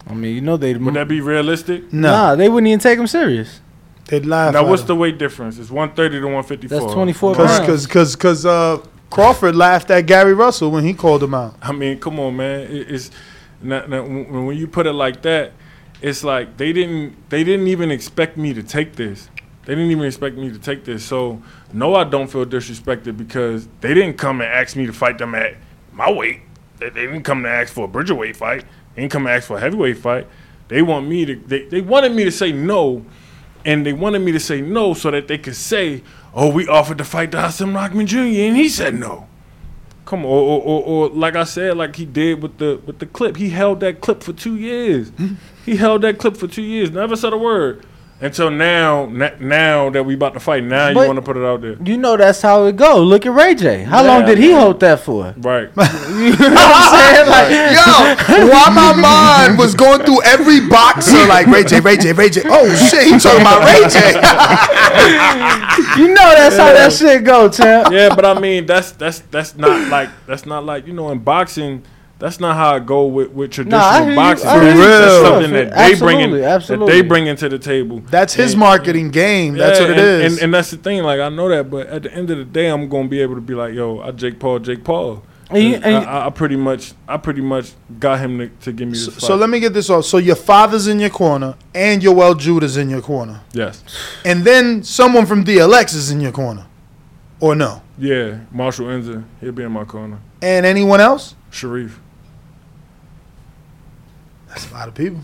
I 0.07 0.15
mean, 0.15 0.37
you 0.37 0.41
know 0.41 0.57
they 0.57 0.75
Would 0.75 0.95
that 0.95 1.09
be 1.09 1.21
realistic? 1.21 1.93
No. 1.93 2.09
Nah, 2.09 2.35
they 2.37 2.49
wouldn't 2.49 2.69
even 2.69 2.79
take 2.79 3.01
him 3.01 3.09
serious. 3.09 3.61
They'd 4.05 4.25
laugh. 4.25 4.55
Now, 4.55 4.65
what's 4.65 4.83
him. 4.83 4.87
the 4.87 4.95
weight 4.95 5.19
difference? 5.19 5.59
It's 5.59 5.73
130 5.73 6.21
to 6.21 6.25
154. 6.25 6.81
That's 6.81 6.93
24 6.93 7.35
Cause, 7.35 7.49
pounds. 7.49 7.67
cause, 7.67 7.87
cause, 7.89 8.17
cause, 8.17 8.47
uh, 8.47 8.79
Crawford 9.11 9.57
laughed 9.57 9.91
at 9.91 10.03
Gary 10.03 10.35
Russell 10.35 10.71
when 10.71 10.85
he 10.85 10.95
called 10.95 11.25
him 11.25 11.35
out. 11.35 11.57
I 11.61 11.73
mean, 11.73 11.99
come 11.99 12.21
on, 12.21 12.37
man. 12.37 12.61
It, 12.61 12.93
it's 12.93 13.11
now, 13.61 13.87
now, 13.87 14.05
when 14.05 14.47
when 14.47 14.57
you 14.57 14.69
put 14.69 14.87
it 14.87 14.93
like 14.93 15.23
that, 15.23 15.51
it's 16.01 16.23
like 16.23 16.59
they 16.59 16.73
didn't 16.73 17.29
they 17.29 17.43
didn't 17.43 17.67
even 17.67 17.91
expect 17.91 18.37
me 18.37 18.55
to 18.55 18.63
take 18.63 18.95
this. 18.95 19.29
They 19.65 19.75
didn't 19.75 19.91
even 19.93 20.05
expect 20.05 20.37
me 20.37 20.51
to 20.51 20.59
take 20.59 20.85
this. 20.85 21.05
So 21.05 21.41
no, 21.73 21.95
I 21.95 22.05
don't 22.05 22.29
feel 22.29 22.45
disrespected 22.45 23.17
because 23.17 23.69
they 23.81 23.95
didn't 23.95 24.19
come 24.19 24.41
and 24.41 24.51
ask 24.51 24.77
me 24.77 24.87
to 24.87 24.93
fight 24.93 25.19
them 25.19 25.35
at 25.35 25.55
my 25.93 26.11
weight. 26.11 26.41
They, 26.79 26.91
they 26.91 27.07
didn't 27.07 27.23
come 27.23 27.45
to 27.45 27.49
ask 27.49 27.73
for 27.73 27.85
a 27.85 27.89
bridgerweight 27.89 28.37
fight. 28.37 28.65
They 28.95 29.03
didn't 29.03 29.13
come 29.13 29.25
to 29.25 29.31
ask 29.31 29.47
for 29.47 29.59
a 29.59 29.61
heavyweight 29.61 29.99
fight. 29.99 30.27
They 30.69 30.83
want 30.83 31.07
me 31.09 31.25
to. 31.27 31.37
They, 31.37 31.67
they 31.67 31.81
wanted 31.81 32.13
me 32.13 32.25
to 32.25 32.33
say 32.33 32.51
no, 32.51 33.05
and 33.65 33.87
they 33.87 33.93
wanted 33.93 34.21
me 34.21 34.33
to 34.33 34.41
say 34.41 34.61
no 34.61 34.95
so 34.95 35.11
that 35.11 35.29
they 35.29 35.39
could 35.39 35.57
say, 35.57 36.03
"Oh, 36.35 36.51
we 36.51 36.67
offered 36.67 36.99
to 36.99 37.05
fight 37.05 37.31
Hasim 37.31 37.75
Rahman 37.75 38.07
Jr. 38.07 38.19
and 38.19 38.57
he 38.57 38.69
said 38.69 38.95
no." 38.95 39.29
Come 40.05 40.25
on, 40.25 40.31
or, 40.31 40.41
or, 40.41 40.63
or, 40.63 40.83
or 40.83 41.09
like 41.11 41.37
I 41.37 41.45
said, 41.45 41.77
like 41.77 41.97
he 41.97 42.05
did 42.05 42.43
with 42.43 42.59
the 42.59 42.81
with 42.85 42.99
the 42.99 43.07
clip. 43.07 43.37
He 43.37 43.51
held 43.51 43.81
that 43.81 44.01
clip 44.01 44.23
for 44.23 44.33
two 44.33 44.57
years. 44.57 45.11
Hmm. 45.11 45.35
he 45.65 45.77
held 45.77 46.03
that 46.03 46.19
clip 46.19 46.37
for 46.37 46.49
two 46.49 46.63
years. 46.63 46.91
Never 46.91 47.17
said 47.17 47.33
a 47.33 47.39
word 47.39 47.87
until 48.23 48.51
now. 48.51 49.07
Now 49.07 49.91
that 49.91 50.05
we 50.05 50.15
about 50.15 50.35
to 50.35 50.41
fight, 50.41 50.65
now 50.65 50.89
you 50.89 50.97
want 50.97 51.17
to 51.17 51.23
put 51.23 51.37
it 51.37 51.45
out 51.45 51.61
there, 51.61 51.77
You 51.85 51.97
know 51.99 52.17
that's 52.17 52.41
how 52.41 52.65
it 52.65 52.77
go. 52.77 53.03
Look 53.03 53.27
at 53.27 53.33
Ray 53.33 53.55
J. 53.55 53.83
How 53.85 54.03
Yeah, 54.03 54.09
long 54.09 54.25
did 54.27 54.39
he 54.39 54.53
man. 54.53 54.61
hold 54.63 54.81
that 54.81 55.01
for? 55.01 55.35
right? 55.39 55.69
You 56.23 56.31
know 56.37 56.55
what 56.55 56.77
I'm 56.77 56.89
saying? 56.97 57.29
Like, 57.29 57.51
Yo, 58.39 58.47
while 58.49 58.71
my 58.71 58.93
mind 58.95 59.59
was 59.59 59.75
going 59.75 60.05
through 60.05 60.23
every 60.23 60.61
boxer, 60.67 61.27
like 61.27 61.47
Ray 61.49 61.65
J, 61.65 61.81
Ray 61.81 61.97
J, 61.97 62.13
Ray 62.13 62.29
J. 62.31 62.43
Oh 62.47 62.69
shit, 62.75 63.05
he 63.05 63.19
talking 63.19 63.41
about 63.41 63.65
Ray 63.65 63.89
J. 63.89 64.15
you 65.99 66.09
know 66.09 66.31
that's 66.35 66.57
how 66.57 66.73
that 66.73 66.93
shit 66.93 67.25
go, 67.25 67.49
champ. 67.49 67.89
yeah, 67.93 68.15
but 68.15 68.25
I 68.25 68.39
mean 68.39 68.67
that's 68.67 68.93
that's 68.93 69.21
that's 69.31 69.57
not 69.57 69.89
like 69.89 70.09
that's 70.27 70.47
not 70.47 70.65
like 70.65 70.87
you 70.87 70.93
know 70.93 71.11
in 71.11 71.19
boxing. 71.19 71.83
That's 72.23 72.39
not 72.39 72.55
how 72.57 72.77
it 72.77 72.87
go 72.87 73.07
with, 73.07 73.33
with 73.33 73.51
traditional 73.51 73.81
Nah, 73.81 73.85
I 73.87 74.01
hear 74.03 74.11
you. 74.11 74.15
boxing. 74.17 74.49
I 74.49 74.59
That's, 74.61 74.79
that's 74.79 75.27
something 75.29 75.53
that 75.55 75.75
they 75.75 75.99
bring 75.99 76.21
in, 76.21 76.35
Absolutely, 76.45 76.87
that 76.87 76.93
they 76.93 77.01
bring 77.03 77.27
into 77.27 77.49
the 77.49 77.59
table. 77.59 77.99
That's 78.11 78.33
his 78.33 78.53
And- 78.53 78.61
marketing 78.61 79.11
game. 79.11 79.55
That's 79.55 79.81
Yeah, 79.81 79.89
what 79.89 79.99
it 79.99 79.99
and, 79.99 80.23
is. 80.23 80.33
And, 80.35 80.43
and 80.45 80.55
that's 80.55 80.71
the 80.71 80.77
thing. 80.77 81.03
Like 81.03 81.19
I 81.19 81.29
know 81.31 81.49
that, 81.49 81.69
but 81.69 81.89
at 81.89 82.05
the 82.05 82.15
end 82.15 82.31
of 82.31 82.39
the 82.39 82.45
day, 82.45 82.69
I'm 82.69 82.89
gonna 82.89 83.09
be 83.09 83.21
able 83.21 83.35
to 83.35 83.41
be 83.41 83.55
like, 83.55 83.75
yo, 83.75 83.99
I 83.99 84.13
Jake 84.13 84.39
Paul, 84.39 84.61
Jake 84.61 84.85
Paul. 84.85 85.25
And 85.51 85.65
you- 85.65 85.75
I, 85.75 85.79
and- 85.81 86.07
I, 86.07 86.27
I 86.27 86.31
pretty 86.31 86.55
much, 86.55 86.93
I 87.09 87.17
pretty 87.17 87.41
much 87.41 87.73
got 87.99 88.21
him 88.21 88.39
to, 88.39 88.49
to 88.49 88.73
give 88.73 88.87
me 88.87 88.93
this 88.95 89.07
so, 89.07 89.11
fight. 89.11 89.21
so 89.23 89.35
let 89.35 89.51
me 89.51 89.59
get 89.59 89.73
this 89.75 89.91
off. 89.91 90.05
So 90.05 90.19
your 90.19 90.37
father's 90.37 90.87
in 90.87 91.01
your 91.01 91.11
corner, 91.11 91.57
and 91.75 92.05
your 92.05 92.15
Yoel 92.15 92.39
Judah's 92.39 92.77
in 92.77 92.89
your 92.89 93.03
corner, 93.03 93.41
yes, 93.53 93.83
and 94.25 94.45
then 94.45 94.85
someone 94.85 95.27
from 95.27 95.45
DLX 95.45 95.93
is 95.97 96.13
in 96.13 96.21
your 96.21 96.31
corner, 96.33 96.67
or 97.41 97.57
no? 97.57 97.83
yeah, 97.99 98.39
Marshall 98.53 98.87
Enza, 98.87 99.25
he'll 99.41 99.51
be 99.51 99.65
in 99.65 99.73
my 99.73 99.85
corner. 99.85 100.21
And 100.41 100.65
anyone 100.65 101.01
else? 101.01 101.35
Sharif, 101.51 102.01
That's 104.53 104.71
a 104.71 104.75
lot 104.75 104.89
of 104.89 104.95
people. 104.95 105.21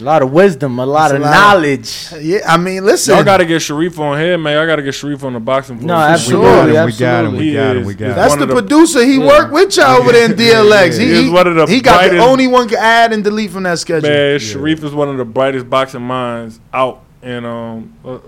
A 0.00 0.02
lot 0.02 0.22
of 0.22 0.32
wisdom, 0.32 0.78
a 0.78 0.86
lot 0.86 1.08
That's 1.10 1.14
of 1.16 1.20
a 1.20 1.24
lot. 1.24 1.30
knowledge. 1.32 2.06
Yeah, 2.18 2.38
I 2.48 2.56
mean, 2.56 2.82
listen. 2.84 3.14
y'all 3.14 3.22
got 3.24 3.36
to 3.36 3.44
get 3.44 3.60
Sharif 3.60 3.98
on 4.00 4.18
here, 4.18 4.38
man. 4.38 4.56
I 4.56 4.64
got 4.64 4.76
to 4.76 4.82
get 4.82 4.94
Sharif 4.94 5.22
on 5.22 5.34
the 5.34 5.38
boxing. 5.38 5.84
No, 5.84 5.94
voice. 5.94 6.28
For 6.30 6.38
We 6.38 6.42
got 6.42 6.66
him. 6.66 6.66
We 6.66 6.72
got 6.72 6.74
him. 6.74 6.86
absolutely. 6.86 7.38
We 7.46 7.52
got 7.54 7.76
him. 7.76 7.84
We 7.84 7.94
got 7.94 8.08
him. 8.08 8.16
That's 8.16 8.36
the 8.36 8.46
the- 8.46 8.54
producer. 8.54 9.04
He 9.04 9.18
worked 9.18 9.52
with 9.52 9.76
y'all 9.76 10.00
over 10.00 10.10
there 10.12 10.24
in 10.24 10.32
DLX. 10.36 10.98
He 10.98 11.04
He, 11.04 11.10
is 11.12 11.20
he, 11.24 11.28
one 11.30 11.46
of 11.46 11.54
the 11.56 11.66
he 11.66 11.82
got 11.82 12.10
the 12.10 12.18
only 12.20 12.46
one 12.48 12.68
can 12.70 12.78
add 12.78 13.12
and 13.12 13.22
delete 13.22 13.50
from 13.50 13.64
that 13.64 13.78
schedule. 13.78 14.08
Man, 14.08 14.38
Sharif 14.40 14.82
is 14.82 14.92
one 14.94 15.10
of 15.10 15.18
the 15.18 15.26
brightest 15.26 15.68
boxing 15.68 16.02
minds 16.02 16.58
out 16.72 17.04
and 17.20 17.44
um, 17.46 17.94
uh, 18.04 18.14
uh, 18.14 18.18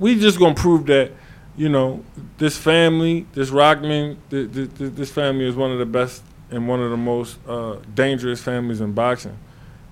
we 0.00 0.18
just 0.18 0.38
gonna 0.40 0.54
prove 0.56 0.86
that 0.86 1.12
you 1.56 1.68
know 1.68 2.04
this 2.36 2.58
family, 2.58 3.26
this 3.32 3.50
Rahman, 3.50 4.18
th- 4.28 4.52
th- 4.52 4.74
th- 4.76 4.92
this 4.92 5.10
family 5.10 5.46
is 5.46 5.54
one 5.54 5.70
of 5.70 5.78
the 5.78 5.86
best 5.86 6.22
and 6.50 6.68
one 6.68 6.80
of 6.80 6.90
the 6.90 6.96
most 6.96 7.38
uh, 7.46 7.76
dangerous 7.94 8.42
families 8.42 8.80
in 8.80 8.92
boxing. 8.92 9.36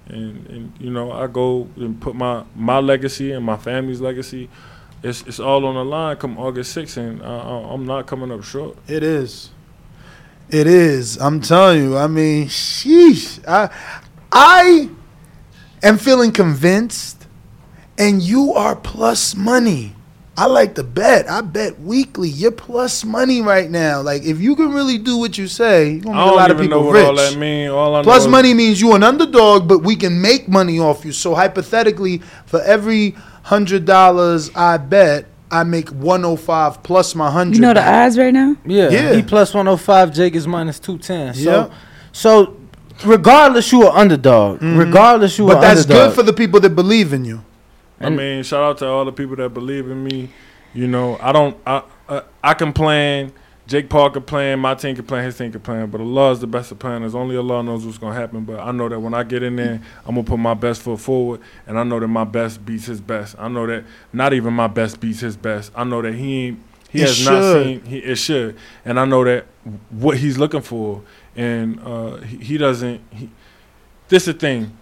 And, 0.07 0.47
and 0.47 0.73
you 0.78 0.91
know, 0.91 1.12
I 1.12 1.27
go 1.27 1.69
and 1.77 2.01
put 2.01 2.15
my 2.15 2.45
my 2.55 2.78
legacy 2.78 3.33
and 3.33 3.45
my 3.45 3.57
family's 3.57 4.01
legacy. 4.01 4.49
It's 5.03 5.23
it's 5.23 5.41
all 5.41 5.66
on 5.66 5.74
the 5.74 5.85
line 5.85 6.16
come 6.16 6.39
August 6.39 6.77
6th, 6.77 6.97
and 6.97 7.23
I, 7.23 7.73
I'm 7.73 7.87
not 7.87 8.07
coming 8.07 8.31
up 8.31 8.45
short. 8.45 8.77
It 8.87 9.03
is. 9.03 9.51
It 10.49 10.69
is. 10.69 11.16
I'm 11.20 11.41
telling 11.41 11.83
you. 11.83 11.97
I 11.97 12.07
mean, 12.07 12.47
sheesh. 12.47 13.45
I, 13.49 13.69
I 14.31 14.89
am 15.83 15.99
feeling 15.99 16.31
convinced, 16.31 17.27
and 17.99 18.23
you 18.23 18.53
are 18.53 18.77
plus 18.77 19.35
money. 19.35 19.95
I 20.38 20.44
like 20.46 20.74
to 20.74 20.82
bet. 20.82 21.30
I 21.30 21.40
bet 21.40 21.80
weekly. 21.80 22.28
You're 22.28 22.50
plus 22.50 23.04
money 23.04 23.40
right 23.40 23.70
now. 23.70 24.02
Like 24.02 24.22
if 24.24 24.38
you 24.38 24.54
can 24.54 24.70
really 24.72 24.98
do 24.98 25.16
what 25.16 25.38
you 25.38 25.46
say, 25.48 25.92
you're 25.92 26.00
gonna 26.02 26.18
I 26.18 26.24
make 26.24 26.26
a 26.26 26.28
don't 26.28 26.36
lot 26.36 26.50
of 26.50 26.56
even 26.58 26.66
people 26.68 26.80
know 26.80 26.86
what 26.86 26.92
rich. 26.94 27.06
all 27.06 27.16
that 27.16 27.36
mean. 27.38 27.70
All 27.70 27.96
I 27.96 28.02
Plus 28.02 28.22
know 28.24 28.26
is- 28.26 28.32
money 28.32 28.52
means 28.54 28.80
you 28.80 28.92
an 28.94 29.02
underdog, 29.02 29.66
but 29.66 29.78
we 29.82 29.96
can 29.96 30.20
make 30.20 30.46
money 30.48 30.78
off 30.78 31.04
you. 31.06 31.12
So 31.12 31.34
hypothetically, 31.34 32.18
for 32.44 32.60
every 32.62 33.14
hundred 33.44 33.86
dollars 33.86 34.50
I 34.54 34.76
bet, 34.76 35.24
I 35.50 35.64
make 35.64 35.88
one 35.88 36.22
hundred 36.22 36.36
five 36.40 36.82
plus 36.82 37.14
my 37.14 37.30
hundred. 37.30 37.54
You 37.56 37.62
know 37.62 37.72
the 37.74 37.88
odds 37.88 38.18
right 38.18 38.34
now? 38.34 38.56
Yeah, 38.66 38.90
Yeah. 38.90 39.14
he 39.14 39.22
plus 39.22 39.54
one 39.54 39.64
hundred 39.66 39.78
five. 39.78 40.12
Jake 40.12 40.34
is 40.34 40.46
minus 40.46 40.78
two 40.78 40.98
ten. 40.98 41.32
So, 41.32 41.40
Yeah. 41.40 41.68
so 42.12 42.56
regardless, 43.06 43.72
you 43.72 43.84
are 43.86 43.96
underdog. 43.96 44.60
Regardless, 44.62 45.38
you 45.38 45.44
Mm-hmm. 45.46 45.54
But 45.54 45.60
that's 45.62 45.86
good 45.86 46.12
for 46.12 46.22
the 46.22 46.32
people 46.34 46.60
that 46.60 46.70
believe 46.76 47.12
in 47.14 47.24
you. 47.24 47.42
I 48.01 48.10
mean, 48.10 48.43
shout 48.43 48.62
out 48.62 48.78
to 48.78 48.86
all 48.86 49.05
the 49.05 49.12
people 49.12 49.36
that 49.36 49.51
believe 49.51 49.90
in 49.90 50.05
me. 50.05 50.31
You 50.74 50.86
know, 50.86 51.18
I 51.20 51.32
don't. 51.32 51.56
I 51.66 51.82
I, 52.09 52.23
I 52.43 52.55
can 52.55 52.73
plan. 52.73 53.32
Jake 53.66 53.89
Paul 53.89 54.10
can 54.10 54.23
plan. 54.23 54.60
My 54.60 54.74
team 54.74 54.94
can 54.94 55.05
plan. 55.05 55.24
His 55.24 55.36
team 55.36 55.51
can 55.51 55.60
plan. 55.60 55.90
But 55.90 56.01
Allah 56.01 56.31
is 56.31 56.40
the 56.40 56.47
best 56.47 56.70
of 56.70 56.78
planners. 56.78 57.14
Only 57.16 57.36
Allah 57.36 57.62
knows 57.62 57.85
what's 57.85 57.98
gonna 57.98 58.14
happen. 58.14 58.44
But 58.44 58.60
I 58.60 58.70
know 58.70 58.89
that 58.89 59.01
when 59.01 59.12
I 59.12 59.24
get 59.24 59.43
in 59.43 59.56
there, 59.56 59.81
I'm 60.05 60.14
gonna 60.14 60.24
put 60.24 60.39
my 60.39 60.55
best 60.55 60.82
foot 60.82 61.01
forward, 61.01 61.40
and 61.66 61.78
I 61.78 61.82
know 61.82 61.98
that 61.98 62.06
my 62.09 62.24
best 62.24 62.64
beats 62.64 62.86
his 62.86 63.01
best. 63.01 63.35
I 63.39 63.48
know 63.48 63.66
that 63.66 63.85
not 64.12 64.32
even 64.32 64.55
my 64.55 64.68
best 64.68 65.01
beats 65.01 65.20
his 65.20 65.36
best. 65.36 65.73
I 65.74 65.85
know 65.85 66.02
that 66.02 66.14
he 66.14 66.47
ain't. 66.47 66.60
He 66.90 67.02
It 67.02 67.09
has 67.09 67.24
not 67.24 67.52
seen. 67.55 67.85
He 67.85 67.98
it 67.98 68.16
should, 68.16 68.56
and 68.85 69.01
I 69.01 69.05
know 69.05 69.24
that 69.24 69.47
what 69.90 70.16
he's 70.18 70.39
looking 70.39 70.62
for, 70.62 71.02
and 71.35 71.81
uh, 71.81 72.18
he, 72.18 72.36
he 72.36 72.59
doesn't. 72.59 73.01
He, 73.10 73.31
this 74.09 74.28
is 74.28 74.35
the 74.35 74.39
thing 74.39 74.77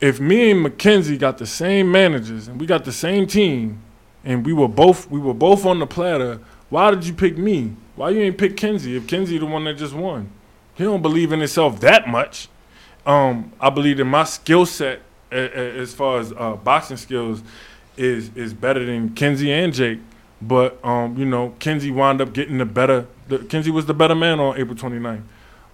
if 0.00 0.20
me 0.20 0.50
and 0.50 0.62
Mackenzie 0.62 1.18
got 1.18 1.38
the 1.38 1.46
same 1.46 1.90
managers 1.90 2.48
and 2.48 2.60
we 2.60 2.66
got 2.66 2.84
the 2.84 2.92
same 2.92 3.26
team 3.26 3.80
and 4.24 4.44
we 4.44 4.52
were 4.52 4.68
both 4.68 5.10
we 5.10 5.18
were 5.18 5.34
both 5.34 5.66
on 5.66 5.78
the 5.78 5.86
platter, 5.86 6.40
why 6.70 6.90
did 6.90 7.04
you 7.04 7.14
pick 7.14 7.36
me? 7.36 7.74
Why 7.96 8.10
you 8.10 8.20
ain't 8.20 8.38
pick 8.38 8.56
Kenzie 8.56 8.96
if 8.96 9.06
Kenzie 9.06 9.38
the 9.38 9.46
one 9.46 9.64
that 9.64 9.74
just 9.74 9.94
won? 9.94 10.30
He 10.74 10.84
don't 10.84 11.02
believe 11.02 11.32
in 11.32 11.40
himself 11.40 11.80
that 11.80 12.08
much. 12.08 12.48
Um, 13.04 13.52
I 13.60 13.70
believe 13.70 13.96
that 13.96 14.04
my 14.04 14.24
skill 14.24 14.66
set 14.66 15.00
as 15.30 15.94
far 15.94 16.20
as 16.20 16.32
uh, 16.32 16.54
boxing 16.56 16.96
skills 16.96 17.42
is 17.96 18.30
is 18.36 18.54
better 18.54 18.84
than 18.84 19.14
Kenzie 19.14 19.52
and 19.52 19.72
Jake. 19.72 20.00
But 20.40 20.82
um, 20.84 21.18
you 21.18 21.24
know, 21.24 21.54
Kenzie 21.58 21.90
wound 21.90 22.20
up 22.20 22.32
getting 22.32 22.58
the 22.58 22.64
better. 22.64 23.06
The, 23.26 23.40
Kenzie 23.40 23.70
was 23.70 23.86
the 23.86 23.94
better 23.94 24.14
man 24.14 24.38
on 24.38 24.56
April 24.56 24.76
29th. 24.76 25.22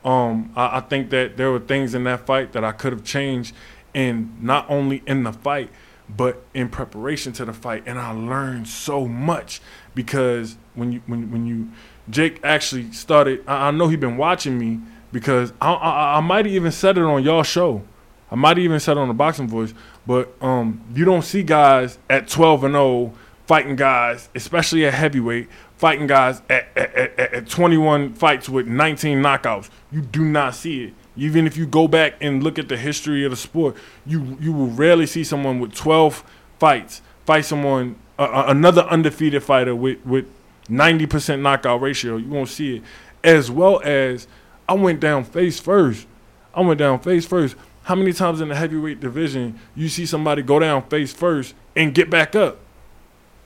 Um, 0.04 0.52
I, 0.56 0.78
I 0.78 0.80
think 0.80 1.10
that 1.10 1.36
there 1.36 1.50
were 1.50 1.60
things 1.60 1.94
in 1.94 2.04
that 2.04 2.26
fight 2.26 2.52
that 2.52 2.64
I 2.64 2.72
could 2.72 2.92
have 2.92 3.04
changed, 3.04 3.54
and 3.94 4.42
not 4.42 4.68
only 4.68 5.02
in 5.06 5.22
the 5.22 5.32
fight, 5.32 5.70
but 6.08 6.42
in 6.52 6.68
preparation 6.68 7.32
to 7.34 7.44
the 7.44 7.52
fight. 7.52 7.84
And 7.86 7.98
I 7.98 8.10
learned 8.10 8.68
so 8.68 9.06
much 9.06 9.60
because 9.94 10.56
when 10.74 10.92
you 10.92 11.02
when 11.06 11.30
when 11.30 11.46
you 11.46 11.70
Jake 12.10 12.40
actually 12.42 12.92
started, 12.92 13.42
I, 13.46 13.68
I 13.68 13.70
know 13.70 13.88
he 13.88 13.96
been 13.96 14.16
watching 14.16 14.58
me 14.58 14.80
because 15.12 15.52
I, 15.60 15.72
I 15.72 16.16
I 16.18 16.20
might 16.20 16.46
even 16.46 16.72
said 16.72 16.98
it 16.98 17.04
on 17.04 17.22
y'all 17.22 17.42
show. 17.42 17.82
I 18.30 18.36
might 18.36 18.58
even 18.58 18.80
said 18.80 18.96
it 18.96 19.00
on 19.00 19.08
the 19.08 19.14
boxing 19.14 19.48
voice, 19.48 19.74
but 20.06 20.34
um, 20.42 20.82
you 20.94 21.04
don't 21.04 21.22
see 21.22 21.42
guys 21.42 21.98
at 22.10 22.26
12 22.26 22.64
and 22.64 22.74
0 22.74 23.12
fighting 23.46 23.76
guys, 23.76 24.28
especially 24.34 24.86
at 24.86 24.94
heavyweight, 24.94 25.48
fighting 25.76 26.06
guys 26.06 26.42
at, 26.48 26.66
at, 26.76 26.94
at, 26.96 27.34
at 27.34 27.48
21 27.48 28.14
fights 28.14 28.48
with 28.48 28.66
19 28.66 29.18
knockouts. 29.18 29.70
You 29.92 30.00
do 30.00 30.24
not 30.24 30.54
see 30.54 30.84
it. 30.84 30.94
Even 31.16 31.46
if 31.46 31.56
you 31.56 31.66
go 31.66 31.86
back 31.86 32.14
and 32.20 32.42
look 32.42 32.58
at 32.58 32.68
the 32.68 32.76
history 32.76 33.24
of 33.24 33.30
the 33.30 33.36
sport, 33.36 33.76
you 34.04 34.36
you 34.40 34.52
will 34.52 34.68
rarely 34.68 35.06
see 35.06 35.24
someone 35.24 35.60
with 35.60 35.74
12 35.74 36.24
fights 36.58 37.02
fight 37.24 37.44
someone 37.44 37.96
uh, 38.18 38.44
another 38.46 38.82
undefeated 38.82 39.42
fighter 39.42 39.74
with 39.74 40.04
with 40.04 40.26
90% 40.68 41.40
knockout 41.40 41.80
ratio. 41.80 42.16
You 42.16 42.28
won't 42.28 42.48
see 42.48 42.76
it. 42.76 42.82
As 43.22 43.50
well 43.50 43.80
as 43.84 44.26
I 44.68 44.74
went 44.74 45.00
down 45.00 45.24
face 45.24 45.60
first. 45.60 46.06
I 46.54 46.60
went 46.60 46.78
down 46.78 47.00
face 47.00 47.26
first. 47.26 47.56
How 47.82 47.94
many 47.94 48.12
times 48.12 48.40
in 48.40 48.48
the 48.48 48.54
heavyweight 48.54 49.00
division 49.00 49.58
you 49.74 49.88
see 49.88 50.06
somebody 50.06 50.42
go 50.42 50.58
down 50.58 50.88
face 50.88 51.12
first 51.12 51.54
and 51.76 51.94
get 51.94 52.08
back 52.08 52.34
up? 52.34 52.58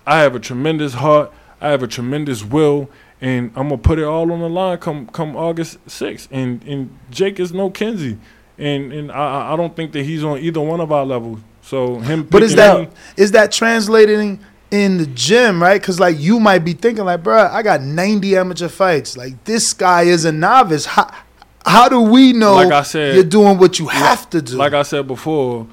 I 0.07 0.20
have 0.20 0.35
a 0.35 0.40
tremendous 0.40 0.95
heart. 0.95 1.32
I 1.61 1.70
have 1.70 1.82
a 1.82 1.89
tremendous 1.89 2.45
will, 2.45 2.89
and 3.20 3.51
I'm 3.57 3.69
gonna 3.69 3.78
put 3.78 3.99
it 3.99 4.05
all 4.05 4.31
on 4.32 4.40
the 4.40 4.49
line 4.49 4.78
come 4.78 5.07
come 5.09 5.36
August 5.36 5.78
6th. 5.86 6.28
And 6.31 6.62
and 6.65 6.90
Jake 7.11 7.40
is 7.40 7.53
no 7.53 7.70
Kenzie, 7.70 8.19
and 8.59 8.93
and 8.93 9.11
I 9.12 9.53
I- 9.53 9.57
don't 9.57 9.74
think 9.74 9.93
that 9.93 10.05
he's 10.05 10.23
on 10.24 10.39
either 10.39 10.61
one 10.61 10.81
of 10.81 10.93
our 10.93 11.05
levels. 11.05 11.40
So 11.62 11.99
him, 11.99 12.23
But 12.23 12.43
is 12.43 12.55
that 12.57 12.81
me- 12.81 12.89
is 13.16 13.32
that 13.32 13.53
translating 13.53 14.39
in 14.70 14.99
the 14.99 15.07
gym, 15.07 15.62
right? 15.62 15.81
Because 15.81 15.99
like 16.01 16.19
you 16.19 16.39
might 16.40 16.61
be 16.61 16.73
thinking, 16.74 17.05
like, 17.05 17.23
bruh, 17.23 17.51
I 17.51 17.62
got 17.62 17.82
90 17.82 18.36
amateur 18.36 18.69
fights. 18.69 19.16
Like 19.16 19.43
this 19.45 19.73
guy 19.73 20.03
is 20.03 20.24
a 20.24 20.32
novice. 20.32 20.86
How 20.86 21.11
how 21.66 21.89
do 21.89 22.01
we 22.01 22.32
know 22.32 22.55
Like 22.55 22.73
I 22.73 22.82
said- 22.82 23.15
you're 23.15 23.24
doing 23.24 23.59
what 23.59 23.78
you 23.78 23.89
have 23.89 24.31
to 24.31 24.40
do? 24.40 24.57
Like 24.57 24.73
I 24.73 24.82
said 24.82 25.07
before, 25.07 25.66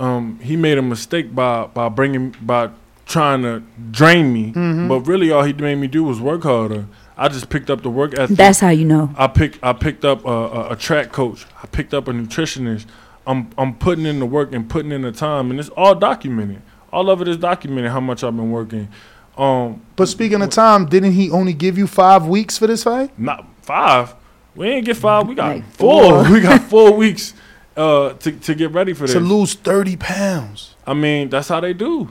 um, 0.00 0.38
he 0.42 0.56
made 0.56 0.76
a 0.78 0.82
mistake 0.82 1.34
by 1.34 1.66
by 1.72 1.88
bringing 1.88 2.34
by 2.42 2.68
trying 3.08 3.42
to 3.42 3.62
drain 3.90 4.32
me. 4.32 4.52
Mhm. 4.52 4.88
But 4.88 5.00
really, 5.08 5.32
all 5.32 5.42
he 5.42 5.52
made 5.52 5.76
me 5.78 5.88
do 5.88 6.04
was 6.04 6.20
work 6.20 6.44
harder. 6.44 6.86
I 7.16 7.26
just 7.28 7.48
picked 7.50 7.68
up 7.70 7.82
the 7.82 7.90
work 7.90 8.16
ethic. 8.16 8.36
That's 8.36 8.60
how 8.60 8.68
you 8.68 8.84
know. 8.84 9.10
I 9.16 9.26
picked 9.26 9.58
I 9.62 9.72
picked 9.72 10.04
up 10.04 10.24
a, 10.24 10.28
a, 10.30 10.72
a 10.72 10.76
track 10.76 11.10
coach. 11.10 11.46
I 11.62 11.66
picked 11.66 11.92
up 11.94 12.06
a 12.06 12.12
nutritionist. 12.12 12.86
I'm 13.26 13.50
I'm 13.58 13.74
putting 13.74 14.06
in 14.06 14.20
the 14.20 14.26
work 14.26 14.54
and 14.54 14.68
putting 14.70 14.92
in 14.92 15.02
the 15.02 15.10
time, 15.12 15.50
and 15.50 15.58
it's 15.58 15.70
all 15.70 15.94
documented. 15.96 16.62
All 16.92 17.10
of 17.10 17.20
it 17.20 17.28
is 17.28 17.36
documented 17.36 17.90
how 17.90 18.00
much 18.00 18.22
I've 18.22 18.36
been 18.36 18.50
working. 18.50 18.88
Um, 19.36 19.82
but 19.96 20.06
speaking 20.08 20.42
of 20.42 20.50
time, 20.50 20.86
didn't 20.86 21.12
he 21.12 21.30
only 21.30 21.52
give 21.52 21.76
you 21.78 21.86
five 21.86 22.26
weeks 22.26 22.56
for 22.58 22.66
this 22.66 22.84
fight? 22.84 23.10
not 23.18 23.44
five. 23.62 24.14
We 24.54 24.66
ain't 24.68 24.86
get 24.86 24.96
five. 24.96 25.28
We 25.28 25.34
got 25.34 25.56
Like 25.56 25.64
four. 25.72 26.24
four. 26.24 26.30
We 26.32 26.40
got 26.40 26.60
four 26.74 26.92
weeks 26.92 27.34
uh, 27.76 28.12
to 28.14 28.32
to 28.32 28.54
get 28.54 28.72
ready 28.72 28.92
for 28.92 29.02
this. 29.04 29.12
To 29.12 29.20
lose 29.20 29.54
30 29.54 29.96
pounds. 29.96 30.74
I 30.86 30.94
mean, 30.94 31.28
that's 31.30 31.48
how 31.48 31.60
they 31.60 31.72
do. 31.74 32.10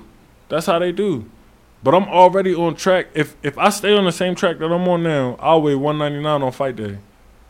That's 0.49 0.65
how 0.65 0.79
they 0.79 0.91
do. 0.91 1.29
But 1.83 1.93
I'm 1.93 2.05
already 2.05 2.55
on 2.55 2.75
track. 2.75 3.07
If 3.13 3.35
if 3.43 3.57
I 3.57 3.69
stay 3.69 3.93
on 3.95 4.05
the 4.05 4.11
same 4.11 4.35
track 4.35 4.57
that 4.59 4.65
I'm 4.65 4.87
on 4.87 5.03
now, 5.03 5.37
I'll 5.39 5.61
weigh 5.61 5.75
199 5.75 6.41
on 6.41 6.51
fight 6.51 6.75
day. 6.75 6.97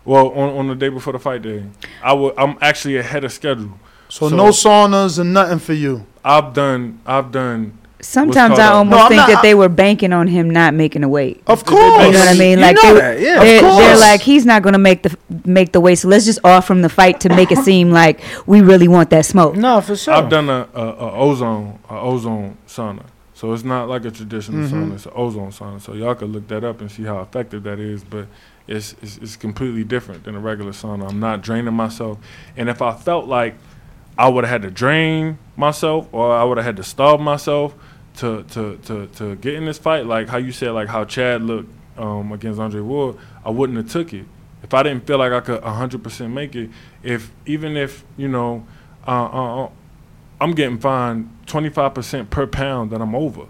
Well, 0.03 0.30
on, 0.30 0.57
on 0.57 0.68
the 0.68 0.76
day 0.76 0.90
before 0.90 1.14
the 1.14 1.19
fight 1.19 1.41
day, 1.41 1.65
I 2.02 2.14
will. 2.14 2.34
I'm 2.38 2.57
actually 2.61 2.98
ahead 2.98 3.24
of 3.24 3.32
schedule. 3.32 3.80
So, 4.10 4.30
no 4.30 4.49
saunas 4.49 5.19
and 5.19 5.34
nothing 5.34 5.60
for 5.60 5.74
you. 5.74 6.06
I've 6.24 6.53
done. 6.53 7.02
I've 7.06 7.32
done. 7.32 7.76
What's 7.98 8.07
Sometimes 8.10 8.60
I 8.60 8.68
I 8.68 8.72
a- 8.72 8.74
almost 8.76 9.07
think 9.10 9.26
that 9.28 9.41
they 9.41 9.53
were 9.56 9.69
banking 9.69 10.14
on 10.14 10.28
him 10.28 10.49
not 10.49 10.74
making 10.74 11.03
a 11.03 11.10
weight. 11.10 11.41
Of 11.48 11.65
course, 11.65 12.06
You 12.06 12.11
know 12.11 12.19
what 12.19 12.28
I 12.30 12.34
mean? 12.38 12.57
You 12.60 12.64
Like 12.65 12.76
know 12.76 12.94
they, 12.94 12.99
that. 12.99 13.19
Yeah, 13.19 13.40
they're, 13.44 13.61
they're 13.61 13.98
like 13.98 14.22
he's 14.22 14.45
not 14.45 14.61
gonna 14.64 14.78
make 14.78 15.03
the 15.03 15.18
make 15.45 15.72
the 15.72 15.80
weight, 15.82 15.95
so 15.99 16.07
let's 16.07 16.26
just 16.26 16.40
offer 16.44 16.74
him 16.74 16.82
the 16.82 16.90
fight 16.90 17.19
to 17.22 17.30
make 17.30 17.52
it 17.52 17.57
seem 17.60 17.91
like 17.91 18.22
we 18.45 18.61
really 18.61 18.88
want 18.88 19.10
that 19.10 19.26
smoke. 19.26 19.56
No, 19.56 19.82
for 19.82 19.95
sure. 19.95 20.14
I've 20.14 20.30
done 20.30 20.49
a, 20.49 20.68
a, 20.74 20.82
a 20.82 21.11
ozone 21.14 21.80
a 21.90 21.99
ozone 21.99 22.57
sauna, 22.68 23.03
so 23.34 23.52
it's 23.53 23.64
not 23.64 23.90
like 23.90 24.06
a 24.06 24.11
traditional 24.11 24.61
Mm-hmm. 24.64 24.76
Mhm. 24.76 24.88
sauna. 24.90 24.95
It's 24.95 25.06
an 25.06 25.11
ozone 25.15 25.52
sauna. 25.52 25.82
So 25.82 25.94
y'all 25.94 26.15
could 26.15 26.30
look 26.30 26.48
that 26.49 26.64
up 26.64 26.82
and 26.82 26.91
see 26.91 27.03
how 27.03 27.19
effective 27.22 27.64
that 27.64 27.80
is. 27.80 28.03
But 28.03 28.28
it's, 28.68 28.95
it's 29.02 29.18
it's 29.18 29.36
completely 29.36 29.84
different 29.84 30.24
than 30.26 30.36
a 30.36 30.40
regular 30.40 30.72
sauna. 30.72 31.10
I'm 31.10 31.19
not 31.19 31.41
draining 31.41 31.74
myself, 31.74 32.18
and 32.56 32.69
if 32.69 32.82
I 32.82 32.94
felt 32.94 33.26
like 33.26 33.56
I 34.19 34.28
would 34.30 34.44
have 34.44 34.52
had 34.52 34.61
to 34.64 34.72
drain 34.72 35.38
myself 35.56 36.07
or 36.11 36.36
I 36.36 36.44
would 36.44 36.57
have 36.57 36.65
had 36.65 36.78
to 36.78 36.84
starve 36.84 37.19
myself 37.22 37.74
to 38.18 38.44
to 38.44 38.77
to 38.77 39.07
to 39.07 39.35
get 39.38 39.53
in 39.53 39.65
this 39.65 39.77
fight, 39.77 40.06
like 40.06 40.30
how 40.30 40.38
you 40.38 40.52
said, 40.52 40.72
like 40.72 40.88
how 40.88 41.06
Chad 41.06 41.41
looked 41.41 41.69
um, 41.98 42.31
against 42.31 42.60
Andre 42.60 42.81
Ward, 42.81 43.18
I 43.44 43.49
wouldn't 43.49 43.77
have 43.77 43.89
took 43.89 44.14
it. 44.14 44.26
If 44.64 44.73
I 44.73 44.84
didn't 44.84 45.06
feel 45.06 45.18
like 45.18 45.31
I 45.31 45.39
could 45.39 45.61
100% 45.61 46.31
make 46.31 46.56
it, 46.56 46.69
if 47.03 47.31
even 47.45 47.77
if 47.77 48.03
you 48.18 48.27
know, 48.27 48.65
uh, 49.07 49.26
uh, 49.26 49.65
uh, 49.65 49.69
I'm 50.41 50.52
getting 50.52 50.80
fined 50.80 51.31
25% 51.45 52.30
per 52.30 52.48
pound 52.48 52.91
that 52.91 53.02
I'm 53.02 53.15
over. 53.15 53.45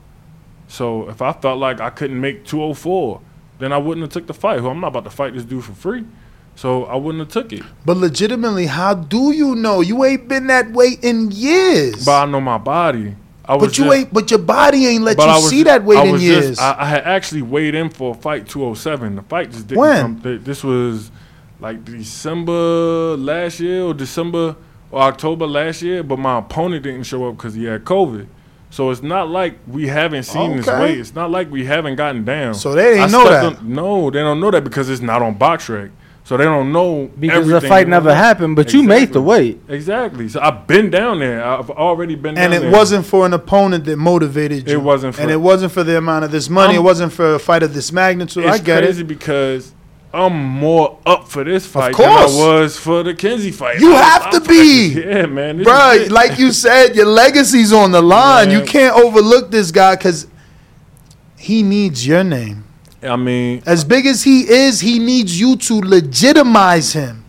So 0.68 1.10
if 1.10 1.22
I 1.22 1.34
felt 1.34 1.60
like 1.60 1.80
I 1.80 1.90
couldn't 1.90 2.20
make 2.20 2.46
204, 2.46 3.22
then 3.60 3.72
I 3.72 3.78
wouldn't 3.78 4.04
have 4.04 4.12
took 4.12 4.28
the 4.28 4.34
fight. 4.34 4.62
Well, 4.62 4.72
I'm 4.72 4.82
not 4.82 4.88
about 4.90 5.06
to 5.06 5.10
fight 5.10 5.34
this 5.34 5.46
dude 5.46 5.64
for 5.64 5.74
free, 5.74 6.06
so 6.56 6.84
I 6.86 6.96
wouldn't 6.96 7.22
have 7.22 7.30
took 7.30 7.54
it. 7.54 7.64
But 7.86 7.98
legitimately, 7.98 8.68
how 8.68 8.94
do 8.94 9.32
you 9.32 9.56
know? 9.56 9.80
You 9.82 10.04
ain't 10.04 10.28
been 10.28 10.48
that 10.48 10.72
way 10.72 10.98
in 11.02 11.32
years. 11.32 12.06
But 12.06 12.24
I 12.24 12.26
know 12.26 12.42
my 12.42 12.58
body. 12.58 13.16
I 13.48 13.56
was 13.56 13.68
But 13.70 13.78
you 13.78 13.86
just- 13.86 13.98
ain't. 13.98 14.14
But 14.14 14.30
your 14.32 14.40
body 14.40 14.86
ain't 14.88 15.04
let 15.04 15.18
you 15.18 15.26
was 15.26 15.50
see 15.50 15.64
that 15.64 15.84
weight 15.84 16.00
I 16.00 16.04
in 16.06 16.20
years. 16.20 16.50
Just, 16.50 16.62
I, 16.62 16.76
I 16.80 16.86
had 16.86 17.04
actually 17.06 17.42
weighed 17.44 17.76
in 17.76 17.90
for 17.90 18.12
a 18.12 18.14
fight 18.18 18.48
207. 18.48 19.16
The 19.16 19.22
fight 19.24 19.52
just 19.52 19.68
didn't 19.68 19.80
When? 19.80 20.02
come. 20.02 20.22
th- 20.22 20.42
This 20.42 20.64
was 20.64 21.12
like 21.60 21.84
December 21.86 23.16
last 23.18 23.60
year 23.60 23.84
or 23.84 23.94
December 23.94 24.56
or 24.92 25.02
October 25.02 25.48
last 25.48 25.82
year, 25.82 26.04
but 26.04 26.20
my 26.20 26.40
opponent 26.40 26.84
didn't 26.84 27.04
show 27.04 27.28
up 27.28 27.38
because 27.38 27.54
he 27.54 27.64
had 27.66 27.84
COVID. 27.86 28.28
So 28.70 28.90
it's 28.92 29.02
not 29.02 29.30
like 29.30 29.58
we 29.66 29.88
haven't 29.88 30.24
seen 30.24 30.58
this 30.58 30.68
weight. 30.68 30.98
It's 30.98 31.16
not 31.16 31.32
like 31.32 31.50
we 31.50 31.64
haven't 31.66 31.96
gotten 31.96 32.26
down. 32.26 32.54
So 32.54 32.74
they 32.76 32.96
didn't 32.96 33.04
I 33.04 33.08
know 33.08 33.30
that. 33.30 33.46
on- 33.46 33.74
no, 33.74 34.10
they 34.12 34.20
don't 34.20 34.42
know 34.42 34.52
that 34.52 34.64
because 34.66 34.90
it's 34.90 35.02
not 35.02 35.22
on 35.22 35.36
BoxRec. 35.40 35.90
So 36.28 36.36
they 36.36 36.44
don't 36.44 36.74
know 36.74 37.10
Because 37.18 37.48
the 37.48 37.62
fight 37.62 37.88
never 37.88 38.08
went 38.08 38.18
happened, 38.18 38.58
but 38.58 38.74
you 38.74 38.84
made 38.84 39.14
the 39.14 39.22
weight. 39.22 39.62
Exactly. 39.70 40.28
So 40.28 40.42
I've 40.42 40.68
been 40.68 40.90
down 40.90 41.20
there. 41.20 41.42
I've 41.42 41.70
already 41.70 42.16
been 42.16 42.38
and 42.38 42.52
down 42.52 42.54
it 42.54 42.60
there. 42.64 42.70
wasn't 42.70 43.06
for 43.06 43.26
an 43.26 43.32
opponent 43.32 43.86
that 43.86 43.96
motivated 43.96 44.68
you. 44.68 44.74
It 44.74 44.82
wasn't 44.82 45.16
for- 45.16 45.22
and 45.22 45.32
it 45.32 45.38
wasn't 45.40 45.72
for 45.72 45.86
the 45.86 45.98
amount 45.98 46.26
of 46.26 46.32
this 46.32 46.50
money. 46.50 46.74
I'm- 46.74 46.82
it 46.82 46.84
wasn't 46.84 47.14
for 47.14 47.36
a 47.36 47.40
fight 47.40 47.64
of 47.64 47.74
this 47.74 47.94
magnitude. 47.94 48.46
I 48.46 48.56
it's 48.56 48.62
get 48.66 48.84
crazy 48.84 49.04
it. 49.04 49.08
because 49.08 49.72
I'm 50.14 50.36
more 50.36 50.98
up 51.06 51.30
for 51.30 51.46
this 51.46 51.66
fight 51.66 51.94
course. 51.94 52.36
than 52.36 52.42
I 52.46 52.60
was 52.60 52.76
for 52.76 53.04
the 53.04 53.14
Kenzie 53.14 53.52
fight. 53.52 53.80
You 53.80 53.94
I- 53.96 54.02
have 54.02 54.30
to 54.32 54.42
be. 54.42 54.96
like, 54.96 55.06
Yeah, 55.06 55.26
man. 55.28 55.58
this 55.60 55.64
Bro, 55.66 56.08
like 56.10 56.38
you 56.38 56.52
said, 56.52 56.94
your 56.94 57.06
legacy's 57.06 57.72
on 57.72 57.94
the 57.94 58.02
line. 58.02 58.52
You 58.52 58.64
can't 58.64 58.94
overlook 59.00 59.50
this 59.50 59.72
guy 59.72 59.96
because 59.96 60.28
he 61.38 61.64
needs 61.64 62.06
your 62.06 62.26
name. 62.26 62.66
I 63.04 63.16
mean, 63.16 63.62
As 63.66 63.84
big 63.84 64.06
as 64.06 64.24
he 64.24 64.50
is, 64.50 64.80
he 64.80 65.00
needs 65.00 65.40
you 65.40 65.56
to 65.56 65.82
legitimize 65.82 66.94
him. 66.94 67.26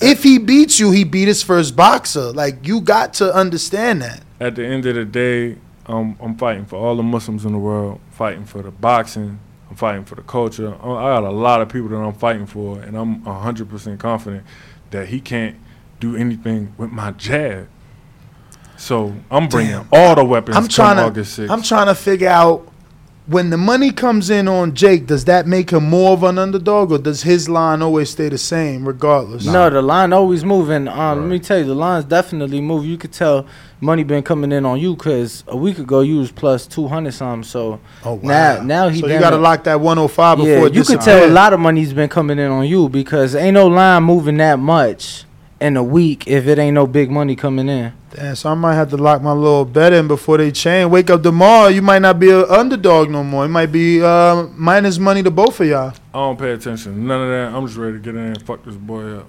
If 0.00 0.22
he 0.22 0.38
beats 0.38 0.80
you, 0.80 0.90
he 0.92 1.04
beat 1.04 1.28
his 1.28 1.42
first 1.42 1.76
boxer. 1.76 2.32
Like 2.32 2.66
you 2.66 2.80
got 2.80 3.14
to 3.14 3.34
understand 3.34 4.02
that. 4.02 4.22
at 4.40 4.54
the 4.54 4.64
end 4.64 4.86
of 4.86 4.94
the 4.94 5.04
day, 5.04 5.58
um, 5.86 6.16
I'm 6.20 6.36
fighting 6.36 6.64
for 6.64 6.76
all 6.76 6.96
the 6.96 7.02
Muslims 7.02 7.44
in 7.44 7.52
the 7.52 7.58
world, 7.58 8.00
fighting 8.10 8.44
for 8.44 8.62
the 8.62 8.70
boxing, 8.70 9.38
I'm 9.68 9.76
fighting 9.76 10.04
for 10.04 10.14
the 10.14 10.22
culture. 10.22 10.74
I 10.82 10.88
I 10.88 11.20
got 11.20 11.24
a 11.24 11.30
lot 11.30 11.60
of 11.60 11.68
people 11.68 11.88
that 11.90 11.96
I'm 11.96 12.14
fighting 12.14 12.46
for, 12.46 12.80
and 12.80 12.96
I'm 12.96 13.22
100% 13.22 13.98
confident 13.98 14.44
that 14.90 15.08
he 15.08 15.20
can't 15.20 15.56
do 16.00 16.16
anything 16.16 16.74
with 16.78 16.90
my 16.90 17.12
jab. 17.12 17.68
So 18.76 19.14
I'm 19.30 19.48
bringing 19.48 19.72
Damn. 19.72 19.88
all 19.92 20.14
the 20.14 20.24
weapons 20.24 20.56
I'm 20.56 20.66
trying 20.66 20.96
to. 20.96 21.04
August 21.04 21.38
6th. 21.38 21.50
I'm 21.50 21.62
trying 21.62 21.86
to 21.86 21.94
figure 21.94 22.28
out 22.28 22.69
when 23.26 23.50
the 23.50 23.56
money 23.56 23.90
comes 23.92 24.30
in 24.30 24.48
on 24.48 24.74
Jake. 24.74 25.06
Does 25.06 25.24
that 25.26 25.46
make 25.46 25.70
him 25.70 25.84
more 25.88 26.12
of 26.12 26.22
an 26.22 26.38
underdog, 26.38 26.90
or 26.92 26.98
does 26.98 27.22
his 27.22 27.48
line 27.48 27.82
always 27.82 28.10
stay 28.10 28.28
the 28.28 28.38
same 28.38 28.86
regardless? 28.86 29.44
No, 29.46 29.70
the 29.70 29.82
line 29.82 30.12
always 30.12 30.44
moving. 30.44 30.88
Um, 30.88 31.20
Let 31.20 31.28
me 31.28 31.38
tell 31.38 31.58
you, 31.58 31.64
the 31.64 31.74
line's 31.74 32.04
definitely 32.04 32.60
move. 32.60 32.84
You 32.84 32.96
could 32.98 33.12
tell 33.12 33.46
money 33.80 34.02
been 34.04 34.22
coming 34.22 34.52
in 34.52 34.66
on 34.66 34.78
you 34.78 34.94
because 34.94 35.44
a 35.46 35.56
week 35.56 35.78
ago 35.78 36.00
you 36.00 36.18
was 36.18 36.30
plus 36.32 36.66
two 36.66 36.88
hundred 36.88 37.12
something. 37.12 37.44
So 37.44 37.80
Oh, 38.04 38.14
wow. 38.14 38.20
now, 38.56 38.62
now 38.62 38.88
he 38.88 39.00
So 39.00 39.06
you 39.06 39.18
got 39.18 39.30
to 39.30 39.36
lock 39.38 39.64
that 39.64 39.80
105 39.80 40.36
before 40.38 40.50
yeah, 40.50 40.66
it 40.66 40.74
you 40.74 40.84
could 40.84 41.00
tell 41.00 41.24
a 41.24 41.30
lot 41.30 41.52
of 41.52 41.60
money's 41.60 41.92
been 41.92 42.08
coming 42.08 42.38
in 42.38 42.50
on 42.50 42.66
you 42.66 42.88
because 42.88 43.34
ain't 43.34 43.54
no 43.54 43.68
line 43.68 44.02
moving 44.02 44.36
that 44.38 44.58
much 44.58 45.24
in 45.60 45.76
a 45.76 45.82
week 45.84 46.26
if 46.26 46.46
it 46.46 46.58
ain't 46.58 46.74
no 46.74 46.86
big 46.86 47.10
money 47.10 47.36
coming 47.36 47.68
in. 47.68 47.92
Damn, 48.10 48.34
so 48.34 48.50
I 48.50 48.54
might 48.54 48.74
have 48.74 48.90
to 48.90 48.96
lock 48.96 49.22
my 49.22 49.32
little 49.32 49.64
bet 49.64 49.92
in 49.92 50.08
before 50.08 50.38
they 50.38 50.50
change. 50.50 50.90
Wake 50.90 51.10
up 51.10 51.22
tomorrow, 51.22 51.68
you 51.68 51.82
might 51.82 52.00
not 52.00 52.18
be 52.18 52.30
an 52.30 52.44
underdog 52.48 53.10
no 53.10 53.22
more. 53.22 53.44
It 53.44 53.48
might 53.50 53.70
be 53.70 54.02
uh, 54.02 54.46
minus 54.54 54.98
money 54.98 55.22
to 55.22 55.30
both 55.30 55.60
of 55.60 55.66
y'all. 55.68 55.92
I 56.12 56.18
don't 56.18 56.38
pay 56.38 56.52
attention. 56.52 57.06
None 57.06 57.22
of 57.22 57.28
that. 57.28 57.56
I'm 57.56 57.66
just 57.66 57.78
ready 57.78 57.98
to 57.98 57.98
get 58.02 58.14
in 58.16 58.22
and 58.22 58.42
fuck 58.42 58.64
this 58.64 58.74
boy 58.74 59.18
up. 59.18 59.26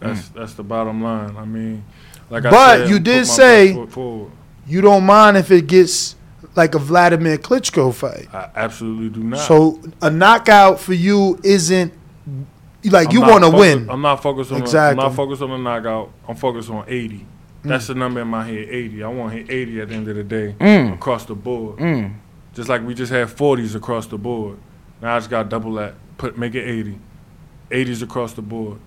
That's 0.00 0.28
that's 0.30 0.54
the 0.54 0.62
bottom 0.64 1.02
line. 1.02 1.36
I 1.36 1.44
mean, 1.44 1.84
like 2.30 2.44
I 2.46 2.50
But 2.50 2.78
said, 2.78 2.88
you 2.88 2.98
did 2.98 3.26
say- 3.26 3.66
best 3.68 3.78
foot 3.78 3.92
forward. 3.92 4.30
You 4.66 4.80
don't 4.80 5.04
mind 5.04 5.36
if 5.36 5.50
it 5.50 5.66
gets 5.66 6.14
like 6.54 6.74
a 6.74 6.78
Vladimir 6.78 7.36
Klitschko 7.36 7.92
fight. 7.92 8.28
I 8.32 8.48
absolutely 8.54 9.08
do 9.08 9.22
not. 9.26 9.40
So 9.40 9.80
a 10.00 10.08
knockout 10.10 10.78
for 10.80 10.92
you 10.94 11.38
isn't 11.42 11.92
like 12.84 13.08
I'm 13.08 13.12
you 13.14 13.20
want 13.20 13.44
to 13.44 13.50
win. 13.50 13.88
I'm 13.90 14.00
not 14.02 14.22
focused 14.22 14.52
on. 14.52 14.60
Exactly. 14.60 15.00
I'm 15.02 15.08
not 15.10 15.14
focused 15.16 15.42
on 15.42 15.50
the 15.50 15.58
knockout. 15.58 16.10
I'm 16.28 16.36
focused 16.36 16.70
on 16.70 16.84
80. 16.88 17.26
That's 17.64 17.84
Mm. 17.84 17.88
the 17.88 17.94
number 17.94 18.20
in 18.20 18.28
my 18.28 18.44
head. 18.44 18.66
80. 18.68 19.02
I 19.04 19.08
want 19.08 19.32
to 19.32 19.38
hit 19.38 19.50
80 19.50 19.80
at 19.80 19.88
the 19.88 19.94
end 19.94 20.08
of 20.08 20.16
the 20.16 20.24
day 20.24 20.54
Mm. 20.58 20.94
across 20.94 21.24
the 21.26 21.34
board. 21.34 21.78
Mm. 21.78 22.14
Just 22.54 22.68
like 22.68 22.84
we 22.84 22.94
just 22.94 23.12
had 23.12 23.28
40s 23.28 23.74
across 23.74 24.06
the 24.06 24.18
board. 24.18 24.58
Now 25.00 25.14
I 25.14 25.18
just 25.18 25.30
got 25.30 25.44
to 25.44 25.48
double 25.48 25.72
that. 25.74 25.94
Put 26.18 26.36
make 26.36 26.54
it 26.54 26.64
80. 26.68 26.98
80s 27.70 28.02
across 28.02 28.32
the 28.34 28.42
board. 28.42 28.78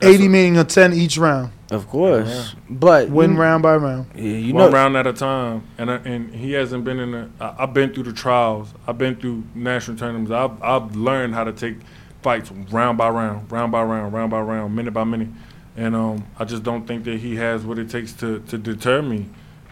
That's 0.00 0.14
80 0.14 0.24
what- 0.24 0.30
meaning 0.32 0.56
a 0.58 0.64
10 0.64 0.92
each 0.92 1.16
round. 1.18 1.52
Of 1.70 1.86
course, 1.88 2.56
but 2.68 3.10
Win 3.10 3.34
you, 3.34 3.38
round 3.38 3.62
by 3.62 3.76
round. 3.76 4.06
Yeah, 4.16 4.22
you 4.24 4.54
one 4.54 4.70
know, 4.72 4.76
round 4.76 4.96
at 4.96 5.06
a 5.06 5.12
time, 5.12 5.62
and 5.78 5.88
I, 5.88 5.94
and 6.04 6.34
he 6.34 6.50
hasn't 6.52 6.82
been 6.84 6.98
in 6.98 7.12
the 7.12 7.28
I've 7.40 7.72
been 7.72 7.94
through 7.94 8.02
the 8.04 8.12
trials. 8.12 8.74
I've 8.88 8.98
been 8.98 9.14
through 9.14 9.44
national 9.54 9.96
tournaments. 9.96 10.32
I've 10.32 10.60
I've 10.62 10.96
learned 10.96 11.34
how 11.36 11.44
to 11.44 11.52
take 11.52 11.76
fights 12.22 12.50
round 12.50 12.98
by 12.98 13.08
round, 13.08 13.50
round 13.50 13.72
by 13.72 13.82
round, 13.82 14.12
round 14.12 14.30
by 14.30 14.40
round, 14.40 14.74
minute 14.74 14.92
by 14.92 15.04
minute, 15.04 15.28
and 15.76 15.94
um, 15.94 16.26
I 16.38 16.44
just 16.44 16.62
don't 16.62 16.86
think 16.86 17.04
that 17.04 17.18
he 17.18 17.36
has 17.36 17.64
what 17.64 17.78
it 17.78 17.90
takes 17.90 18.12
to 18.14 18.40
to 18.40 18.58
deter 18.58 19.02
me, 19.02 19.26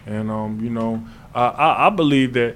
and 0.05 0.29
um, 0.31 0.59
you 0.61 0.69
know, 0.69 1.05
I 1.33 1.47
I, 1.47 1.87
I 1.87 1.89
believe 1.89 2.33
that, 2.33 2.55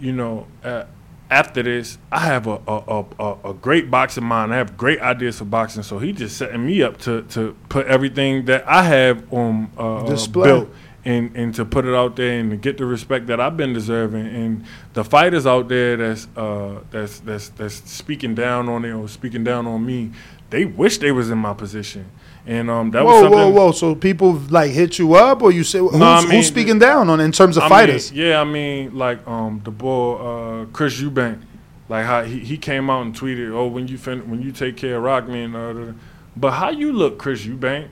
you 0.00 0.12
know. 0.12 0.46
Uh, 0.62 0.84
after 1.30 1.62
this, 1.62 1.96
I 2.10 2.18
have 2.20 2.48
a, 2.48 2.60
a, 2.66 3.04
a, 3.20 3.36
a, 3.50 3.54
great 3.54 3.88
boxing 3.88 4.24
mind. 4.24 4.52
I 4.52 4.56
have 4.56 4.76
great 4.76 5.00
ideas 5.00 5.38
for 5.38 5.44
boxing. 5.44 5.84
So 5.84 6.00
he 6.00 6.12
just 6.12 6.36
setting 6.36 6.66
me 6.66 6.82
up 6.82 6.98
to, 7.02 7.22
to 7.22 7.56
put 7.68 7.86
everything 7.86 8.46
that 8.46 8.66
I 8.66 8.82
have 8.82 9.32
on 9.32 9.70
uh, 9.78 9.98
uh, 9.98 10.06
Display. 10.08 10.48
built 10.48 10.70
and 11.04 11.34
and 11.34 11.54
to 11.54 11.64
put 11.64 11.84
it 11.84 11.94
out 11.94 12.16
there 12.16 12.38
and 12.38 12.50
to 12.50 12.56
get 12.56 12.76
the 12.78 12.84
respect 12.84 13.26
that 13.28 13.40
I've 13.40 13.56
been 13.56 13.72
deserving. 13.72 14.26
And 14.26 14.64
the 14.92 15.04
fighters 15.04 15.46
out 15.46 15.68
there 15.68 15.96
that's 15.96 16.28
uh 16.36 16.80
that's 16.90 17.20
that's 17.20 17.48
that's 17.50 17.74
speaking 17.90 18.34
down 18.34 18.68
on 18.68 18.84
it 18.84 18.92
or 18.92 19.08
speaking 19.08 19.44
down 19.44 19.66
on 19.66 19.84
me, 19.84 20.10
they 20.50 20.64
wish 20.64 20.98
they 20.98 21.12
was 21.12 21.30
in 21.30 21.38
my 21.38 21.54
position. 21.54 22.10
And 22.46 22.70
um 22.70 22.90
that 22.92 23.04
was 23.04 23.14
whoa, 23.14 23.22
something. 23.22 23.38
whoa, 23.38 23.66
whoa! 23.66 23.72
So 23.72 23.94
people 23.94 24.32
like 24.50 24.70
hit 24.72 24.98
you 24.98 25.14
up, 25.14 25.42
or 25.42 25.52
you 25.52 25.62
say 25.64 25.78
who's, 25.78 25.94
I 25.94 26.22
mean, 26.22 26.30
who's 26.32 26.48
speaking 26.48 26.78
down 26.78 27.08
on 27.08 27.20
in 27.20 27.32
terms 27.32 27.56
of 27.56 27.64
I 27.64 27.68
fighters? 27.68 28.12
Mean, 28.12 28.20
yeah, 28.26 28.40
I 28.40 28.44
mean, 28.44 28.96
like 28.96 29.26
um, 29.26 29.60
the 29.64 29.70
boy 29.70 30.14
uh, 30.16 30.64
Chris 30.66 31.00
Eubank, 31.00 31.40
like 31.88 32.06
how 32.06 32.22
he, 32.24 32.40
he 32.40 32.56
came 32.56 32.88
out 32.90 33.02
and 33.02 33.14
tweeted, 33.14 33.52
"Oh, 33.52 33.66
when 33.68 33.88
you 33.88 33.98
fin- 33.98 34.28
when 34.30 34.40
you 34.42 34.52
take 34.52 34.76
care 34.76 34.96
of 34.96 35.02
Rahman," 35.02 35.54
uh, 35.54 35.72
da- 35.72 35.84
da." 35.86 35.92
but 36.36 36.52
how 36.52 36.70
you 36.70 36.92
look, 36.92 37.18
Chris 37.18 37.44
Eubank? 37.44 37.88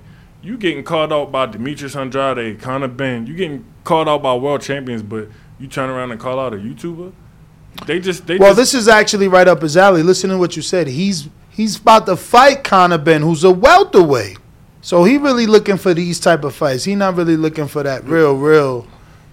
You 0.48 0.56
getting 0.56 0.82
called 0.82 1.12
out 1.12 1.30
by 1.30 1.44
Demetrius 1.44 1.94
Andrade, 1.94 2.58
Conor 2.58 2.88
Benn. 2.88 3.26
You 3.26 3.34
getting 3.34 3.66
called 3.84 4.08
out 4.08 4.22
by 4.22 4.34
world 4.34 4.62
champions, 4.62 5.02
but 5.02 5.28
you 5.60 5.68
turn 5.68 5.90
around 5.90 6.10
and 6.10 6.18
call 6.18 6.40
out 6.40 6.54
a 6.54 6.56
YouTuber. 6.56 7.12
They 7.84 8.00
just 8.00 8.26
they 8.26 8.38
well, 8.38 8.54
just, 8.54 8.72
this 8.72 8.72
is 8.72 8.88
actually 8.88 9.28
right 9.28 9.46
up 9.46 9.60
his 9.60 9.76
alley. 9.76 10.02
Listen 10.02 10.30
to 10.30 10.38
what 10.38 10.56
you 10.56 10.62
said. 10.62 10.86
He's 10.86 11.28
he's 11.50 11.76
about 11.76 12.06
to 12.06 12.16
fight 12.16 12.64
Conor 12.64 12.96
Benn, 12.96 13.20
who's 13.20 13.44
a 13.44 13.50
welterweight. 13.50 14.38
So 14.80 15.04
he 15.04 15.18
really 15.18 15.46
looking 15.46 15.76
for 15.76 15.92
these 15.92 16.18
type 16.18 16.44
of 16.44 16.54
fights. 16.54 16.84
He 16.84 16.94
not 16.94 17.16
really 17.16 17.36
looking 17.36 17.68
for 17.68 17.82
that 17.82 18.04
real, 18.04 18.34
real 18.34 18.86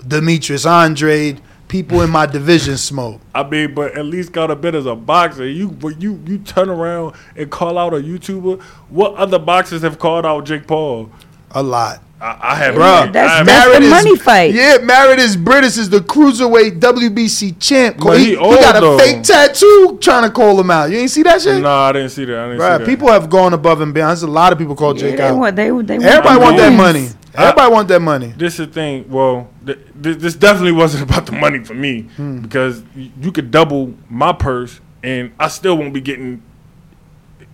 Demetrius 0.06 0.66
Andrade. 0.66 1.40
People 1.68 2.02
in 2.02 2.10
my 2.12 2.26
division 2.26 2.78
smoke. 2.78 3.20
I 3.34 3.44
mean, 3.44 3.74
but 3.74 3.98
at 3.98 4.06
least 4.06 4.32
got 4.32 4.52
a 4.52 4.56
bit 4.56 4.76
as 4.76 4.86
a 4.86 4.96
boxer. 4.96 5.48
You 5.48 5.70
but 5.70 6.02
you 6.02 6.22
you 6.26 6.38
turn 6.38 6.70
around 6.70 7.16
and 7.36 7.50
call 7.50 7.78
out 7.78 7.94
a 7.94 7.98
YouTuber. 7.98 8.62
What 8.90 9.16
other 9.16 9.40
boxers 9.40 9.82
have 9.82 9.98
called 10.00 10.26
out 10.26 10.46
Jake 10.46 10.68
Paul? 10.68 11.10
A 11.52 11.64
lot. 11.64 12.02
I, 12.22 12.38
I 12.42 12.56
have. 12.56 12.76
Bruh, 12.76 13.12
That's- 13.12 13.30
I 13.32 13.38
have- 13.38 13.46
that's 13.46 13.66
the 13.66 13.70
Meredith- 13.72 13.90
money 13.90 14.16
fight. 14.18 14.54
Yeah, 14.54 14.78
Meredith 14.82 15.36
Britis 15.38 15.78
is 15.78 15.90
the 15.90 16.00
cruiserweight 16.00 16.80
WBC 16.80 17.60
champ. 17.60 17.98
But 18.00 18.20
he, 18.20 18.26
he 18.26 18.30
he 18.32 18.38
old, 18.38 18.56
got 18.56 18.78
a 18.78 18.80
though. 18.82 18.98
fake 18.98 19.24
tattoo 19.24 19.98
trying 20.02 20.24
to 20.24 20.30
call 20.30 20.60
him 20.60 20.72
out. 20.72 20.92
You 20.92 20.98
ain't 20.98 21.12
see 21.12 21.24
that 21.24 21.42
shit? 21.42 21.62
No, 21.62 21.70
I 21.70 21.92
didn't 21.92 22.10
see 22.12 22.24
that. 22.26 22.38
I 22.38 22.44
didn't 22.48 22.60
Right, 22.60 22.78
see 22.78 22.84
that. 22.86 22.90
people 22.90 23.10
have 23.10 23.30
gone 23.30 23.54
above 23.54 23.82
and 23.82 23.94
beyond. 23.94 24.12
There's 24.12 24.24
a 24.24 24.28
lot 24.28 24.54
of 24.54 24.58
people 24.60 24.76
called 24.76 24.98
Yeah, 25.02 25.10
Jake 25.10 25.18
they 25.18 25.24
out. 25.24 25.38
want, 25.38 25.56
they, 25.56 25.70
they 25.70 25.96
Everybody 25.96 26.40
want 26.40 26.58
that 26.58 26.74
money. 26.74 27.10
Everybody 27.38 27.72
want 27.74 27.88
that 27.90 28.02
money. 28.02 28.34
This 28.38 28.60
is 28.60 28.68
the 28.68 28.74
thing. 28.74 29.10
Well, 29.10 29.50
th- 29.66 29.80
th- 30.02 30.18
this 30.18 30.36
definitely 30.36 30.72
wasn't 30.74 31.04
about 31.10 31.26
the 31.26 31.32
money 31.34 31.64
for 31.64 31.74
me 31.74 32.04
Hmm. 32.18 32.40
because 32.42 32.84
you 32.96 33.32
could 33.32 33.52
double 33.52 33.94
my 34.10 34.34
purse 34.34 34.80
and 35.04 35.32
I 35.40 35.48
still 35.50 35.78
won't 35.78 35.94
be 35.94 36.02
getting 36.02 36.42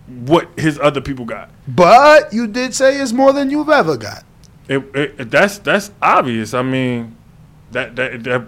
what 0.08 0.48
his 0.58 0.78
other 0.78 1.00
people 1.00 1.24
got. 1.24 1.50
But 1.68 2.32
you 2.32 2.46
did 2.46 2.74
say 2.74 3.00
it's 3.00 3.12
more 3.12 3.32
than 3.32 3.50
you've 3.50 3.68
ever 3.68 3.96
got. 3.96 4.24
It, 4.68 4.82
it, 4.94 5.30
that's 5.30 5.58
that's 5.58 5.90
obvious. 6.00 6.54
I 6.54 6.62
mean, 6.62 7.16
that, 7.72 7.96
that 7.96 8.22
that 8.24 8.44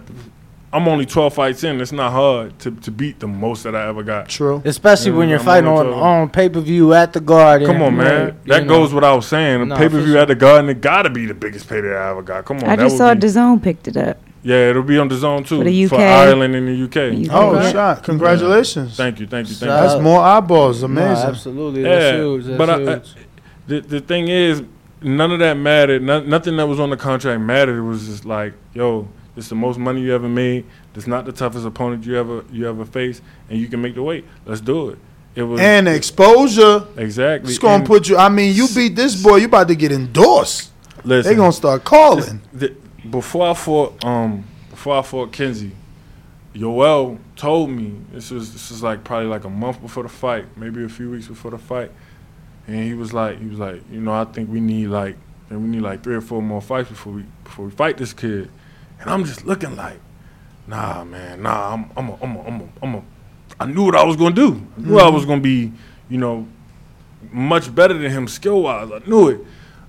I'm 0.75 0.87
only 0.89 1.05
12 1.05 1.33
fights 1.33 1.63
in. 1.63 1.79
It's 1.79 1.93
not 1.93 2.11
hard 2.11 2.59
to, 2.59 2.71
to 2.71 2.91
beat 2.91 3.19
the 3.21 3.27
most 3.27 3.63
that 3.63 3.75
I 3.75 3.87
ever 3.87 4.03
got. 4.03 4.27
True. 4.27 4.61
especially 4.65 5.11
when 5.13 5.29
you're 5.29 5.39
I'm 5.39 5.45
fighting 5.45 5.69
on, 5.69 5.87
on 5.87 6.29
pay 6.29 6.49
per 6.49 6.59
view 6.59 6.93
at 6.93 7.13
the 7.13 7.21
Garden. 7.21 7.65
Come 7.65 7.81
on, 7.81 7.95
man. 7.95 8.25
right, 8.25 8.45
That 8.45 8.61
you 8.63 8.67
know. 8.67 8.79
goes 8.79 8.93
without 8.93 9.21
saying. 9.21 9.69
Nah, 9.69 9.77
pay 9.77 9.87
per 9.87 9.99
view 10.01 10.13
sure. 10.13 10.21
at 10.23 10.27
the 10.27 10.35
Garden, 10.35 10.69
it 10.69 10.81
gotta 10.81 11.09
be 11.09 11.25
the 11.25 11.33
biggest 11.33 11.69
payday 11.69 11.95
I 11.95 12.11
ever 12.11 12.21
got. 12.21 12.43
Come 12.43 12.57
on, 12.57 12.65
I 12.65 12.75
that 12.75 12.83
just 12.83 12.97
saw 12.97 13.13
be- 13.13 13.21
DAZN 13.21 13.63
picked 13.63 13.87
it 13.87 13.95
up. 13.95 14.17
Yeah, 14.43 14.69
it'll 14.69 14.83
be 14.83 14.97
on 14.97 15.07
the 15.07 15.15
zone 15.15 15.43
too 15.43 15.59
For 15.59 15.63
the 15.63 15.85
UK. 15.85 15.93
Ireland 15.93 16.55
and 16.55 16.67
the 16.67 16.83
UK. 16.83 17.17
You 17.17 17.29
Oh, 17.31 17.55
Okay. 17.55 17.71
shot. 17.71 18.03
Congratulations. 18.03 18.95
Thank 18.97 19.19
you, 19.19 19.27
thank 19.27 19.47
you, 19.49 19.55
thank 19.55 19.69
Shout 19.69 19.83
you. 19.83 19.87
That's 19.89 20.01
more 20.03 20.19
eyeballs. 20.19 20.81
Nah, 20.81 20.87
Amazing. 20.87 21.29
absolutely. 21.29 21.81
That's 21.83 22.03
Yeah, 22.03 22.17
huge. 22.21 22.45
That's 22.45 22.57
but 22.57 22.69
I, 22.69 22.93
I, 22.95 23.01
the 23.67 23.79
the 23.81 23.99
thing 24.01 24.27
is, 24.27 24.61
none 25.01 25.31
of 25.31 25.39
that 25.39 25.55
mattered. 25.55 26.03
No, 26.03 26.19
nothing 26.21 26.57
that 26.57 26.67
was 26.67 26.79
on 26.79 26.89
the 26.89 26.97
contract 26.97 27.41
mattered. 27.41 27.77
It 27.79 27.81
was 27.87 28.05
just 28.07 28.25
like, 28.25 28.53
yo, 28.73 29.07
It's 29.35 29.49
the 29.49 29.55
most 29.55 29.77
money 29.77 30.01
you 30.01 30.13
ever 30.13 30.29
made. 30.29 30.65
It's 30.95 31.07
not 31.07 31.25
the 31.25 31.31
toughest 31.33 31.65
opponent 31.65 32.05
you 32.05 32.17
ever 32.17 32.43
you 32.51 32.67
ever 32.69 32.85
faced, 32.85 33.21
and 33.49 33.59
you 33.59 33.67
can 33.67 33.81
make 33.81 33.95
the 33.95 34.03
weight. 34.03 34.25
Let's 34.45 34.61
do 34.61 34.89
it. 34.91 34.97
It 35.35 35.43
was 35.43 35.59
And 35.59 35.87
exposure. 35.89 36.85
exactly. 36.95 37.49
It's 37.49 37.59
gonna 37.59 37.75
And 37.75 37.85
put 37.85 38.07
you. 38.07 38.15
I 38.17 38.29
mean, 38.29 38.55
you 38.55 38.67
beat 38.73 38.95
this 38.95 39.21
boy, 39.21 39.37
you 39.37 39.47
about 39.47 39.67
to 39.67 39.75
get 39.75 39.91
endorsed. 39.91 40.71
Listen, 41.03 41.29
They 41.31 41.35
gonna 41.35 41.51
start 41.51 41.83
calling. 41.83 42.39
the, 42.53 42.73
before 43.09 43.49
I 43.49 43.53
fought 43.53 44.03
um 44.05 44.45
before 44.71 44.97
I 44.97 45.01
fought 45.01 45.31
Kenzie, 45.33 45.73
Yoel 46.55 47.17
told 47.35 47.69
me 47.69 47.95
this 48.13 48.31
was 48.31 48.53
this 48.53 48.69
was 48.71 48.81
like 48.81 49.03
probably 49.03 49.27
like 49.27 49.43
a 49.43 49.49
month 49.49 49.81
before 49.81 50.03
the 50.03 50.09
fight, 50.09 50.45
maybe 50.55 50.83
a 50.85 50.89
few 50.89 51.11
weeks 51.11 51.27
before 51.27 51.51
the 51.51 51.57
fight, 51.57 51.91
and 52.67 52.81
he 52.83 52.93
was 52.93 53.11
like 53.13 53.39
he 53.39 53.47
was 53.47 53.59
like 53.59 53.81
you 53.91 53.99
know 53.99 54.13
I 54.13 54.23
think 54.25 54.49
we 54.49 54.61
need 54.61 54.87
like 54.87 55.17
and 55.49 55.61
we 55.61 55.67
need 55.67 55.81
like 55.81 56.01
three 56.03 56.15
or 56.15 56.21
four 56.21 56.41
more 56.41 56.61
fights 56.61 56.89
before 56.89 57.13
we 57.13 57.25
before 57.43 57.65
we 57.65 57.71
fight 57.71 57.97
this 57.97 58.13
kid, 58.13 58.49
and 58.99 59.09
I'm 59.09 59.23
just 59.25 59.45
looking 59.45 59.75
like, 59.75 59.99
nah 60.67 61.03
man, 61.03 61.43
nah 61.43 61.73
I'm 61.73 61.89
I'm 61.95 62.09
a, 62.09 62.17
I'm 62.21 62.35
a, 62.35 62.41
I'm 62.41 62.61
a, 62.61 62.67
I'm 62.81 62.95
a, 62.95 63.03
I 63.59 63.65
knew 63.65 63.85
what 63.85 63.95
I 63.95 64.03
was 64.03 64.15
gonna 64.15 64.35
do. 64.35 64.65
I 64.77 64.81
knew 64.81 64.97
I 64.99 65.09
was 65.09 65.25
gonna 65.25 65.41
be 65.41 65.71
you 66.09 66.17
know 66.17 66.47
much 67.31 67.73
better 67.73 67.93
than 67.93 68.11
him 68.11 68.27
skill 68.27 68.61
wise. 68.63 68.91
I 68.91 68.99
knew 69.07 69.29
it. 69.29 69.41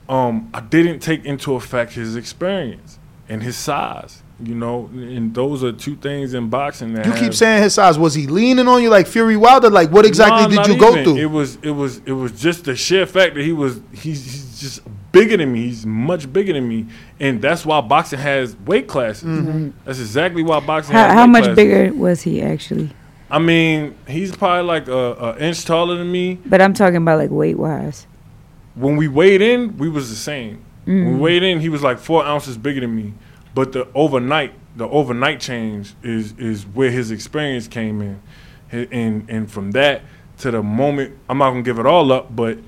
Um, 0.08 0.50
I 0.54 0.60
didn't 0.60 1.00
take 1.00 1.24
into 1.24 1.54
effect 1.54 1.92
his 1.94 2.16
experience 2.16 2.98
and 3.28 3.42
his 3.42 3.56
size. 3.56 4.22
You 4.38 4.54
know, 4.54 4.90
and 4.92 5.34
those 5.34 5.64
are 5.64 5.72
two 5.72 5.96
things 5.96 6.34
in 6.34 6.48
boxing 6.50 6.92
that 6.92 7.06
You 7.06 7.12
keep 7.12 7.22
have- 7.22 7.36
saying 7.36 7.62
his 7.62 7.72
size. 7.72 7.98
Was 7.98 8.12
he 8.14 8.26
leaning 8.26 8.68
on 8.68 8.82
you 8.82 8.90
like 8.90 9.06
Fury 9.06 9.34
Wilder? 9.36 9.70
Like 9.70 9.90
what 9.90 10.04
exactly 10.04 10.42
Nah, 10.42 10.48
did 10.48 10.56
not 10.56 10.68
you 10.68 10.76
go 10.78 10.90
even. 10.92 11.04
through? 11.04 11.16
It 11.16 11.30
was 11.30 11.56
it 11.62 11.70
was 11.70 12.02
it 12.04 12.12
was 12.12 12.32
just 12.32 12.64
the 12.64 12.76
sheer 12.76 13.06
fact 13.06 13.34
that 13.36 13.42
he 13.44 13.52
was 13.52 13.80
he's, 13.92 14.22
he's 14.24 14.60
just 14.60 14.82
bigger 15.10 15.38
than 15.38 15.52
me. 15.52 15.62
He's 15.68 15.86
much 15.86 16.30
bigger 16.30 16.52
than 16.52 16.68
me, 16.68 16.84
and 17.18 17.40
that's 17.40 17.64
why 17.64 17.80
boxing 17.80 18.18
has 18.18 18.54
weight 18.66 18.86
classes. 18.88 19.24
Mhm. 19.26 19.72
That's 19.86 20.00
exactly 20.00 20.42
why 20.42 20.60
boxing. 20.60 20.94
How, 20.94 21.06
has 21.06 21.14
how 21.14 21.26
much 21.26 21.44
classes. 21.44 21.56
bigger 21.56 21.94
was 21.94 22.20
he 22.20 22.42
actually? 22.42 22.90
I 23.30 23.38
mean, 23.38 23.94
he's 24.06 24.36
probably 24.36 24.64
like 24.66 24.86
a, 24.86 25.12
a 25.14 25.38
inch 25.38 25.64
taller 25.64 25.96
than 25.96 26.12
me. 26.12 26.38
But 26.44 26.60
I'm 26.60 26.74
talking 26.74 26.96
about 26.96 27.18
like 27.18 27.30
weight 27.30 27.56
wise. 27.58 28.06
When 28.74 28.96
we 28.96 29.08
weighed 29.08 29.40
in, 29.40 29.78
we 29.78 29.88
was 29.88 30.10
the 30.10 30.14
same. 30.16 30.62
When 30.84 31.06
we 31.06 31.12
Mhm. 31.14 31.18
weighed 31.20 31.42
in, 31.42 31.60
he 31.60 31.70
was 31.70 31.82
like 31.82 31.98
four 31.98 32.22
ounces 32.24 32.58
bigger 32.58 32.80
than 32.82 32.94
me. 32.94 33.14
But 33.56 33.72
the 33.72 33.88
overnight, 33.94 34.52
the 34.76 34.86
overnight 34.86 35.40
change 35.40 35.94
is 36.02 36.34
is 36.38 36.64
where 36.64 36.90
his 36.90 37.10
experience 37.10 37.66
came 37.66 38.02
in, 38.02 38.20
and 38.70 39.24
and 39.30 39.50
from 39.50 39.70
that 39.70 40.02
to 40.40 40.50
the 40.50 40.62
moment, 40.62 41.14
I'm 41.30 41.38
not 41.38 41.50
gonna 41.52 41.62
give 41.62 41.78
it 41.78 41.86
all 41.86 42.12
up, 42.12 42.36
but 42.36 42.58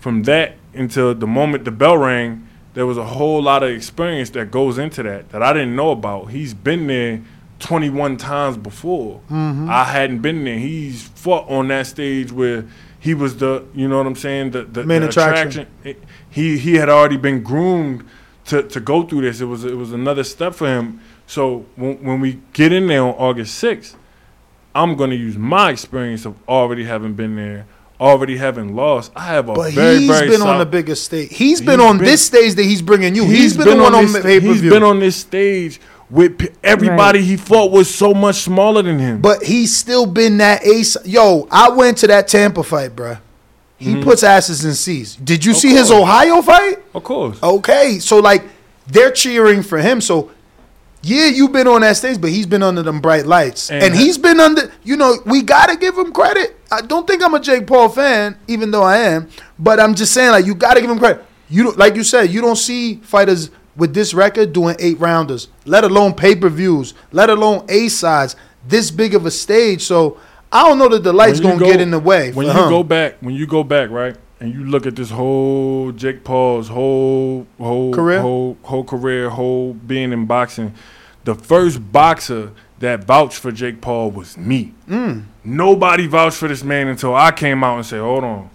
from 0.00 0.22
that 0.22 0.56
until 0.72 1.14
the 1.14 1.26
moment 1.26 1.66
the 1.66 1.70
bell 1.70 1.98
rang, 1.98 2.48
there 2.72 2.86
was 2.86 2.96
a 2.96 3.04
whole 3.04 3.42
lot 3.42 3.62
of 3.62 3.68
experience 3.70 4.30
that 4.30 4.50
goes 4.50 4.78
into 4.78 5.02
that 5.02 5.28
that 5.32 5.42
I 5.42 5.52
didn't 5.52 5.76
know 5.76 5.90
about. 5.90 6.30
He's 6.30 6.54
been 6.54 6.86
there 6.86 7.20
21 7.58 8.16
times 8.16 8.56
before. 8.56 9.20
Mhm. 9.30 9.68
I 9.68 9.84
hadn't 9.84 10.20
been 10.20 10.44
there. 10.44 10.58
He's 10.58 11.02
fought 11.14 11.46
on 11.50 11.68
that 11.68 11.86
stage 11.88 12.32
where 12.32 12.64
he 13.00 13.12
was 13.12 13.36
the, 13.36 13.64
you 13.74 13.86
know 13.86 13.98
what 13.98 14.06
I'm 14.06 14.16
saying, 14.16 14.52
the 14.52 14.62
the, 14.62 14.84
Main 14.84 15.02
the 15.02 15.08
attraction. 15.08 15.66
It- 15.84 16.02
he 16.30 16.56
he 16.56 16.76
had 16.76 16.88
already 16.88 17.18
been 17.18 17.42
groomed 17.42 18.04
to, 18.48 18.62
to 18.64 18.80
go 18.80 19.02
through 19.04 19.22
this. 19.22 19.40
It 19.40 19.46
was 19.46 19.64
it 19.64 19.76
was 19.76 19.92
another 19.92 20.24
step 20.24 20.54
for 20.54 20.66
him. 20.68 21.00
So 21.26 21.66
when 21.76 22.02
when 22.02 22.20
we 22.20 22.40
get 22.52 22.72
in 22.72 22.86
there 22.86 23.02
on 23.02 23.14
August 23.14 23.62
6th, 23.62 23.94
I'm 24.74 24.96
going 24.96 25.10
to 25.10 25.16
use 25.16 25.36
my 25.36 25.70
experience 25.70 26.24
of 26.24 26.34
already 26.48 26.84
having 26.84 27.14
been 27.14 27.36
there, 27.36 27.66
already 28.00 28.36
having 28.36 28.74
lost. 28.76 29.12
I 29.16 29.26
have 29.26 29.48
a 29.48 29.52
But 29.54 29.72
very 29.74 29.98
he's 29.98 30.08
very 30.10 30.28
been 30.28 30.42
on 30.42 30.58
the 30.58 30.66
biggest 30.66 31.04
stage. 31.04 31.34
He's 31.34 31.60
been 31.60 31.80
He's 31.80 31.88
on 31.90 31.96
been- 31.98 32.06
this 32.06 32.24
stage 32.26 32.54
that 32.54 32.64
he's 32.64 32.82
bringing 32.82 33.14
you. 33.14 33.24
he's 33.24 33.56
been, 33.56 33.68
the 33.76 33.82
one 33.82 33.94
on, 33.94 34.04
this, 34.04 34.22
pay 34.22 34.40
per 34.40 34.46
He's 34.46 34.60
view. 34.60 34.70
been 34.70 34.82
on 34.82 35.00
this 35.00 35.16
stage 35.16 35.80
with 36.10 36.38
p- 36.38 36.48
everybody 36.64 37.20
he 37.22 37.36
fought 37.36 37.70
was 37.70 37.92
so 37.94 38.14
much 38.14 38.36
smaller 38.36 38.80
than 38.82 38.98
him. 38.98 39.20
But 39.20 39.42
he's 39.42 39.76
still 39.76 40.06
been 40.06 40.38
that 40.38 40.64
ace. 40.64 40.96
Yo, 41.04 41.46
I 41.50 41.68
went 41.70 41.98
to 41.98 42.06
that 42.06 42.28
Tampa 42.28 42.62
fight, 42.62 42.94
bruh. 42.96 43.18
He 43.78 43.94
Mhm. 43.94 44.02
puts 44.04 44.22
asses 44.24 44.64
in 44.64 44.74
seats. 44.74 45.16
Did 45.22 45.44
you 45.44 45.52
Of 45.52 45.58
see 45.58 45.70
his. 45.70 45.90
Ohio 45.90 46.42
fight? 46.42 46.78
Of 46.94 47.04
course. 47.04 47.38
Okay, 47.42 47.98
so 48.00 48.18
like 48.18 48.42
they're 48.90 49.10
cheering 49.12 49.62
for 49.62 49.78
him. 49.78 50.00
So 50.00 50.30
yeah, 51.02 51.26
you've 51.26 51.52
been 51.52 51.68
on 51.68 51.82
that 51.82 51.96
stage, 51.96 52.20
but 52.20 52.30
he's 52.30 52.46
been 52.46 52.62
under 52.64 52.82
them 52.82 52.98
bright 53.00 53.24
lights, 53.24 53.70
and, 53.70 53.82
And- 53.84 53.94
he's 53.94 54.18
been 54.18 54.40
under. 54.40 54.70
You 54.82 54.96
know, 54.96 55.16
we 55.24 55.42
gotta 55.42 55.76
give 55.76 55.96
him 55.96 56.10
credit. 56.12 56.56
I 56.72 56.80
don't 56.80 57.06
think 57.06 57.22
I'm 57.22 57.34
a 57.34 57.40
Jake 57.40 57.66
Paul 57.68 57.88
fan, 57.88 58.34
even 58.48 58.72
though 58.72 58.82
I 58.82 58.98
am. 58.98 59.28
But 59.58 59.78
I'm 59.78 59.94
just 59.94 60.12
saying, 60.12 60.32
like 60.32 60.44
you 60.44 60.54
gotta 60.54 60.80
give 60.80 60.90
him 60.90 60.98
credit. 60.98 61.24
You 61.48 61.70
like 61.72 61.94
you 61.94 62.02
said, 62.02 62.30
you 62.30 62.40
don't 62.40 62.56
see 62.58 63.00
fighters 63.04 63.50
with 63.76 63.94
this 63.94 64.12
record 64.12 64.52
doing 64.52 64.74
eight 64.80 64.98
rounders, 64.98 65.46
let 65.64 65.84
alone 65.84 66.12
pay 66.14 66.34
per 66.34 66.48
views, 66.48 66.94
let 67.12 67.30
alone 67.30 67.62
A 67.68 67.88
sides, 67.88 68.34
this 68.68 68.90
big 68.90 69.14
of 69.14 69.24
a 69.24 69.30
stage. 69.30 69.86
So 69.86 70.16
I 70.50 70.66
don't 70.66 70.78
know 70.78 70.88
that 70.88 71.02
the 71.02 71.12
lights 71.12 71.40
gonna 71.40 71.58
get 71.64 71.80
in 71.80 71.90
the 71.90 71.98
way. 71.98 72.32
When 72.32 72.46
you 72.46 72.52
him. 72.52 72.68
go 72.68 72.82
back, 72.82 73.16
when 73.20 73.34
you 73.34 73.46
go 73.46 73.62
back, 73.62 73.90
right, 73.90 74.16
and 74.40 74.52
you 74.52 74.64
look 74.64 74.86
at 74.86 74.96
this 74.96 75.10
whole 75.10 75.92
Jake 75.92 76.24
Paul's 76.24 76.68
whole 76.68 77.46
whole 77.58 77.92
Career? 77.92 78.20
whole 78.20 78.56
whole 78.62 78.84
career, 78.84 79.30
whole 79.30 79.74
being 79.74 80.12
in 80.12 80.26
boxing, 80.26 80.74
the 81.24 81.34
first 81.34 81.92
boxer 81.92 82.52
that 82.78 83.04
vouched 83.04 83.38
for 83.38 83.52
Jake 83.52 83.80
Paul 83.80 84.10
was 84.10 84.36
me. 84.36 84.72
Mm. 84.88 85.24
Nobody 85.44 86.06
vouched 86.06 86.36
for 86.36 86.48
this 86.48 86.62
man 86.62 86.88
until 86.88 87.14
I 87.14 87.32
came 87.32 87.62
out 87.64 87.76
and 87.76 87.86
said, 87.86 88.00
"Hold 88.00 88.24
on, 88.24 88.50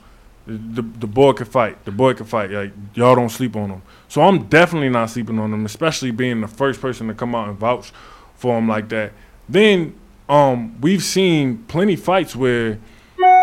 the, 0.47 0.81
the, 0.81 1.07
boy 1.07 1.33
can 1.33 1.45
fight. 1.45 1.83
The 1.85 1.91
boy 1.91 2.13
can 2.13 2.25
fight. 2.25 2.49
Like 2.49 2.71
y'all 2.95 3.15
don't 3.15 3.29
sleep 3.29 3.55
on 3.55 3.69
him." 3.69 3.81
So 4.07 4.21
I'm 4.21 4.45
definitely 4.45 4.89
not 4.89 5.09
sleeping 5.09 5.37
on 5.39 5.53
him, 5.53 5.65
especially 5.65 6.11
being 6.11 6.41
the 6.41 6.47
first 6.47 6.79
person 6.81 7.07
to 7.07 7.13
come 7.13 7.35
out 7.35 7.49
and 7.49 7.57
vouch 7.57 7.91
for 8.35 8.57
him 8.57 8.67
like 8.67 8.89
that. 8.89 9.11
Then 9.49 9.95
um, 10.29 10.79
we've 10.81 11.03
seen 11.03 11.63
plenty 11.65 11.95
fights 11.95 12.35
where 12.35 12.79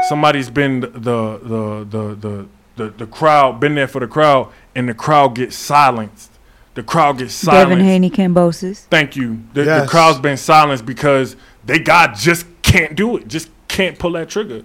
somebody's 0.09 0.51
been 0.51 0.81
the 0.81 0.89
the 0.89 1.39
the 1.43 1.85
the 1.85 2.15
the, 2.15 2.49
the, 2.77 2.91
the 2.91 3.07
crowd 3.07 3.61
been 3.61 3.75
there 3.75 3.89
for 3.89 4.01
the 4.01 4.07
crowd, 4.07 4.53
and 4.75 4.89
the 4.89 4.95
crowd 4.95 5.35
gets 5.35 5.57
silenced. 5.57 6.31
The 6.75 6.83
crowd 6.83 7.19
gets 7.19 7.35
silenced. 7.35 7.69
Devin 7.69 7.85
Haney 7.85 8.11
Kambosos. 8.11 8.85
Thank 8.85 9.17
you. 9.17 9.43
The, 9.55 9.65
the 9.65 9.87
crowd's 9.89 10.19
been 10.21 10.37
silenced 10.37 10.87
because 10.87 11.37
they 11.65 11.79
God 11.79 12.15
just 12.15 12.47
can't 12.63 12.95
do 12.95 13.17
it. 13.17 13.29
Just 13.29 13.51
can't 13.69 13.99
pull 13.99 14.13
that 14.13 14.29
trigger. 14.29 14.63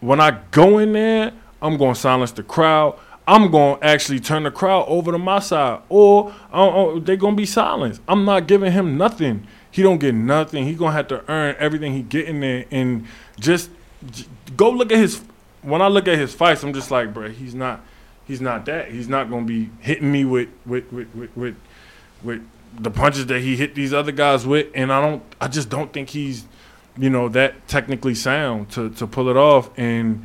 When 0.00 0.20
I 0.20 0.40
go 0.50 0.78
in 0.78 0.92
there, 0.92 1.32
I'm 1.60 1.76
going 1.76 1.94
to 1.94 2.00
silence 2.00 2.32
the 2.32 2.42
crowd. 2.42 2.98
I'm 3.26 3.50
going 3.50 3.78
to 3.78 3.86
actually 3.86 4.20
turn 4.20 4.44
the 4.44 4.50
crowd 4.50 4.86
over 4.88 5.12
to 5.12 5.18
my 5.18 5.40
side, 5.40 5.82
or 5.88 6.32
uh, 6.52 6.94
uh, 6.94 6.98
they're 7.00 7.16
going 7.16 7.34
to 7.34 7.40
be 7.40 7.46
silenced. 7.46 8.00
I'm 8.08 8.24
not 8.24 8.46
giving 8.46 8.72
him 8.72 8.96
nothing. 8.96 9.46
He 9.70 9.82
don't 9.82 9.98
get 9.98 10.14
nothing. 10.14 10.64
He 10.64 10.74
gonna 10.74 10.92
have 10.92 11.08
to 11.08 11.24
earn 11.30 11.56
everything 11.58 11.92
he 11.92 12.02
get 12.02 12.26
in 12.26 12.40
there, 12.40 12.64
and 12.70 13.06
just, 13.38 13.70
go 14.56 14.70
look 14.70 14.92
at 14.92 14.98
his. 14.98 15.22
When 15.62 15.82
I 15.82 15.88
look 15.88 16.08
at 16.08 16.18
his 16.18 16.34
fights, 16.34 16.62
I'm 16.62 16.72
just 16.72 16.90
like, 16.90 17.12
bro, 17.12 17.28
he's 17.28 17.54
not, 17.54 17.84
he's 18.26 18.40
not 18.40 18.64
that. 18.66 18.90
He's 18.90 19.08
not 19.08 19.30
gonna 19.30 19.46
be 19.46 19.70
hitting 19.80 20.10
me 20.10 20.24
with 20.24 20.48
with 20.64 20.90
with 20.92 21.14
with, 21.14 21.36
with 21.36 21.56
with 22.22 22.42
the 22.78 22.90
punches 22.90 23.26
that 23.26 23.40
he 23.40 23.56
hit 23.56 23.74
these 23.74 23.92
other 23.92 24.12
guys 24.12 24.46
with, 24.46 24.68
and 24.74 24.92
I 24.92 25.00
don't, 25.00 25.22
I 25.40 25.48
just 25.48 25.68
don't 25.68 25.92
think 25.92 26.10
he's, 26.10 26.44
you 26.96 27.10
know, 27.10 27.28
that 27.30 27.66
technically 27.68 28.14
sound 28.14 28.70
to 28.70 28.90
to 28.90 29.06
pull 29.06 29.28
it 29.28 29.36
off. 29.36 29.70
And 29.78 30.24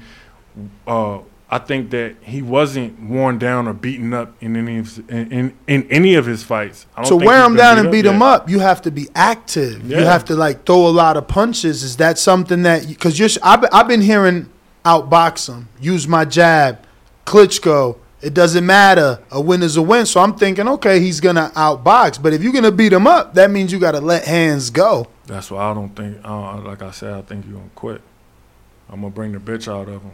uh, 0.88 1.20
I 1.50 1.60
think 1.60 1.92
that 1.92 2.16
he 2.22 2.42
wasn't 2.42 3.00
worn 3.00 3.38
down 3.38 3.68
or 3.68 3.74
beaten 3.74 4.14
up 4.14 4.36
in 4.42 4.56
any 4.56 4.80
of 4.80 5.10
in 5.10 5.32
in, 5.32 5.58
in 5.68 5.88
any 5.92 6.16
of 6.16 6.26
his 6.26 6.44
fights. 6.44 6.88
I 6.96 7.04
don't 7.04 7.10
to 7.10 7.20
think 7.20 7.28
wear 7.30 7.46
him 7.46 7.56
down 7.56 7.78
and 7.78 7.92
beat 7.92 8.06
yet. 8.06 8.16
him 8.16 8.22
up, 8.22 8.50
you 8.50 8.60
have 8.60 8.82
to 8.84 8.92
be 8.92 9.08
active. 9.14 9.90
You 9.90 9.98
have 9.98 10.26
to 10.26 10.36
like 10.36 10.66
throw 10.66 10.88
a 10.88 10.90
lot 10.90 11.18
of 11.18 11.28
punches. 11.28 11.84
Is 11.84 11.98
that 11.98 12.18
something 12.18 12.64
that 12.64 12.88
because 12.88 13.20
you're? 13.20 13.30
I've 13.44 13.62
been, 13.62 13.70
I've 13.72 13.88
been 13.88 14.02
hearing 14.02 14.50
outbox 14.84 15.50
him, 15.50 15.68
use 15.80 16.08
my 16.08 16.26
jab, 16.26 16.80
Klitschko. 17.26 17.98
It 18.22 18.34
doesn't 18.34 18.66
matter. 18.66 19.20
A 19.30 19.40
win 19.40 19.62
is 19.62 19.78
a 19.78 19.84
win. 19.84 20.08
So 20.08 20.20
I'm 20.20 20.36
thinking, 20.36 20.68
okay, 20.68 21.00
he's 21.00 21.20
gonna 21.20 21.52
outbox. 21.56 22.22
But 22.22 22.34
if 22.34 22.42
you're 22.42 22.54
gonna 22.54 22.72
beat 22.72 22.92
him 22.92 23.06
up, 23.06 23.36
that 23.36 23.52
means 23.52 23.72
you 23.72 23.78
got 23.78 23.92
to 23.92 24.02
let 24.02 24.26
hands 24.26 24.72
go. 24.72 25.06
That's 25.28 25.52
why 25.52 25.70
I 25.70 25.74
don't 25.76 25.96
think, 25.96 26.18
uh, 26.24 26.60
like 26.62 26.82
I 26.82 26.90
said, 26.90 27.14
I 27.14 27.22
think 27.22 27.46
you're 27.46 27.58
gonna 27.58 27.70
quit. 27.76 28.02
I'm 28.90 29.02
gonna 29.02 29.14
bring 29.14 29.32
the 29.32 29.40
bitch 29.40 29.68
out 29.68 29.90
of 29.90 30.02
him. 30.02 30.12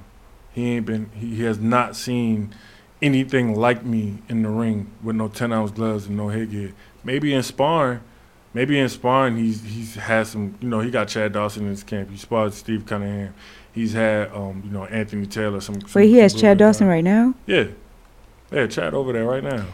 He 0.53 0.75
ain't 0.75 0.85
been, 0.85 1.09
he, 1.13 1.35
he 1.35 1.43
has 1.43 1.59
not 1.59 1.95
seen 1.95 2.53
anything 3.01 3.55
like 3.55 3.83
me 3.83 4.19
in 4.29 4.43
the 4.43 4.49
ring 4.49 4.91
with 5.03 5.15
no 5.15 5.27
10 5.27 5.51
ounce 5.53 5.71
gloves 5.71 6.07
and 6.07 6.17
no 6.17 6.29
headgear. 6.29 6.73
Maybe 7.03 7.33
in 7.33 7.41
sparring, 7.43 8.01
maybe 8.53 8.77
in 8.77 8.89
sparring 8.89 9.37
he's 9.37 9.63
he's 9.63 9.95
had 9.95 10.27
some, 10.27 10.55
you 10.61 10.67
know, 10.67 10.81
he 10.81 10.91
got 10.91 11.07
Chad 11.07 11.33
Dawson 11.33 11.63
in 11.63 11.69
his 11.69 11.83
camp. 11.83 12.09
He 12.11 12.17
sparred 12.17 12.53
Steve 12.53 12.85
Cunningham. 12.85 13.33
He's 13.73 13.93
had, 13.93 14.31
um, 14.33 14.61
you 14.65 14.71
know, 14.71 14.85
Anthony 14.85 15.25
Taylor. 15.25 15.61
Some, 15.61 15.81
some 15.81 15.99
Wait, 16.01 16.09
he 16.09 16.17
has 16.17 16.33
Chad 16.33 16.57
Dawson 16.57 16.87
guys. 16.87 16.91
right 16.95 17.03
now. 17.03 17.33
Yeah, 17.47 17.67
yeah, 18.51 18.67
Chad 18.67 18.93
over 18.93 19.13
there 19.13 19.25
right 19.25 19.43
now. 19.43 19.65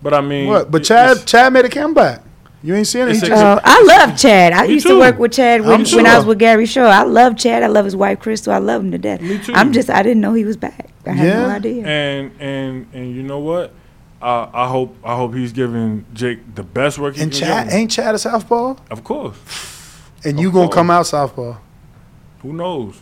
But 0.00 0.14
I 0.14 0.20
mean, 0.20 0.48
What? 0.48 0.70
But 0.70 0.84
Chad 0.84 1.26
Chad 1.26 1.52
made 1.52 1.64
a 1.66 1.68
comeback. 1.68 2.22
You 2.62 2.74
ain't 2.76 2.86
seen 2.86 3.08
it. 3.08 3.14
He 3.14 3.20
just- 3.20 3.32
Uh, 3.32 3.60
I 3.64 3.82
love 3.82 4.16
Chad. 4.16 4.52
I 4.52 4.64
used 4.64 4.86
too. 4.86 4.94
to 4.94 4.98
work 5.00 5.18
with 5.18 5.32
Chad 5.32 5.62
when, 5.62 5.80
I'm 5.80 5.96
when 5.96 6.06
I 6.06 6.16
was 6.16 6.24
with 6.26 6.38
Gary 6.38 6.64
Shaw. 6.66 6.84
I 6.88 7.02
love 7.02 7.36
Chad. 7.36 7.62
I 7.62 7.66
love 7.66 7.84
his 7.84 7.96
wife 7.96 8.20
Crystal. 8.20 8.52
I 8.52 8.58
love 8.58 8.82
him 8.82 8.92
to 8.92 8.98
death. 8.98 9.20
Me 9.20 9.38
too. 9.38 9.52
I'm 9.54 9.72
just 9.72 9.90
I 9.90 10.02
didn't 10.02 10.20
know 10.20 10.32
he 10.34 10.44
was 10.44 10.56
back. 10.56 10.88
I 11.04 11.10
had 11.10 11.38
no 11.38 11.48
idea. 11.48 11.84
And 11.84 12.30
and 12.40 12.86
and 12.92 13.14
you 13.16 13.22
know 13.24 13.40
what? 13.40 13.72
I, 14.20 14.48
I 14.54 14.68
hope 14.68 14.94
I 15.04 15.16
hope 15.16 15.34
he's 15.34 15.52
giving 15.52 16.04
Jake 16.14 16.54
the 16.54 16.62
best 16.62 16.98
work 17.00 17.16
he 17.16 17.22
And 17.22 17.32
can 17.32 17.40
Chad 17.40 17.64
give 17.66 17.72
him. 17.72 17.80
ain't 17.80 17.90
Chad 17.90 18.14
a 18.14 18.18
southpaw? 18.18 18.76
Of 18.90 19.02
course. 19.02 19.36
And 20.24 20.38
Of 20.38 20.42
you 20.44 20.52
gonna 20.52 20.66
course. 20.66 20.74
come 20.76 20.90
out 20.92 21.06
southpaw? 21.08 21.56
Who 22.42 22.52
knows? 22.52 23.00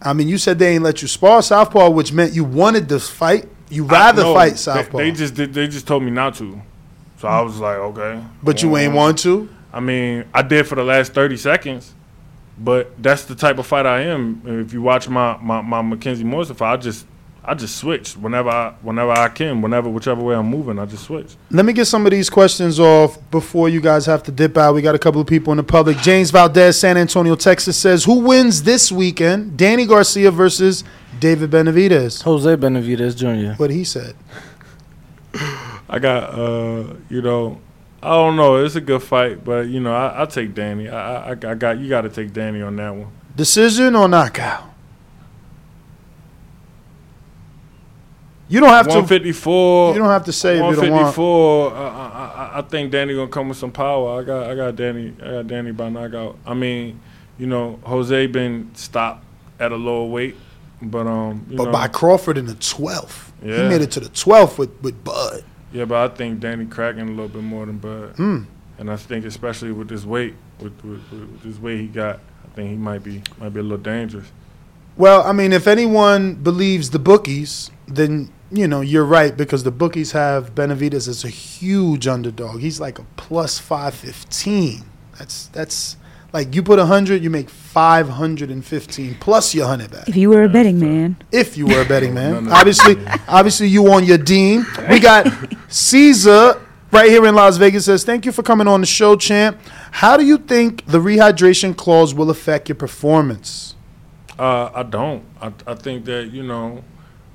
I 0.00 0.12
mean, 0.12 0.28
you 0.28 0.38
said 0.38 0.60
they 0.60 0.74
ain't 0.74 0.84
let 0.84 1.02
you 1.02 1.08
spar 1.08 1.42
southpaw, 1.42 1.90
which 1.90 2.12
meant 2.12 2.32
you 2.32 2.44
wanted 2.44 2.88
to 2.90 3.00
fight. 3.00 3.48
You 3.70 3.82
rather 3.84 4.22
No, 4.22 4.34
fight 4.34 4.50
they- 4.50 4.56
southpaw, 4.56 4.98
They, 4.98 5.10
just 5.10 5.34
did, 5.34 5.52
they 5.52 5.66
just 5.66 5.86
told 5.88 6.04
me 6.04 6.12
not 6.12 6.36
to. 6.36 6.62
So 7.18 7.28
I 7.28 7.40
was 7.40 7.58
like, 7.58 7.76
okay. 7.78 8.20
but 8.42 8.62
you 8.62 8.76
ain't 8.76 8.90
Um, 8.90 8.94
want 8.96 9.18
to. 9.20 9.48
I 9.72 9.80
mean, 9.80 10.24
I 10.32 10.42
did 10.42 10.66
for 10.66 10.74
the 10.76 10.84
last 10.84 11.12
thirty 11.12 11.36
seconds, 11.36 11.92
but 12.58 12.90
that's 13.02 13.24
the 13.24 13.34
type 13.34 13.58
of 13.58 13.66
fight 13.66 13.86
I 13.86 14.02
am. 14.02 14.40
If 14.44 14.72
you 14.72 14.80
watch 14.82 15.08
my 15.08 15.36
my, 15.42 15.60
my 15.60 15.82
Mackenzie 15.82 16.24
Morrison 16.24 16.54
fight, 16.56 16.72
I 16.74 16.76
just 16.76 17.06
I 17.44 17.54
just 17.54 17.76
switch 17.76 18.14
whenever 18.16 18.48
I 18.50 18.74
whenever 18.82 19.10
I 19.10 19.28
can, 19.30 19.60
whenever 19.62 19.88
whichever 19.90 20.22
way 20.22 20.36
I'm 20.36 20.46
moving, 20.46 20.78
I 20.78 20.86
just 20.86 21.04
switch. 21.04 21.34
Let 21.50 21.64
me 21.64 21.72
get 21.72 21.86
some 21.86 22.06
of 22.06 22.12
these 22.12 22.30
questions 22.30 22.78
off 22.78 23.18
before 23.30 23.68
you 23.68 23.80
guys 23.80 24.06
have 24.06 24.22
to 24.24 24.30
dip 24.32 24.56
out. 24.56 24.74
We 24.74 24.80
got 24.82 24.94
a 24.94 24.98
couple 24.98 25.20
of 25.20 25.26
people 25.26 25.52
in 25.52 25.56
the 25.58 25.62
public. 25.64 25.98
James 25.98 26.30
Valdez, 26.30 26.78
San 26.78 26.96
Antonio, 26.96 27.34
Texas 27.34 27.76
says, 27.76 28.04
"Who 28.04 28.20
wins 28.20 28.62
this 28.62 28.92
weekend? 28.92 29.56
Danny 29.56 29.86
Garcia 29.86 30.30
versus 30.30 30.84
David 31.20 31.50
Benavidez." 31.50 32.22
Jose 32.22 32.56
Benavidez 32.56 33.16
Jr. 33.16 33.54
What 33.60 33.70
he 33.70 33.82
said. 33.84 34.14
I 35.88 35.98
got 35.98 36.34
uh, 36.34 36.94
you 37.08 37.22
know, 37.22 37.60
I 38.02 38.10
don't 38.10 38.36
know. 38.36 38.64
It's 38.64 38.76
a 38.76 38.80
good 38.80 39.02
fight, 39.02 39.44
but 39.44 39.68
you 39.68 39.80
know, 39.80 39.94
I 39.94 40.22
I 40.22 40.26
take 40.26 40.54
Danny. 40.54 40.88
I 40.88 41.30
I, 41.30 41.30
I 41.30 41.54
got 41.54 41.78
you 41.78 41.88
got 41.88 42.02
to 42.02 42.10
take 42.10 42.32
Danny 42.32 42.62
on 42.62 42.76
that 42.76 42.94
one. 42.94 43.12
Decision 43.36 43.94
or 43.96 44.08
knockout? 44.08 44.68
You 48.48 48.60
don't 48.60 48.70
have 48.70 48.86
to. 48.86 48.94
154. 48.94 49.92
You 49.92 49.98
don't 49.98 50.08
have 50.08 50.24
to 50.24 50.32
say 50.32 50.54
if 50.54 50.56
you 50.56 50.80
don't 50.80 50.90
want. 50.90 51.16
154. 51.16 51.74
I, 51.74 52.50
I, 52.54 52.62
think 52.62 52.90
Danny 52.90 53.14
gonna 53.14 53.28
come 53.28 53.50
with 53.50 53.58
some 53.58 53.70
power. 53.70 54.20
I 54.20 54.24
got 54.24 54.50
I 54.50 54.54
got 54.54 54.76
Danny. 54.76 55.14
I 55.22 55.30
got 55.30 55.46
Danny 55.46 55.72
by 55.72 55.90
knockout. 55.90 56.38
I 56.46 56.54
mean, 56.54 57.00
you 57.38 57.46
know, 57.46 57.78
Jose 57.84 58.26
been 58.28 58.70
stopped 58.74 59.24
at 59.60 59.70
a 59.70 59.76
lower 59.76 60.06
weight, 60.06 60.36
but 60.80 61.06
um, 61.06 61.44
But 61.48 61.64
know, 61.64 61.72
by 61.72 61.88
Crawford 61.88 62.38
in 62.38 62.46
the 62.46 62.54
twelfth, 62.54 63.32
Yeah. 63.42 63.62
he 63.62 63.68
made 63.68 63.82
it 63.82 63.90
to 63.92 64.00
the 64.00 64.08
twelfth 64.08 64.58
with 64.58 64.70
with 64.82 65.04
Bud. 65.04 65.44
Yeah, 65.72 65.84
but 65.84 66.10
I 66.12 66.14
think 66.14 66.40
Danny 66.40 66.64
cracking 66.66 67.02
a 67.02 67.10
little 67.10 67.28
bit 67.28 67.42
more 67.42 67.66
than 67.66 67.78
Bud, 67.78 68.14
Hmm. 68.16 68.42
and 68.78 68.90
I 68.90 68.96
think 68.96 69.24
especially 69.24 69.72
with 69.72 69.88
this 69.88 70.04
weight, 70.04 70.34
with, 70.60 70.82
with, 70.84 71.02
with 71.10 71.42
this 71.42 71.58
weight 71.58 71.80
he 71.80 71.86
got, 71.88 72.20
I 72.44 72.48
think 72.54 72.70
he 72.70 72.76
might 72.76 73.02
be 73.04 73.22
might 73.38 73.50
be 73.52 73.60
a 73.60 73.62
little 73.62 73.76
dangerous. 73.78 74.26
Well, 74.96 75.22
I 75.22 75.32
mean, 75.32 75.52
if 75.52 75.66
anyone 75.68 76.34
believes 76.34 76.90
the 76.90 76.98
bookies, 76.98 77.70
then 77.86 78.30
you 78.50 78.66
know 78.66 78.80
you're 78.80 79.04
right 79.04 79.36
because 79.36 79.62
the 79.62 79.70
bookies 79.70 80.12
have 80.12 80.54
Benavidez 80.54 81.06
as 81.06 81.22
a 81.24 81.28
huge 81.28 82.06
underdog. 82.06 82.60
He's 82.60 82.80
like 82.80 82.98
a 82.98 83.04
plus 83.16 83.58
five 83.58 83.94
fifteen. 83.94 84.84
That's 85.18 85.46
that's 85.48 85.96
like 86.32 86.54
you 86.54 86.62
put 86.62 86.78
a 86.78 86.86
hundred, 86.86 87.22
you 87.22 87.30
make 87.30 87.48
five 87.48 88.08
hundred 88.08 88.50
and 88.50 88.64
fifteen 88.64 89.16
plus 89.20 89.54
your 89.54 89.66
hundred 89.66 89.90
back. 89.90 90.08
If 90.08 90.16
you 90.16 90.30
were 90.30 90.44
a 90.44 90.48
betting 90.48 90.78
man, 90.78 91.16
If 91.32 91.56
you 91.56 91.66
were 91.66 91.82
a 91.82 91.84
betting 91.84 92.14
man, 92.20 92.32
None 92.32 92.46
of 92.46 92.52
obviously, 92.52 92.96
obviously 93.26 93.68
you 93.68 93.90
on 93.92 94.04
your 94.04 94.18
dean. 94.18 94.66
We 94.90 95.00
got 95.00 95.26
Caesar 95.68 96.60
right 96.90 97.10
here 97.10 97.26
in 97.26 97.34
Las 97.34 97.56
Vegas 97.56 97.86
says, 97.86 98.04
"Thank 98.04 98.26
you 98.26 98.32
for 98.32 98.42
coming 98.42 98.68
on 98.68 98.80
the 98.80 98.86
show, 98.86 99.16
champ. 99.16 99.58
How 99.92 100.16
do 100.16 100.24
you 100.24 100.38
think 100.38 100.84
the 100.86 100.98
rehydration 100.98 101.76
clause 101.76 102.14
will 102.14 102.30
affect 102.30 102.68
your 102.68 102.76
performance?" 102.76 103.74
Uh, 104.38 104.70
I 104.74 104.82
don't. 104.84 105.24
I, 105.40 105.52
I 105.66 105.74
think 105.74 106.04
that 106.04 106.30
you 106.30 106.42
know, 106.44 106.84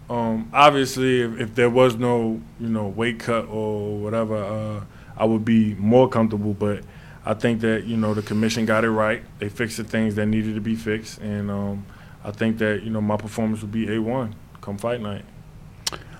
um, 0.10 0.50
obviously, 0.54 1.22
if, 1.22 1.40
if 1.40 1.56
there 1.56 1.70
was 1.70 1.96
no 1.96 2.42
you 2.60 2.70
know 2.70 2.88
weight 2.88 3.20
cut 3.20 3.48
or 3.50 3.98
whatever, 3.98 4.38
uh, 4.38 4.84
I 5.18 5.26
would 5.26 5.44
be 5.44 5.74
more 5.76 6.08
comfortable. 6.08 6.54
But 6.54 6.84
I 7.26 7.34
think 7.34 7.62
that 7.62 7.86
you 7.86 7.96
know 7.98 8.14
the 8.14 8.22
commission 8.22 8.66
got 8.66 8.84
it 8.84 8.92
right. 8.92 9.24
They 9.40 9.50
fixed 9.50 9.78
the 9.78 9.84
things 9.84 10.16
that 10.16 10.26
needed 10.26 10.56
to 10.56 10.62
be 10.62 10.76
fixed, 10.76 11.20
and 11.20 11.50
um, 11.50 11.86
I 12.24 12.32
think 12.32 12.58
that 12.58 12.84
you 12.84 12.90
know 12.90 13.02
my 13.02 13.18
performance 13.18 13.62
will 13.62 13.70
be 13.70 13.94
a 13.94 14.02
one 14.02 14.36
come 14.62 14.78
fight 14.78 15.02
night. 15.02 15.26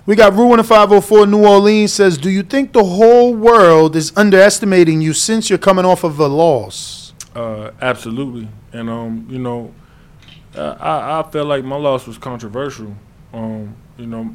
We 0.06 0.16
got 0.16 0.34
Ruin 0.34 0.60
of 0.60 0.66
504 0.66 1.26
New 1.26 1.46
Orleans 1.46 1.90
says, 1.90 2.18
Do 2.18 2.28
you 2.28 2.42
think 2.42 2.74
the 2.74 2.84
whole 2.84 3.34
world 3.34 3.96
is 3.96 4.12
underestimating 4.16 5.00
you 5.00 5.14
since 5.14 5.48
you're 5.48 5.58
coming 5.58 5.86
off 5.86 6.04
of 6.04 6.20
a 6.20 6.26
loss? 6.26 7.14
Uh, 7.34 7.70
absolutely, 7.80 8.48
and 8.72 8.90
um, 8.90 9.26
you 9.30 9.38
know, 9.38 9.72
uh, 10.54 10.76
I 10.78 11.20
I 11.20 11.30
feel 11.30 11.44
like 11.46 11.64
my 11.64 11.76
loss 11.76 12.06
was 12.06 12.18
controversial. 12.18 12.94
Um, 13.32 13.74
you 13.96 14.06
know, 14.06 14.34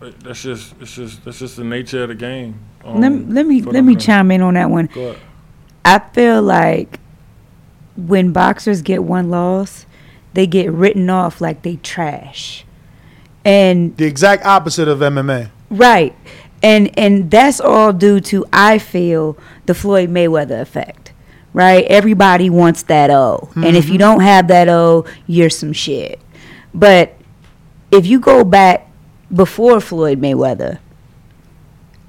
that's 0.00 0.42
just 0.42 0.74
it's 0.80 0.94
just 0.94 1.24
that's 1.24 1.38
just 1.38 1.56
the 1.56 1.64
nature 1.64 2.02
of 2.02 2.08
the 2.08 2.14
game. 2.14 2.58
Um, 2.84 3.00
let, 3.00 3.28
let 3.28 3.46
me 3.46 3.60
for 3.60 3.66
let 3.66 3.74
them 3.74 3.86
me 3.86 3.94
to- 3.94 4.00
chime 4.00 4.30
in 4.30 4.42
on 4.42 4.54
that 4.54 4.68
one. 4.68 4.88
I 5.84 5.98
feel 6.12 6.42
like 6.42 6.98
when 7.96 8.32
boxers 8.32 8.82
get 8.82 9.04
one 9.04 9.30
loss, 9.30 9.86
they 10.32 10.46
get 10.46 10.70
written 10.72 11.08
off 11.10 11.40
like 11.40 11.62
they 11.62 11.76
trash. 11.76 12.64
And 13.44 13.96
The 13.96 14.06
exact 14.06 14.44
opposite 14.44 14.88
of 14.88 15.00
MMA. 15.00 15.50
right. 15.70 16.14
And 16.62 16.98
and 16.98 17.30
that's 17.30 17.60
all 17.60 17.92
due 17.92 18.20
to 18.20 18.46
I 18.50 18.78
feel 18.78 19.36
the 19.66 19.74
Floyd 19.74 20.08
Mayweather 20.08 20.60
effect. 20.62 21.12
Right? 21.52 21.84
Everybody 21.84 22.48
wants 22.50 22.82
that 22.84 23.10
O. 23.10 23.50
And 23.54 23.76
if 23.76 23.84
you 23.86 23.92
mm-hmm. 23.92 23.98
don't 23.98 24.20
have 24.22 24.48
that 24.48 24.68
O, 24.68 25.04
you're 25.26 25.50
some 25.50 25.72
shit. 25.72 26.20
But 26.72 27.14
if 27.92 28.06
you 28.06 28.18
go 28.18 28.44
back 28.44 28.90
before 29.32 29.80
Floyd 29.80 30.20
Mayweather, 30.20 30.78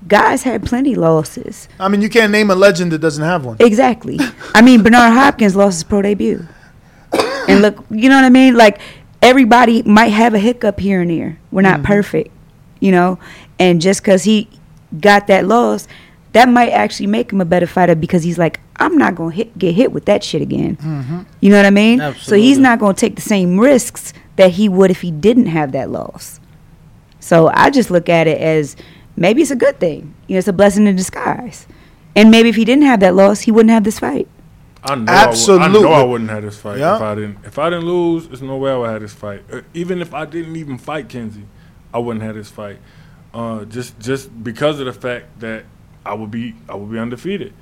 guys 0.07 0.43
had 0.43 0.65
plenty 0.65 0.95
losses. 0.95 1.67
I 1.79 1.87
mean, 1.87 2.01
you 2.01 2.09
can't 2.09 2.31
name 2.31 2.49
a 2.49 2.55
legend 2.55 2.91
that 2.91 2.99
doesn't 2.99 3.23
have 3.23 3.45
one. 3.45 3.57
Exactly. 3.59 4.19
I 4.53 4.61
mean, 4.61 4.83
Bernard 4.83 5.13
Hopkins 5.13 5.55
lost 5.55 5.77
his 5.77 5.83
pro 5.83 6.01
debut. 6.01 6.47
And 7.47 7.61
look, 7.61 7.85
you 7.91 8.09
know 8.09 8.15
what 8.15 8.25
I 8.25 8.31
mean? 8.31 8.55
Like, 8.55 8.79
everybody 9.21 9.83
might 9.83 10.07
have 10.07 10.33
a 10.33 10.39
hiccup 10.39 10.79
here 10.79 11.01
and 11.01 11.11
there. 11.11 11.37
We're 11.51 11.61
not 11.61 11.75
mm-hmm. 11.75 11.85
perfect, 11.85 12.31
you 12.79 12.91
know? 12.91 13.19
And 13.59 13.79
just 13.79 14.01
because 14.01 14.23
he 14.23 14.49
got 14.99 15.27
that 15.27 15.45
loss, 15.45 15.87
that 16.31 16.49
might 16.49 16.71
actually 16.71 17.05
make 17.05 17.31
him 17.31 17.41
a 17.41 17.45
better 17.45 17.67
fighter 17.67 17.93
because 17.93 18.23
he's 18.23 18.39
like, 18.39 18.59
I'm 18.77 18.97
not 18.97 19.13
going 19.13 19.37
to 19.37 19.43
get 19.59 19.75
hit 19.75 19.91
with 19.91 20.05
that 20.05 20.23
shit 20.23 20.41
again. 20.41 20.77
Mm-hmm. 20.77 21.21
You 21.39 21.49
know 21.51 21.57
what 21.57 21.65
I 21.67 21.69
mean? 21.69 22.01
Absolutely. 22.01 22.29
So 22.29 22.35
he's 22.35 22.57
not 22.57 22.79
going 22.79 22.95
to 22.95 22.99
take 22.99 23.15
the 23.15 23.21
same 23.21 23.59
risks 23.59 24.11
that 24.35 24.51
he 24.51 24.67
would 24.67 24.89
if 24.89 25.01
he 25.01 25.11
didn't 25.11 25.45
have 25.45 25.71
that 25.73 25.91
loss. 25.91 26.39
So 27.19 27.47
I 27.53 27.69
just 27.69 27.89
look 27.89 28.09
at 28.09 28.27
it 28.27 28.39
as 28.39 28.75
maybe 29.15 29.41
it's 29.41 29.51
a 29.51 29.55
good 29.55 29.79
thing. 29.79 30.13
You 30.27 30.35
know, 30.35 30.39
it's 30.39 30.47
a 30.47 30.53
blessing 30.53 30.87
in 30.87 30.95
disguise. 30.95 31.67
And 32.15 32.31
maybe 32.31 32.49
if 32.49 32.55
he 32.55 32.65
didn't 32.65 32.83
have 32.83 32.99
that 33.01 33.13
loss, 33.15 33.41
he 33.41 33.51
wouldn't 33.51 33.71
have 33.71 33.83
this 33.83 33.99
fight. 33.99 34.27
I 34.83 34.95
know 34.95 35.01
I, 35.01 35.05
would, 35.05 35.09
I 35.09 35.27
Absolutely. 35.29 35.81
know 35.81 35.91
I 35.91 36.03
wouldn't 36.03 36.29
have 36.29 36.43
this 36.43 36.59
fight 36.59 36.77
Yeah. 36.79 36.95
if 36.95 37.01
I 37.01 37.15
didn't. 37.15 37.37
If 37.43 37.57
I 37.59 37.69
didn't 37.69 37.85
lose, 37.85 38.27
there's 38.27 38.41
no 38.41 38.57
way 38.57 38.71
I 38.71 38.77
would 38.77 38.89
have 38.91 39.01
this 39.01 39.13
fight. 39.13 39.43
Uh, 39.51 39.61
even 39.73 40.01
if 40.01 40.13
I 40.13 40.25
didn't 40.25 40.55
even 40.55 40.77
fight 40.77 41.09
Kenzie, 41.09 41.45
I 41.93 41.99
wouldn't 41.99 42.23
have 42.23 42.35
this 42.35 42.49
fight. 42.51 42.77
Uh, 43.33 43.65
just 43.65 43.99
just 43.99 44.43
because 44.43 44.79
of 44.79 44.85
the 44.85 44.93
fact 44.93 45.39
that 45.39 45.65
I 46.05 46.13
would 46.13 46.31
be 46.31 46.55
I 46.69 46.75
would 46.75 46.91
be 46.91 46.99
undefeated. 46.99 47.53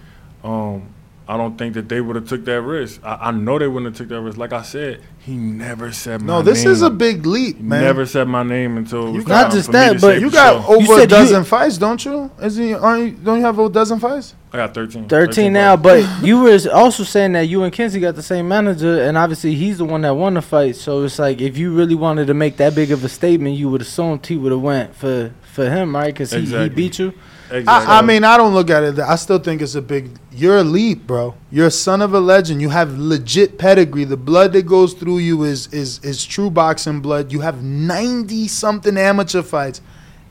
Um, 0.43 0.92
I 1.27 1.37
don't 1.37 1.57
think 1.57 1.75
that 1.75 1.87
they 1.87 2.01
would 2.01 2.15
have 2.17 2.27
took 2.27 2.43
that 2.45 2.61
risk. 2.61 2.99
I, 3.03 3.29
I 3.29 3.31
know 3.31 3.57
they 3.57 3.67
wouldn't 3.67 3.93
have 3.93 3.97
took 3.97 4.09
that 4.09 4.21
risk. 4.21 4.37
Like 4.37 4.51
I 4.51 4.61
said, 4.61 5.01
he 5.19 5.37
never 5.37 5.93
said 5.93 6.19
my 6.21 6.27
name. 6.27 6.27
No, 6.27 6.41
this 6.41 6.63
name. 6.63 6.73
is 6.73 6.81
a 6.81 6.89
big 6.89 7.25
leap, 7.25 7.57
He 7.57 7.63
man. 7.63 7.81
Never 7.81 8.05
said 8.05 8.27
my 8.27 8.43
name 8.43 8.75
until 8.77 9.07
it 9.07 9.11
was 9.11 9.27
Not 9.27 9.51
just 9.51 9.71
that, 9.71 9.93
to 9.93 9.99
but 10.01 10.19
You 10.19 10.29
got 10.29 10.65
sure. 10.65 10.75
over 10.75 10.85
said 10.85 10.97
a 10.97 11.01
you- 11.01 11.07
dozen 11.07 11.43
fights, 11.45 11.77
don't 11.77 12.03
you? 12.03 12.29
Isn't 12.41 12.67
you, 12.67 12.77
aren't 12.77 13.03
you? 13.03 13.11
Don't 13.11 13.39
you 13.39 13.45
have 13.45 13.57
a 13.57 13.69
dozen 13.69 13.99
fights? 13.99 14.35
I 14.51 14.57
got 14.57 14.73
13. 14.73 15.07
13 15.07 15.53
now, 15.53 15.77
fights. 15.77 16.07
but 16.07 16.25
you 16.27 16.41
were 16.41 16.59
also 16.73 17.03
saying 17.03 17.31
that 17.31 17.47
you 17.47 17.63
and 17.63 17.71
Kenzie 17.71 17.99
got 18.01 18.15
the 18.15 18.21
same 18.21 18.47
manager, 18.47 19.01
and 19.03 19.17
obviously 19.17 19.55
he's 19.55 19.77
the 19.77 19.85
one 19.85 20.01
that 20.01 20.13
won 20.15 20.33
the 20.33 20.41
fight. 20.41 20.75
So 20.75 21.03
it's 21.03 21.17
like 21.17 21.39
if 21.41 21.57
you 21.57 21.73
really 21.73 21.95
wanted 21.95 22.27
to 22.27 22.33
make 22.33 22.57
that 22.57 22.75
big 22.75 22.91
of 22.91 23.03
a 23.03 23.09
statement, 23.09 23.55
you 23.55 23.69
would 23.69 23.81
assumed 23.81 24.23
T 24.23 24.35
would 24.35 24.51
have 24.51 24.61
went 24.61 24.93
for 24.95 25.31
for 25.53 25.69
him, 25.69 25.95
right? 25.95 26.13
Because 26.13 26.31
he, 26.31 26.41
he 26.45 26.69
beat 26.69 26.99
you. 26.99 27.13
Exactly. 27.51 27.67
I, 27.67 27.99
I 27.99 28.01
mean, 28.01 28.23
I 28.23 28.37
don't 28.37 28.53
look 28.53 28.69
at 28.69 28.83
it. 28.83 28.99
I 28.99 29.15
still 29.15 29.39
think 29.39 29.61
it's 29.61 29.75
a 29.75 29.81
big. 29.81 30.09
You're 30.31 30.57
a 30.57 30.63
leap, 30.63 31.05
bro. 31.05 31.35
You're 31.51 31.67
a 31.67 31.71
son 31.71 32.01
of 32.01 32.13
a 32.13 32.19
legend. 32.19 32.61
You 32.61 32.69
have 32.69 32.97
legit 32.97 33.57
pedigree. 33.57 34.03
The 34.03 34.17
blood 34.17 34.53
that 34.53 34.63
goes 34.63 34.93
through 34.93 35.19
you 35.19 35.43
is 35.43 35.67
is 35.73 35.99
is 36.03 36.25
true 36.25 36.49
boxing 36.49 37.01
blood. 37.01 37.31
You 37.31 37.41
have 37.41 37.63
ninety 37.63 38.47
something 38.47 38.97
amateur 38.97 39.41
fights. 39.41 39.81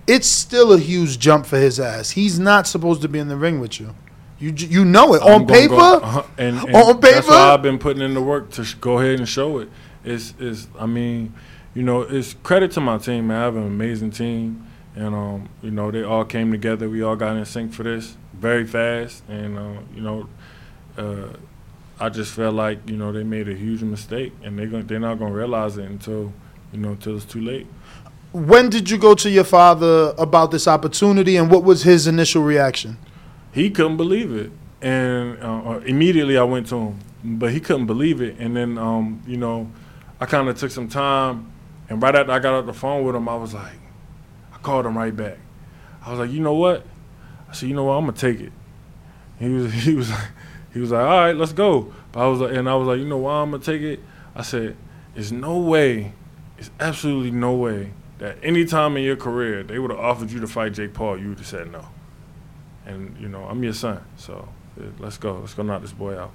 It's 0.07 0.27
still 0.27 0.73
a 0.73 0.79
huge 0.79 1.19
jump 1.19 1.47
for 1.47 1.59
his 1.59 1.79
ass. 1.79 2.11
He's 2.11 2.39
not 2.39 2.67
supposed 2.67 3.03
to 3.03 3.09
be 3.09 3.19
in 3.21 3.29
the 3.29 3.37
ring 3.37 3.61
with 3.61 3.79
you. 3.81 3.95
You 4.43 4.51
you 4.51 4.85
know 4.85 5.15
it 5.15 5.23
I'm 5.23 5.43
on 5.43 5.47
paper. 5.47 5.77
go- 5.77 6.01
uh-huh, 6.01 6.23
and, 6.37 6.59
and 6.59 6.75
On 6.77 7.01
That's 7.01 7.29
why 7.29 7.55
I've 7.55 7.63
been 7.63 7.79
putting 7.79 8.03
in 8.03 8.13
the 8.13 8.21
work 8.21 8.51
to 8.53 8.65
sh- 8.65 8.75
go 8.75 8.99
ahead 8.99 9.21
and 9.21 9.29
show 9.29 9.59
it. 9.59 9.69
It's, 10.05 10.35
it's, 10.41 10.67
I 10.77 10.87
mean, 10.87 11.33
you 11.75 11.85
know, 11.85 12.01
it's 12.03 12.35
credit 12.43 12.73
to 12.73 12.81
my 12.81 12.99
team, 12.99 13.29
man. 13.29 13.41
I 13.41 13.45
have 13.45 13.55
an 13.55 13.63
amazing 13.69 14.11
team, 14.11 14.67
and 14.95 15.15
um, 15.15 15.49
you 15.63 15.71
know, 15.71 15.91
they 15.91 16.03
all 16.03 16.25
came 16.25 16.51
together. 16.51 16.89
We 16.89 17.03
all 17.03 17.17
got 17.17 17.37
in 17.37 17.45
sync 17.45 17.73
for 17.73 17.83
this 17.83 18.17
very 18.35 18.67
fast, 18.67 19.23
and 19.29 19.59
uh, 19.59 19.81
you 19.95 20.03
know, 20.03 20.29
uh, 20.97 21.29
I 21.99 22.09
just 22.09 22.33
felt 22.35 22.55
like 22.55 22.89
you 22.89 22.97
know 22.97 23.13
they 23.13 23.23
made 23.23 23.49
a 23.49 23.55
huge 23.55 23.83
mistake, 23.83 24.33
and 24.43 24.59
they 24.59 24.65
are 24.65 24.67
gonna, 24.67 24.83
they're 24.85 25.01
not 25.01 25.19
gonna 25.19 25.35
realize 25.35 25.77
it 25.79 25.89
until 25.89 26.33
you 26.73 26.79
know 26.79 26.91
until 26.91 27.17
it's 27.17 27.25
too 27.25 27.41
late. 27.41 27.67
when 28.33 28.71
did 28.71 28.91
you 28.91 28.99
go 28.99 29.15
to 29.15 29.29
your 29.31 29.45
father 29.45 30.15
about 30.19 30.51
this 30.51 30.67
opportunity, 30.69 31.37
and 31.37 31.51
what 31.51 31.65
was 31.65 31.83
his 31.83 32.07
initial 32.07 32.43
reaction? 32.43 32.97
he 33.53 33.71
couldn't 33.71 33.99
believe 33.99 34.35
it, 34.35 34.51
and 34.81 35.39
uh, 35.43 35.81
immediately 35.85 36.39
I 36.39 36.43
went 36.43 36.67
to 36.69 36.77
him, 36.77 36.99
but 37.23 37.53
he 37.53 37.61
couldn't 37.61 37.87
believe 37.87 38.21
it. 38.23 38.37
And 38.39 38.57
then, 38.57 38.79
um, 38.79 39.23
you 39.27 39.37
know, 39.37 39.71
I 40.21 40.27
kind 40.27 40.49
of 40.49 40.59
took 40.59 40.71
some 40.71 40.89
time, 40.89 41.53
and 41.89 42.03
right 42.03 42.15
after 42.15 42.33
I 42.33 42.39
got 42.39 42.55
off 42.55 42.67
the 42.67 42.73
phone 42.73 43.05
with 43.05 43.15
him, 43.15 43.29
I 43.29 43.37
was 43.37 43.53
like, 43.55 43.75
called 44.63 44.87
him 44.87 44.97
right 44.97 45.15
back. 45.15 45.39
I 46.05 46.11
was 46.11 46.21
like, 46.21 46.31
you 46.31 46.41
know 46.41 46.55
what? 46.55 46.85
I 47.49 47.53
said, 47.53 47.69
you 47.69 47.75
know 47.75 47.85
what? 47.85 47.95
I'm 47.95 48.07
gonna 48.07 48.17
take 48.17 48.41
it. 48.41 48.53
He 49.39 49.49
was, 49.49 49.73
he 49.85 49.95
was, 49.95 50.11
he 50.73 50.81
was 50.81 50.91
like, 50.91 51.03
all 51.05 51.19
right, 51.19 51.37
let's 51.37 51.53
go. 51.53 51.93
But 52.13 52.21
I 52.21 52.27
was 52.29 52.41
like, 52.41 52.53
and 52.53 52.69
I 52.69 52.75
was 52.75 52.89
like, 52.89 52.99
you 52.99 53.07
know 53.07 53.19
why 53.19 53.35
I'm 53.43 53.51
gonna 53.51 53.63
take 53.63 53.83
it? 53.83 54.01
I 54.35 54.43
said, 54.43 54.77
there's 55.15 55.33
no 55.33 55.59
way, 55.59 56.13
it's 56.59 56.71
absolutely 56.81 57.31
no 57.31 57.55
way 57.55 57.93
that 58.19 58.39
any 58.43 58.65
time 58.65 58.97
in 58.97 59.03
your 59.03 59.17
career 59.17 59.63
they 59.63 59.79
would 59.79 59.91
have 59.91 60.01
offered 60.01 60.31
you 60.31 60.41
to 60.41 60.47
fight 60.47 60.75
Jake 60.75 60.95
Paul, 60.95 61.19
you 61.19 61.31
would 61.31 61.39
have 61.39 61.47
said 61.47 61.71
no 61.71 61.87
and 62.87 63.17
you 63.19 63.29
know 63.29 63.45
I'm 63.45 63.63
your 63.63 63.73
son, 63.73 64.03
so 64.17 64.49
let's 64.99 65.19
go, 65.19 65.39
let's 65.39 65.55
go 65.55 65.63
knock 65.63 65.83
this 65.83 65.93
boy 65.93 66.19
out. 66.19 66.33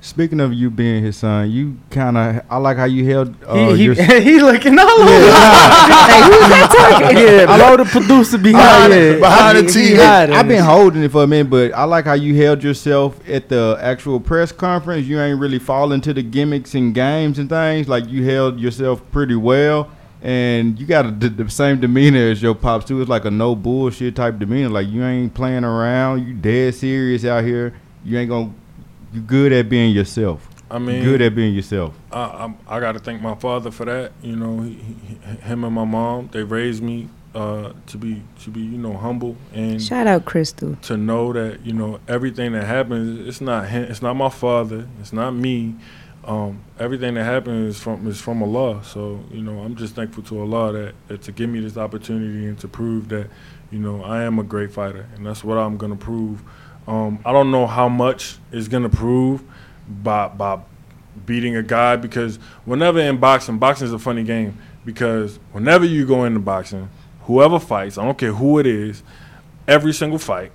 Speaking 0.00 0.40
of 0.40 0.54
you 0.54 0.70
being 0.70 1.02
his 1.02 1.18
son, 1.18 1.50
you 1.50 1.78
kind 1.90 2.16
of 2.16 2.42
I 2.48 2.56
like 2.56 2.78
how 2.78 2.86
you 2.86 3.04
held. 3.04 3.36
Uh, 3.44 3.70
he, 3.70 3.76
he, 3.76 3.84
your, 3.84 3.94
he 4.22 4.40
looking 4.40 4.78
all 4.78 4.88
over. 4.88 5.04
Like, 5.04 6.22
who's 6.24 6.48
that 6.48 6.98
talking? 7.00 7.18
yeah, 7.18 7.46
I 7.48 7.58
know 7.58 7.76
the 7.76 7.84
producer 7.84 8.38
behind 8.38 8.94
it. 8.94 9.20
behind 9.20 9.58
the 9.58 9.62
TV. 9.64 9.98
I've 9.98 10.48
been 10.48 10.64
holding 10.64 11.02
it 11.02 11.10
for 11.10 11.24
a 11.24 11.26
minute, 11.26 11.50
but 11.50 11.72
I 11.72 11.84
like 11.84 12.06
how 12.06 12.14
you 12.14 12.34
held 12.34 12.62
yourself 12.62 13.20
at 13.28 13.50
the 13.50 13.78
actual 13.80 14.20
press 14.20 14.52
conference. 14.52 15.06
You 15.06 15.20
ain't 15.20 15.38
really 15.38 15.58
fall 15.58 15.92
into 15.92 16.14
the 16.14 16.22
gimmicks 16.22 16.74
and 16.74 16.94
games 16.94 17.38
and 17.38 17.50
things. 17.50 17.88
Like 17.88 18.08
you 18.08 18.24
held 18.24 18.58
yourself 18.58 19.02
pretty 19.12 19.36
well, 19.36 19.90
and 20.22 20.80
you 20.80 20.86
got 20.86 21.04
a, 21.04 21.10
the, 21.10 21.28
the 21.28 21.50
same 21.50 21.78
demeanor 21.80 22.30
as 22.30 22.40
your 22.40 22.54
pops 22.54 22.86
too. 22.86 23.02
It's 23.02 23.10
like 23.10 23.26
a 23.26 23.30
no 23.30 23.54
bullshit 23.54 24.16
type 24.16 24.38
demeanor. 24.38 24.70
Like 24.70 24.88
you 24.88 25.04
ain't 25.04 25.34
playing 25.34 25.64
around. 25.64 26.26
You 26.26 26.32
dead 26.32 26.74
serious 26.74 27.24
out 27.26 27.44
here. 27.44 27.74
You 28.04 28.18
ain't 28.18 28.30
gonna. 28.30 28.54
You 29.12 29.20
good 29.20 29.52
at 29.52 29.68
being 29.68 29.94
yourself. 29.94 30.46
I 30.70 30.78
mean, 30.78 31.02
good 31.02 31.22
at 31.22 31.34
being 31.34 31.54
yourself. 31.54 31.94
I, 32.12 32.44
I'm, 32.44 32.58
I 32.68 32.78
got 32.80 32.92
to 32.92 32.98
thank 32.98 33.22
my 33.22 33.34
father 33.34 33.70
for 33.70 33.86
that. 33.86 34.12
You 34.22 34.36
know, 34.36 34.60
he, 34.60 34.74
he, 34.74 35.14
him 35.36 35.64
and 35.64 35.74
my 35.74 35.84
mom, 35.84 36.28
they 36.30 36.42
raised 36.42 36.82
me 36.82 37.08
uh, 37.34 37.72
to 37.86 37.98
be 37.98 38.22
to 38.40 38.50
be 38.50 38.60
you 38.60 38.78
know 38.78 38.94
humble 38.94 39.36
and 39.54 39.80
Shout 39.82 40.06
out 40.06 40.24
Crystal. 40.24 40.76
to 40.82 40.96
know 40.96 41.32
that 41.32 41.64
you 41.64 41.72
know 41.72 42.00
everything 42.08 42.52
that 42.52 42.64
happens, 42.64 43.26
it's 43.26 43.40
not 43.40 43.68
him, 43.68 43.84
it's 43.84 44.02
not 44.02 44.14
my 44.14 44.28
father, 44.30 44.86
it's 45.00 45.12
not 45.12 45.32
me. 45.32 45.76
Um, 46.24 46.62
everything 46.78 47.14
that 47.14 47.24
happens 47.24 47.76
is 47.76 47.82
from 47.82 48.06
is 48.06 48.20
from 48.20 48.42
Allah. 48.42 48.82
So 48.84 49.24
you 49.30 49.42
know, 49.42 49.60
I'm 49.60 49.76
just 49.76 49.94
thankful 49.94 50.22
to 50.24 50.40
Allah 50.40 50.72
that, 50.72 50.94
that 51.08 51.22
to 51.22 51.32
give 51.32 51.48
me 51.48 51.60
this 51.60 51.76
opportunity 51.76 52.46
and 52.46 52.58
to 52.60 52.68
prove 52.68 53.08
that 53.10 53.28
you 53.70 53.78
know 53.78 54.02
I 54.02 54.22
am 54.22 54.38
a 54.38 54.42
great 54.42 54.72
fighter, 54.72 55.06
and 55.14 55.24
that's 55.24 55.44
what 55.44 55.58
I'm 55.58 55.76
gonna 55.76 55.96
prove. 55.96 56.42
Um, 56.88 57.18
I 57.24 57.32
don't 57.32 57.50
know 57.50 57.66
how 57.66 57.88
much 57.88 58.38
is 58.50 58.66
gonna 58.66 58.88
prove 58.88 59.42
by 59.88 60.28
by 60.28 60.58
beating 61.26 61.54
a 61.56 61.62
guy 61.62 61.96
because 61.96 62.36
whenever 62.64 62.98
in 62.98 63.18
boxing, 63.18 63.58
boxing 63.58 63.86
is 63.86 63.92
a 63.92 63.98
funny 63.98 64.24
game 64.24 64.56
because 64.84 65.38
whenever 65.52 65.84
you 65.84 66.06
go 66.06 66.24
into 66.24 66.40
boxing, 66.40 66.88
whoever 67.22 67.58
fights, 67.58 67.98
I 67.98 68.04
don't 68.04 68.16
care 68.16 68.32
who 68.32 68.58
it 68.58 68.66
is, 68.66 69.02
every 69.66 69.92
single 69.92 70.18
fight, 70.18 70.50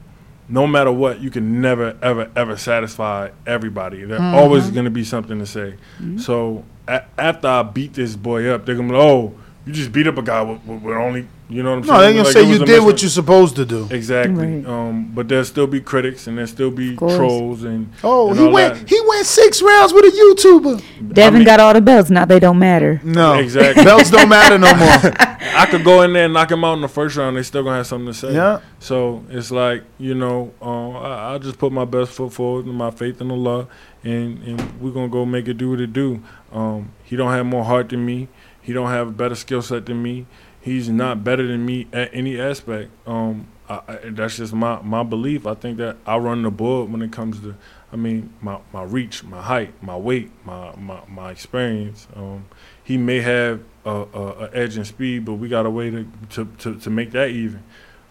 no 0.50 0.66
matter 0.66 0.92
what, 0.92 1.20
you 1.20 1.30
can 1.30 1.62
never, 1.62 1.96
ever, 2.02 2.32
ever 2.36 2.58
satisfy 2.58 3.30
everybody. 3.46 4.04
There's 4.06 4.20
Mhm. 4.22 4.34
always 4.34 4.72
going 4.72 4.86
to 4.86 4.92
be 4.92 5.04
something 5.04 5.38
to 5.38 5.46
say. 5.46 5.76
So 6.18 6.64
a- 6.88 7.04
after 7.20 7.48
I 7.48 7.62
beat 7.64 7.94
this 7.94 8.16
boy 8.16 8.48
up, 8.50 8.66
they're 8.66 8.76
going 8.76 8.88
to 8.88 8.94
be 8.94 8.98
like, 8.98 9.08
oh, 9.08 9.34
you 9.66 9.72
just 9.74 9.92
beat 9.92 10.08
up 10.08 10.18
a 10.18 10.22
guy 10.22 10.42
with, 10.42 10.64
with, 10.66 10.82
with 10.82 10.96
only, 10.96 11.26
you 11.50 11.64
know 11.64 11.72
what 11.78 11.84
I'm 11.84 11.88
No, 11.88 11.94
saying? 11.94 12.02
they're 12.02 12.12
gonna 12.12 12.24
Like, 12.24 12.34
say 12.34 12.44
you 12.58 12.62
a 12.62 12.66
did 12.66 12.84
what 12.84 13.02
you're 13.02 13.10
supposed 13.10 13.56
to 13.56 13.66
do. 13.66 13.88
Exactly. 13.92 14.58
Right. 14.58 14.66
Um, 14.66 15.12
but 15.14 15.30
there'll 15.30 15.46
still 15.46 15.68
be 15.68 15.80
critics 15.80 16.28
and 16.28 16.38
there'll 16.38 16.48
still 16.50 16.72
be 16.72 16.98
trolls 16.98 17.64
and 17.64 17.92
Oh, 18.04 18.30
and 18.32 18.40
he 18.40 18.46
all 18.46 18.52
went. 18.52 18.76
that. 18.76 18.90
He 18.90 19.00
went 19.08 19.26
six 19.26 19.62
rounds 19.62 19.94
with 19.94 20.04
a 20.06 20.10
YouTuber. 20.10 21.14
Devin 21.14 21.40
mean- 21.40 21.46
got 21.46 21.60
all 21.62 21.74
the 21.74 21.80
belts. 21.82 22.10
Now 22.10 22.26
they 22.26 22.40
don't 22.40 22.60
matter. 22.60 23.00
No, 23.04 23.36
Exactly. 23.36 23.84
belts 23.86 24.10
don't 24.10 24.28
matter 24.30 24.58
no 24.58 24.74
more. 24.76 25.14
I 25.56 25.66
could 25.70 25.84
go 25.86 26.02
in 26.02 26.14
there 26.14 26.26
and 26.26 26.34
knock 26.34 26.52
him 26.52 26.64
out 26.66 26.74
in 26.74 26.82
the 26.82 26.88
first 26.90 27.16
round. 27.16 27.38
They 27.38 27.44
still 27.44 27.64
gonna 27.64 27.78
have 27.78 27.88
something 27.88 28.08
to 28.08 28.14
say. 28.14 28.34
Yeah. 28.34 28.60
So 28.80 29.24
it's 29.30 29.52
like 29.52 29.84
you 30.00 30.16
know, 30.16 30.52
um, 30.62 30.96
I, 30.98 31.36
I 31.36 31.38
just 31.38 31.58
put 31.58 31.72
my 31.72 31.86
best 31.86 32.12
foot 32.12 32.34
forward 32.34 32.66
and 32.66 32.76
my 32.76 32.92
faith 32.92 33.22
in 33.22 33.30
Allah, 33.32 33.68
and 34.04 34.42
and 34.44 34.82
we're 34.82 34.92
gonna 34.92 35.08
go 35.10 35.26
make 35.26 35.48
it 35.48 35.54
do 35.58 35.70
what 35.70 35.80
it 35.80 35.94
do. 35.94 36.22
Um, 36.52 36.92
he 37.04 37.16
don't 37.16 37.32
have 37.32 37.46
more 37.46 37.64
heart 37.64 37.90
than 37.90 38.06
me. 38.06 38.28
He 38.64 38.74
don't 38.74 38.90
have 38.90 39.10
a 39.10 39.12
better 39.12 39.36
skill 39.36 39.62
set 39.62 39.86
than 39.86 40.02
me. 40.02 40.26
He's 40.60 40.90
not 40.90 41.24
better 41.24 41.46
than 41.46 41.66
me 41.66 41.88
at 41.94 42.10
any 42.14 42.40
aspect. 42.40 42.90
Um, 43.06 43.48
I, 43.70 43.82
I, 43.88 44.00
that's 44.06 44.38
just 44.38 44.54
my 44.54 44.82
my 44.82 45.04
belief. 45.04 45.46
I 45.46 45.54
think 45.54 45.78
that 45.78 45.98
I 46.06 46.18
run 46.18 46.42
the 46.42 46.52
board 46.52 46.92
when 46.92 47.02
it 47.02 47.12
comes 47.12 47.40
to. 47.42 47.56
I 47.92 47.96
mean, 47.96 48.34
my, 48.42 48.58
my 48.72 48.82
reach, 48.84 49.24
my 49.24 49.42
height, 49.42 49.72
my 49.84 49.96
weight, 49.96 50.32
my 50.46 50.76
my, 50.76 51.02
my 51.08 51.30
experience. 51.30 52.08
Um, 52.16 52.46
he 52.84 52.98
may 52.98 53.20
have 53.22 53.62
a, 53.86 53.92
a, 53.92 54.28
a 54.46 54.50
edge 54.54 54.78
in 54.78 54.86
speed, 54.86 55.26
but 55.26 55.34
we 55.34 55.48
got 55.48 55.66
a 55.66 55.70
way 55.70 55.92
to, 55.92 56.08
to, 56.32 56.46
to, 56.60 56.80
to 56.80 56.90
make 56.90 57.12
that 57.12 57.30
even. 57.30 57.64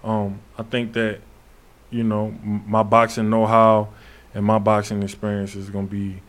Um, 0.04 0.40
I 0.56 0.62
think 0.62 0.92
that, 0.92 1.20
you 1.90 2.04
know, 2.04 2.30
my 2.42 2.82
boxing 2.82 3.28
know-how 3.28 3.88
and 4.34 4.44
my 4.44 4.58
boxing 4.58 5.02
experience 5.02 5.54
is 5.54 5.68
going 5.68 5.88
to 5.88 5.90
be 5.90 6.22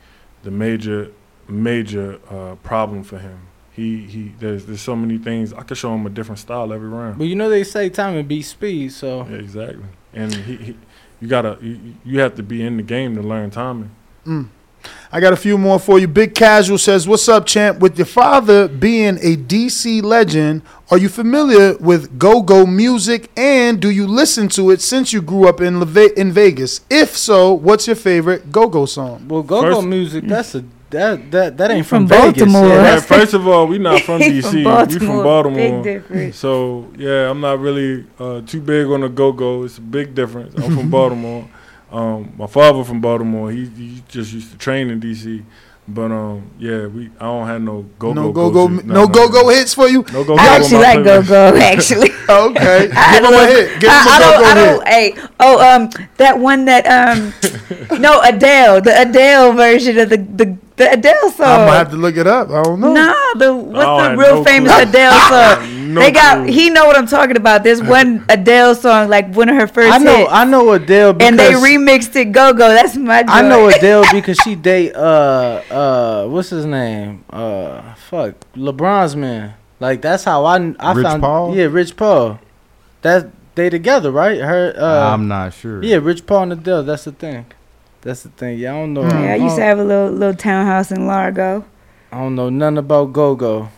the 0.44 0.52
major, 0.52 1.12
major 1.48 2.20
uh, 2.30 2.56
problem 2.64 3.04
for 3.04 3.20
him. 3.20 3.40
He 3.76 4.06
he. 4.06 4.32
There's 4.40 4.66
there's 4.66 4.82
so 4.82 4.96
many 4.96 5.18
things 5.18 5.52
I 5.54 5.64
could 5.64 5.78
show 5.78 5.94
him 5.96 6.06
a 6.06 6.10
different 6.10 6.40
style 6.40 6.72
every 6.72 6.90
round. 6.90 7.18
But 7.18 7.26
you 7.26 7.36
know 7.36 7.50
they 7.50 7.64
say 7.64 7.90
time 7.90 8.16
and 8.16 8.28
beat 8.28 8.44
speed, 8.44 8.92
so 8.92 9.28
Yeah, 9.30 9.38
exactly. 9.38 9.86
And 10.14 10.34
he, 10.34 10.56
he 10.58 10.76
you 11.20 11.28
gotta 11.28 11.58
you, 11.62 11.96
you 12.06 12.20
have 12.20 12.36
to 12.36 12.44
be 12.44 12.64
in 12.64 12.78
the 12.78 12.84
game 12.84 13.16
to 13.16 13.22
learn 13.22 13.50
timing. 13.50 13.92
Mm. 14.26 14.50
I 15.14 15.22
got 15.22 15.32
a 15.32 15.38
few 15.38 15.58
more 15.58 15.80
for 15.80 15.98
you. 15.98 16.08
Big 16.10 16.36
Casual 16.36 16.78
says, 16.78 17.08
"What's 17.08 17.30
up, 17.30 17.46
champ? 17.46 17.80
With 17.80 17.98
your 17.98 18.06
father 18.06 18.68
being 18.68 19.18
a 19.22 19.38
DC 19.38 20.04
legend, 20.04 20.62
are 20.92 20.98
you 20.98 21.08
familiar 21.08 21.78
with 21.78 22.20
go-go 22.20 22.66
music, 22.66 23.32
and 23.38 23.80
do 23.82 23.90
you 23.90 24.06
listen 24.06 24.50
to 24.50 24.72
it 24.72 24.82
since 24.82 25.14
you 25.14 25.22
grew 25.22 25.48
up 25.48 25.62
in 25.62 25.80
Leve- 25.80 26.12
in 26.18 26.32
Vegas? 26.34 26.82
If 26.90 27.16
so, 27.18 27.54
what's 27.54 27.88
your 27.88 27.96
favorite 27.96 28.52
go-go 28.52 28.86
song?" 28.86 29.28
well, 29.30 29.42
go-go 29.42 29.76
First- 29.76 29.88
music. 29.88 30.26
That's 30.28 30.54
a 30.56 30.66
that 30.94 31.32
that 31.32 31.58
that 31.58 31.72
ain't 31.72 31.86
From 31.86 32.08
from, 32.08 32.34
Vegas. 32.34 32.44
Baltimore. 32.44 32.68
yeah. 32.70 32.94
Right, 32.96 33.04
first 33.04 33.34
of 33.34 33.48
all, 33.48 33.68
we 33.68 33.78
not 33.78 34.02
from 34.08 34.22
DC. 34.22 34.64
from 34.64 34.88
We 34.88 35.00
from 35.06 35.24
Baltimore. 35.24 35.58
Big 35.58 35.84
difference. 35.84 36.38
So 36.38 36.88
yeah, 36.98 37.30
I'm 37.30 37.42
not 37.42 37.60
really 37.60 38.06
uh, 38.20 38.42
too 38.42 38.62
big 38.62 38.88
on 38.88 39.02
the 39.02 39.10
go-go. 39.10 39.64
It's 39.64 39.78
a 39.78 39.82
big 39.82 40.16
difference. 40.16 40.56
I'm 40.56 40.76
from 40.76 40.90
Baltimore. 41.00 41.50
Um, 41.92 42.34
my 42.38 42.48
father 42.48 42.84
from 42.84 43.02
Baltimore. 43.02 43.52
He, 43.52 43.66
he 43.68 44.04
just 44.08 44.34
used 44.34 44.52
to 44.52 44.58
train 44.58 44.90
in 44.90 45.00
DC. 45.00 45.44
But 45.86 46.12
um, 46.16 46.48
yeah, 46.60 46.88
we 46.88 47.12
I 47.20 47.26
don't 47.26 47.46
have 47.46 47.62
no 47.62 47.84
go-go. 48.00 48.14
no 48.14 48.32
go-go, 48.32 48.68
music. 48.70 48.86
no, 48.88 49.06
go-go 49.06 49.50
hits 49.50 49.74
for 49.74 49.90
you. 49.90 50.06
No 50.14 50.24
go-go. 50.24 50.38
I 50.40 50.56
actually 50.56 50.80
like 50.82 51.04
go 51.04 51.22
go 51.22 51.58
Actually, 51.60 52.10
Okay, 52.30 52.88
give 52.88 52.96
I 52.96 53.18
him 53.20 53.26
a 53.36 53.46
hit. 53.52 53.80
Give 53.82 53.92
him 53.92 54.08
I, 54.08 54.08
I 54.08 54.16
a 54.16 54.20
don't. 54.24 54.46
I 54.46 54.54
go-go 54.54 54.56
don't. 54.56 54.88
hit. 54.88 54.88
Hey, 54.88 55.28
oh, 55.42 55.60
um, 55.60 55.90
that 56.16 56.40
one 56.40 56.64
that 56.72 56.88
um, 56.88 57.34
no 58.00 58.22
Adele, 58.24 58.80
the 58.80 58.96
Adele 59.02 59.52
version 59.54 60.00
of 60.00 60.08
the 60.10 60.18
the, 60.18 60.58
the 60.78 60.94
Adele 60.94 61.30
song. 61.32 61.48
I'm 61.48 61.68
gonna 61.68 61.78
have 61.84 61.92
to 61.92 61.98
look 61.98 62.16
it 62.16 62.28
up. 62.28 62.50
I 62.50 62.64
don't 62.64 62.80
know. 62.80 62.94
Nah, 62.94 63.14
the 63.36 63.54
what's 63.54 63.84
I 63.86 64.12
the 64.16 64.18
real 64.18 64.36
no 64.40 64.44
famous 64.46 64.72
clue. 64.72 64.84
Adele 64.88 65.20
song? 65.28 65.73
No 65.94 66.02
they 66.02 66.12
got 66.12 66.44
clue. 66.44 66.52
he 66.54 66.70
know 66.70 66.86
what 66.86 66.98
I'm 66.98 67.08
talking 67.08 67.38
about. 67.38 67.64
There's 67.64 67.82
one 68.00 68.26
Adele 68.30 68.76
song 68.76 69.10
like 69.10 69.34
one 69.34 69.50
of 69.50 69.56
her 69.56 69.68
first 69.68 69.94
I 69.94 69.98
know 70.00 70.16
hits, 70.18 70.32
I 70.32 70.46
know 70.46 70.72
Adele 70.72 71.14
because 71.14 71.28
and 71.30 71.40
they 71.40 71.52
remixed 71.54 72.16
it 72.16 72.32
Go 72.32 72.54
Go. 72.54 72.70
That's 72.70 72.96
my. 72.96 73.24
I 73.28 73.42
know. 73.42 73.68
Adele 73.70 74.04
because 74.12 74.38
she 74.44 74.56
date 74.56 74.94
uh 74.96 75.62
uh 75.70 76.28
what's 76.28 76.50
his 76.50 76.66
name 76.66 77.24
uh 77.30 77.94
fuck 77.96 78.36
LeBron's 78.56 79.16
man 79.16 79.54
like 79.80 80.02
that's 80.02 80.24
how 80.24 80.46
I 80.46 80.56
I 80.80 80.94
Rich 80.94 81.06
found 81.06 81.22
Paul? 81.22 81.56
yeah 81.56 81.66
Rich 81.66 81.96
Paul 81.98 82.40
that 83.02 83.30
they 83.56 83.70
together 83.70 84.12
right 84.12 84.40
her 84.40 84.74
uh 84.78 85.14
I'm 85.14 85.28
not 85.28 85.54
sure. 85.54 85.84
yeah 85.84 85.98
Rich 85.98 86.26
Paul 86.26 86.44
and 86.44 86.54
Adele 86.54 86.84
that's 86.84 87.04
the 87.04 87.12
thing 87.12 87.46
that's 88.02 88.24
the 88.24 88.30
thing 88.30 88.58
yeah 88.58 88.74
I 88.74 88.80
don't 88.80 88.94
know 88.94 89.02
Yeah, 89.04 89.34
I 89.34 89.36
used 89.36 89.56
to 89.58 89.62
have 89.62 89.80
a 89.80 89.84
little 89.84 90.10
little 90.12 90.36
townhouse 90.36 90.92
in 90.92 91.06
Largo. 91.08 91.66
I 92.12 92.18
don't 92.20 92.36
know 92.36 92.50
nothing 92.50 92.78
about 92.78 93.14
Go 93.14 93.36
Go 93.36 93.70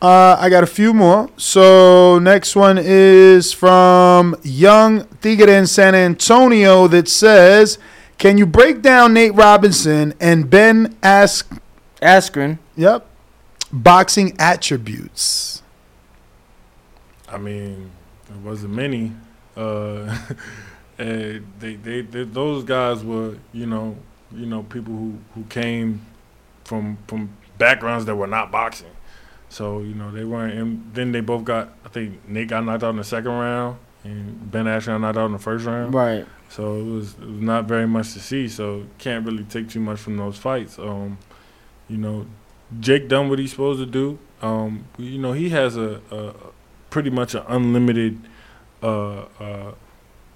Uh, 0.00 0.36
I 0.38 0.50
got 0.50 0.62
a 0.62 0.66
few 0.66 0.92
more. 0.92 1.30
So 1.36 2.18
next 2.18 2.54
one 2.54 2.78
is 2.78 3.52
from 3.52 4.36
Young 4.42 5.06
Tigre 5.22 5.48
in 5.48 5.66
San 5.66 5.94
Antonio 5.94 6.86
that 6.88 7.08
says, 7.08 7.78
"Can 8.18 8.36
you 8.36 8.44
break 8.44 8.82
down 8.82 9.14
Nate 9.14 9.34
Robinson 9.34 10.12
and 10.20 10.50
Ben 10.50 10.94
Ask? 11.02 11.50
Askren 12.02 12.58
Yep, 12.76 13.06
boxing 13.72 14.36
attributes." 14.38 15.62
I 17.28 17.38
mean, 17.38 17.90
there 18.28 18.38
wasn't 18.38 18.74
many. 18.74 19.12
Uh, 19.56 20.16
and 20.98 21.46
they, 21.58 21.76
they, 21.76 22.02
they, 22.02 22.24
those 22.24 22.64
guys 22.64 23.02
were, 23.02 23.36
you 23.52 23.66
know, 23.66 23.96
you 24.30 24.46
know, 24.46 24.62
people 24.62 24.92
who, 24.92 25.18
who 25.34 25.44
came 25.44 26.04
from 26.64 26.98
from 27.06 27.30
backgrounds 27.56 28.04
that 28.04 28.14
were 28.14 28.26
not 28.26 28.52
boxing. 28.52 28.90
So 29.56 29.80
you 29.80 29.94
know 29.94 30.10
they 30.10 30.24
weren't. 30.24 30.52
And 30.52 30.90
then 30.92 31.12
they 31.12 31.22
both 31.22 31.44
got. 31.44 31.72
I 31.82 31.88
think 31.88 32.28
Nate 32.28 32.48
got 32.48 32.62
knocked 32.62 32.84
out 32.84 32.90
in 32.90 32.96
the 32.96 33.04
second 33.04 33.30
round, 33.32 33.78
and 34.04 34.50
Ben 34.50 34.66
Askren 34.66 34.86
got 34.86 34.98
knocked 34.98 35.16
out 35.16 35.26
in 35.26 35.32
the 35.32 35.38
first 35.38 35.64
round. 35.64 35.94
Right. 35.94 36.26
So 36.50 36.74
it 36.76 36.84
was, 36.84 37.14
it 37.14 37.20
was 37.20 37.40
not 37.40 37.64
very 37.64 37.86
much 37.86 38.12
to 38.12 38.20
see. 38.20 38.48
So 38.48 38.84
can't 38.98 39.24
really 39.24 39.44
take 39.44 39.70
too 39.70 39.80
much 39.80 39.98
from 39.98 40.18
those 40.18 40.36
fights. 40.36 40.78
Um, 40.78 41.16
you 41.88 41.96
know, 41.96 42.26
Jake 42.80 43.08
done 43.08 43.30
what 43.30 43.38
he's 43.38 43.52
supposed 43.52 43.80
to 43.80 43.86
do. 43.86 44.18
Um, 44.42 44.88
you 44.98 45.16
know, 45.16 45.32
he 45.32 45.48
has 45.48 45.78
a, 45.78 46.02
a 46.10 46.34
pretty 46.90 47.08
much 47.08 47.34
an 47.34 47.44
unlimited, 47.48 48.20
uh, 48.82 49.20
uh, 49.40 49.72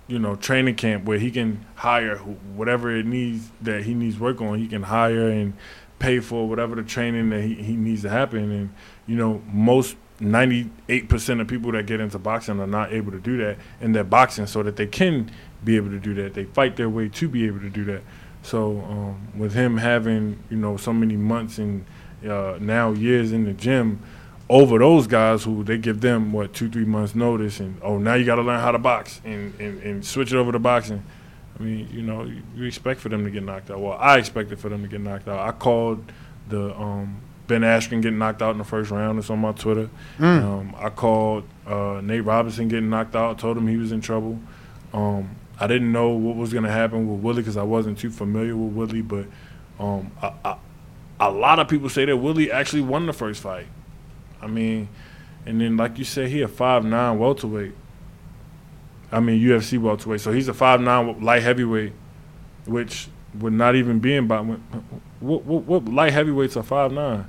you 0.09 0.18
know, 0.18 0.34
training 0.34 0.76
camp 0.76 1.05
where 1.05 1.18
he 1.18 1.30
can 1.30 1.66
hire 1.74 2.16
whatever 2.16 2.97
it 2.97 3.05
needs 3.05 3.51
that 3.60 3.82
he 3.82 3.92
needs 3.92 4.18
work 4.18 4.40
on. 4.40 4.59
He 4.59 4.66
can 4.66 4.84
hire 4.84 5.28
and 5.28 5.52
pay 5.98 6.20
for 6.20 6.48
whatever 6.48 6.74
the 6.74 6.82
training 6.82 7.28
that 7.28 7.42
he, 7.42 7.55
he 7.56 7.76
needs 7.76 8.01
to 8.01 8.09
happen. 8.09 8.51
And 8.51 8.70
you 9.10 9.16
know, 9.16 9.42
most 9.52 9.96
98% 10.20 11.40
of 11.40 11.48
people 11.48 11.72
that 11.72 11.86
get 11.86 11.98
into 11.98 12.16
boxing 12.16 12.60
are 12.60 12.66
not 12.66 12.92
able 12.92 13.10
to 13.10 13.18
do 13.18 13.38
that 13.38 13.56
in 13.80 13.90
their 13.90 14.04
boxing 14.04 14.46
so 14.46 14.62
that 14.62 14.76
they 14.76 14.86
can 14.86 15.28
be 15.64 15.74
able 15.74 15.90
to 15.90 15.98
do 15.98 16.14
that. 16.14 16.34
They 16.34 16.44
fight 16.44 16.76
their 16.76 16.88
way 16.88 17.08
to 17.08 17.28
be 17.28 17.44
able 17.48 17.58
to 17.58 17.70
do 17.70 17.84
that. 17.86 18.02
So 18.42 18.82
um, 18.82 19.36
with 19.36 19.52
him 19.52 19.78
having, 19.78 20.38
you 20.48 20.56
know, 20.56 20.76
so 20.76 20.92
many 20.92 21.16
months 21.16 21.58
and 21.58 21.84
uh, 22.24 22.58
now 22.60 22.92
years 22.92 23.32
in 23.32 23.46
the 23.46 23.52
gym 23.52 24.00
over 24.48 24.78
those 24.78 25.08
guys 25.08 25.42
who 25.42 25.64
they 25.64 25.76
give 25.76 26.00
them, 26.00 26.32
what, 26.32 26.54
two, 26.54 26.70
three 26.70 26.84
months 26.84 27.16
notice 27.16 27.58
and, 27.58 27.80
oh, 27.82 27.98
now 27.98 28.14
you 28.14 28.24
got 28.24 28.36
to 28.36 28.42
learn 28.42 28.60
how 28.60 28.70
to 28.70 28.78
box 28.78 29.20
and, 29.24 29.58
and, 29.58 29.82
and 29.82 30.06
switch 30.06 30.32
it 30.32 30.36
over 30.36 30.52
to 30.52 30.60
boxing. 30.60 31.02
I 31.58 31.62
mean, 31.64 31.88
you 31.90 32.02
know, 32.02 32.22
you, 32.22 32.42
you 32.54 32.64
expect 32.64 33.00
for 33.00 33.08
them 33.08 33.24
to 33.24 33.30
get 33.30 33.42
knocked 33.42 33.72
out. 33.72 33.80
Well, 33.80 33.98
I 33.98 34.18
expected 34.18 34.60
for 34.60 34.68
them 34.68 34.82
to 34.82 34.88
get 34.88 35.00
knocked 35.00 35.26
out. 35.26 35.40
I 35.40 35.50
called 35.50 36.12
the 36.48 36.78
um, 36.78 37.20
Ben 37.51 37.62
Askren 37.62 38.01
getting 38.01 38.18
knocked 38.18 38.43
out 38.43 38.52
in 38.52 38.59
the 38.59 38.64
first 38.64 38.93
round. 38.93 39.18
It's 39.18 39.28
on 39.28 39.40
my 39.40 39.51
Twitter. 39.51 39.90
Mm. 40.20 40.44
Um, 40.44 40.77
I 40.78 40.89
called 40.89 41.43
uh, 41.66 42.01
Nate 42.01 42.24
Robinson 42.24 42.68
getting 42.68 42.89
knocked 42.89 43.16
out. 43.16 43.40
Told 43.40 43.56
him 43.56 43.66
he 43.66 43.77
was 43.77 43.90
in 43.90 44.01
trouble. 44.01 44.39
Um, 44.93 45.35
I 45.59 45.66
didn't 45.66 45.90
know 45.90 46.10
what 46.10 46.36
was 46.36 46.52
going 46.52 46.62
to 46.62 46.70
happen 46.70 47.10
with 47.10 47.20
Willie 47.20 47.43
because 47.43 47.56
I 47.56 47.64
wasn't 47.64 47.98
too 47.98 48.10
familiar 48.10 48.56
with 48.56 48.72
Willie. 48.72 49.02
But 49.02 49.27
um, 49.81 50.12
I, 50.22 50.32
I, 50.44 50.56
a 51.18 51.31
lot 51.32 51.59
of 51.59 51.66
people 51.66 51.89
say 51.89 52.05
that 52.05 52.16
Willie 52.16 52.52
actually 52.52 52.82
won 52.82 53.06
the 53.06 53.12
first 53.12 53.43
fight. 53.43 53.66
I 54.40 54.47
mean, 54.47 54.89
and 55.44 55.60
then 55.60 55.77
like 55.77 55.98
you 55.98 56.05
said, 56.05 56.28
he 56.28 56.43
a 56.43 56.48
five 56.48 56.85
nine 56.85 57.18
welterweight. 57.18 57.74
I 59.10 59.18
mean 59.18 59.43
UFC 59.43 59.77
welterweight. 59.77 60.20
So 60.20 60.31
he's 60.31 60.47
a 60.47 60.55
five 60.55 60.81
nine 60.81 61.20
light 61.20 61.43
heavyweight, 61.43 61.94
which 62.66 63.09
would 63.40 63.55
not 63.55 63.74
even 63.74 63.98
be 63.98 64.14
in 64.14 64.24
about 64.27 64.44
what, 64.44 65.43
what, 65.44 65.64
what 65.64 65.85
light 65.86 66.12
heavyweights 66.12 66.56
are 66.56 66.62
five 66.62 66.93
nine. 66.93 67.27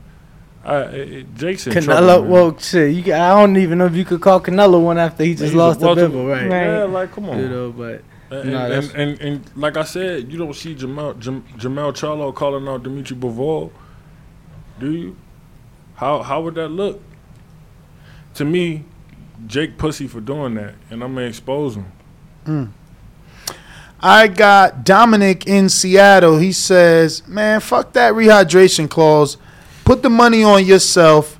I, 0.63 1.25
Jake's 1.35 1.65
in 1.65 1.73
Canelo, 1.73 1.83
trouble, 1.83 2.21
man. 2.21 2.29
well, 2.29 2.57
shit, 2.57 2.93
you, 2.93 3.13
I 3.13 3.29
don't 3.29 3.57
even 3.57 3.79
know 3.79 3.87
if 3.87 3.95
you 3.95 4.05
could 4.05 4.21
call 4.21 4.39
Canelo 4.39 4.79
one 4.81 4.97
after 4.99 5.23
he 5.23 5.31
just 5.31 5.43
He's 5.43 5.53
a 5.53 5.57
lost 5.57 5.79
to 5.79 5.85
welter- 5.87 6.07
Bivol, 6.09 6.29
right? 6.29 6.49
Yeah, 6.49 6.83
like 6.83 7.11
come 7.13 7.29
on. 7.29 7.39
You 7.39 7.49
know, 7.49 7.71
but 7.71 8.03
And, 8.29 8.51
nah, 8.51 8.65
and, 8.65 8.73
and, 8.73 8.91
and, 8.95 9.21
and 9.21 9.51
like 9.55 9.75
I 9.77 9.83
said, 9.83 10.31
you 10.31 10.37
don't 10.37 10.53
see 10.55 10.75
Jamal 10.75 11.15
Jam, 11.15 11.43
Jermell 11.57 11.93
Charlo 11.93 12.33
calling 12.33 12.67
out 12.67 12.83
Dimitri 12.83 13.17
Bivol, 13.17 13.71
do 14.79 14.91
you? 14.91 15.17
How 15.95 16.21
how 16.21 16.41
would 16.41 16.55
that 16.55 16.69
look? 16.69 17.01
To 18.35 18.45
me, 18.45 18.85
Jake 19.47 19.77
pussy 19.79 20.07
for 20.07 20.21
doing 20.21 20.53
that, 20.55 20.75
and 20.91 21.03
I'm 21.03 21.15
gonna 21.15 21.25
expose 21.25 21.75
him. 21.75 21.91
Mm. 22.45 22.69
I 23.99 24.27
got 24.27 24.83
Dominic 24.83 25.45
in 25.45 25.69
Seattle. 25.69 26.37
He 26.37 26.51
says, 26.51 27.27
"Man, 27.27 27.59
fuck 27.59 27.93
that 27.93 28.13
rehydration 28.13 28.89
clause. 28.89 29.37
Put 29.85 30.01
the 30.03 30.09
money 30.09 30.43
on 30.43 30.65
yourself. 30.65 31.39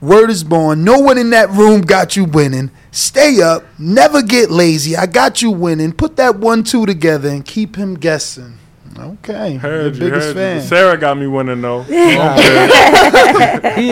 Word 0.00 0.30
is 0.30 0.44
born. 0.44 0.84
No 0.84 0.98
one 0.98 1.16
in 1.18 1.30
that 1.30 1.48
room 1.50 1.80
got 1.80 2.14
you 2.16 2.24
winning. 2.24 2.70
Stay 2.90 3.40
up. 3.42 3.64
Never 3.78 4.22
get 4.22 4.50
lazy. 4.50 4.96
I 4.96 5.06
got 5.06 5.40
you 5.40 5.50
winning. 5.50 5.92
Put 5.92 6.16
that 6.16 6.36
one-two 6.36 6.84
together 6.86 7.28
and 7.30 7.44
keep 7.44 7.76
him 7.76 7.94
guessing." 7.94 8.58
Okay, 8.96 9.56
Heard 9.56 9.94
the 9.94 9.98
you, 9.98 10.04
biggest 10.10 10.26
heard 10.28 10.36
fan. 10.36 10.56
you. 10.58 10.62
Sarah 10.68 10.96
got 10.96 11.18
me 11.18 11.26
winning 11.26 11.60
though. 11.60 11.82
he 11.82 12.14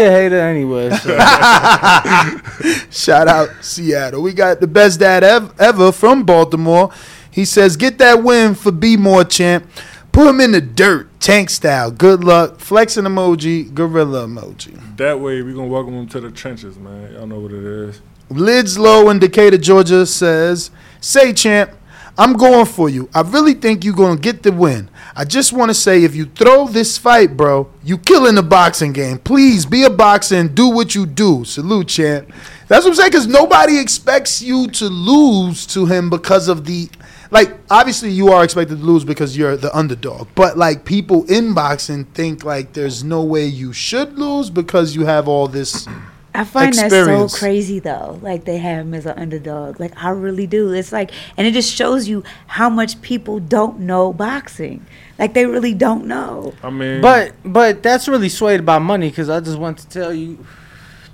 a 0.01 0.11
hater 0.11 0.39
anyway. 0.39 0.91
So. 0.91 1.19
Shout 2.91 3.27
out 3.27 3.49
Seattle. 3.63 4.23
We 4.23 4.33
got 4.33 4.61
the 4.61 4.69
best 4.69 5.01
dad 5.01 5.25
ev- 5.25 5.53
ever 5.61 5.91
from 5.91 6.23
Baltimore. 6.25 6.91
He 7.33 7.45
says, 7.45 7.77
"Get 7.77 7.99
that 7.99 8.23
win 8.23 8.55
for 8.55 8.71
Be 8.71 8.97
More 8.97 9.25
champ. 9.25 9.67
Put 10.13 10.29
him 10.29 10.41
in 10.41 10.53
the 10.53 10.61
dirt, 10.61 11.09
tank 11.23 11.49
style. 11.49 11.91
Good 11.91 12.23
luck. 12.25 12.61
Flexing 12.61 13.05
emoji, 13.05 13.73
gorilla 13.73 14.27
emoji." 14.27 14.79
That 14.99 15.21
way, 15.21 15.41
we 15.41 15.55
gonna 15.55 15.69
welcome 15.69 15.95
him 15.95 16.09
to 16.09 16.21
the 16.21 16.31
trenches, 16.31 16.77
man. 16.77 17.15
Y'all 17.15 17.27
know 17.27 17.41
what 17.41 17.53
it 17.53 17.65
is. 17.65 18.03
Lids 18.29 18.79
Low 18.79 19.11
in 19.11 19.19
Decatur, 19.19 19.59
Georgia 19.59 20.07
says, 20.07 20.71
Say, 21.01 21.33
champ, 21.33 21.73
I'm 22.17 22.35
going 22.35 22.67
for 22.67 22.89
you. 22.89 23.09
I 23.15 23.23
really 23.23 23.55
think 23.55 23.85
you're 23.85 23.95
going 23.95 24.17
to 24.17 24.21
get 24.21 24.43
the 24.43 24.53
win. 24.53 24.91
I 25.17 25.25
just 25.25 25.53
want 25.53 25.71
to 25.71 25.75
say, 25.75 26.05
if 26.05 26.15
you 26.15 26.27
throw 26.27 26.67
this 26.67 26.99
fight, 26.99 27.37
bro, 27.37 27.71
you 27.83 27.97
killing 27.99 28.35
the 28.35 28.43
boxing 28.43 28.93
game. 28.93 29.19
Please 29.19 29.65
be 29.65 29.85
a 29.85 29.91
boxer 29.91 30.37
and 30.37 30.55
do 30.55 30.69
what 30.69 30.95
you 30.95 31.07
do. 31.07 31.45
Salute, 31.45 31.89
champ. 31.89 32.31
That's 32.69 32.85
what 32.85 32.91
I'm 32.91 32.97
saying, 32.97 33.11
because 33.11 33.27
nobody 33.27 33.79
expects 33.79 34.43
you 34.43 34.69
to 34.69 34.87
lose 34.87 35.67
to 35.69 35.87
him 35.87 36.11
because 36.11 36.49
of 36.49 36.65
the. 36.67 36.89
Like, 37.33 37.57
obviously, 37.71 38.11
you 38.11 38.29
are 38.29 38.45
expected 38.45 38.79
to 38.79 38.85
lose 38.85 39.05
because 39.05 39.37
you're 39.37 39.57
the 39.57 39.75
underdog. 39.77 40.29
But, 40.35 40.59
like, 40.59 40.85
people 40.85 41.25
in 41.31 41.55
boxing 41.55 42.05
think, 42.05 42.45
like, 42.45 42.75
there's 42.75 43.03
no 43.03 43.25
way 43.25 43.47
you 43.47 43.73
should 43.73 44.19
lose 44.19 44.51
because 44.51 44.95
you 44.95 45.07
have 45.07 45.27
all 45.27 45.49
this. 45.49 45.89
I 46.35 46.45
find 46.45 46.73
that 46.75 46.91
so 46.91 47.29
crazy 47.29 47.79
though. 47.79 48.19
Like 48.23 48.45
they 48.45 48.57
have 48.57 48.87
him 48.87 48.95
as 48.95 49.05
an 49.05 49.19
underdog. 49.19 49.79
Like 49.79 49.93
I 50.03 50.11
really 50.11 50.47
do. 50.47 50.73
It's 50.73 50.91
like, 50.91 51.11
and 51.37 51.47
it 51.47 51.53
just 51.53 51.75
shows 51.75 52.09
you 52.09 52.25
how 52.47 52.71
much 52.71 53.03
people 53.03 53.39
don't 53.39 53.81
know 53.81 54.15
boxing. 54.15 54.87
Like 55.19 55.35
they 55.35 55.45
really 55.45 55.75
don't 55.75 56.07
know. 56.07 56.55
I 56.63 56.71
mean, 56.71 57.03
But 57.03 57.35
but 57.45 57.83
that's 57.83 58.09
really 58.09 58.31
swayed 58.31 58.65
by 58.65 58.79
money 58.79 59.11
because 59.11 59.29
I 59.29 59.41
just 59.41 59.59
want 59.59 59.79
to 59.79 59.89
tell 59.89 60.13
you 60.13 60.45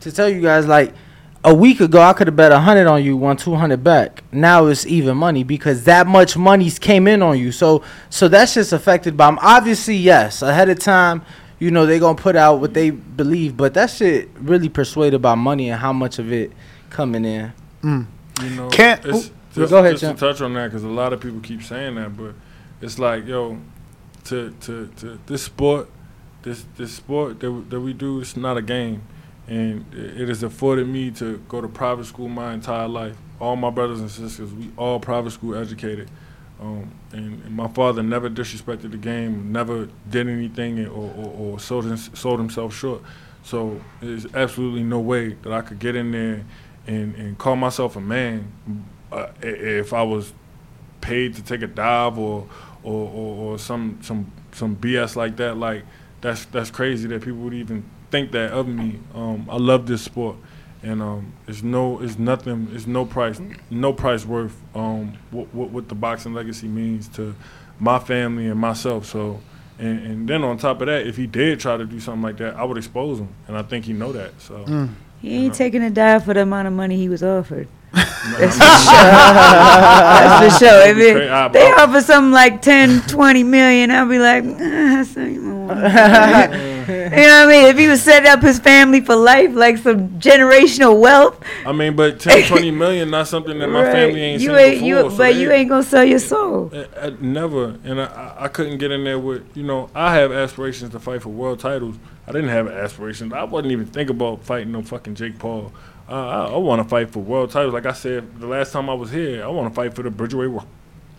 to 0.01 0.12
tell 0.12 0.28
you 0.28 0.40
guys 0.40 0.66
like 0.69 0.95
a 1.49 1.55
week 1.55 1.81
ago 1.81 2.01
I 2.01 2.12
could 2.12 2.27
have 2.27 2.37
bet 2.37 2.53
a 2.53 2.59
hundred 2.61 2.87
on 2.87 3.03
you, 3.03 3.16
won 3.16 3.37
two 3.37 3.55
hundred 3.55 3.83
back. 3.83 4.23
Now 4.33 4.66
it's 4.66 4.87
even 4.87 5.16
money 5.16 5.45
because 5.45 5.85
that 5.85 6.07
much 6.07 6.37
money's 6.37 6.79
came 6.79 7.09
in 7.09 7.23
on 7.23 7.39
you. 7.39 7.53
So 7.53 7.83
so 8.11 8.29
that's 8.29 8.55
just 8.55 8.73
affected 8.73 9.16
by 9.16 9.37
obviously 9.41 9.97
yes 9.97 10.43
ahead 10.43 10.69
of 10.69 10.79
time. 10.79 11.23
You 11.59 11.70
know 11.70 11.87
they 11.87 11.99
gonna 11.99 12.19
put 12.19 12.37
out 12.37 12.61
what 12.61 12.75
they 12.75 12.91
believe, 12.91 13.57
but 13.57 13.75
that 13.75 13.91
shit 13.91 14.29
really 14.39 14.69
persuaded 14.69 15.23
by 15.23 15.35
money 15.35 15.70
and 15.70 15.81
how 15.81 15.93
much 15.93 16.19
of 16.19 16.33
it 16.33 16.53
coming 16.91 17.25
in. 17.25 17.53
Mm. 17.83 18.07
You 18.43 18.51
know, 18.51 18.69
Can't- 18.69 19.05
it's, 19.05 19.31
just, 19.55 19.70
go 19.70 19.79
ahead, 19.79 19.97
just 19.97 20.05
to 20.05 20.15
touch 20.15 20.41
on 20.41 20.55
that 20.55 20.66
because 20.66 20.85
a 20.85 20.89
lot 20.89 21.12
of 21.12 21.20
people 21.20 21.41
keep 21.41 21.62
saying 21.62 21.97
that, 21.97 22.16
but 22.16 22.35
it's 22.81 22.99
like, 22.99 23.27
yo, 23.27 23.59
to 24.25 24.55
to 24.61 24.89
to 24.99 25.19
this 25.27 25.43
sport, 25.45 25.89
this 26.43 26.65
this 26.77 26.93
sport 26.93 27.41
that 27.41 27.51
we, 27.51 27.62
that 27.62 27.81
we 27.81 27.93
do, 27.93 28.20
it's 28.20 28.37
not 28.37 28.57
a 28.57 28.62
game, 28.62 29.03
and 29.49 29.85
it 29.95 30.29
has 30.29 30.43
afforded 30.43 30.87
me 30.87 31.11
to 31.12 31.39
go 31.49 31.61
to 31.61 31.69
private 31.69 32.05
school 32.05 32.29
my 32.29 32.53
entire 32.53 32.89
life. 32.89 33.16
All 33.41 33.57
my 33.57 33.70
brothers 33.70 34.01
and 34.01 34.11
sisters, 34.11 34.53
we 34.53 34.70
all 34.77 35.01
private 35.01 35.31
school 35.31 35.55
educated. 35.55 36.11
Um, 36.61 36.91
and, 37.12 37.43
and 37.45 37.57
my 37.57 37.69
father 37.69 38.03
never 38.03 38.29
disrespected 38.29 38.91
the 38.91 38.97
game, 38.97 39.53
never 39.53 39.89
did 40.11 40.29
anything 40.29 40.85
or, 40.87 41.11
or, 41.16 41.35
or 41.39 41.61
sold, 41.61 41.85
his, 41.85 42.11
sold 42.15 42.41
himself 42.41 42.75
short. 42.75 43.03
So 43.43 43.81
there's 44.01 44.27
absolutely 44.35 44.83
no 44.83 44.99
way 44.99 45.35
that 45.43 45.53
I 45.53 45.62
could 45.62 45.79
get 45.79 45.97
in 45.97 46.11
there 46.11 46.45
and, 46.87 47.15
and 47.15 47.39
call 47.39 47.57
myself 47.57 47.97
a 47.97 48.01
man 48.01 48.53
uh, 49.12 49.29
if 49.41 49.93
I 49.93 50.03
was 50.03 50.33
paid 51.01 51.35
to 51.37 51.43
take 51.43 51.62
a 51.62 51.66
dive 51.66 52.19
or 52.19 52.49
or, 52.83 53.09
or, 53.09 53.37
or 53.53 53.59
some 53.59 53.99
some 54.03 54.33
some 54.53 54.77
BS 54.77 55.16
like 55.16 55.37
that. 55.37 55.57
Like 55.57 55.85
that's 56.20 56.45
that's 56.47 56.70
crazy 56.70 57.09
that 57.09 57.23
people 57.23 57.41
would 57.41 57.55
even 57.55 57.85
think 58.10 58.32
that 58.32 58.52
of 58.52 58.68
me. 58.68 58.98
Um, 59.14 59.48
I 59.51 59.56
love 59.56 59.86
this 59.86 60.02
sport, 60.02 60.36
and 60.82 61.02
um, 61.02 61.32
it's 61.47 61.62
no 61.62 62.01
it's 62.01 62.18
nothing 62.18 62.68
it's 62.72 62.86
no 62.86 63.05
price 63.05 63.40
no 63.70 63.93
price 63.93 64.24
worth 64.24 64.56
um, 64.74 65.16
what, 65.30 65.52
what 65.55 65.70
what 65.70 65.89
the 65.89 65.94
boxing 65.94 66.35
legacy 66.35 66.68
means 66.68 67.09
to 67.09 67.35
my 67.78 67.98
family 67.98 68.47
and 68.47 68.59
myself. 68.60 69.06
So. 69.06 69.40
And, 69.80 70.05
and 70.05 70.28
then 70.28 70.43
on 70.43 70.59
top 70.59 70.80
of 70.80 70.89
that, 70.89 71.06
if 71.06 71.16
he 71.16 71.28
did 71.28 71.60
try 71.60 71.76
to 71.76 71.85
do 71.85 72.01
something 72.01 72.20
like 72.20 72.39
that, 72.39 72.56
I 72.56 72.64
would 72.64 72.76
expose 72.76 73.20
him, 73.20 73.28
and 73.47 73.56
I 73.56 73.62
think 73.62 73.85
he 73.85 73.93
know 73.93 74.10
that. 74.10 74.32
So 74.40 74.64
Mm. 74.64 74.89
He 75.22 75.44
ain't 75.44 75.55
taking 75.55 75.82
a 75.82 75.90
dive 75.90 76.24
for 76.24 76.35
the 76.35 76.43
amount 76.43 76.66
of 76.68 76.74
money 76.74 76.97
he 76.97 77.09
was 77.09 77.22
offered. 77.22 77.68
That's 78.39 78.59
That's 78.59 80.55
for 80.59 80.65
sure. 80.65 80.86
If 80.89 80.97
it- 80.98 81.31
I- 81.31 81.48
they 81.48 81.70
offer 81.73 82.01
something 82.01 82.32
like 82.32 82.60
10, 82.62 83.02
20 83.02 83.43
million, 83.44 83.90
I'll 83.90 84.06
be 84.09 84.19
like, 84.19 84.44
ah, 84.44 84.56
that's 84.59 85.16
not 85.16 85.27
even 85.28 85.48
you 85.69 85.74
know 85.74 85.85
what 87.10 87.19
I 87.20 87.47
mean? 87.47 87.66
If 87.66 87.77
he 87.78 87.89
was 87.89 88.02
setting 88.02 88.31
up 88.31 88.40
his 88.40 88.59
family 88.59 89.01
for 89.02 89.15
life, 89.16 89.55
like 89.55 89.77
some 89.78 90.09
generational 90.19 90.98
wealth, 91.01 91.43
I 91.66 91.73
mean, 91.73 91.94
but 91.97 92.20
10, 92.20 92.44
20 92.48 92.70
million 92.70 93.10
not 93.10 93.28
something 93.28 93.59
that 93.59 93.69
my 93.69 93.82
right, 93.85 93.93
family 93.93 94.20
ain't 94.23 94.40
you 94.40 94.48
seen 94.48 94.56
ain't, 94.56 94.73
before. 94.77 94.89
you, 94.89 94.97
so 94.97 95.09
but 95.10 95.16
they- 95.19 95.40
you 95.43 95.51
ain't 95.52 95.69
gonna 95.69 95.82
sell 95.82 96.05
your 96.05 96.19
soul. 96.20 96.70
I, 96.74 96.86
I- 97.09 97.10
never, 97.20 97.77
and 97.85 98.01
I, 98.01 98.05
I- 98.06 98.44
I 98.44 98.48
couldn't 98.48 98.78
get 98.78 98.90
in 98.93 99.05
there 99.05 99.19
with 99.19 99.44
you 99.56 99.62
know 99.62 99.90
I 99.94 100.15
have 100.16 100.32
aspirations 100.32 100.93
to 100.93 101.01
fight 101.01 101.23
for 101.23 101.28
world 101.31 101.60
titles. 101.60 101.97
I 102.27 102.32
didn't 102.32 102.51
have 102.51 102.69
aspirations. 102.69 103.32
I 103.32 103.44
wasn't 103.44 103.73
even 103.73 103.86
thinking 103.86 104.16
about 104.16 104.43
fighting 104.44 104.73
no 104.73 104.82
fucking 104.82 105.15
Jake 105.16 105.39
Paul. 105.39 105.73
Uh, 106.09 106.14
I, 106.14 106.55
I 106.55 106.56
want 106.56 106.82
to 106.82 106.89
fight 106.89 107.10
for 107.10 107.20
world 107.20 107.51
titles. 107.51 107.74
Like 107.74 107.86
I 107.86 107.93
said 107.93 108.40
the 108.40 108.47
last 108.47 108.72
time 108.72 108.89
I 108.89 108.94
was 108.94 109.10
here, 109.10 109.44
I 109.44 109.48
want 109.48 109.72
to 109.72 109.74
fight 109.74 109.94
for 109.94 110.02
the 110.02 110.10
Bridgerweight 110.10 110.64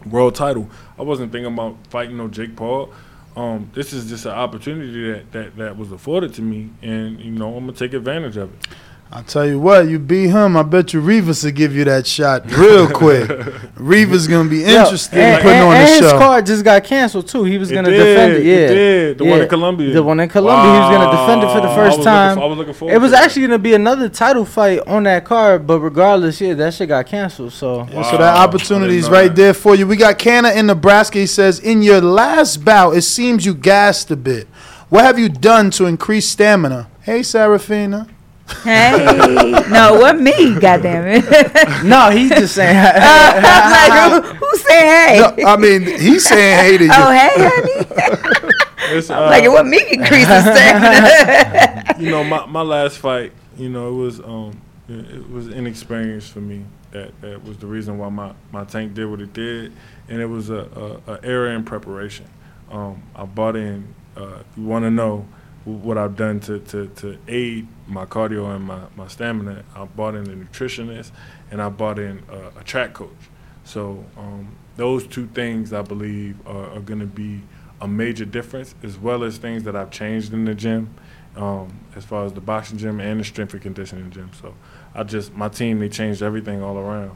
world 0.05 0.35
title. 0.35 0.69
I 0.97 1.03
wasn't 1.03 1.31
thinking 1.31 1.53
about 1.53 1.77
fighting 1.89 2.17
no 2.17 2.27
Jake 2.27 2.55
Paul. 2.55 2.91
Um, 3.35 3.69
this 3.73 3.93
is 3.93 4.09
just 4.09 4.25
an 4.25 4.31
opportunity 4.31 5.11
that, 5.11 5.31
that, 5.31 5.55
that 5.57 5.77
was 5.77 5.91
afforded 5.91 6.33
to 6.35 6.41
me, 6.41 6.71
and 6.81 7.19
you 7.21 7.31
know 7.31 7.55
I'm 7.55 7.65
gonna 7.67 7.77
take 7.77 7.93
advantage 7.93 8.37
of 8.37 8.51
it. 8.53 8.67
I'll 9.11 9.23
tell 9.23 9.44
you 9.48 9.60
what, 9.60 9.88
you 9.88 9.98
beat 9.98 10.27
him. 10.27 10.56
I 10.56 10.61
bet 10.61 10.94
you 10.94 10.99
Rivas 11.02 11.44
will 11.44 11.49
give 11.49 11.76
you 11.76 11.84
that 11.86 12.06
shot 12.06 12.45
real 12.52 12.88
quick. 12.94 13.27
Rivas 13.76 14.22
is 14.22 14.27
gonna 14.27 14.48
be 14.48 14.57
Yo, 14.60 14.68
interested 14.84 15.18
in 15.18 15.23
and, 15.26 15.41
putting 15.41 15.57
and, 15.57 15.68
on 15.68 15.76
and 15.77 15.88
the 15.88 15.91
his 15.94 15.99
show. 16.11 16.18
card 16.19 16.45
just 16.45 16.64
got 16.64 16.84
canceled 16.84 17.27
too. 17.27 17.44
He 17.44 17.57
was 17.57 17.72
It 17.72 17.73
gonna 17.73 17.90
did, 17.90 17.98
defend 17.98 18.34
it. 18.34 18.40
it 18.41 18.45
Yeah, 18.45 18.68
did. 18.68 19.18
The 19.18 19.23
yeah. 19.26 19.31
one 19.31 19.41
in 19.41 19.49
Colombia. 19.49 19.94
The 19.95 20.03
one 20.03 20.19
in 20.19 20.30
Colombia. 20.30 20.72
He 20.73 20.80
was 20.80 20.90
gonna 20.95 21.11
defend 21.22 21.41
it 21.44 21.48
for 21.56 21.60
the 21.61 21.68
Wow. 21.69 21.73
I 21.73 21.76
first 21.76 21.98
looking 21.98 22.03
time. 22.06 22.38
for- 22.38 22.44
I 22.44 22.45
was 22.45 22.57
looking 22.60 22.73
forward 22.76 22.94
it 22.94 22.98
was 22.99 23.10
to 23.11 23.15
that. 23.15 23.23
actually 23.26 23.41
gonna 23.48 23.57
be 23.57 23.73
another 23.73 24.10
title 24.10 24.45
fight 24.45 24.80
on 24.86 25.03
that 25.06 25.26
card, 25.26 25.65
but 25.65 25.80
regardless, 25.80 26.40
yeah, 26.40 26.53
that 26.53 26.76
shit 26.76 26.90
got 26.90 27.07
canceled. 27.07 27.52
So 27.53 27.88
Yeah, 27.91 28.03
so 28.03 28.18
that 28.18 28.38
opportunity 28.38 28.98
is 28.98 29.10
right 29.10 29.30
that. 29.30 29.36
there 29.36 29.53
for 29.56 29.73
you. 29.73 29.88
We 29.88 29.95
got 29.95 30.19
Canna 30.19 30.52
in 30.52 30.68
Nebraska. 30.68 31.18
He 31.18 31.26
says, 31.26 31.60
in 31.60 31.81
your 31.81 31.99
last 31.99 32.64
bout, 32.64 32.95
it 32.95 33.02
seems 33.02 33.44
you 33.44 33.56
gassed 33.56 34.11
a 34.11 34.15
bit. 34.15 34.48
What 34.90 35.03
have 35.03 35.18
you 35.18 35.30
done 35.30 35.72
to 35.72 35.88
increase 35.88 36.30
stamina? 36.30 36.90
Hey, 37.02 37.23
Serafina. 37.23 38.06
Hey, 38.63 39.51
no, 39.69 39.93
what 39.99 40.19
me? 40.19 40.55
Goddamn 40.59 41.07
it! 41.07 41.23
no, 41.85 42.09
he's 42.09 42.30
just 42.30 42.55
saying. 42.55 42.76
hey 42.76 42.91
I'm 43.01 44.21
like, 44.21 44.23
who, 44.26 44.34
who 44.34 44.57
say 44.57 44.80
hey? 44.80 45.19
No, 45.38 45.47
I 45.47 45.55
mean, 45.57 45.81
he's 45.84 46.27
saying 46.27 46.57
hey 46.59 46.77
to 46.77 46.84
you. 46.85 46.89
oh, 46.93 47.11
hey, 47.11 47.30
honey. 47.38 48.97
It's, 48.97 49.09
I'm 49.09 49.30
like, 49.30 49.45
uh, 49.45 49.51
what 49.51 49.65
me 49.65 49.80
increase 49.91 50.27
the 50.27 51.95
you 51.99 52.09
know, 52.11 52.23
my, 52.23 52.45
my 52.47 52.61
last 52.61 52.97
fight, 52.97 53.34
you 53.57 53.69
know, 53.69 53.89
it 53.89 53.97
was 53.97 54.19
um 54.19 54.59
it 54.88 55.05
it 55.11 55.30
was 55.30 55.47
inexperience 55.49 56.27
for 56.27 56.41
me. 56.41 56.65
That 56.91 57.19
that 57.21 57.43
was 57.43 57.57
the 57.57 57.67
reason 57.67 57.97
why 57.97 58.09
my, 58.09 58.34
my 58.51 58.65
tank 58.65 58.93
did 58.95 59.05
what 59.05 59.21
it 59.21 59.31
did, 59.34 59.71
and 60.07 60.19
it 60.21 60.26
was 60.26 60.49
a, 60.49 60.99
a, 61.07 61.13
a 61.13 61.19
error 61.23 61.49
in 61.51 61.63
preparation. 61.63 62.26
Um, 62.71 63.03
I 63.15 63.26
bought 63.26 63.55
in. 63.55 63.93
Uh, 64.17 64.39
if 64.39 64.57
you 64.57 64.63
want 64.65 64.84
to 64.84 64.89
know 64.91 65.19
wh- 65.19 65.38
what 65.65 65.98
I've 65.98 66.15
done 66.15 66.40
to, 66.41 66.60
to, 66.60 66.88
to 66.88 67.18
aid 67.27 67.68
my 67.88 68.06
cardio 68.06 68.56
and 68.56 68.65
my, 68.65 68.81
my 68.95 69.07
stamina, 69.07 69.64
I 69.76 69.86
bought 69.86 70.15
in 70.15 70.30
a 70.30 70.36
nutritionist 70.36 71.11
and 71.52 71.61
I 71.61 71.69
bought 71.69 71.99
in 71.99 72.23
a, 72.30 72.60
a 72.60 72.64
track 72.64 72.94
coach. 72.94 73.10
So 73.64 74.03
um, 74.18 74.56
those 74.77 75.06
two 75.06 75.27
things 75.27 75.73
I 75.73 75.81
believe 75.81 76.36
are, 76.48 76.72
are 76.72 76.80
going 76.80 77.02
to 77.02 77.06
be 77.06 77.41
a 77.81 77.88
major 77.88 78.26
difference, 78.26 78.76
as 78.84 78.98
well 78.98 79.23
as 79.23 79.38
things 79.38 79.64
that 79.64 79.76
I've 79.76 79.91
changed 79.91 80.34
in 80.34 80.45
the 80.45 80.56
gym, 80.56 80.94
um, 81.36 81.80
as 81.95 82.03
far 82.03 82.26
as 82.26 82.34
the 82.34 82.41
boxing 82.41 82.77
gym 82.77 82.99
and 82.99 83.19
the 83.19 83.23
strength 83.23 83.53
and 83.53 83.61
conditioning 83.61 84.10
gym. 84.11 84.31
So 84.41 84.53
I 84.94 85.03
just 85.03 85.34
my 85.34 85.49
team 85.49 85.80
they 85.80 85.90
changed 85.90 86.22
everything 86.22 86.61
all 86.61 86.77
around. 86.77 87.15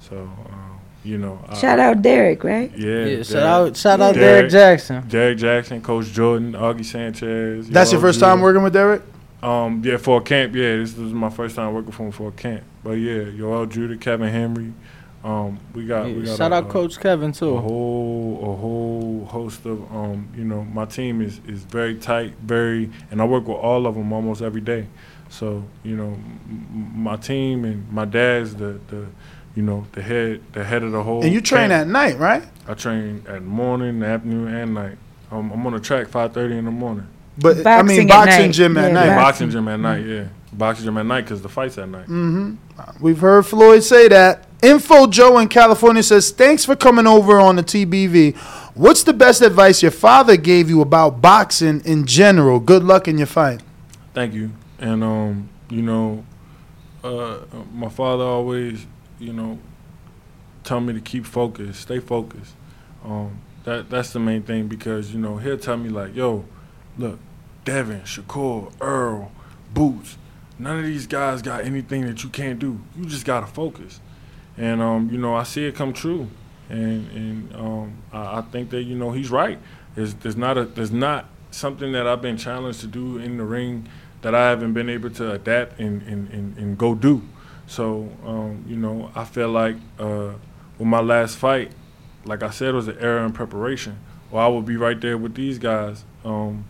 So 0.00 0.16
um, 0.16 0.80
you 1.04 1.18
know, 1.18 1.38
I- 1.48 1.54
Shout 1.58 1.78
out 1.78 2.02
Derek, 2.02 2.42
right? 2.44 2.72
yeah, 2.76 3.04
Yeah, 3.04 3.22
shout 3.22 3.42
out- 3.42 3.76
shout 3.76 4.00
out 4.00 4.14
Derek 4.14 4.50
Jackson. 4.50 5.04
Derek 5.08 5.38
Jackson, 5.38 5.80
Coach 5.82 6.06
Jordan, 6.12 6.52
Augie 6.54 6.84
Sanchez. 6.84 7.68
That's 7.68 7.92
your 7.92 8.00
Yoel 8.00 8.04
first 8.04 8.20
time 8.20 8.40
working 8.40 8.62
with 8.62 8.72
Derek? 8.72 9.02
Um, 9.42 9.82
yeah, 9.84 9.98
for 9.98 10.18
a 10.18 10.22
camp. 10.22 10.54
Yeah, 10.54 10.76
this 10.76 10.96
was 10.96 11.12
my 11.12 11.28
first 11.28 11.54
time 11.56 11.74
working 11.74 11.92
for 11.92 12.04
him 12.04 12.12
for 12.12 12.28
a 12.28 12.32
camp. 12.32 12.62
But 12.82 12.92
yeah, 12.92 13.24
Yoel 13.24 13.68
Judah, 13.68 13.96
Kevin 13.96 14.30
Henry. 14.30 14.72
Um, 15.22 15.58
we 15.74 15.86
got, 15.86 16.04
we 16.06 16.12
Yeah, 16.12 16.24
got 16.26 16.36
shout 16.38 16.52
a, 16.52 16.56
out 16.56 16.66
a- 16.66 16.68
Coach 16.68 16.98
Kevin, 17.00 17.32
too. 17.32 17.54
A 17.56 17.60
whole, 17.60 18.38
a 18.42 18.56
whole 18.60 19.26
host 19.30 19.64
of 19.66 19.80
um, 19.94 20.28
you 20.36 20.44
know, 20.44 20.64
my 20.72 20.84
team 20.86 21.20
is 21.22 21.40
is 21.46 21.62
very 21.64 21.94
tight, 21.94 22.34
very, 22.42 22.90
and 23.10 23.20
I 23.22 23.24
work 23.24 23.46
with 23.48 23.56
all 23.56 23.86
of 23.86 23.94
them 23.94 24.12
almost 24.12 24.40
every 24.42 24.60
day. 24.62 24.86
So 25.30 25.64
you 25.82 25.96
know, 25.96 26.08
m- 26.12 26.38
m- 26.74 26.92
my 27.02 27.16
team 27.16 27.64
and 27.64 27.90
my 27.90 28.04
dad's 28.04 28.54
the 28.54 28.78
the, 28.88 29.06
you 29.54 29.62
know, 29.62 29.86
the 29.92 30.02
head 30.02 30.40
the 30.52 30.64
head 30.64 30.82
of 30.82 30.92
the 30.92 31.02
whole. 31.02 31.22
And 31.22 31.32
you 31.32 31.40
train 31.40 31.70
camp. 31.70 31.82
at 31.82 31.88
night, 31.88 32.18
right? 32.18 32.42
I 32.66 32.74
train 32.74 33.24
at 33.28 33.42
morning, 33.42 34.02
afternoon, 34.02 34.52
and 34.54 34.74
night. 34.74 34.98
Um, 35.30 35.50
I'm 35.52 35.66
on 35.66 35.72
the 35.74 35.80
track 35.80 36.08
5:30 36.08 36.58
in 36.58 36.64
the 36.64 36.70
morning. 36.70 37.06
But 37.36 37.66
I 37.66 37.82
mean, 37.82 38.06
Boxing 38.06 38.44
at 38.46 38.52
gym 38.52 38.76
at 38.76 38.88
Yeah, 38.88 38.92
night. 38.92 39.06
Boxing. 39.06 39.16
boxing 39.48 39.50
gym 39.50 39.68
at 39.68 39.80
night. 39.80 40.06
Yeah, 40.06 40.24
boxing 40.52 40.84
gym 40.84 40.96
at 40.98 41.06
night 41.06 41.22
because 41.22 41.42
the 41.42 41.48
fights 41.48 41.78
at 41.78 41.88
night. 41.88 42.06
Mm-hmm. 42.06 42.54
We've 43.00 43.18
heard 43.18 43.44
Floyd 43.46 43.82
say 43.82 44.06
that. 44.08 44.46
Info 44.62 45.06
Joe 45.08 45.38
in 45.38 45.48
California 45.48 46.02
says, 46.02 46.30
Thanks 46.30 46.64
for 46.64 46.74
coming 46.74 47.06
over 47.06 47.38
on 47.38 47.56
the 47.56 47.62
TBV. 47.62 48.34
What's 48.74 49.02
the 49.02 49.12
best 49.12 49.42
advice 49.42 49.82
your 49.82 49.90
father 49.90 50.36
gave 50.38 50.70
you 50.70 50.80
about 50.80 51.20
boxing 51.20 51.80
in 51.84 52.06
general? 52.06 52.60
Good 52.60 52.82
luck 52.82 53.06
in 53.08 53.18
your 53.18 53.26
fight. 53.26 53.62
Thank 54.14 54.32
you. 54.32 54.52
And 54.78 55.02
um, 55.04 55.48
you 55.68 55.82
know, 55.82 56.24
uh, 57.02 57.38
my 57.74 57.88
father 57.88 58.24
always, 58.24 58.86
you 59.24 59.32
know, 59.32 59.58
tell 60.62 60.80
me 60.80 60.92
to 60.92 61.00
keep 61.00 61.26
focused, 61.26 61.82
stay 61.82 62.00
focused. 62.00 62.54
Um, 63.04 63.38
that 63.64 63.90
that's 63.90 64.12
the 64.12 64.20
main 64.20 64.42
thing 64.42 64.68
because 64.68 65.12
you 65.12 65.20
know 65.20 65.38
he'll 65.38 65.58
tell 65.58 65.76
me 65.76 65.88
like, 65.88 66.14
yo, 66.14 66.44
look, 66.98 67.18
Devin, 67.64 68.02
Shakur, 68.02 68.72
Earl, 68.80 69.32
Boots, 69.72 70.16
none 70.58 70.78
of 70.78 70.84
these 70.84 71.06
guys 71.06 71.42
got 71.42 71.64
anything 71.64 72.06
that 72.06 72.22
you 72.22 72.30
can't 72.30 72.58
do. 72.58 72.80
You 72.96 73.06
just 73.06 73.24
gotta 73.24 73.46
focus. 73.46 74.00
And 74.56 74.80
um, 74.80 75.08
you 75.10 75.18
know, 75.18 75.34
I 75.34 75.42
see 75.42 75.64
it 75.64 75.74
come 75.74 75.92
true. 75.92 76.28
And 76.68 77.10
and 77.10 77.56
um, 77.56 77.92
I, 78.12 78.38
I 78.38 78.42
think 78.42 78.70
that 78.70 78.82
you 78.82 78.94
know 78.94 79.12
he's 79.12 79.30
right. 79.30 79.58
There's 79.94 80.14
there's 80.14 80.36
not 80.36 80.58
a 80.58 80.64
there's 80.64 80.92
not 80.92 81.26
something 81.50 81.92
that 81.92 82.06
I've 82.06 82.22
been 82.22 82.36
challenged 82.36 82.80
to 82.80 82.86
do 82.86 83.18
in 83.18 83.36
the 83.36 83.44
ring 83.44 83.88
that 84.22 84.34
I 84.34 84.48
haven't 84.48 84.72
been 84.72 84.88
able 84.88 85.10
to 85.10 85.32
adapt 85.32 85.78
and 85.78 86.02
and, 86.02 86.28
and, 86.30 86.56
and 86.56 86.78
go 86.78 86.94
do. 86.94 87.22
So 87.66 88.08
um, 88.24 88.64
you 88.68 88.76
know, 88.76 89.10
I 89.14 89.24
feel 89.24 89.48
like 89.50 89.76
uh, 89.98 90.32
with 90.78 90.88
my 90.88 91.00
last 91.00 91.36
fight, 91.36 91.72
like 92.24 92.42
I 92.42 92.50
said, 92.50 92.70
it 92.70 92.72
was 92.72 92.88
an 92.88 92.98
error 92.98 93.24
in 93.24 93.32
preparation. 93.32 93.98
Or 94.30 94.40
I 94.40 94.48
would 94.48 94.66
be 94.66 94.76
right 94.76 95.00
there 95.00 95.16
with 95.16 95.34
these 95.34 95.58
guys. 95.58 96.04
Um, 96.24 96.64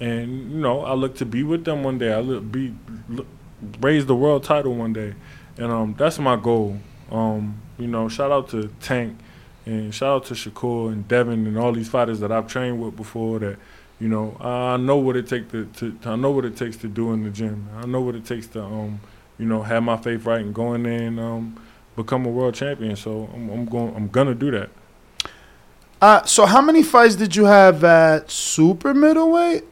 and 0.00 0.52
you 0.52 0.58
know, 0.58 0.80
I 0.80 0.94
look 0.94 1.16
to 1.16 1.26
be 1.26 1.42
with 1.42 1.64
them 1.64 1.84
one 1.84 1.98
day. 1.98 2.12
I 2.12 2.20
look 2.20 2.50
be 2.50 2.74
look, 3.08 3.26
raise 3.80 4.06
the 4.06 4.14
world 4.14 4.44
title 4.44 4.74
one 4.74 4.92
day, 4.92 5.14
and 5.56 5.70
um, 5.70 5.94
that's 5.96 6.18
my 6.18 6.36
goal. 6.36 6.78
Um, 7.10 7.60
you 7.78 7.86
know, 7.86 8.08
shout 8.08 8.32
out 8.32 8.48
to 8.50 8.68
Tank, 8.80 9.18
and 9.66 9.94
shout 9.94 10.16
out 10.16 10.24
to 10.26 10.34
Shakur 10.34 10.92
and 10.92 11.06
Devin 11.06 11.46
and 11.46 11.56
all 11.56 11.72
these 11.72 11.88
fighters 11.88 12.20
that 12.20 12.32
I've 12.32 12.48
trained 12.48 12.82
with 12.82 12.96
before. 12.96 13.38
That 13.38 13.58
you 14.00 14.08
know, 14.08 14.36
I 14.40 14.76
know 14.76 14.96
what 14.96 15.16
it 15.16 15.28
takes 15.28 15.50
to, 15.52 15.66
to, 15.66 15.96
I 16.04 16.16
know 16.16 16.32
what 16.32 16.44
it 16.44 16.56
takes 16.56 16.76
to 16.78 16.88
do 16.88 17.12
in 17.12 17.22
the 17.22 17.30
gym. 17.30 17.68
I 17.76 17.86
know 17.86 18.00
what 18.00 18.16
it 18.16 18.24
takes 18.24 18.48
to 18.48 18.62
um, 18.62 19.00
you 19.38 19.46
know, 19.46 19.62
have 19.62 19.82
my 19.82 19.96
faith 19.96 20.24
right 20.24 20.40
and 20.40 20.54
going 20.54 20.86
in 20.86 21.18
and 21.18 21.20
um, 21.20 21.60
become 21.96 22.26
a 22.26 22.30
world 22.30 22.54
champion. 22.54 22.96
So 22.96 23.28
I'm, 23.34 23.50
I'm 23.50 23.64
going. 23.64 23.94
I'm 23.94 24.08
gonna 24.08 24.34
do 24.34 24.50
that. 24.52 24.70
Uh, 26.00 26.22
so 26.24 26.44
how 26.46 26.60
many 26.60 26.82
fights 26.82 27.14
did 27.14 27.34
you 27.34 27.44
have 27.44 27.82
at 27.84 28.30
super 28.30 28.92
middleweight? 28.92 29.64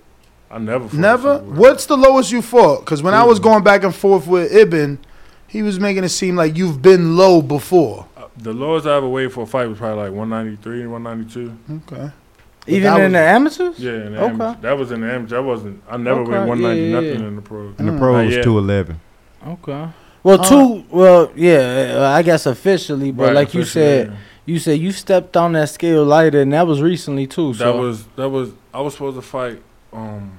I 0.51 0.59
never. 0.59 0.94
never. 0.97 1.39
What's 1.39 1.86
the 1.86 1.97
lowest 1.97 2.30
you 2.30 2.43
fought? 2.43 2.80
Because 2.80 3.02
when 3.02 3.14
Ibn. 3.14 3.22
I 3.22 3.24
was 3.24 3.39
going 3.39 3.64
back 3.64 3.84
and 3.84 3.94
forth 3.94 4.26
with 4.26 4.52
Ibn, 4.52 4.98
he 5.47 5.62
was 5.62 5.80
making 5.80 6.05
it 6.05 6.10
seem 6.10 6.36
like 6.36 6.56
you've 6.56 6.82
been 6.82 7.16
low 7.16 7.43
before. 7.43 8.06
Uh, 8.16 8.28
the 8.36 8.52
lowest 8.52 8.86
I 8.86 8.97
ever 8.97 9.09
weighed 9.09 9.32
for 9.32 9.43
a 9.43 9.47
fight 9.47 9.66
was 9.66 9.78
probably 9.78 10.05
like 10.05 10.12
193 10.12 10.82
and 10.82 10.93
192. 10.93 11.82
Okay. 11.93 12.12
But 12.60 12.68
Even 12.68 12.94
in 12.94 13.02
was, 13.02 13.12
the 13.12 13.18
amateurs? 13.18 13.78
Yeah, 13.78 13.93
in 13.93 14.12
the 14.12 14.22
okay. 14.22 14.60
That 14.60 14.78
was 14.78 14.93
in 14.93 15.01
the 15.01 15.12
amateurs. 15.12 15.32
I 15.32 15.40
wasn't. 15.40 15.82
I 15.89 15.97
never 15.97 16.20
okay. 16.20 16.30
weighed 16.30 16.48
190 16.48 16.62
yeah, 16.62 16.72
yeah, 16.72 17.01
yeah. 17.01 17.10
nothing 17.10 17.28
in 17.28 17.36
the 17.36 17.43
pros. 17.43 17.78
In 17.78 17.86
the 17.86 17.98
pros, 17.98 18.32
mm. 18.32 18.43
211. 18.43 19.01
Okay. 19.47 19.89
Well, 20.23 20.40
Uh, 20.40 20.48
two. 20.48 20.85
Well, 20.90 21.32
yeah. 21.35 21.94
uh, 21.97 22.02
I 22.16 22.23
guess 22.23 22.47
officially, 22.47 23.10
but 23.10 23.24
Right, 23.27 23.35
like 23.35 23.55
you 23.55 23.64
said, 23.64 24.09
yeah. 24.09 24.16
you 24.47 24.59
said 24.59 24.78
you 24.78 24.93
stepped 24.93 25.36
on 25.36 25.52
that 25.52 25.69
scale 25.69 26.05
lighter, 26.05 26.40
and 26.40 26.52
that 26.52 26.66
was 26.66 26.81
recently 26.81 27.27
too. 27.27 27.55
So 27.55 27.64
That 27.73 27.78
was 27.78 28.05
that 28.16 28.28
was 28.28 28.51
I 28.73 28.81
was 28.81 28.93
supposed 28.94 29.16
to 29.16 29.23
fight. 29.23 29.60
Um, 29.93 30.32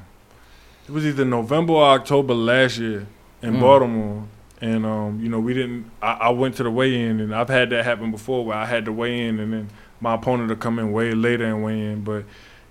it 0.87 0.91
was 0.91 1.05
either 1.05 1.25
November 1.25 1.73
or 1.73 1.83
October 1.85 2.33
last 2.33 2.77
year 2.77 3.05
in 3.41 3.55
Mm. 3.55 3.59
Baltimore, 3.59 4.23
and 4.61 4.85
um, 4.85 5.19
you 5.21 5.27
know 5.29 5.39
we 5.39 5.53
didn't. 5.53 5.91
I, 6.01 6.13
I 6.13 6.29
went 6.29 6.55
to 6.57 6.63
the 6.63 6.71
weigh-in, 6.71 7.19
and 7.19 7.35
I've 7.35 7.49
had 7.49 7.69
that 7.71 7.83
happen 7.83 8.09
before 8.11 8.45
where 8.45 8.57
I 8.57 8.65
had 8.65 8.85
to 8.85 8.91
weigh 8.93 9.27
in, 9.27 9.39
and 9.39 9.51
then 9.51 9.69
my 9.99 10.13
opponent 10.15 10.47
to 10.49 10.55
come 10.55 10.79
in 10.79 10.91
way 10.93 11.11
later 11.11 11.45
and 11.45 11.61
weigh 11.63 11.79
in, 11.79 12.03
but 12.05 12.23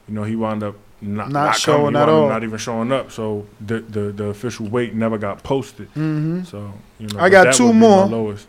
you 0.09 0.14
know 0.14 0.22
he 0.24 0.34
wound 0.34 0.62
up 0.62 0.76
not, 1.02 1.30
Not 1.30 1.32
not, 1.32 1.56
showing 1.56 1.94
coming. 1.94 2.02
At 2.02 2.08
all. 2.08 2.28
Not 2.28 2.44
even 2.44 2.58
showing 2.58 2.92
up. 2.92 3.10
So 3.10 3.46
the 3.60 3.80
the, 3.80 4.00
the 4.12 4.24
official 4.26 4.66
weight 4.68 4.94
never 4.94 5.18
got 5.18 5.42
posted. 5.42 5.88
Mm-hmm. 5.90 6.44
So 6.44 6.72
you 6.98 7.08
know 7.08 7.18
I 7.20 7.28
got 7.28 7.54
two 7.54 7.66
would 7.66 7.72
be 7.72 7.78
my 7.78 7.86
more. 7.88 8.06
lowest. 8.06 8.46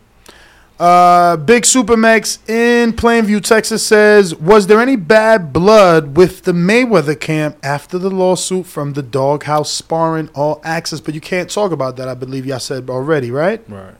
Uh, 0.78 1.36
Big 1.36 1.62
Supermax 1.62 2.48
in 2.50 2.92
Plainview, 2.92 3.40
Texas 3.40 3.86
says, 3.86 4.34
Was 4.34 4.66
there 4.66 4.80
any 4.80 4.96
bad 4.96 5.52
blood 5.52 6.16
with 6.16 6.42
the 6.42 6.52
Mayweather 6.52 7.18
camp 7.18 7.56
after 7.62 7.96
the 7.96 8.10
lawsuit 8.10 8.66
from 8.66 8.94
the 8.94 9.02
doghouse 9.02 9.70
sparring 9.70 10.30
all 10.34 10.60
access? 10.64 10.98
But 11.00 11.14
you 11.14 11.20
can't 11.20 11.48
talk 11.48 11.70
about 11.70 11.96
that, 11.96 12.08
I 12.08 12.14
believe 12.14 12.44
y'all 12.44 12.58
said 12.58 12.90
already, 12.90 13.30
right? 13.30 13.62
Right. 13.70 13.94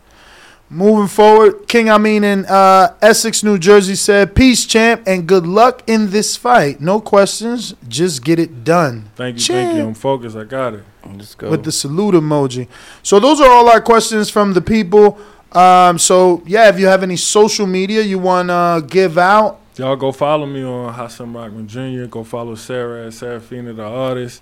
Moving 0.70 1.09
forward, 1.09 1.69
King 1.69 1.89
Amin 1.91 2.24
in 2.24 2.47
uh, 2.47 2.95
Essex, 3.01 3.43
New 3.43 3.59
Jersey 3.59 3.95
said, 3.95 4.35
"Peace, 4.35 4.65
champ, 4.65 5.03
and 5.07 5.27
good 5.27 5.47
luck 5.47 5.82
in 5.86 6.11
this 6.11 6.36
fight. 6.36 6.81
No 6.81 7.01
questions, 7.01 7.74
just 7.86 8.24
get 8.24 8.39
it 8.39 8.65
done." 8.65 9.11
Thank 9.15 9.36
you, 9.36 9.43
Champ. 9.43 9.69
thank 9.69 9.77
you. 9.78 9.86
I'm 9.86 9.95
focused. 9.95 10.36
I 10.36 10.45
got 10.45 10.74
it. 10.74 10.85
Let's 11.07 11.35
go. 11.35 11.51
with 11.51 11.65
the 11.65 11.70
salute 11.73 12.15
emoji. 12.15 12.66
So 13.03 13.20
those 13.20 13.41
are 13.41 13.51
all 13.51 13.69
our 13.69 13.81
questions 13.81 14.31
from 14.31 14.55
the 14.55 14.62
people. 14.62 15.19
Um, 15.53 15.99
so 15.99 16.43
yeah, 16.47 16.69
if 16.70 16.81
you 16.81 16.86
have 16.86 17.03
any 17.03 17.16
social 17.16 17.66
media 17.66 18.01
you 18.03 18.19
want 18.19 18.49
to 18.49 18.85
give 18.89 19.19
out, 19.19 19.61
Y'all 19.77 19.97
go 19.97 20.12
follow 20.12 20.47
me 20.47 20.62
on 20.62 20.95
Hasim 20.95 21.35
Rahman 21.35 21.66
Jr. 21.66 22.07
Go 22.07 22.23
follow 22.23 22.55
Sarah 22.55 23.07
at 23.07 23.12
Serafina 23.12 23.73
the 23.73 23.82
artist. 23.82 24.41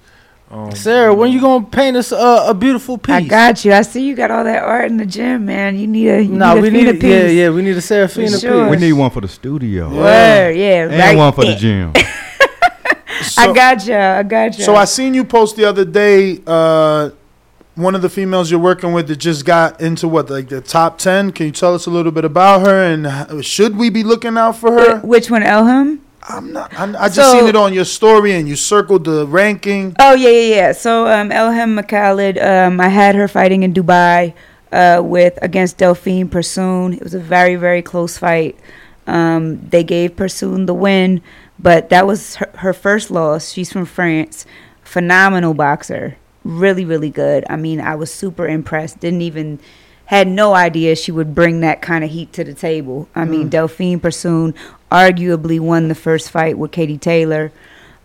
Um, 0.52 0.70
Sarah, 0.74 1.14
when 1.14 1.32
you 1.32 1.40
gonna 1.40 1.64
paint 1.64 1.96
us 1.96 2.12
a, 2.12 2.44
a 2.48 2.54
beautiful 2.54 2.98
piece? 2.98 3.14
I 3.14 3.22
got 3.22 3.64
you. 3.64 3.72
I 3.72 3.80
see 3.80 4.04
you 4.06 4.14
got 4.14 4.30
all 4.30 4.44
that 4.44 4.62
art 4.62 4.90
in 4.90 4.98
the 4.98 5.06
gym, 5.06 5.46
man. 5.46 5.78
You 5.78 5.86
need 5.86 6.08
a 6.08 6.20
you 6.22 6.32
Nah, 6.32 6.52
need 6.52 6.58
a 6.58 6.62
we 6.62 6.70
Fina 6.70 6.92
need 6.92 7.00
piece. 7.00 7.10
yeah, 7.10 7.26
yeah, 7.44 7.48
we 7.50 7.62
need 7.62 7.74
a 7.76 7.80
Serafina 7.80 8.32
For 8.32 8.38
sure. 8.38 8.68
We 8.68 8.76
need 8.76 8.92
one 8.92 9.10
for 9.10 9.22
the 9.22 9.28
studio. 9.28 9.88
Word, 9.88 10.52
yeah, 10.54 10.82
And 10.90 10.92
right 10.98 11.16
one 11.16 11.32
for 11.32 11.44
the 11.46 11.54
gym. 11.54 11.92
So- 13.22 13.42
I 13.42 13.52
got 13.54 13.86
you. 13.86 13.94
I 13.94 14.22
got 14.24 14.58
you. 14.58 14.64
So 14.64 14.74
I 14.74 14.84
seen 14.84 15.14
you 15.14 15.22
post 15.24 15.54
the 15.56 15.64
other 15.64 15.84
day. 15.84 16.40
Uh, 16.44 17.10
one 17.76 17.94
of 17.94 18.02
the 18.02 18.08
females 18.10 18.50
you're 18.50 18.58
working 18.60 18.92
with 18.92 19.06
that 19.08 19.16
just 19.16 19.44
got 19.44 19.80
into 19.80 20.08
what 20.08 20.28
like 20.28 20.48
the 20.48 20.60
top 20.60 20.98
ten. 20.98 21.30
Can 21.30 21.46
you 21.46 21.52
tell 21.52 21.72
us 21.74 21.86
a 21.86 21.90
little 21.90 22.10
bit 22.12 22.24
about 22.24 22.66
her 22.66 22.82
and 22.84 23.44
should 23.44 23.76
we 23.76 23.90
be 23.90 24.02
looking 24.02 24.36
out 24.36 24.56
for 24.58 24.72
her? 24.72 24.98
Which 25.00 25.30
one, 25.30 25.42
Elham? 25.42 26.00
I'm 26.28 26.52
not. 26.52 26.72
I'm, 26.78 26.94
I 26.96 27.08
just 27.08 27.16
So- 27.16 27.38
seen 27.38 27.48
it 27.48 27.56
on 27.56 27.72
your 27.72 27.84
story 27.84 28.32
and 28.32 28.48
you 28.48 28.56
circled 28.56 29.04
the 29.04 29.26
ranking. 29.26 29.96
Oh 29.98 30.14
yeah, 30.14 30.28
yeah, 30.30 30.54
yeah. 30.56 30.72
So 30.72 31.06
um, 31.08 31.30
Elham 31.30 31.78
McKhalid, 31.80 32.42
um, 32.42 32.80
I 32.80 32.88
had 32.88 33.14
her 33.14 33.26
fighting 33.28 33.62
in 33.62 33.74
Dubai 33.74 34.34
uh, 34.70 35.02
with 35.04 35.38
against 35.42 35.78
Delphine 35.78 36.28
Persoon. 36.30 36.94
It 36.94 37.02
was 37.02 37.14
a 37.14 37.18
very, 37.18 37.56
very 37.56 37.82
close 37.82 38.18
fight. 38.18 38.56
Um, 39.06 39.68
they 39.68 39.82
gave 39.82 40.14
Persoon 40.14 40.66
the 40.66 40.74
win, 40.74 41.22
but 41.58 41.88
that 41.90 42.06
was 42.06 42.36
her, 42.36 42.50
her 42.58 42.72
first 42.72 43.10
loss. 43.10 43.50
She's 43.50 43.72
from 43.72 43.84
France. 43.84 44.46
Phenomenal 44.84 45.54
boxer, 45.54 46.16
really, 46.44 46.84
really 46.84 47.10
good. 47.10 47.44
I 47.50 47.56
mean, 47.56 47.80
I 47.80 47.94
was 47.96 48.12
super 48.12 48.46
impressed. 48.46 49.00
Didn't 49.00 49.22
even 49.22 49.58
had 50.16 50.28
no 50.28 50.54
idea 50.54 50.94
she 50.94 51.10
would 51.10 51.34
bring 51.34 51.60
that 51.60 51.82
kind 51.82 52.04
of 52.04 52.10
heat 52.10 52.32
to 52.34 52.44
the 52.44 52.54
table. 52.54 53.08
I 53.14 53.24
mean, 53.24 53.48
Delphine 53.48 54.00
Persoon 54.00 54.54
arguably 54.90 55.58
won 55.58 55.88
the 55.88 55.94
first 55.94 56.30
fight 56.30 56.58
with 56.58 56.70
Katie 56.70 56.98
Taylor 56.98 57.50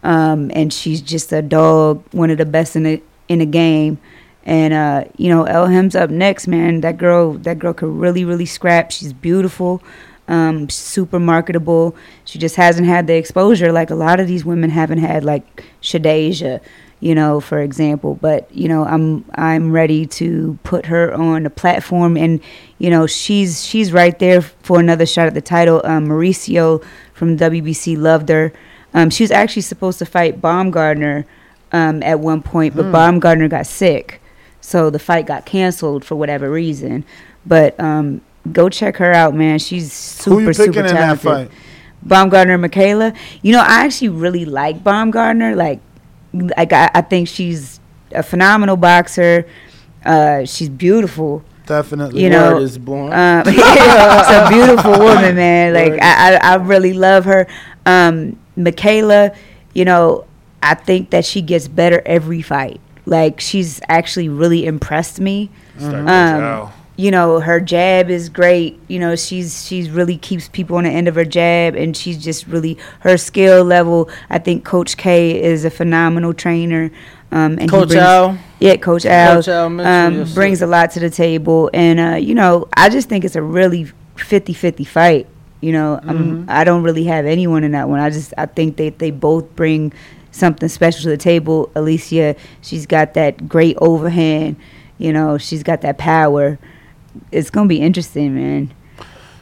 um, 0.04 0.52
and 0.54 0.72
she's 0.72 1.02
just 1.02 1.32
a 1.34 1.42
dog, 1.42 2.04
one 2.12 2.30
of 2.30 2.38
the 2.38 2.46
best 2.46 2.76
in 2.76 2.84
the 2.84 3.02
in 3.28 3.40
the 3.40 3.46
game. 3.46 4.00
And 4.46 4.74
uh, 4.74 5.06
you 5.18 5.30
know, 5.30 5.44
Elham's 5.44 5.96
up 5.96 6.10
next, 6.10 6.48
man. 6.48 6.82
That 6.82 6.98
girl, 6.98 7.34
that 7.34 7.60
girl 7.60 7.74
could 7.74 7.90
really, 7.90 8.24
really 8.24 8.46
scrap. 8.46 8.92
She's 8.92 9.12
beautiful, 9.12 9.84
um, 10.28 10.70
super 10.70 11.20
marketable. 11.20 11.96
She 12.24 12.40
just 12.40 12.56
hasn't 12.56 12.88
had 12.88 13.08
the 13.08 13.16
exposure 13.16 13.72
like 13.72 13.90
a 13.90 13.96
lot 13.96 14.20
of 14.22 14.28
these 14.28 14.46
women 14.46 14.70
haven't 14.70 15.00
had, 15.00 15.26
like 15.26 15.66
Shadasia, 15.82 16.62
you 17.00 17.14
know, 17.16 17.40
for 17.40 17.60
example. 17.60 18.16
But 18.22 18.50
you 18.54 18.68
know, 18.68 18.84
I'm 18.86 19.26
I'm 19.36 19.72
ready 19.72 20.06
to 20.08 20.58
put 20.64 20.86
her 20.88 21.14
on 21.14 21.46
a 21.46 21.50
platform, 21.50 22.18
and 22.18 22.40
you 22.80 22.90
know, 22.90 23.08
she's 23.08 23.66
she's 23.66 23.92
right 23.94 24.18
there 24.20 24.42
for 24.42 24.80
another 24.80 25.06
shot 25.06 25.28
at 25.28 25.34
the 25.34 25.42
title. 25.42 25.82
Um, 25.84 26.08
Mauricio 26.08 26.84
from 27.14 27.38
WBC 27.38 27.98
loved 27.98 28.30
her. 28.30 28.52
Um, 28.94 29.10
she 29.10 29.24
was 29.24 29.32
actually 29.32 29.62
supposed 29.64 30.00
to 30.00 30.06
fight 30.06 30.42
Baumgardner 30.42 31.26
um, 31.72 32.02
at 32.04 32.20
one 32.20 32.42
point, 32.42 32.76
but 32.76 32.86
Hmm. 32.86 32.96
Baumgardner 32.96 33.50
got 33.50 33.68
sick, 33.68 34.22
so 34.62 34.90
the 34.90 35.00
fight 35.00 35.26
got 35.26 35.46
canceled 35.46 36.04
for 36.06 36.16
whatever 36.16 36.50
reason. 36.50 37.04
But 37.46 37.80
um, 37.80 38.22
go 38.52 38.70
check 38.70 38.98
her 38.98 39.12
out, 39.14 39.36
man. 39.36 39.60
She's 39.60 39.92
super, 39.94 40.36
Who 40.36 40.40
you 40.42 40.48
picking 40.48 40.66
super 40.74 40.80
in 40.80 40.86
that 40.88 41.22
talented. 41.22 41.24
fight? 41.24 41.52
Baumgardner, 42.06 42.64
Mikaela. 42.66 43.16
You 43.42 43.52
know, 43.54 43.60
I 43.60 43.86
actually 43.86 44.10
really 44.10 44.46
like 44.46 44.84
Baumgardner. 44.84 45.56
Like, 45.56 45.80
like 46.34 46.74
I, 46.74 46.90
I 46.94 47.02
think 47.02 47.28
she's 47.28 47.80
a 48.12 48.24
phenomenal 48.24 48.78
boxer. 48.78 49.48
Uh, 50.06 50.46
she's 50.46 50.70
beautiful. 50.70 51.44
Definitely. 51.66 52.24
You 52.24 52.30
know, 52.30 52.60
is 52.60 52.78
born. 52.78 53.12
um, 53.12 53.44
she's 53.46 53.58
a 53.60 54.48
beautiful 54.50 54.92
woman, 55.00 55.36
man. 55.36 55.74
Like 55.74 56.02
I, 56.02 56.36
I, 56.36 56.54
I 56.54 56.56
really 56.56 56.94
love 56.94 57.26
her. 57.26 57.46
Um, 57.86 58.40
Mikaela, 58.58 59.36
you 59.74 59.84
know, 59.86 60.26
I 60.64 60.76
think 60.76 61.10
that 61.10 61.26
she 61.26 61.42
gets 61.42 61.68
better 61.68 62.02
every 62.06 62.42
fight. 62.42 62.80
Like 63.06 63.40
she's 63.42 63.82
actually 63.90 64.30
really 64.30 64.66
impressed 64.66 65.20
me. 65.20 65.50
Start 65.78 65.94
with 65.94 66.02
Um, 66.02 66.08
Al. 66.10 66.74
You 67.00 67.12
know, 67.12 67.40
her 67.40 67.60
jab 67.62 68.10
is 68.10 68.28
great. 68.28 68.80
You 68.88 68.98
know, 68.98 69.16
she's 69.16 69.66
she's 69.68 69.90
really 69.92 70.18
keeps 70.18 70.50
people 70.50 70.78
on 70.78 70.84
the 70.84 70.90
end 70.90 71.08
of 71.08 71.14
her 71.16 71.26
jab, 71.26 71.76
and 71.76 71.96
she's 71.96 72.18
just 72.18 72.48
really 72.48 72.78
her 73.02 73.18
skill 73.18 73.64
level. 73.64 74.10
I 74.32 74.40
think 74.40 74.66
Coach 74.66 74.98
K 74.98 75.42
is 75.42 75.64
a 75.64 75.70
phenomenal 75.70 76.34
trainer. 76.34 76.90
Um, 77.32 77.58
and 77.60 77.70
Coach 77.70 77.90
brings- 77.90 78.02
Al? 78.02 78.38
yeah, 78.60 78.78
Coach 78.78 79.06
Al, 79.06 79.36
Coach 79.36 79.48
Al 79.48 79.80
um, 79.82 80.26
brings 80.34 80.62
a 80.64 80.68
lot 80.68 80.92
to 80.92 81.00
the 81.00 81.10
table, 81.12 81.70
and 81.74 82.00
uh, 82.00 82.16
you 82.16 82.34
know, 82.34 82.68
I 82.76 82.90
just 82.90 83.10
think 83.10 83.26
it's 83.26 83.36
a 83.36 83.42
really 83.44 83.92
50-50 84.16 84.88
fight. 84.88 85.28
You 85.62 85.74
know, 85.74 86.00
um, 86.04 86.46
I 86.48 86.64
don't 86.64 86.84
really 86.84 87.04
have 87.06 87.26
anyone 87.26 87.64
in 87.64 87.72
that 87.74 87.90
one. 87.90 88.00
I 88.00 88.10
just 88.10 88.34
I 88.38 88.46
think 88.48 88.78
they 88.78 88.90
they 88.90 89.12
both 89.12 89.56
bring 89.56 89.92
something 90.32 90.70
special 90.70 91.04
to 91.04 91.10
the 91.10 91.18
table. 91.18 91.70
Alycia, 91.76 92.38
she's 92.62 92.86
got 92.88 93.14
that 93.16 93.48
great 93.48 93.76
overhand. 93.82 94.56
You 94.98 95.14
know, 95.14 95.38
she's 95.38 95.62
got 95.64 95.82
that 95.82 95.98
power. 96.00 96.58
It's 97.32 97.50
gonna 97.50 97.68
be 97.68 97.82
interesting, 97.82 98.36
man. 98.36 98.74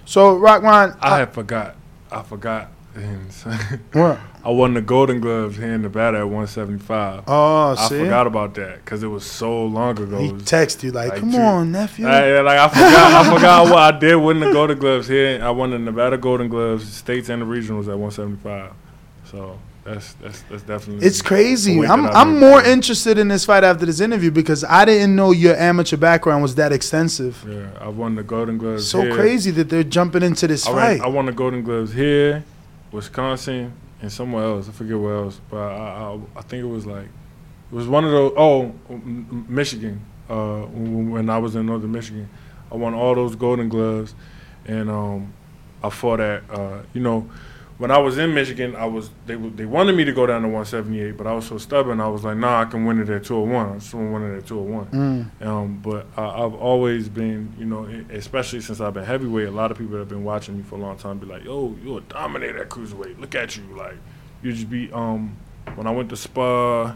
So 0.05 0.37
Rahman, 0.37 0.95
I 1.01 1.19
had 1.19 1.33
forgot. 1.33 1.75
I 2.11 2.21
forgot. 2.23 2.69
What? 3.91 4.19
I 4.43 4.49
won 4.49 4.73
the 4.75 4.81
Golden 4.81 5.19
Gloves 5.19 5.57
here 5.57 5.73
in 5.73 5.81
Nevada 5.81 6.19
at 6.19 6.23
175. 6.25 7.23
Oh, 7.27 7.75
I 7.77 7.87
see? 7.89 7.99
forgot 7.99 8.27
about 8.27 8.53
that 8.55 8.77
because 8.85 9.01
it 9.03 9.07
was 9.07 9.25
so 9.25 9.65
long 9.65 9.99
ago. 9.99 10.17
he 10.19 10.29
texted 10.31 10.83
you 10.83 10.91
like, 10.91 11.09
like 11.09 11.19
"Come 11.19 11.31
two- 11.31 11.37
on, 11.39 11.71
nephew." 11.71 12.05
I, 12.07 12.39
like 12.41 12.59
I 12.59 12.67
forgot. 12.69 13.25
I 13.25 13.33
forgot 13.35 13.63
what 13.65 13.77
I 13.95 13.99
did 13.99 14.15
win 14.15 14.39
the 14.39 14.51
Golden 14.53 14.77
Gloves 14.77 15.07
here. 15.07 15.43
I 15.43 15.49
won 15.49 15.71
the 15.71 15.79
Nevada 15.79 16.17
Golden 16.17 16.47
Gloves, 16.47 16.87
states 16.93 17.27
and 17.29 17.41
the 17.41 17.45
regionals 17.45 17.89
at 17.89 17.97
175. 17.97 18.71
So 19.31 19.59
that's 19.85 20.13
that's 20.13 20.41
that's 20.49 20.63
definitely. 20.63 21.05
It's 21.05 21.21
crazy. 21.21 21.85
I'm 21.85 22.07
I'm 22.07 22.39
more 22.39 22.61
interested 22.63 23.19
in 23.19 23.27
this 23.27 23.45
fight 23.45 23.63
after 23.63 23.85
this 23.85 23.99
interview 23.99 24.31
because 24.31 24.63
I 24.63 24.83
didn't 24.83 25.15
know 25.15 25.29
your 25.29 25.55
amateur 25.55 25.95
background 25.95 26.41
was 26.41 26.55
that 26.55 26.73
extensive. 26.73 27.45
Yeah, 27.47 27.69
I 27.79 27.89
won 27.89 28.15
the 28.15 28.23
Golden 28.23 28.57
Gloves. 28.57 28.89
So 28.89 29.01
here. 29.01 29.13
crazy 29.13 29.51
that 29.51 29.69
they're 29.69 29.83
jumping 29.83 30.23
into 30.23 30.47
this 30.47 30.65
I, 30.65 30.71
fight. 30.71 31.01
I 31.01 31.07
won 31.07 31.27
the 31.27 31.31
Golden 31.31 31.61
Gloves 31.61 31.93
here, 31.93 32.43
Wisconsin, 32.91 33.73
and 34.01 34.11
somewhere 34.11 34.45
else. 34.45 34.67
I 34.67 34.71
forget 34.71 34.99
where 34.99 35.17
else, 35.17 35.39
but 35.51 35.57
I, 35.57 36.15
I, 36.15 36.19
I 36.35 36.41
think 36.41 36.63
it 36.63 36.67
was 36.67 36.87
like 36.87 37.05
it 37.05 37.75
was 37.75 37.87
one 37.87 38.05
of 38.05 38.11
those. 38.11 38.33
Oh, 38.35 38.73
Michigan. 38.89 40.03
Uh, 40.27 40.61
when 40.61 41.11
when 41.11 41.29
I 41.29 41.37
was 41.37 41.55
in 41.55 41.67
Northern 41.67 41.91
Michigan, 41.91 42.27
I 42.71 42.75
won 42.75 42.95
all 42.95 43.13
those 43.13 43.35
Golden 43.35 43.69
Gloves, 43.69 44.15
and 44.65 44.89
um, 44.89 45.31
I 45.83 45.91
fought 45.91 46.19
at 46.19 46.41
uh, 46.49 46.79
you 46.91 47.01
know. 47.01 47.29
When 47.77 47.91
I 47.91 47.97
was 47.97 48.17
in 48.17 48.33
Michigan, 48.33 48.73
I 48.75 48.85
was 48.85 49.09
they 49.25 49.35
they 49.35 49.65
wanted 49.65 49.97
me 49.97 50.05
to 50.05 50.13
go 50.13 50.25
down 50.25 50.43
to 50.43 50.47
178, 50.47 51.17
but 51.17 51.27
I 51.27 51.33
was 51.33 51.45
so 51.45 51.57
stubborn. 51.57 51.99
I 51.99 52.07
was 52.07 52.23
like, 52.23 52.37
"Nah, 52.37 52.61
I 52.61 52.65
can 52.65 52.85
win 52.85 53.01
it 53.01 53.09
at 53.09 53.25
201. 53.25 53.69
I 53.69 53.73
just 53.79 53.93
want 53.93 54.07
to 54.07 54.11
win 54.13 54.33
it 54.33 54.37
at 54.37 54.45
201." 54.47 55.31
Mm. 55.41 55.45
Um, 55.45 55.79
but 55.83 56.07
I, 56.15 56.23
I've 56.43 56.53
always 56.53 57.09
been, 57.09 57.51
you 57.59 57.65
know, 57.65 57.83
especially 58.11 58.61
since 58.61 58.79
I've 58.79 58.93
been 58.93 59.03
heavyweight. 59.03 59.49
A 59.49 59.51
lot 59.51 59.71
of 59.71 59.77
people 59.77 59.91
that 59.93 59.99
have 59.99 60.07
been 60.09 60.23
watching 60.23 60.55
me 60.55 60.63
for 60.63 60.75
a 60.75 60.77
long 60.79 60.95
time 60.97 61.17
be 61.17 61.25
like, 61.25 61.43
"Yo, 61.43 61.75
you're 61.83 61.97
a 61.97 62.01
dominator 62.01 62.61
at 62.61 62.69
cruiserweight. 62.69 63.19
Look 63.19 63.35
at 63.35 63.57
you! 63.57 63.63
Like, 63.75 63.95
you 64.41 64.53
just 64.53 64.69
be." 64.69 64.89
Um, 64.93 65.35
when 65.75 65.85
I 65.85 65.91
went 65.91 66.07
to 66.11 66.15
Spa, 66.15 66.95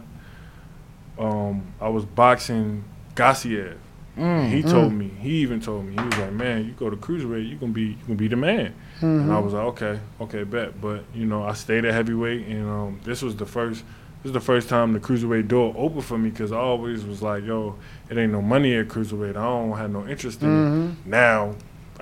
um, 1.17 1.73
I 1.81 1.89
was 1.89 2.05
boxing 2.05 2.83
Gassiev. 3.15 3.75
Mm. 4.17 4.49
he 4.49 4.61
Mm. 4.63 4.69
told 4.71 4.93
me. 4.93 5.11
He 5.19 5.29
even 5.37 5.59
told 5.61 5.85
me. 5.85 5.93
He 5.93 6.01
was 6.03 6.17
like, 6.17 6.33
"Man, 6.33 6.65
you 6.65 6.71
go 6.71 6.89
to 6.89 6.95
cruiserweight, 6.97 7.49
you 7.49 7.55
gonna 7.57 7.71
be, 7.71 7.81
you 7.83 7.95
gonna 8.07 8.15
be 8.17 8.27
the 8.27 8.35
man." 8.35 8.73
And 9.01 9.31
I 9.31 9.35
Mhm. 9.35 9.43
was 9.43 9.53
like, 9.53 9.63
"Okay, 9.65 9.99
okay, 10.21 10.43
bet." 10.43 10.81
But 10.81 11.03
you 11.13 11.25
know, 11.25 11.43
I 11.43 11.53
stayed 11.53 11.85
at 11.85 11.93
heavyweight, 11.93 12.47
and 12.47 12.69
um, 12.69 12.99
this 13.05 13.21
was 13.21 13.35
the 13.35 13.45
first. 13.45 13.83
This 14.21 14.31
is 14.31 14.33
the 14.33 14.41
first 14.41 14.67
time 14.67 14.91
the 14.91 14.99
cruiserweight 14.99 15.47
door 15.47 15.73
opened 15.77 16.03
for 16.03 16.17
me 16.17 16.29
because 16.29 16.51
I 16.51 16.57
always 16.57 17.05
was 17.05 17.21
like, 17.21 17.45
"Yo, 17.45 17.75
it 18.09 18.17
ain't 18.17 18.33
no 18.33 18.41
money 18.41 18.75
at 18.75 18.89
cruiserweight. 18.89 19.31
I 19.37 19.43
don't 19.43 19.77
have 19.77 19.91
no 19.91 20.05
interest 20.05 20.41
in 20.43 20.49
Mhm. 20.49 20.89
it." 20.91 21.07
Now, 21.07 21.51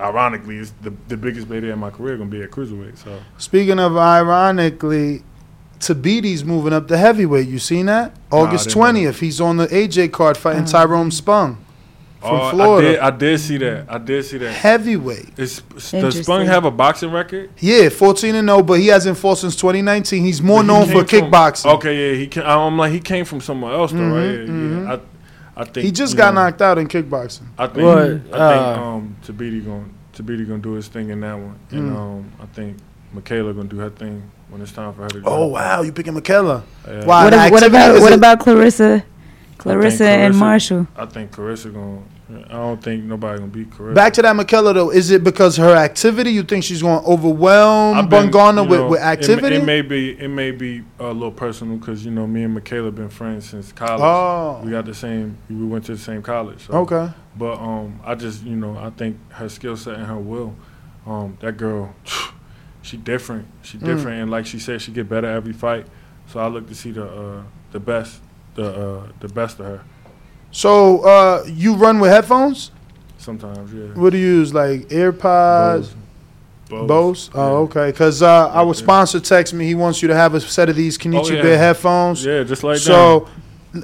ironically, 0.00 0.56
it's 0.58 0.72
the 0.82 0.92
the 1.08 1.16
biggest 1.16 1.48
payday 1.48 1.70
in 1.70 1.78
my 1.78 1.90
career 1.90 2.16
gonna 2.16 2.30
be 2.30 2.42
at 2.42 2.50
cruiserweight. 2.50 2.98
So 2.98 3.10
Speaking 3.36 3.78
of 3.78 3.96
ironically, 3.96 5.22
Tabiti's 5.80 6.44
moving 6.44 6.72
up 6.72 6.88
to 6.88 6.96
heavyweight. 6.98 7.46
You 7.46 7.58
seen 7.60 7.86
that? 7.86 8.16
August 8.32 8.64
didn't 8.64 8.76
know 8.76 8.82
twentieth. 8.86 9.20
He's 9.20 9.40
on 9.40 9.56
the 9.58 9.68
AJ 9.72 10.08
card 10.08 10.36
fighting 10.36 10.64
Tyrone 10.64 11.10
Spong 11.12 11.58
from 12.20 12.30
Oh, 12.40 12.50
Florida. 12.50 12.88
I 12.88 12.90
did, 12.90 13.00
I 13.00 13.10
did 13.30 13.40
see 13.40 13.56
that. 13.58 13.86
I 13.88 13.98
did 13.98 14.24
see 14.24 14.38
that. 14.38 14.52
Heavyweight. 14.52 15.38
Is, 15.38 15.60
does 15.60 15.94
Interesting. 15.94 16.22
Spong 16.24 16.46
have 16.46 16.64
a 16.64 16.70
boxing 16.70 17.10
record? 17.12 17.50
Yeah, 17.58 17.88
fourteen 17.88 18.34
and 18.34 18.48
zero, 18.48 18.62
but 18.62 18.80
he 18.80 18.88
hasn't 18.88 19.18
fought 19.18 19.38
since 19.38 19.54
twenty 19.56 19.82
nineteen. 19.82 20.24
He's 20.24 20.42
more 20.42 20.62
He 20.62 20.66
known 20.68 20.86
for 20.88 21.04
came 21.04 21.20
from- 21.22 21.30
kickboxing. 21.32 21.74
Okay, 21.76 22.12
yeah, 22.12 22.18
he. 22.18 22.26
Came, 22.26 22.44
I'm 22.44 22.76
like 22.76 22.92
he 22.92 23.00
came 23.00 23.24
from 23.24 23.40
somewhere 23.40 23.72
else 23.72 23.92
though, 23.92 23.98
right? 23.98 24.38
Mhm, 24.48 24.84
Yeah, 24.86 24.92
yeah. 24.94 24.98
I, 25.56 25.62
I 25.62 25.64
think 25.64 25.84
He 25.86 25.90
just 25.92 26.16
got 26.16 26.34
know, 26.34 26.42
knocked 26.44 26.62
out 26.62 26.78
in 26.78 26.86
kickboxing. 26.88 27.42
I 27.58 27.66
think 27.66 27.78
Well, 27.78 27.98
I 27.98 28.08
think 28.08 28.32
uh, 28.34 28.82
um 28.82 29.16
Tabiti 29.24 29.64
going 29.64 29.92
Tabiti 30.14 30.46
gonna 30.46 30.58
do 30.58 30.72
his 30.72 30.88
thing 30.88 31.10
in 31.10 31.20
that 31.20 31.34
one, 31.38 31.56
and 31.70 31.90
Mm. 31.92 31.96
um 31.96 32.32
I 32.42 32.46
think 32.46 32.76
Mikaela 33.14 33.54
gonna 33.54 33.68
do 33.68 33.78
her 33.78 33.90
thing 33.90 34.22
when 34.50 34.60
it's 34.60 34.72
time 34.72 34.92
for 34.94 35.02
her 35.02 35.08
to. 35.08 35.22
Oh 35.24 35.46
wow, 35.46 35.82
you 35.82 35.92
picking 35.92 36.14
Mikaela? 36.14 36.62
Yeah. 36.86 37.04
Why? 37.04 37.24
what, 37.24 37.30
the 37.30 37.48
what 37.50 37.62
about 37.64 38.00
what 38.00 38.12
about 38.12 38.40
Claressa? 38.40 39.02
I 39.60 39.62
think 39.64 39.82
Claressa 39.82 40.00
and 40.06 40.36
Marshall. 40.36 40.86
I 40.96 41.06
think 41.06 41.30
Carissa 41.32 41.72
gonna. 41.72 42.02
I 42.30 42.52
don't 42.52 42.82
think 42.82 43.04
nobody 43.04 43.38
gonna 43.38 43.50
beat 43.50 43.70
Carissa. 43.70 43.94
Back 43.94 44.12
to 44.14 44.22
that 44.22 44.36
Mikaela 44.36 44.74
though, 44.74 44.90
is 44.90 45.10
it 45.10 45.24
because 45.24 45.56
her 45.56 45.74
activity? 45.74 46.30
You 46.30 46.42
think 46.42 46.62
she's 46.62 46.82
going 46.82 47.02
to 47.02 47.06
overwhelm 47.08 47.96
I've 47.96 48.08
been, 48.10 48.30
Bungana 48.30 48.64
you 48.64 48.68
with, 48.68 48.80
know, 48.80 48.88
with 48.88 49.00
it- 49.00 49.04
activity? 49.04 49.56
It, 49.56 49.64
may 49.64 49.80
be 49.82 50.10
it 50.18 50.28
may 50.28 50.50
be 50.50 50.84
a 51.00 51.06
little 51.06 51.32
personal 51.32 51.76
because 51.78 52.04
you 52.04 52.10
know 52.10 52.26
me 52.26 52.42
and 52.44 52.56
Mikaela 52.56 52.94
been 52.94 53.08
friends 53.08 53.48
since 53.48 53.72
college. 53.72 54.02
Oh. 54.02 54.60
we 54.64 54.70
got 54.70 54.84
the 54.84 54.94
same. 54.94 55.38
We 55.48 55.64
went 55.64 55.86
to 55.86 55.92
the 55.92 55.98
same 55.98 56.22
college. 56.22 56.66
So. 56.66 56.74
Okay. 56.74 57.10
But 57.36 57.54
um, 57.58 57.98
I 58.04 58.14
just 58.14 58.44
you 58.44 58.56
know 58.56 58.76
I 58.76 58.90
think 58.90 59.16
her 59.32 59.48
skill 59.48 59.76
set 59.76 59.94
and 59.94 60.06
her 60.06 60.18
will, 60.18 60.54
um, 61.06 61.36
that 61.40 61.56
girl, 61.56 61.94
she 62.82 62.96
different. 62.98 63.46
She 63.62 63.78
Mm. 63.78 63.84
different, 63.86 64.22
and 64.22 64.30
like 64.30 64.44
she 64.46 64.58
said, 64.58 64.82
she 64.82 64.92
get 64.92 65.08
better 65.08 65.28
every 65.28 65.52
fight. 65.54 65.86
So 66.26 66.40
I 66.40 66.48
look 66.48 66.68
to 66.68 66.74
see 66.74 66.90
the 66.90 67.04
uh, 67.06 67.42
the 67.72 67.80
best, 67.80 68.20
the 68.58 68.68
uh, 68.68 69.06
the 69.20 69.28
best 69.28 69.60
of 69.60 69.66
her. 69.66 69.84
So 70.50 71.00
uh, 71.00 71.44
you 71.46 71.74
run 71.74 72.00
with 72.00 72.10
headphones? 72.10 72.70
Sometimes, 73.18 73.72
yeah. 73.72 73.86
What 73.94 74.10
do 74.10 74.18
you 74.18 74.26
use? 74.26 74.54
Like 74.54 74.88
AirPods? 74.88 75.94
Bose. 76.68 76.86
Bose? 76.88 77.30
Oh, 77.34 77.56
okay. 77.64 77.90
Because 77.90 78.22
uh, 78.22 78.50
our 78.50 78.74
sponsor 78.74 79.20
texted 79.20 79.54
me. 79.54 79.66
He 79.66 79.74
wants 79.74 80.02
you 80.02 80.08
to 80.08 80.14
have 80.14 80.34
a 80.34 80.40
set 80.40 80.68
of 80.68 80.76
these 80.76 80.98
Kenichi 80.98 81.30
Oh, 81.30 81.34
yeah. 81.34 81.42
Bear 81.42 81.58
headphones. 81.58 82.24
Yeah, 82.24 82.42
just 82.42 82.62
like 82.62 82.78
so. 82.78 83.28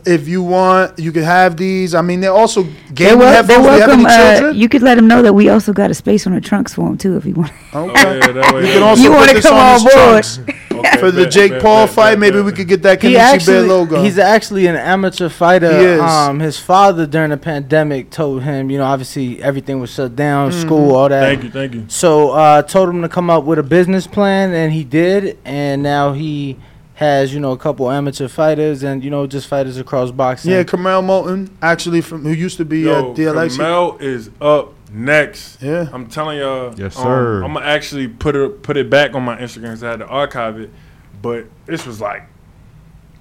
If 0.07 0.27
you 0.29 0.43
want, 0.43 0.99
you 0.99 1.13
can 1.13 1.23
have 1.25 1.57
these. 1.59 1.95
I 1.95 2.01
mean, 2.01 2.21
they're 2.21 2.33
also 2.33 2.63
They're, 2.63 2.73
gaming 2.95 3.19
wel- 3.19 3.33
headphones. 3.33 3.49
they're 3.49 3.59
Do 3.59 3.63
you 3.65 3.81
have 3.81 3.89
welcome. 3.89 4.07
any 4.47 4.47
Uh, 4.49 4.53
you 4.53 4.69
could 4.69 4.83
let 4.83 4.95
them 4.95 5.07
know 5.07 5.21
that 5.23 5.35
we 5.35 5.51
also 5.51 5.73
got 5.75 5.91
a 5.91 5.95
space 5.95 6.27
on 6.27 6.35
the 6.35 6.41
trunks 6.41 6.73
for 6.75 6.87
them 6.89 6.97
too, 6.97 7.17
if 7.19 7.27
you 7.27 7.35
want. 7.35 7.53
Okay. 7.75 8.19
yeah, 8.19 8.33
that 8.33 8.55
way 8.55 8.61
You 8.61 8.67
they- 8.67 8.73
can 8.73 8.83
also 8.83 9.03
You 9.03 9.09
put 9.11 9.17
wanna 9.19 9.33
this 9.35 9.45
come 9.47 9.55
on 9.57 9.81
on 9.81 9.83
board? 9.85 10.27
Okay, 10.75 10.99
For 10.99 11.13
the 11.13 11.25
Jake 11.27 11.53
bet, 11.53 11.63
Paul 11.63 11.87
bet, 11.87 11.95
fight, 11.95 12.11
bet, 12.13 12.19
maybe 12.19 12.37
bet. 12.39 12.45
we 12.47 12.53
could 12.53 12.67
get 12.67 12.83
that 12.83 13.01
He 13.01 13.15
Kenichi 13.15 13.47
Bear 13.47 13.63
logo. 13.63 14.03
he's 14.03 14.19
actually 14.19 14.67
an 14.67 14.75
amateur 14.75 15.29
fighter. 15.29 15.71
He 15.79 15.85
is. 15.85 16.01
Um, 16.01 16.41
his 16.41 16.59
father 16.59 17.07
during 17.07 17.31
the 17.31 17.37
pandemic 17.37 18.11
told 18.11 18.43
him, 18.43 18.71
you 18.71 18.79
know, 18.79 18.85
obviously 18.85 19.41
everything 19.41 19.79
was 19.81 19.91
shut 19.95 20.17
down, 20.17 20.51
Mm-hmm. 20.51 20.61
school, 20.63 20.95
all 20.97 21.09
that. 21.09 21.21
Thank 21.21 21.45
you, 21.45 21.51
thank 21.51 21.75
you. 21.75 21.85
So 21.89 22.31
uh, 22.31 22.63
told 22.63 22.89
him 22.89 23.03
to 23.03 23.09
come 23.09 23.31
up 23.31 23.45
with 23.45 23.61
a 23.61 23.63
business 23.63 24.09
plan, 24.09 24.53
and 24.53 24.73
he 24.73 24.83
did. 24.83 25.39
And 25.45 25.83
now 25.85 26.13
he 26.13 26.57
has, 26.95 27.35
you 27.35 27.41
know, 27.41 27.53
a 27.53 27.59
couple 27.59 27.91
amateur 27.91 28.29
fighters, 28.29 28.83
and 28.83 29.03
you 29.03 29.11
know, 29.11 29.27
just 29.27 29.49
fighters 29.49 29.79
across 29.79 30.11
boxing. 30.11 30.53
yeah, 30.53 30.63
Kamel 30.63 31.03
Moulton, 31.03 31.57
actually 31.61 32.01
from 32.01 32.23
who 32.23 32.31
used 32.31 32.57
to 32.59 32.65
be 32.65 32.81
Yo, 32.81 33.13
uh, 33.13 33.15
DLX. 33.15 33.57
Kamel 33.57 33.99
is 33.99 34.31
up 34.41 34.75
next. 34.93 35.61
Yeah. 35.61 35.89
I'm 35.93 36.07
telling 36.07 36.39
y'all. 36.39 36.73
Yes, 36.77 36.97
um, 36.97 37.03
sir. 37.03 37.43
I'm 37.43 37.55
gonna 37.55 37.67
actually 37.67 38.09
put 38.09 38.37
it 38.37 38.63
put 38.63 38.77
it 38.77 38.89
back 38.89 39.15
on 39.15 39.23
my 39.25 39.37
Instagram. 39.37 39.71
'cause 39.71 39.83
I 39.83 39.91
had 39.91 39.99
to 40.01 40.07
archive 40.07 40.59
it, 40.59 40.71
but 41.21 41.47
this 41.67 41.85
was 41.87 42.01
like 42.01 42.23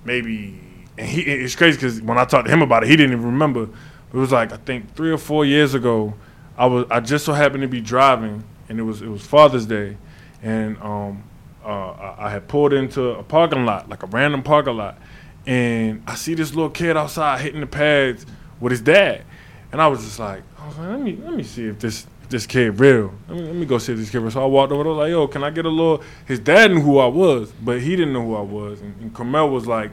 maybe. 0.06 0.60
And 0.98 1.08
he 1.08 1.22
it's 1.22 1.56
crazy 1.56 1.78
because 1.78 2.02
when 2.02 2.20
I 2.20 2.26
talked 2.26 2.46
to 2.46 2.54
him 2.54 2.62
about 2.62 2.84
it, 2.84 2.90
he 2.90 2.96
didn't 2.96 3.14
even 3.14 3.26
remember. 3.26 3.64
It 3.64 4.18
was 4.18 4.32
like 4.32 4.54
I 4.54 4.58
think 4.58 4.94
three 4.96 5.12
or 5.12 5.18
four 5.18 5.46
years 5.46 5.74
ago. 5.74 6.14
I 6.56 6.68
was 6.68 6.86
I 6.92 7.00
just 7.00 7.26
so 7.26 7.34
happened 7.34 7.64
to 7.64 7.68
be 7.68 7.82
driving, 7.82 8.44
and 8.70 8.80
it 8.80 8.84
was 8.84 9.02
it 9.02 9.08
was 9.10 9.26
Father's 9.26 9.66
Day, 9.66 9.98
and 10.44 10.78
um 10.80 11.24
uh, 11.64 12.16
I, 12.18 12.30
had 12.30 12.48
pulled 12.48 12.74
into 12.74 13.12
a 13.12 13.24
parking 13.24 13.66
lot, 13.66 13.90
like 13.90 14.04
a 14.04 14.08
random 14.08 14.44
parking 14.44 14.78
lot, 14.78 14.98
and 15.46 16.04
I 16.08 16.16
see 16.16 16.34
this 16.34 16.54
little 16.54 16.70
kid 16.70 16.98
outside 16.98 17.42
hitting 17.42 17.62
the 17.62 17.68
pads 17.68 18.26
with 18.60 18.72
his 18.72 18.82
dad, 18.82 19.24
and 19.72 19.82
I 19.82 19.88
was 19.88 20.04
just 20.04 20.20
like, 20.20 20.44
I 20.60 20.68
was 20.68 20.78
like, 20.78 20.90
let 20.90 21.00
me 21.00 21.16
let 21.18 21.34
me 21.34 21.44
see 21.44 21.68
if 21.68 21.80
this 21.80 22.08
this 22.30 22.46
kid 22.46 22.80
real. 22.80 23.14
Let 23.28 23.38
me, 23.38 23.44
let 23.46 23.56
me 23.56 23.66
go 23.66 23.78
see 23.78 23.94
this 23.94 24.10
kid 24.10 24.20
real. 24.20 24.32
So 24.32 24.44
I 24.44 24.46
walked 24.46 24.72
over 24.72 24.82
and 24.82 24.90
I 24.90 24.92
was 24.92 24.98
like, 24.98 25.10
yo, 25.10 25.28
can 25.28 25.44
I 25.44 25.50
get 25.52 25.66
a 25.66 25.70
little? 25.70 26.04
His 26.26 26.40
dad 26.40 26.72
knew 26.72 26.82
who 26.82 26.98
I 27.00 27.08
was, 27.08 27.52
but 27.62 27.82
he 27.82 27.96
didn't 27.96 28.14
know 28.14 28.24
who 28.24 28.36
I 28.36 28.42
was, 28.42 28.82
and, 28.82 28.96
and 29.02 29.16
Kamel 29.16 29.50
was 29.50 29.68
like, 29.68 29.92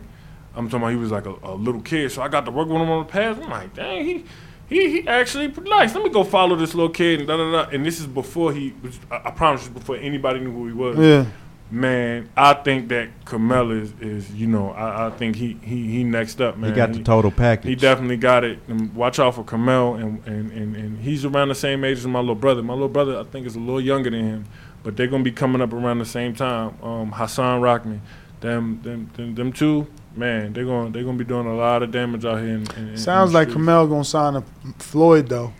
I'm 0.55 0.69
talking 0.69 0.83
about 0.83 0.91
he 0.91 0.97
was 0.97 1.11
like 1.11 1.27
a, 1.27 1.35
a 1.43 1.55
little 1.55 1.81
kid, 1.81 2.11
so 2.11 2.23
I 2.23 2.29
got 2.29 2.45
to 2.47 2.51
work 2.51 2.69
with 2.69 2.81
him 2.81 2.91
on 2.91 3.07
the 3.07 3.13
pads. 3.13 3.39
I'm 3.39 3.51
like, 3.51 3.75
dang, 3.75 4.05
he. 4.05 4.25
He, 4.69 4.89
he 5.01 5.09
actually 5.09 5.49
nice. 5.49 5.97
Let 5.97 6.05
me 6.05 6.11
go 6.11 6.23
follow 6.23 6.55
this 6.55 6.77
little 6.77 6.93
kid 6.93 7.19
and 7.19 7.27
da 7.27 7.37
da 7.37 7.51
da. 7.51 7.71
And 7.71 7.85
this 7.85 7.99
is 7.99 8.07
before 8.07 8.53
he 8.53 8.73
was. 8.81 9.01
I, 9.11 9.21
I 9.25 9.31
promise 9.33 9.65
you, 9.65 9.73
before 9.73 9.97
anybody 9.97 10.39
knew 10.39 10.53
who 10.53 10.69
he 10.69 10.73
was. 10.73 10.97
Yeah. 10.97 11.27
Man, 11.73 12.29
I 12.37 12.55
think 12.55 12.89
that 12.89 13.11
Kamel 13.27 13.71
is, 13.71 13.93
is 14.01 14.33
you 14.33 14.49
know, 14.49 14.71
I, 14.71 15.07
I 15.07 15.11
think 15.11 15.37
he, 15.37 15.57
he 15.63 15.87
he 15.89 16.03
next 16.03 16.41
up, 16.41 16.57
man. 16.57 16.71
He 16.71 16.77
got 16.77 16.93
the 16.93 17.03
total 17.03 17.31
package. 17.31 17.69
He 17.69 17.77
definitely 17.77 18.17
got 18.17 18.43
it. 18.43 18.59
And 18.67 18.93
watch 18.93 19.21
out 19.21 19.37
for 19.37 19.45
Kamel, 19.45 19.95
and, 19.95 20.27
and, 20.27 20.51
and, 20.51 20.75
and 20.75 20.99
he's 20.99 21.25
around 21.25 21.49
the 21.49 21.55
same 21.55 21.85
age 21.85 21.99
as 21.99 22.07
my 22.09 22.19
little 22.19 22.35
brother. 22.35 22.61
My 22.61 22.73
little 22.73 22.89
brother, 22.89 23.21
I 23.21 23.23
think, 23.23 23.47
is 23.47 23.55
a 23.55 23.61
little 23.61 23.81
younger 23.81 24.11
than 24.11 24.25
him, 24.25 24.45
but 24.83 24.97
they're 24.97 25.07
gonna 25.07 25.23
be 25.23 25.31
coming 25.31 25.63
up 25.63 25.73
around 25.73 26.01
the 26.01 26.05
same 26.05 26.35
time. 26.35 26.77
Um, 26.83 27.13
Hassan 27.13 27.61
Rahman, 27.61 28.03
them 28.41 28.81
them 28.83 29.11
them, 29.15 29.35
them 29.37 29.53
two, 29.53 29.87
man, 30.17 30.53
they're 30.53 30.65
gonna 30.65 30.91
they're 30.91 31.05
gonna 31.05 31.19
be 31.19 31.25
doing 31.25 31.47
a 31.47 31.55
lot 31.55 31.85
of 31.85 31.93
damage 31.93 32.25
out 32.25 32.41
here. 32.41 32.49
In, 32.49 32.67
in, 32.77 32.89
in 32.89 32.97
Sounds 32.97 33.31
the 33.31 33.39
like 33.39 33.49
streets. 33.49 33.55
Kamel 33.55 33.87
gonna 33.87 34.05
sign 34.05 34.35
a 34.35 34.43
Floyd 34.79 35.29
though. 35.29 35.53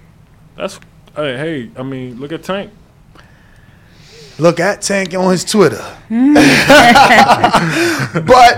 That's 0.57 0.81
hey, 1.15 1.37
hey, 1.37 1.71
I 1.77 1.85
mean, 1.85 2.19
look 2.19 2.33
at 2.33 2.43
Tank. 2.43 2.73
Look 4.39 4.59
at 4.61 4.81
Tank 4.81 5.13
on 5.15 5.31
his 5.33 5.45
Twitter. 5.45 5.85
but 6.09 6.17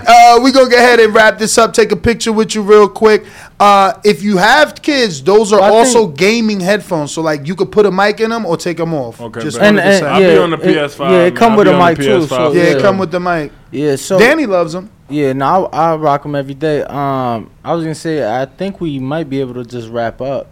uh, 0.09 0.41
we 0.43 0.53
gonna 0.53 0.71
go 0.71 0.77
ahead 0.77 1.01
and 1.01 1.13
wrap 1.15 1.39
this 1.39 1.59
up. 1.59 1.73
Take 1.73 1.91
a 1.93 1.97
picture 1.97 2.33
with 2.33 2.55
you 2.55 2.63
real 2.63 2.89
quick. 2.89 3.25
Uh, 3.59 3.95
if 4.05 4.23
you 4.23 4.37
have 4.37 4.81
kids, 4.81 5.23
those 5.23 5.53
are 5.53 5.61
Well, 5.61 5.75
I 5.75 5.79
also 5.79 6.07
gaming 6.07 6.61
headphones. 6.61 7.13
So 7.13 7.23
like 7.23 7.47
you 7.47 7.55
could 7.57 7.73
put 7.73 7.87
a 7.87 7.91
mic 7.91 8.21
in 8.21 8.31
them 8.31 8.47
or 8.47 8.57
take 8.57 8.77
them 8.77 8.95
off. 8.95 9.21
Okay, 9.21 9.41
Just 9.41 9.59
And- 9.59 9.81
and- 9.81 10.07
I'll 10.07 10.21
be 10.21 10.27
Yeah, 10.27 10.39
on 10.39 10.51
the 10.51 10.59
it- 10.59 10.77
PS5. 10.77 11.11
yeah, 11.11 11.25
it 11.25 11.37
come 11.37 11.57
with 11.57 11.67
a 11.69 11.77
mic 11.77 11.97
too, 11.97 12.27
so- 12.27 12.53
yeah, 12.53 12.75
yeah. 12.77 12.81
come 12.81 12.99
with 12.99 13.11
the 13.11 13.21
mic. 13.21 13.51
Yeah, 13.71 13.97
so 13.97 14.19
Danny 14.19 14.47
loves 14.47 14.75
them. 14.75 14.91
Yeah, 15.09 15.33
no, 15.33 15.69
I, 15.73 15.93
I 15.93 15.97
rock 15.97 16.23
them 16.23 16.35
every 16.35 16.55
day. 16.55 16.83
Um, 16.83 17.51
I 17.65 17.75
was 17.75 17.83
gonna 17.83 17.95
say, 17.95 18.23
I 18.25 18.45
think 18.47 18.81
we 18.81 18.99
might 18.99 19.29
be 19.29 19.41
able 19.41 19.55
to 19.55 19.65
just 19.65 19.89
wrap 19.89 20.21
up. 20.21 20.49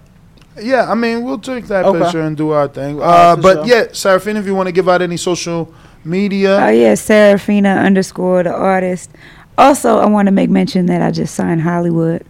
Yeah, 0.62 0.90
I 0.90 0.94
mean 0.94 1.22
we'll 1.24 1.38
take 1.38 1.66
that 1.66 1.84
Okay. 1.84 1.98
picture 2.00 2.20
and 2.20 2.36
do 2.36 2.50
our 2.50 2.68
thing. 2.68 3.00
Uh, 3.02 3.36
but 3.36 3.66
sure. 3.66 3.66
yeah, 3.66 3.84
Serafina, 3.92 4.40
if 4.40 4.46
you 4.46 4.54
want 4.54 4.66
to 4.68 4.72
give 4.72 4.88
out 4.88 5.02
any 5.02 5.16
social 5.16 5.72
media, 6.04 6.58
Oh 6.64 6.68
yeah, 6.68 6.94
Serafina 6.94 7.70
underscore 7.70 8.42
the 8.42 8.52
artist. 8.52 9.10
Also, 9.58 9.98
I 9.98 10.06
want 10.06 10.26
to 10.26 10.32
make 10.32 10.48
mention 10.50 10.86
that 10.86 11.02
I 11.02 11.10
just 11.10 11.34
signed 11.34 11.60
Hollywood, 11.62 12.24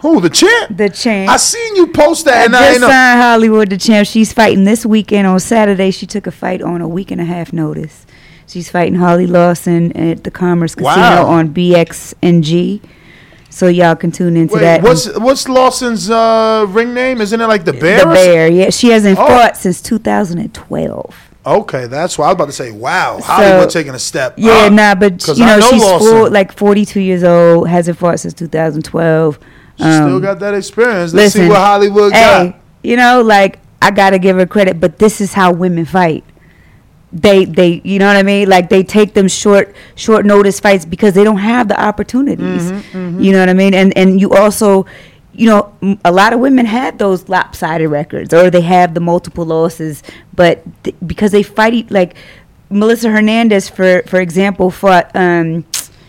who 0.00 0.20
the 0.20 0.28
champ? 0.30 0.76
the 0.76 0.88
champ. 0.90 1.30
I 1.30 1.36
seen 1.38 1.76
you 1.76 1.86
post 1.88 2.24
that, 2.26 2.42
I 2.42 2.44
and 2.44 2.56
I 2.56 2.68
just 2.74 2.80
signed 2.80 3.20
Hollywood, 3.22 3.70
the 3.70 3.78
champ. 3.78 4.06
She's 4.06 4.32
fighting 4.32 4.64
this 4.64 4.84
weekend 4.84 5.26
on 5.26 5.40
Saturday. 5.40 5.90
She 5.90 6.06
took 6.06 6.26
a 6.26 6.30
fight 6.30 6.60
on 6.62 6.80
a 6.80 6.88
week 6.88 7.10
and 7.10 7.20
a 7.20 7.24
half 7.24 7.52
notice. 7.52 8.06
She's 8.46 8.70
fighting 8.70 8.94
Holly 8.96 9.26
Lawson 9.26 9.92
at 9.96 10.24
the 10.24 10.30
Commerce 10.30 10.74
Casino 10.74 10.96
Wow. 10.96 11.26
on 11.26 11.48
BXNG. 11.54 12.80
So 13.50 13.66
y'all 13.66 13.96
can 13.96 14.12
tune 14.12 14.36
into 14.36 14.54
Wait, 14.54 14.60
that. 14.60 14.82
what's 14.82 15.06
what's 15.18 15.48
Lawson's 15.48 16.10
uh, 16.10 16.66
ring 16.68 16.92
name? 16.94 17.20
Isn't 17.20 17.40
it 17.40 17.46
like 17.46 17.64
the 17.64 17.72
bear? 17.72 18.00
the 18.00 18.06
bear? 18.06 18.48
Yeah, 18.48 18.70
she 18.70 18.88
hasn't 18.90 19.18
Oh. 19.18 19.26
fought 19.26 19.56
since 19.56 19.80
2012. 19.82 21.14
Okay, 21.46 21.86
that's 21.86 22.18
why 22.18 22.26
I 22.26 22.28
was 22.28 22.34
about 22.34 22.46
to 22.46 22.52
say. 22.52 22.70
Wow, 22.72 23.20
Hollywood 23.22 23.70
taking 23.70 23.94
a 23.94 23.98
step. 23.98 24.34
Yeah, 24.36 24.52
up. 24.66 24.72
nah, 24.72 24.94
but 24.94 25.26
you 25.28 25.46
know, 25.46 25.58
know 25.58 25.70
she's 25.70 25.82
full, 25.82 26.30
like 26.30 26.52
42 26.56 27.00
years 27.00 27.24
old, 27.24 27.68
hasn't 27.68 27.96
fought 27.96 28.20
since 28.20 28.34
2012. 28.34 29.38
She 29.78 29.82
still 29.84 30.16
Um, 30.16 30.20
got 30.20 30.40
that 30.40 30.54
experience. 30.54 31.14
Let's 31.14 31.32
see 31.32 31.48
what 31.48 31.56
Hollywood 31.56 32.12
hey, 32.12 32.48
got. 32.50 32.60
you 32.82 32.96
know, 32.96 33.22
like 33.22 33.60
I 33.80 33.90
gotta 33.92 34.18
give 34.18 34.36
her 34.36 34.44
credit, 34.46 34.78
but 34.78 34.98
this 34.98 35.20
is 35.22 35.32
how 35.32 35.52
women 35.52 35.84
fight. 35.86 36.22
They, 37.12 37.46
they, 37.46 37.80
you 37.84 37.98
know 37.98 38.06
what 38.06 38.16
I 38.16 38.22
mean? 38.22 38.48
Like 38.50 38.68
they 38.68 38.82
take 38.82 39.14
them 39.14 39.28
short, 39.28 39.74
short 39.94 40.26
notice 40.26 40.60
fights 40.60 40.84
because 40.84 41.14
they 41.14 41.24
don't 41.24 41.38
have 41.38 41.68
the 41.68 41.80
opportunities. 41.80 42.70
Mm-hmm, 42.70 43.20
You 43.22 43.32
know 43.32 43.40
what 43.40 43.48
I 43.48 43.54
mean? 43.54 43.72
And 43.72 43.96
and 43.96 44.20
you 44.20 44.32
also, 44.32 44.84
you 45.32 45.46
know, 45.46 45.72
m- 45.82 45.98
a 46.04 46.12
lot 46.12 46.34
of 46.34 46.40
women 46.40 46.66
had 46.66 46.98
those 46.98 47.28
lopsided 47.30 47.88
records, 47.88 48.34
or 48.34 48.50
they 48.50 48.60
have 48.60 48.92
the 48.92 49.00
multiple 49.00 49.46
losses, 49.46 50.02
but 50.34 50.62
th- 50.84 50.96
because 51.06 51.32
they 51.32 51.42
fight, 51.42 51.72
e- 51.72 51.86
like 51.88 52.14
Melissa 52.68 53.08
Hernandez, 53.10 53.70
for 53.70 54.02
for 54.06 54.20
example, 54.20 54.70
fought. 54.70 55.10
Um, 55.16 55.64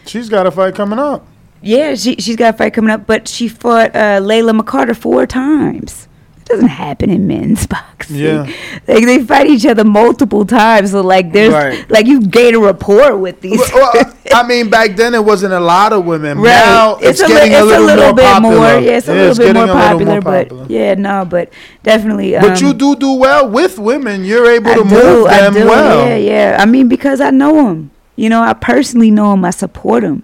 She's 0.05 0.27
got 0.27 0.47
a 0.47 0.51
fight 0.51 0.75
coming 0.75 0.99
up. 0.99 1.25
yeah, 1.61 1.95
she 1.95 2.15
she's 2.17 2.35
got 2.35 2.55
a 2.55 2.57
fight 2.57 2.73
coming 2.73 2.91
up, 2.91 3.05
but 3.07 3.27
she 3.29 3.47
fought 3.47 3.95
uh, 3.95 4.19
Layla 4.19 4.59
McCarter 4.59 4.95
four 4.97 5.25
times. 5.25 6.09
Doesn't 6.49 6.67
happen 6.67 7.11
in 7.11 7.27
men's 7.27 7.67
boxing. 7.75 8.15
Yeah. 8.17 8.41
like 8.87 9.05
they 9.05 9.23
fight 9.23 9.47
each 9.47 9.65
other 9.67 9.83
multiple 9.83 10.45
times. 10.45 10.91
So 10.91 11.01
like 11.01 11.31
there's 11.31 11.53
Right. 11.53 11.87
like 11.91 12.07
you 12.07 12.21
gain 12.21 12.55
a 12.55 12.59
rapport 12.59 13.15
with 13.15 13.39
these. 13.41 13.59
Well, 13.71 13.91
well, 13.93 14.13
I 14.33 14.47
mean, 14.47 14.69
back 14.69 14.95
then 14.95 15.13
it 15.13 15.23
wasn't 15.23 15.53
a 15.53 15.59
lot 15.59 15.93
of 15.93 16.05
women. 16.05 16.39
Right. 16.39 16.45
Now 16.45 16.95
it's, 16.95 17.19
a, 17.21 17.27
li- 17.27 17.33
getting 17.33 17.51
it's 17.53 17.61
a 17.61 17.65
little, 17.65 18.05
more 18.05 18.13
bit 18.15 18.25
popular. 18.25 18.55
more. 18.55 18.79
Yeah, 18.79 18.97
it's 18.97 19.07
a 19.07 19.13
Yeah, 19.15 19.21
little 19.21 19.35
bit 19.35 19.53
getting 19.53 19.53
more 19.53 19.63
a 19.63 19.67
little 19.67 19.89
popular, 19.89 20.21
popular. 20.21 20.61
but 20.65 20.71
yeah, 20.71 20.93
no, 20.95 21.25
but 21.25 21.53
definitely. 21.83 22.31
But 22.31 22.61
um, 22.61 22.67
you 22.67 22.73
do 22.73 22.95
do 22.95 23.13
well 23.13 23.47
with 23.47 23.77
women. 23.77 24.25
You're 24.25 24.49
able 24.49 24.71
I 24.71 24.75
to 24.75 24.83
do, 24.83 24.89
move 24.89 25.25
I 25.27 25.41
them 25.41 25.53
do, 25.53 25.67
well. 25.67 26.07
Yeah, 26.07 26.15
yeah. 26.15 26.57
I 26.59 26.65
mean, 26.65 26.87
because 26.89 27.21
I 27.21 27.29
know 27.29 27.53
them. 27.65 27.91
You 28.15 28.29
know, 28.29 28.41
I 28.41 28.53
personally 28.53 29.11
know 29.11 29.31
them. 29.31 29.45
I 29.45 29.51
support 29.51 30.01
them. 30.01 30.23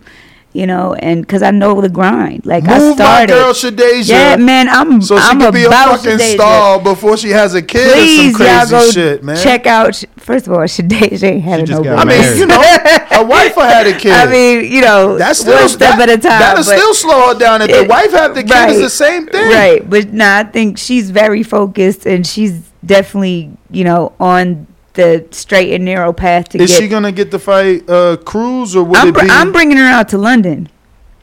You 0.56 0.66
know, 0.66 0.94
and 0.94 1.22
because 1.22 1.42
I 1.42 1.52
know 1.52 1.82
the 1.82 1.90
grind. 1.90 2.46
Like 2.46 2.64
Move 2.64 2.72
I 2.72 2.80
my 2.90 2.94
started. 2.96 3.34
girl 3.34 3.52
Shadasia. 3.54 4.08
Yeah, 4.10 4.36
man, 4.38 4.70
I'm 4.70 5.02
So 5.02 5.18
she 5.18 5.24
I'm 5.26 5.38
could 5.40 5.54
be 5.54 5.64
a 5.66 5.68
about 5.68 6.00
fucking 6.00 6.18
Shadasia. 6.18 6.34
star 6.36 6.82
before 6.82 7.18
she 7.18 7.30
has 7.32 7.54
a 7.56 7.62
kid 7.62 7.92
Please, 7.94 8.36
or 8.36 8.38
some 8.38 8.48
y'all 8.48 8.60
crazy 8.60 8.72
go 8.72 8.92
shit, 8.92 9.24
man. 9.24 9.44
check 9.44 9.66
out. 9.66 10.02
First 10.18 10.48
of 10.48 10.54
all, 10.54 10.60
Shadasia 10.60 11.24
ain't 11.24 11.44
had 11.44 11.60
a 11.60 11.66
no 11.74 11.84
got 11.84 12.00
I 12.00 12.06
mean, 12.06 12.38
you 12.38 12.46
know, 12.46 12.62
her 12.62 13.26
wife 13.26 13.56
had 13.56 13.86
a 13.88 13.98
kid. 14.00 14.14
I 14.14 14.32
mean, 14.32 14.72
you 14.72 14.80
know, 14.82 15.18
that's 15.18 15.40
still 15.40 15.60
one 15.60 15.68
step 15.68 15.98
that, 15.98 16.08
at 16.10 16.20
a 16.20 16.22
time. 16.22 16.40
That'll 16.40 16.64
still 16.64 16.94
slow 16.94 17.34
her 17.34 17.38
down. 17.40 17.62
If 17.62 17.72
the 17.72 17.86
wife 17.90 18.12
had 18.12 18.30
the 18.34 18.44
kid, 18.44 18.70
it's 18.70 18.80
the 18.80 18.90
same 18.90 19.28
thing. 19.28 19.50
Right, 19.52 19.90
but 19.90 20.14
nah, 20.14 20.38
I 20.38 20.44
think 20.46 20.78
she's 20.78 21.12
very 21.12 21.44
focused 21.44 22.06
and 22.06 22.26
she's 22.26 22.54
definitely, 22.86 23.52
you 23.70 23.84
know, 23.84 24.14
on 24.22 24.68
the 24.96 25.28
straight 25.32 25.74
and 25.74 25.86
narrow 25.86 26.12
path 26.12 26.50
to 26.50 26.62
Is 26.62 26.72
get. 26.72 26.80
she 26.80 26.88
gonna 26.88 27.12
get 27.12 27.32
the 27.32 27.40
fight 27.40 27.90
uh, 27.90 28.18
Cruz 28.18 28.76
or 28.76 28.84
will 28.84 28.98
I'm, 28.98 29.10
it 29.10 29.14
br- 29.14 29.22
be? 29.22 29.30
I'm 29.30 29.52
bringing 29.52 29.78
her 29.78 29.88
out 29.88 30.10
to 30.10 30.18
London. 30.18 30.70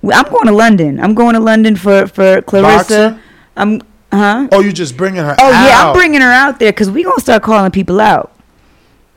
I'm 0.02 0.24
going 0.30 0.46
to 0.46 0.52
London. 0.52 0.98
I'm 0.98 1.14
going 1.14 1.34
to 1.34 1.40
London 1.40 1.76
for 1.76 2.06
for 2.06 2.42
Claressa. 2.42 3.12
Boxing? 3.12 3.20
I'm, 3.56 3.80
huh? 4.12 4.48
oh, 4.50 4.60
you 4.60 4.72
just 4.72 4.96
bringing 4.96 5.22
her? 5.22 5.36
Oh 5.38 5.50
yeah. 5.50 5.88
I'm 5.88 5.94
bringing 5.94 6.20
her 6.20 6.32
out 6.32 6.58
there 6.58 6.72
because 6.72 6.90
we 6.90 7.04
gonna 7.04 7.20
start 7.20 7.42
calling 7.42 7.70
people 7.70 8.00
out. 8.00 8.32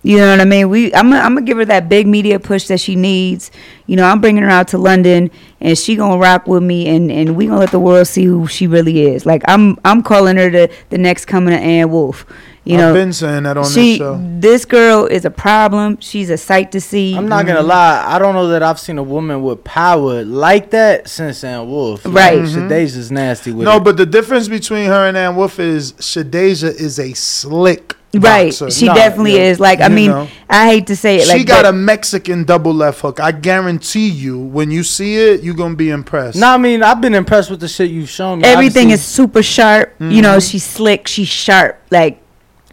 You 0.03 0.17
know 0.17 0.29
what 0.29 0.39
I 0.39 0.45
mean? 0.45 0.69
We 0.69 0.93
I'm 0.93 1.11
I'm 1.13 1.33
gonna 1.33 1.41
give 1.41 1.57
her 1.57 1.65
that 1.65 1.89
big 1.89 2.05
media 2.05 2.39
push 2.39 2.67
that 2.67 2.79
she 2.79 2.95
needs. 2.95 3.49
You 3.87 3.95
know, 3.95 4.03
I'm 4.03 4.21
bringing 4.21 4.43
her 4.43 4.49
out 4.49 4.67
to 4.67 4.77
London, 4.77 5.31
and 5.59 5.75
she 5.75 5.95
gonna 5.95 6.19
rock 6.19 6.45
with 6.45 6.61
me, 6.61 6.87
and, 6.87 7.11
and 7.11 7.35
we 7.35 7.47
gonna 7.47 7.59
let 7.59 7.71
the 7.71 7.79
world 7.79 8.05
see 8.05 8.25
who 8.25 8.45
she 8.45 8.67
really 8.67 9.01
is. 9.07 9.25
Like 9.25 9.41
I'm 9.47 9.79
I'm 9.83 10.03
calling 10.03 10.37
her 10.37 10.51
the 10.51 10.71
the 10.91 10.99
next 10.99 11.25
coming 11.25 11.55
of 11.55 11.59
Ann 11.59 11.89
Wolfe. 11.89 12.23
You 12.65 12.75
I've 12.75 12.81
know, 12.81 12.93
been 12.95 13.13
saying 13.13 13.43
that 13.43 13.57
on 13.57 13.65
she 13.69 13.91
this 13.91 13.97
show. 13.99 14.19
this 14.39 14.65
girl 14.65 15.05
is 15.05 15.23
a 15.23 15.29
problem. 15.29 15.97
She's 16.01 16.31
a 16.31 16.37
sight 16.37 16.71
to 16.71 16.81
see. 16.81 17.15
I'm 17.15 17.27
not 17.27 17.45
gonna 17.45 17.61
lie. 17.61 18.03
I 18.07 18.17
don't 18.17 18.33
know 18.33 18.47
that 18.47 18.63
I've 18.63 18.79
seen 18.79 18.97
a 18.97 19.03
woman 19.03 19.43
with 19.43 19.63
power 19.63 20.23
like 20.25 20.71
that 20.71 21.07
since 21.07 21.43
Ann 21.43 21.67
Wolfe. 21.69 22.03
Right. 22.05 22.39
Like, 22.39 22.49
Shadasia's 22.49 23.11
nasty 23.11 23.51
with 23.51 23.65
No, 23.65 23.77
it. 23.77 23.83
but 23.83 23.97
the 23.97 24.05
difference 24.07 24.47
between 24.47 24.87
her 24.87 25.07
and 25.07 25.15
Ann 25.15 25.35
Wolfe 25.35 25.59
is 25.59 25.93
Shadeja 25.93 26.69
is 26.73 26.97
a 26.99 27.13
slick 27.13 27.95
Right, 28.15 28.45
boxer. 28.49 28.71
she 28.71 28.87
No, 28.87 28.95
definitely 28.95 29.35
yeah. 29.35 29.41
is. 29.51 29.59
Like 29.59 29.79
I 29.81 29.87
You 29.89 29.93
mean, 29.95 30.09
know. 30.11 30.27
I 30.49 30.65
hate 30.67 30.87
to 30.87 30.95
say 30.95 31.17
it. 31.17 31.25
she 31.27 31.37
like, 31.39 31.45
got 31.47 31.63
but 31.63 31.69
a 31.69 31.73
Mexican 31.73 32.45
double 32.45 32.73
left 32.73 33.01
hook. 33.01 33.19
I 33.19 33.31
guarantee 33.31 34.07
you, 34.09 34.39
when 34.39 34.71
you 34.71 34.83
see 34.83 35.17
it, 35.17 35.43
you're 35.43 35.53
gonna 35.53 35.75
be 35.75 35.89
impressed. 35.91 36.37
No, 36.39 36.47
I 36.47 36.57
mean 36.57 36.81
I've 36.81 36.99
been 37.01 37.13
impressed 37.13 37.51
with 37.51 37.59
the 37.59 37.67
shit 37.67 37.91
you've 37.91 38.09
shown 38.09 38.39
me. 38.39 38.45
everything 38.47 38.85
Obviously- 38.87 38.93
is 38.93 39.03
super 39.03 39.43
sharp. 39.43 39.93
You 39.99 40.07
Mm-hmm. 40.07 40.21
know, 40.21 40.39
she's 40.39 40.63
slick. 40.63 41.07
She's 41.07 41.27
sharp. 41.27 41.79
Like 41.91 42.21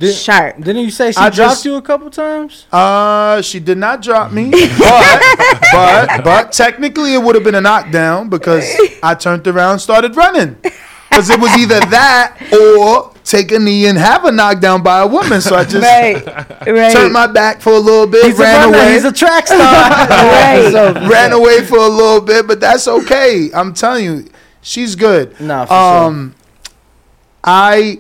Did- 0.03 0.15
sharp. 0.15 0.57
Didn't 0.57 0.85
you 0.85 0.91
say 0.91 1.13
she 1.13 1.19
I 1.19 1.31
dropped 1.31 1.55
just- 1.55 1.65
you 1.65 1.77
a 1.77 1.83
couple 1.83 2.11
times? 2.11 2.67
Uh, 2.73 3.41
she 3.43 3.59
did 3.61 3.79
not 3.79 4.03
drop 4.03 4.33
me, 4.33 4.51
but 4.51 5.23
but 5.73 6.25
but 6.25 6.53
technically 6.53 7.15
it 7.15 7.23
would 7.23 7.35
have 7.35 7.45
been 7.45 7.55
a 7.55 7.61
knockdown 7.61 8.29
because 8.29 8.65
I 9.03 9.15
turned 9.15 9.47
around, 9.47 9.73
and 9.73 9.81
started 9.81 10.17
running, 10.17 10.57
because 11.09 11.31
it 11.31 11.39
was 11.41 11.51
either 11.57 11.81
that 11.81 12.37
or 12.53 13.13
take 13.25 13.53
a 13.53 13.59
knee 13.59 13.87
and 13.87 13.97
have 13.97 14.25
a 14.25 14.33
knockdown 14.33 14.83
by 14.83 15.01
a 15.01 15.07
woman. 15.07 15.41
So 15.41 15.55
I 15.55 15.65
just 15.65 15.77
right, 15.85 16.27
right. 16.67 16.93
turned 16.93 17.13
my 17.13 17.27
back 17.29 17.61
for 17.61 17.73
a 17.73 17.79
little 17.79 18.07
bit, 18.09 18.25
He's 18.25 18.37
ran 18.39 18.71
runner. 18.71 18.77
away, 18.79 18.93
He's 18.95 19.05
a 19.05 19.13
track 19.13 19.47
star. 19.47 19.59
Right. 19.63 20.69
So- 20.73 20.93
ran 21.09 21.33
away 21.33 21.65
for 21.65 21.79
a 21.79 21.89
little 21.89 22.21
bit, 22.21 22.47
but 22.49 22.61
that's 22.61 22.89
okay. 22.89 23.51
I'm 23.55 23.73
telling 23.75 24.05
you, 24.05 24.29
she's 24.61 24.97
good. 24.97 25.39
Nah, 25.41 25.67
for 25.67 25.75
um, 25.75 26.35
I 27.45 27.99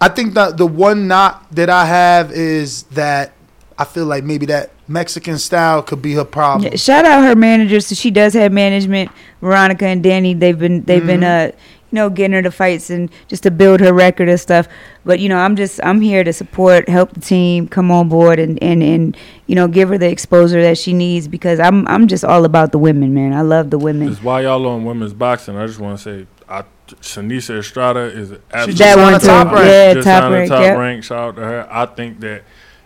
I 0.00 0.08
think 0.08 0.34
that 0.34 0.56
the 0.56 0.66
one 0.66 1.08
knock 1.08 1.48
that 1.50 1.68
I 1.70 1.84
have 1.84 2.30
is 2.32 2.84
that 2.84 3.32
I 3.76 3.84
feel 3.84 4.06
like 4.06 4.24
maybe 4.24 4.46
that 4.46 4.70
Mexican 4.86 5.38
style 5.38 5.82
could 5.82 6.00
be 6.02 6.14
her 6.14 6.24
problem. 6.24 6.70
Yeah, 6.70 6.76
shout 6.76 7.04
out 7.04 7.22
her 7.24 7.34
managers. 7.36 7.86
So 7.86 7.94
she 7.94 8.10
does 8.10 8.34
have 8.34 8.52
management. 8.52 9.10
Veronica 9.40 9.86
and 9.86 10.02
Danny. 10.02 10.34
They've 10.34 10.58
been 10.58 10.82
they've 10.84 11.04
been 11.06 11.20
Mm-hmm. 11.20 11.56
uh 11.56 11.58
you 11.90 11.96
know 11.96 12.10
getting 12.10 12.34
her 12.34 12.42
to 12.42 12.50
fights 12.50 12.90
and 12.90 13.10
just 13.28 13.42
to 13.44 13.50
build 13.50 13.80
her 13.80 13.94
record 13.94 14.28
and 14.28 14.38
stuff. 14.38 14.68
But 15.04 15.20
you 15.20 15.28
know 15.28 15.38
I'm 15.38 15.56
just 15.56 15.80
I'm 15.82 16.00
here 16.00 16.22
to 16.22 16.32
support, 16.32 16.88
help 16.88 17.12
the 17.14 17.20
team, 17.20 17.66
come 17.66 17.90
on 17.90 18.08
board 18.08 18.38
and 18.38 18.62
and 18.62 18.82
and 18.82 19.16
you 19.46 19.54
know 19.54 19.66
give 19.68 19.88
her 19.88 19.96
the 19.98 20.10
exposure 20.10 20.60
that 20.62 20.76
she 20.76 20.92
needs 20.92 21.28
because 21.28 21.58
I'm 21.60 21.86
I'm 21.88 22.06
just 22.06 22.24
all 22.24 22.44
about 22.44 22.72
the 22.72 22.78
women, 22.78 23.14
man. 23.14 23.32
I 23.32 23.40
love 23.42 23.70
the 23.70 23.78
women. 23.78 24.08
Is 24.08 24.22
why 24.22 24.42
y'all 24.42 24.66
on 24.66 24.84
women's 24.84 25.12
boxing. 25.14 25.56
I 25.56 25.66
just 25.66 25.78
want 25.78 25.98
to 25.98 26.02
say, 26.02 26.26
I, 26.48 26.64
Seniesa 27.02 27.58
Estrada 27.58 28.00
is 28.00 28.32
absolutely 28.52 28.74
just 28.74 28.78
That 28.78 28.98
on 28.98 29.02
one 29.04 29.12
the 29.12 29.18
top 29.18 29.52
rank. 29.52 29.66
Yeah, 29.66 29.94
just 29.94 30.06
top 30.06 30.30
rank. 30.32 30.48
top 30.48 30.60
Yep. 30.62 30.78
rank. 30.78 31.04
Shout 31.04 31.18
out 31.18 31.36
to 31.36 31.42
her. 31.42 31.68
I 31.70 31.86
think 31.86 32.20
that, 32.20 32.42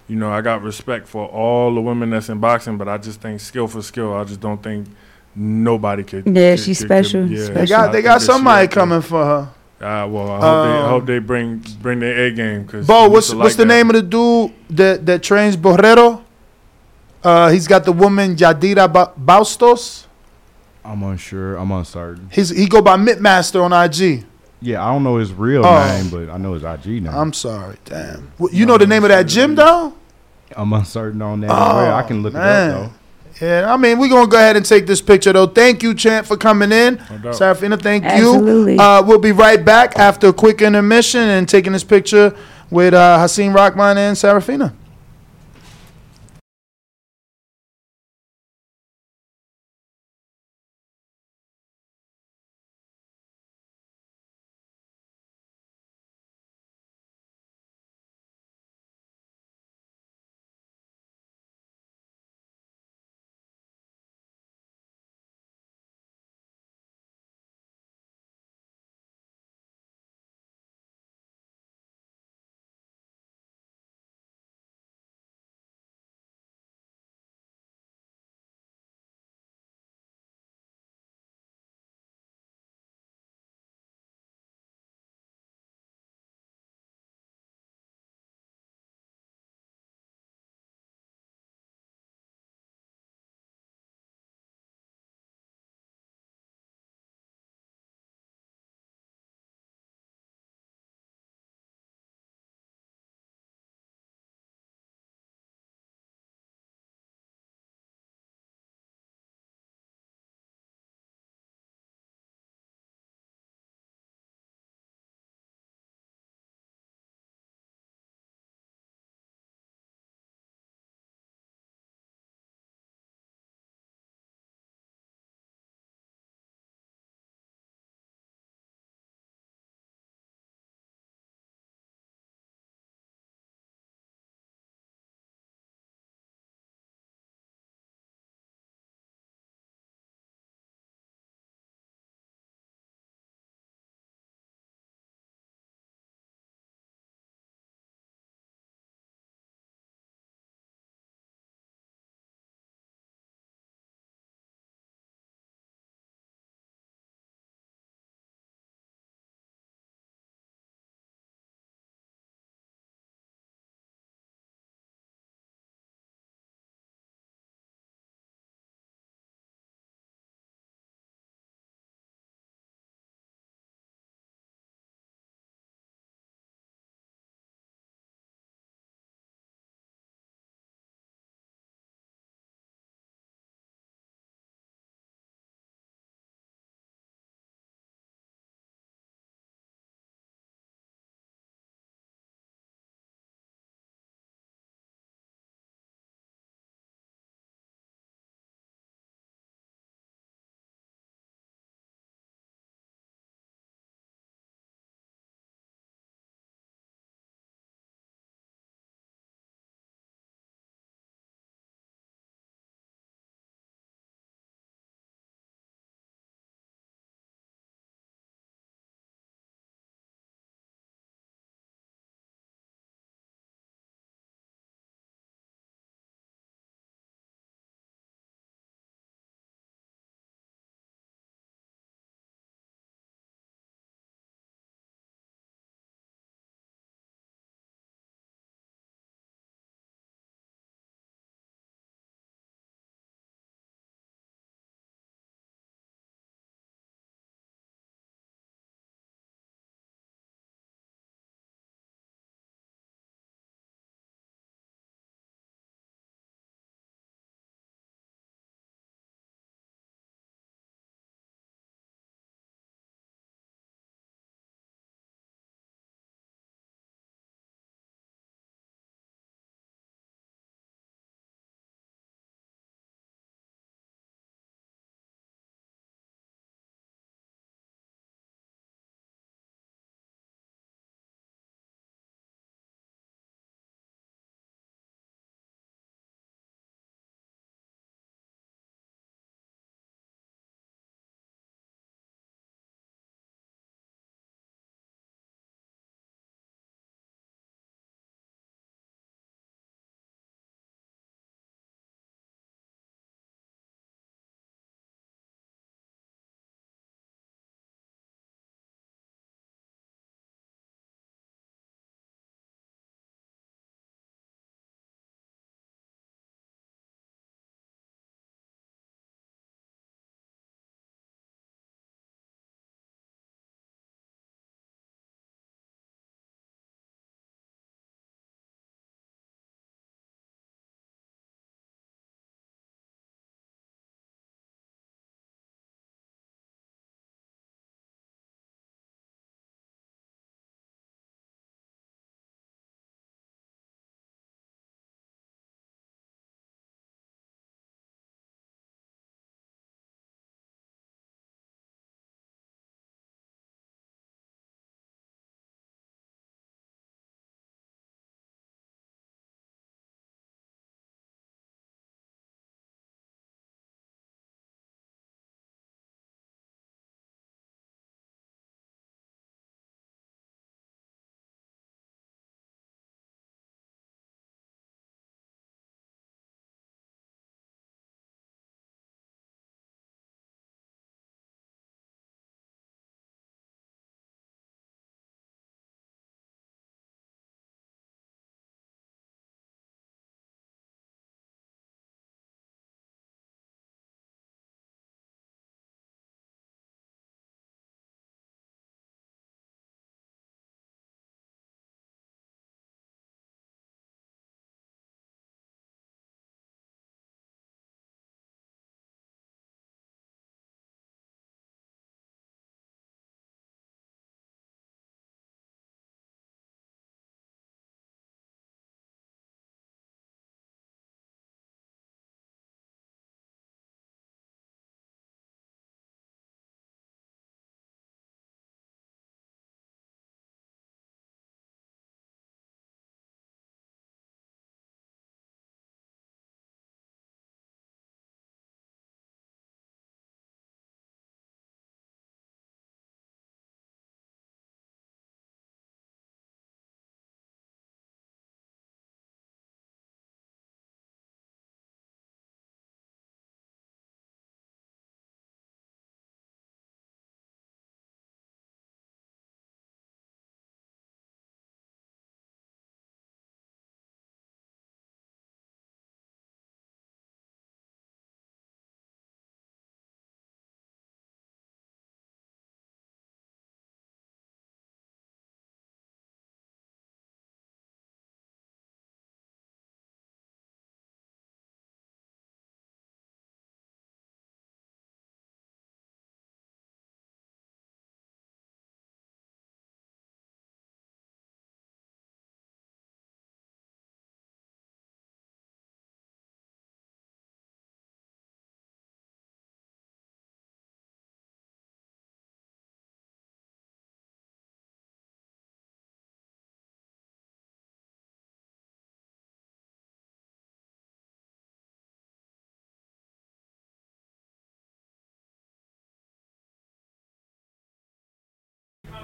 you 0.09 0.17
know, 0.17 0.31
I 0.31 0.41
got 0.41 0.63
respect 0.63 1.07
for 1.07 1.27
all 1.27 1.73
the 1.75 1.81
women 1.81 2.11
that's 2.11 2.29
in 2.29 2.39
boxing, 2.39 2.77
but 2.77 2.89
I 2.89 2.99
just 2.99 3.21
think 3.21 3.41
skill 3.41 3.69
for 3.69 3.81
skill. 3.83 4.15
I 4.15 4.25
just 4.25 4.41
don't 4.41 4.61
think 4.63 4.89
nobody 5.37 6.03
could. 6.03 6.27
Yeah, 6.27 6.53
could- 6.57 6.61
she's 6.65 6.79
could- 6.81 6.89
special, 6.89 7.23
could- 7.29 7.31
yeah, 7.39 7.45
special. 7.45 7.61
They 7.61 7.67
got 7.67 7.93
they 7.93 8.03
got 8.03 8.23
somebody 8.23 8.65
out 8.65 8.71
there. 8.71 8.83
coming 8.83 9.01
for 9.01 9.25
her. 9.25 9.49
Ah, 9.85 10.07
well, 10.07 10.31
I 10.31 10.35
hope, 10.41 10.41
they, 10.41 10.71
I 10.73 10.83
Um, 10.83 10.89
hope 10.91 11.07
they 11.07 11.19
bring 11.19 11.65
bring 11.81 11.99
their 12.01 12.27
A 12.27 12.31
game. 12.31 12.65
Cause 12.67 12.87
Bo, 12.87 13.09
what's 13.09 13.31
like 13.33 13.39
what's 13.45 13.57
the 13.57 13.65
that. 13.65 13.69
name 13.75 13.91
of 13.91 13.95
the 13.95 14.03
dude 14.03 14.53
that 14.71 15.07
that 15.07 15.23
trains 15.23 15.57
Borrero? 15.57 16.21
Uh, 17.25 17.51
he's 17.51 17.67
got 17.69 17.85
the 17.85 17.93
woman 17.93 18.35
Yadira 18.37 18.93
ba- 18.93 19.13
Baustos. 19.21 20.07
I'm 20.85 21.03
unsure. 21.03 21.57
I'm 21.57 21.71
uncertain. 21.71 22.29
He's 22.33 22.49
he 22.51 22.67
go 22.67 22.83
by 22.83 22.97
Mitmaster 22.97 23.63
on 23.63 23.73
IG. 23.73 24.25
Yeah, 24.61 24.85
I 24.85 24.93
don't 24.93 25.03
know 25.05 25.17
his 25.17 25.33
real 25.33 25.65
Oh. 25.67 25.85
name, 25.87 26.09
but 26.11 26.31
I 26.33 26.37
know 26.39 26.55
his 26.55 26.63
IG 26.65 27.03
name. 27.03 27.09
I'm 27.09 27.33
sorry, 27.33 27.77
damn. 27.85 28.31
What- 28.39 28.53
You 28.53 28.65
know 28.67 28.79
the 28.79 28.87
name 28.87 29.03
of 29.05 29.09
that 29.11 29.27
gym 29.27 29.55
though? 29.55 29.93
I'm 30.57 30.73
uncertain 30.73 31.23
on 31.23 31.41
that. 31.41 31.51
Oh, 31.51 31.77
well. 31.77 31.95
I 31.97 32.03
can 32.03 32.23
look 32.23 32.35
man. 32.35 32.43
it 32.71 32.75
up 32.75 32.83
though. 33.41 33.47
Yeah, 33.47 33.73
I 33.73 33.77
mean, 33.77 33.99
we're 33.99 34.09
gonna 34.09 34.27
go 34.29 34.37
ahead 34.37 34.57
and 34.57 34.65
take 34.65 34.87
this 34.87 35.01
picture 35.01 35.33
though. 35.33 35.47
Thank 35.47 35.83
you, 35.83 35.95
Champ, 35.95 36.27
for 36.27 36.37
coming 36.37 36.71
in. 36.71 37.01
No 37.23 37.33
doubt. 37.33 37.81
Thank 37.83 38.05
Absolutely. 38.05 38.75
you. 38.75 38.81
Uh, 38.81 39.03
we'll 39.05 39.19
be 39.19 39.33
right 39.33 39.65
back 39.65 39.99
after 39.99 40.29
a 40.29 40.33
quick 40.33 40.61
intermission 40.63 41.23
and 41.23 41.49
taking 41.49 41.73
this 41.73 41.83
picture 41.85 42.35
with 42.71 42.93
uh, 42.95 43.19
Hasim 43.19 43.55
Rahman 43.55 43.99
and 43.99 44.17
Serafina. 44.19 44.75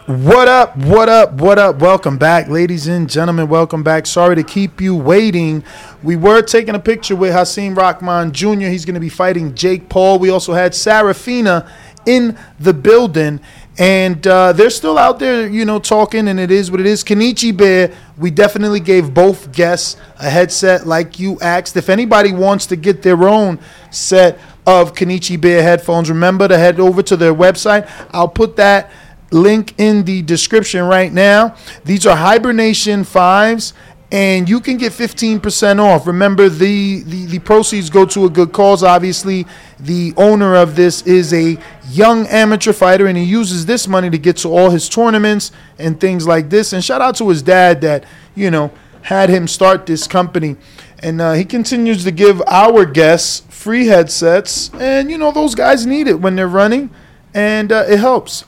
What 0.09 0.49
up? 0.49 0.75
What 0.75 1.11
up? 1.11 1.35
What 1.35 1.59
up? 1.59 1.81
Welcome 1.81 2.17
back, 2.17 2.49
ladies 2.49 2.87
and 2.87 3.11
gentlemen. 3.11 3.47
Welcome 3.47 3.83
back. 3.83 4.07
Sorry 4.07 4.37
to 4.37 4.43
keep 4.43 4.81
you 4.81 4.97
waiting. 4.97 5.63
We 6.03 6.17
were 6.17 6.41
taking 6.41 6.75
a 6.75 6.79
picture 6.79 7.15
with 7.15 7.35
Hasim 7.35 7.77
Rahman 7.77 8.33
Jr. 8.33 8.69
He's 8.69 8.87
going 8.87 8.95
to 8.95 9.01
be 9.01 9.11
fighting 9.11 9.55
Jake 9.55 9.91
Paul. 9.91 10.19
We 10.19 10.31
also 10.31 10.55
had 10.55 10.75
Serafina 10.75 11.71
in 12.07 12.39
the 12.59 12.73
building. 12.73 13.41
And 13.79 14.27
uh, 14.27 14.55
they're 14.55 14.71
still 14.71 14.97
out 14.97 15.19
there, 15.19 15.47
you 15.47 15.67
know, 15.67 15.79
talking, 15.79 16.27
and 16.29 16.41
it 16.41 16.51
is 16.51 16.71
what 16.71 16.81
it 16.81 16.87
is. 16.87 17.05
Kenichi 17.05 17.55
Bear, 17.55 17.95
we 18.17 18.31
definitely 18.31 18.81
gave 18.81 19.13
both 19.13 19.53
guests 19.53 20.01
a 20.19 20.31
headset 20.31 20.87
like 20.87 21.21
you 21.21 21.39
asked. 21.41 21.77
If 21.77 21.91
anybody 21.91 22.33
wants 22.33 22.65
to 22.69 22.77
get 22.77 23.03
their 23.03 23.29
own 23.29 23.59
set 23.91 24.41
of 24.67 24.95
Kenichi 24.95 25.39
Bear 25.39 25.63
headphones, 25.63 26.09
remember 26.09 26.49
to 26.49 26.57
head 26.57 26.81
over 26.81 27.03
to 27.03 27.15
their 27.15 27.35
website. 27.35 27.87
I'll 28.11 28.27
put 28.27 28.57
that 28.57 28.91
link 29.31 29.75
in 29.79 30.05
the 30.05 30.23
description 30.23 30.85
right 30.85 31.13
now. 31.13 31.55
These 31.85 32.07
are 32.07 32.17
Hibernation 32.17 33.03
5s 33.03 33.73
and 34.11 34.49
you 34.49 34.61
can 34.61 34.79
get 34.79 34.93
15% 34.93 35.81
off. 35.81 36.07
Remember 36.07 36.49
the, 36.49 37.03
the 37.03 37.27
the 37.27 37.39
proceeds 37.41 37.91
go 37.91 38.07
to 38.07 38.25
a 38.25 38.31
good 38.31 38.53
cause 38.53 38.83
obviously. 38.83 39.47
The 39.79 40.15
owner 40.17 40.57
of 40.57 40.77
this 40.77 41.03
is 41.03 41.35
a 41.35 41.59
young 41.91 42.27
amateur 42.29 42.73
fighter 42.73 43.07
and 43.07 43.19
he 43.19 43.25
uses 43.25 43.67
this 43.67 43.87
money 43.87 44.09
to 44.09 44.19
get 44.19 44.39
to 44.39 44.49
all 44.49 44.71
his 44.71 44.89
tournaments 44.89 45.53
and 45.79 46.01
things 46.01 46.27
like 46.27 46.49
this. 46.49 46.73
And 46.73 46.83
shout 46.83 47.03
out 47.03 47.17
to 47.17 47.29
his 47.29 47.43
dad 47.43 47.83
that, 47.83 48.05
you 48.35 48.51
know, 48.51 48.73
had 49.03 49.29
him 49.29 49.47
start 49.47 49.85
this 49.85 50.07
company. 50.07 50.57
And 51.01 51.21
uh, 51.21 51.35
he 51.35 51.45
continues 51.45 52.03
to 52.05 52.11
give 52.11 52.43
our 52.47 52.85
guests 52.87 53.43
free 53.55 53.87
headsets 53.87 54.71
and 54.75 55.11
you 55.11 55.19
know 55.19 55.33
those 55.33 55.55
guys 55.55 55.85
need 55.85 56.07
it 56.07 56.21
when 56.21 56.37
they're 56.37 56.49
running 56.49 56.91
and 57.35 57.71
uh, 57.71 57.85
it 57.87 57.99
helps. 57.99 58.45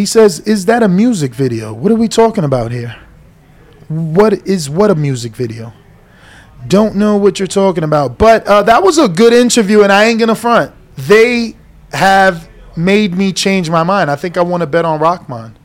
He 0.00 0.06
says, 0.06 0.40
"Is 0.40 0.64
that 0.64 0.82
a 0.82 0.88
music 0.88 1.32
video? 1.34 1.66
What 1.72 1.92
are 1.92 2.00
we 2.04 2.08
talking 2.08 2.44
about 2.44 2.72
here?" 2.72 2.96
what 3.90 4.46
is 4.46 4.70
what 4.70 4.90
a 4.90 4.94
music 4.94 5.34
video? 5.34 5.72
Don't 6.68 6.94
know 6.94 7.16
what 7.16 7.40
you're 7.40 7.48
talking 7.48 7.82
about. 7.82 8.18
But 8.18 8.46
uh, 8.46 8.62
that 8.62 8.82
was 8.82 8.98
a 8.98 9.08
good 9.08 9.32
interview, 9.32 9.82
and 9.82 9.92
I 9.92 10.04
ain't 10.04 10.20
gonna 10.20 10.36
front. 10.36 10.72
They 10.96 11.56
have 11.92 12.48
made 12.76 13.14
me 13.14 13.32
change 13.32 13.68
my 13.68 13.82
mind. 13.82 14.10
I 14.10 14.16
think 14.16 14.36
I 14.36 14.42
want 14.42 14.60
to 14.60 14.66
bet 14.66 14.84
on 14.84 15.00
Rahman. 15.00 15.58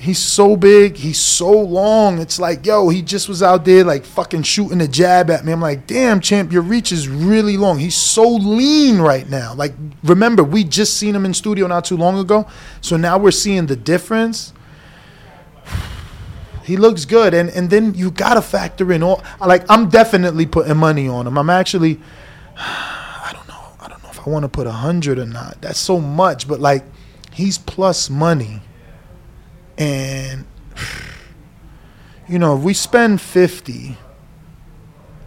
He's 0.00 0.20
so 0.20 0.56
big, 0.56 0.96
he's 0.96 1.18
so 1.18 1.50
long. 1.50 2.20
It's 2.20 2.38
like, 2.38 2.64
yo, 2.64 2.88
he 2.88 3.02
just 3.02 3.28
was 3.28 3.42
out 3.42 3.64
there 3.64 3.82
like 3.82 4.04
fucking 4.04 4.44
shooting 4.44 4.80
a 4.80 4.86
jab 4.86 5.28
at 5.28 5.44
me. 5.44 5.50
I'm 5.50 5.60
like, 5.60 5.88
damn, 5.88 6.20
champ, 6.20 6.52
your 6.52 6.62
reach 6.62 6.92
is 6.92 7.08
really 7.08 7.56
long. 7.56 7.78
He's 7.78 7.96
so 7.96 8.28
lean 8.28 8.98
right 8.98 9.28
now. 9.28 9.54
Like, 9.54 9.74
remember, 10.04 10.44
we 10.44 10.62
just 10.62 10.96
seen 10.96 11.16
him 11.16 11.24
in 11.24 11.34
studio 11.34 11.66
not 11.66 11.84
too 11.84 11.96
long 11.96 12.16
ago. 12.16 12.46
So 12.80 12.96
now 12.96 13.18
we're 13.18 13.32
seeing 13.32 13.66
the 13.66 13.76
difference. 13.76 14.52
He 16.64 16.76
looks 16.76 17.06
good, 17.06 17.32
and 17.32 17.48
and 17.48 17.70
then 17.70 17.94
you 17.94 18.10
gotta 18.10 18.42
factor 18.42 18.92
in 18.92 19.02
all. 19.02 19.22
Like 19.40 19.64
I'm 19.70 19.88
definitely 19.88 20.44
putting 20.44 20.76
money 20.76 21.08
on 21.08 21.26
him. 21.26 21.38
I'm 21.38 21.48
actually, 21.48 21.98
I 22.58 23.30
don't 23.32 23.48
know, 23.48 23.72
I 23.80 23.88
don't 23.88 24.02
know 24.02 24.10
if 24.10 24.20
I 24.20 24.28
want 24.28 24.42
to 24.42 24.50
put 24.50 24.66
a 24.66 24.72
hundred 24.72 25.18
or 25.18 25.24
not. 25.24 25.62
That's 25.62 25.78
so 25.78 25.98
much, 25.98 26.46
but 26.46 26.60
like, 26.60 26.84
he's 27.32 27.56
plus 27.56 28.10
money, 28.10 28.60
and 29.78 30.44
you 32.28 32.38
know 32.38 32.56
if 32.56 32.62
we 32.62 32.74
spend 32.74 33.20
fifty, 33.20 33.96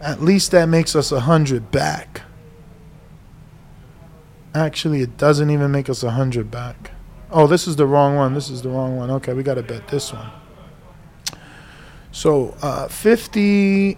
at 0.00 0.22
least 0.22 0.52
that 0.52 0.68
makes 0.68 0.94
us 0.94 1.10
a 1.10 1.20
hundred 1.20 1.70
back. 1.70 2.22
Actually, 4.54 5.00
it 5.00 5.16
doesn't 5.16 5.50
even 5.50 5.72
make 5.72 5.88
us 5.88 6.02
a 6.02 6.10
hundred 6.10 6.50
back. 6.50 6.92
Oh, 7.30 7.46
this 7.46 7.66
is 7.66 7.76
the 7.76 7.86
wrong 7.86 8.16
one. 8.16 8.34
This 8.34 8.50
is 8.50 8.60
the 8.60 8.68
wrong 8.68 8.96
one. 8.96 9.10
Okay, 9.10 9.32
we 9.32 9.42
gotta 9.42 9.62
bet 9.62 9.88
this 9.88 10.12
one. 10.12 10.30
So 12.12 12.54
uh, 12.60 12.88
50, 12.88 13.96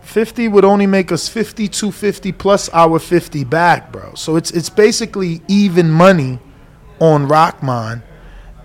50 0.00 0.48
would 0.48 0.64
only 0.64 0.86
make 0.86 1.12
us 1.12 1.28
5250 1.28 2.32
plus 2.32 2.70
our 2.70 2.98
50 2.98 3.44
back, 3.44 3.92
bro. 3.92 4.14
So 4.14 4.36
it's 4.36 4.50
it's 4.50 4.70
basically 4.70 5.42
even 5.48 5.90
money 5.90 6.38
on 6.98 7.28
Rahman. 7.28 8.02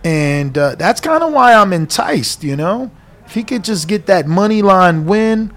And 0.06 0.56
uh, 0.56 0.76
that's 0.76 1.02
kind 1.02 1.24
of 1.24 1.34
why 1.34 1.56
I'm 1.56 1.74
enticed, 1.74 2.44
you 2.44 2.56
know? 2.56 2.92
If 3.26 3.34
he 3.34 3.44
could 3.44 3.64
just 3.64 3.88
get 3.88 4.06
that 4.06 4.28
money 4.28 4.62
line 4.62 5.08
win, 5.08 5.52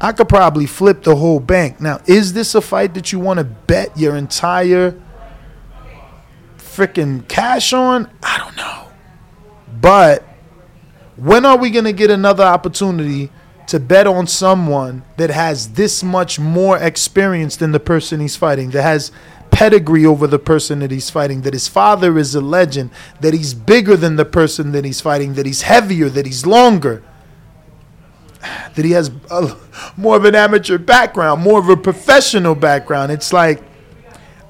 I 0.00 0.12
could 0.12 0.30
probably 0.30 0.64
flip 0.64 1.02
the 1.02 1.14
whole 1.14 1.40
bank. 1.40 1.78
Now, 1.78 2.00
is 2.06 2.32
this 2.32 2.54
a 2.54 2.62
fight 2.62 2.94
that 2.94 3.12
you 3.12 3.20
want 3.20 3.38
to 3.38 3.44
bet 3.44 3.96
your 3.96 4.16
entire 4.16 4.98
freaking 6.56 7.28
cash 7.28 7.74
on? 7.74 8.10
I 8.22 8.38
don't 8.38 8.56
know. 8.56 8.88
But 9.78 10.24
when 11.16 11.44
are 11.44 11.58
we 11.58 11.68
going 11.68 11.84
to 11.84 11.92
get 11.92 12.10
another 12.10 12.44
opportunity 12.44 13.30
to 13.66 13.78
bet 13.78 14.06
on 14.06 14.26
someone 14.26 15.04
that 15.18 15.28
has 15.28 15.74
this 15.74 16.02
much 16.02 16.38
more 16.38 16.78
experience 16.78 17.56
than 17.56 17.72
the 17.72 17.80
person 17.80 18.20
he's 18.20 18.36
fighting, 18.36 18.70
that 18.70 18.82
has 18.82 19.12
pedigree 19.62 20.04
over 20.04 20.26
the 20.26 20.40
person 20.40 20.80
that 20.80 20.90
he's 20.90 21.08
fighting, 21.08 21.42
that 21.42 21.52
his 21.52 21.68
father 21.68 22.18
is 22.18 22.34
a 22.34 22.40
legend, 22.40 22.90
that 23.20 23.32
he's 23.32 23.54
bigger 23.54 23.96
than 23.96 24.16
the 24.16 24.24
person 24.24 24.72
that 24.72 24.84
he's 24.84 25.00
fighting, 25.00 25.34
that 25.34 25.46
he's 25.46 25.62
heavier, 25.62 26.08
that 26.08 26.26
he's 26.26 26.44
longer, 26.44 27.00
that 28.40 28.84
he 28.84 28.90
has 28.90 29.12
a, 29.30 29.56
more 29.96 30.16
of 30.16 30.24
an 30.24 30.34
amateur 30.34 30.78
background, 30.78 31.42
more 31.42 31.60
of 31.60 31.68
a 31.68 31.76
professional 31.76 32.56
background? 32.56 33.12
It's 33.12 33.32
like, 33.32 33.62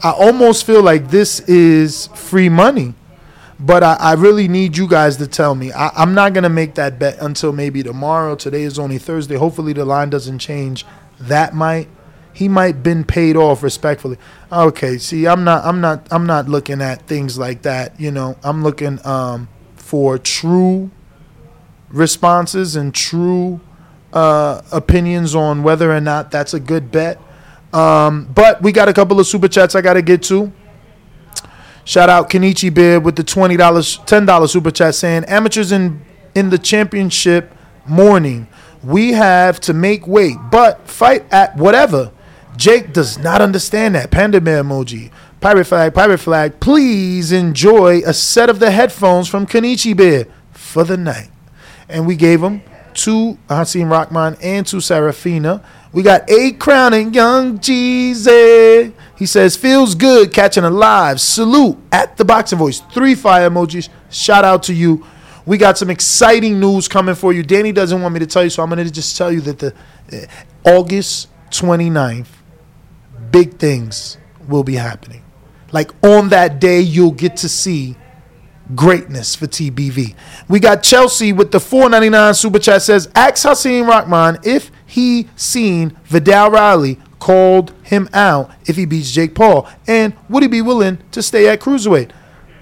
I 0.02 0.12
almost 0.12 0.64
feel 0.64 0.82
like 0.82 1.10
this 1.10 1.40
is 1.40 2.06
free 2.14 2.48
money 2.48 2.94
but 3.64 3.84
I, 3.84 3.94
I, 4.00 4.12
really 4.14 4.48
need 4.48 4.76
you 4.76 4.88
guys 4.88 5.18
to 5.18 5.28
tell 5.28 5.54
me. 5.54 5.70
I, 5.70 6.02
am 6.02 6.14
not 6.14 6.32
gonna 6.32 6.48
make 6.48 6.74
that 6.74 6.98
bet 6.98 7.18
until 7.20 7.52
maybe 7.52 7.84
tomorrow. 7.84 8.34
Today 8.34 8.62
is 8.62 8.76
only 8.76 8.98
Thursday. 8.98 9.36
Hopefully 9.36 9.72
the 9.72 9.84
line 9.84 10.10
doesn't 10.10 10.40
change. 10.40 10.84
That 11.20 11.54
might 11.54 11.86
he 12.32 12.48
might 12.48 12.82
been 12.82 13.04
paid 13.04 13.36
off 13.36 13.62
respectfully. 13.62 14.18
Okay, 14.50 14.98
see, 14.98 15.26
I'm 15.26 15.44
not 15.44 15.64
I'm 15.64 15.80
not 15.80 16.06
I'm 16.10 16.26
not 16.26 16.48
looking 16.48 16.80
at 16.80 17.06
things 17.06 17.38
like 17.38 17.62
that. 17.62 17.98
You 18.00 18.10
know, 18.10 18.36
I'm 18.42 18.62
looking 18.62 19.04
um, 19.06 19.48
for 19.76 20.18
true 20.18 20.90
responses 21.90 22.76
and 22.76 22.94
true 22.94 23.60
uh, 24.12 24.62
opinions 24.72 25.34
on 25.34 25.62
whether 25.62 25.92
or 25.92 26.00
not 26.00 26.30
that's 26.30 26.54
a 26.54 26.60
good 26.60 26.90
bet. 26.90 27.20
Um, 27.72 28.24
but 28.34 28.62
we 28.62 28.72
got 28.72 28.88
a 28.88 28.92
couple 28.92 29.18
of 29.18 29.26
super 29.26 29.48
chats 29.48 29.74
I 29.74 29.80
got 29.80 29.94
to 29.94 30.02
get 30.02 30.22
to. 30.24 30.52
Shout 31.84 32.08
out 32.08 32.30
Kenichi 32.30 32.72
Bear 32.72 33.00
with 33.00 33.16
the 33.16 33.24
twenty 33.24 33.56
dollars, 33.56 33.98
ten 34.06 34.24
dollars 34.24 34.52
super 34.52 34.70
chat 34.70 34.94
saying 34.94 35.24
amateurs 35.24 35.72
in 35.72 36.00
in 36.34 36.50
the 36.50 36.58
championship 36.58 37.52
morning. 37.86 38.46
We 38.84 39.12
have 39.12 39.60
to 39.60 39.72
make 39.72 40.06
weight, 40.06 40.36
but 40.50 40.88
fight 40.88 41.24
at 41.32 41.56
whatever. 41.56 42.12
Jake 42.56 42.92
does 42.92 43.18
not 43.18 43.40
understand 43.40 43.94
that. 43.94 44.10
Panda 44.10 44.40
bear 44.40 44.62
emoji. 44.62 45.10
Pirate 45.40 45.64
flag, 45.64 45.94
pirate 45.94 46.18
flag. 46.18 46.60
Please 46.60 47.32
enjoy 47.32 48.02
a 48.06 48.12
set 48.12 48.48
of 48.48 48.60
the 48.60 48.70
headphones 48.70 49.28
from 49.28 49.46
Kenichi 49.46 49.96
Bear 49.96 50.26
for 50.52 50.84
the 50.84 50.96
night. 50.96 51.30
And 51.88 52.06
we 52.06 52.14
gave 52.14 52.42
him 52.42 52.62
to 52.94 53.38
Hasim 53.48 53.90
Rahman 53.90 54.36
and 54.42 54.66
to 54.68 54.80
Serafina. 54.80 55.64
We 55.92 56.02
got 56.02 56.30
eight 56.30 56.58
crowning 56.60 57.12
young 57.12 57.58
Jeezy. 57.58 58.92
He 59.16 59.26
says, 59.26 59.56
feels 59.56 59.94
good 59.94 60.32
catching 60.32 60.64
a 60.64 60.70
live. 60.70 61.20
Salute 61.20 61.78
at 61.90 62.16
the 62.16 62.24
boxing 62.24 62.58
voice. 62.58 62.80
Three 62.92 63.14
fire 63.14 63.50
emojis. 63.50 63.88
Shout 64.10 64.44
out 64.44 64.62
to 64.64 64.74
you. 64.74 65.04
We 65.44 65.58
got 65.58 65.76
some 65.76 65.90
exciting 65.90 66.60
news 66.60 66.86
coming 66.86 67.14
for 67.14 67.32
you. 67.32 67.42
Danny 67.42 67.72
doesn't 67.72 68.00
want 68.00 68.14
me 68.14 68.20
to 68.20 68.26
tell 68.26 68.44
you, 68.44 68.50
so 68.50 68.62
I'm 68.62 68.70
going 68.70 68.84
to 68.84 68.90
just 68.90 69.16
tell 69.16 69.32
you 69.32 69.40
that 69.42 69.58
the 69.58 69.74
uh, 70.12 70.70
August 70.70 71.28
29th, 71.50 72.26
big 73.32 73.58
things 73.58 74.18
will 74.48 74.64
be 74.64 74.74
happening. 74.74 75.24
Like 75.72 75.90
on 76.04 76.28
that 76.28 76.60
day, 76.60 76.80
you'll 76.80 77.12
get 77.12 77.36
to 77.38 77.48
see 77.48 77.96
greatness 78.74 79.34
for 79.34 79.46
TBV. 79.46 80.14
We 80.48 80.60
got 80.60 80.82
Chelsea 80.82 81.32
with 81.32 81.50
the 81.50 81.60
499 81.60 82.34
super 82.34 82.58
chat 82.58 82.82
says, 82.82 83.08
Ask 83.14 83.46
Hasim 83.46 83.88
Rahman 83.88 84.38
if 84.44 84.70
he 84.86 85.28
seen 85.36 85.96
Vidal 86.04 86.50
Riley 86.50 86.98
called 87.18 87.72
him 87.82 88.08
out 88.12 88.50
if 88.66 88.76
he 88.76 88.84
beats 88.84 89.12
Jake 89.12 89.34
Paul, 89.34 89.68
and 89.86 90.14
would 90.28 90.42
he 90.42 90.48
be 90.48 90.62
willing 90.62 90.98
to 91.12 91.22
stay 91.22 91.48
at 91.48 91.60
cruiserweight? 91.60 92.10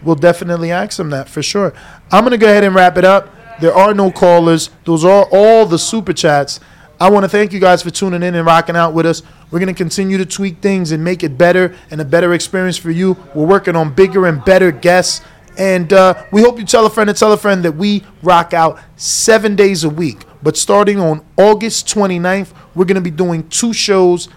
We'll 0.03 0.17
definitely 0.17 0.71
ask 0.71 0.99
him 0.99 1.11
that 1.11 1.29
for 1.29 1.43
sure. 1.43 1.75
I'm 2.11 2.25
gonna 2.25 2.39
go 2.39 2.47
ahead 2.47 2.65
and 2.65 2.75
wrap 2.75 2.97
it 2.97 3.05
up. 3.05 3.29
There 3.61 3.75
are 3.75 3.93
no 3.93 4.11
callers. 4.11 4.71
Those 4.85 5.05
are 5.05 5.27
all 5.31 5.67
the 5.67 5.79
super 5.79 6.13
chats. 6.13 6.61
I 6.99 7.09
want 7.11 7.25
to 7.25 7.29
thank 7.29 7.53
you 7.53 7.61
guys 7.61 7.83
for 7.83 7.91
tuning 7.91 8.23
in 8.23 8.35
and 8.35 8.47
rocking 8.47 8.77
out 8.77 8.93
with 8.93 9.07
us. 9.07 9.23
We're 9.51 9.59
going 9.59 9.75
to 9.75 9.79
continue 9.79 10.19
to 10.19 10.27
tweak 10.27 10.61
things 10.61 10.93
and 10.93 11.03
make 11.03 11.23
it 11.23 11.37
better 11.37 11.75
and 11.91 12.01
a 12.01 12.05
better 12.05 12.33
experience 12.33 12.77
for 12.77 12.91
you. 12.91 13.17
We're 13.35 13.47
working 13.47 13.77
on 13.77 13.95
bigger 13.95 14.27
and 14.27 14.45
better 14.45 14.71
guests 14.71 15.23
and 15.59 15.93
uh, 15.93 16.25
we 16.31 16.43
hope 16.43 16.59
you 16.59 16.65
tell 16.65 16.87
a 16.87 16.91
friend 16.91 17.11
and 17.11 17.19
tell 17.19 17.33
a 17.33 17.37
friend 17.37 17.65
that 17.65 17.73
we 17.73 18.05
rock 18.23 18.55
out 18.55 18.81
seven 18.97 19.57
days 19.57 19.85
a 19.85 19.91
week. 19.91 20.25
But 20.43 20.57
starting 20.57 20.99
on 20.99 21.25
August 21.37 21.87
29th, 21.89 22.55
we're 22.75 22.87
going 22.87 22.95
to 22.95 23.01
be 23.03 23.11
doing 23.11 23.49
two 23.49 23.73
shows 23.73 24.29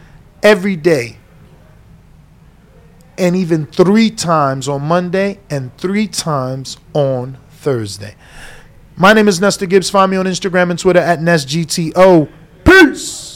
every 0.42 0.76
day. 0.76 1.18
and 3.16 3.36
even 3.36 3.68
three 3.68 4.10
times 4.10 4.68
on 4.68 4.82
Monday 4.82 5.40
and 5.48 5.76
three 5.78 6.08
times 6.08 6.78
on 6.94 7.38
Thursday. 7.52 8.16
My 8.96 9.14
name 9.14 9.28
is 9.28 9.40
Nestor 9.40 9.68
Gibbs. 9.68 9.88
Find 9.90 10.10
me 10.10 10.18
on 10.18 10.26
Instagram 10.26 10.72
and 10.72 10.80
Twitter 10.80 11.00
at 11.00 11.20
NestGTO. 11.20 12.28
Peace. 12.66 13.33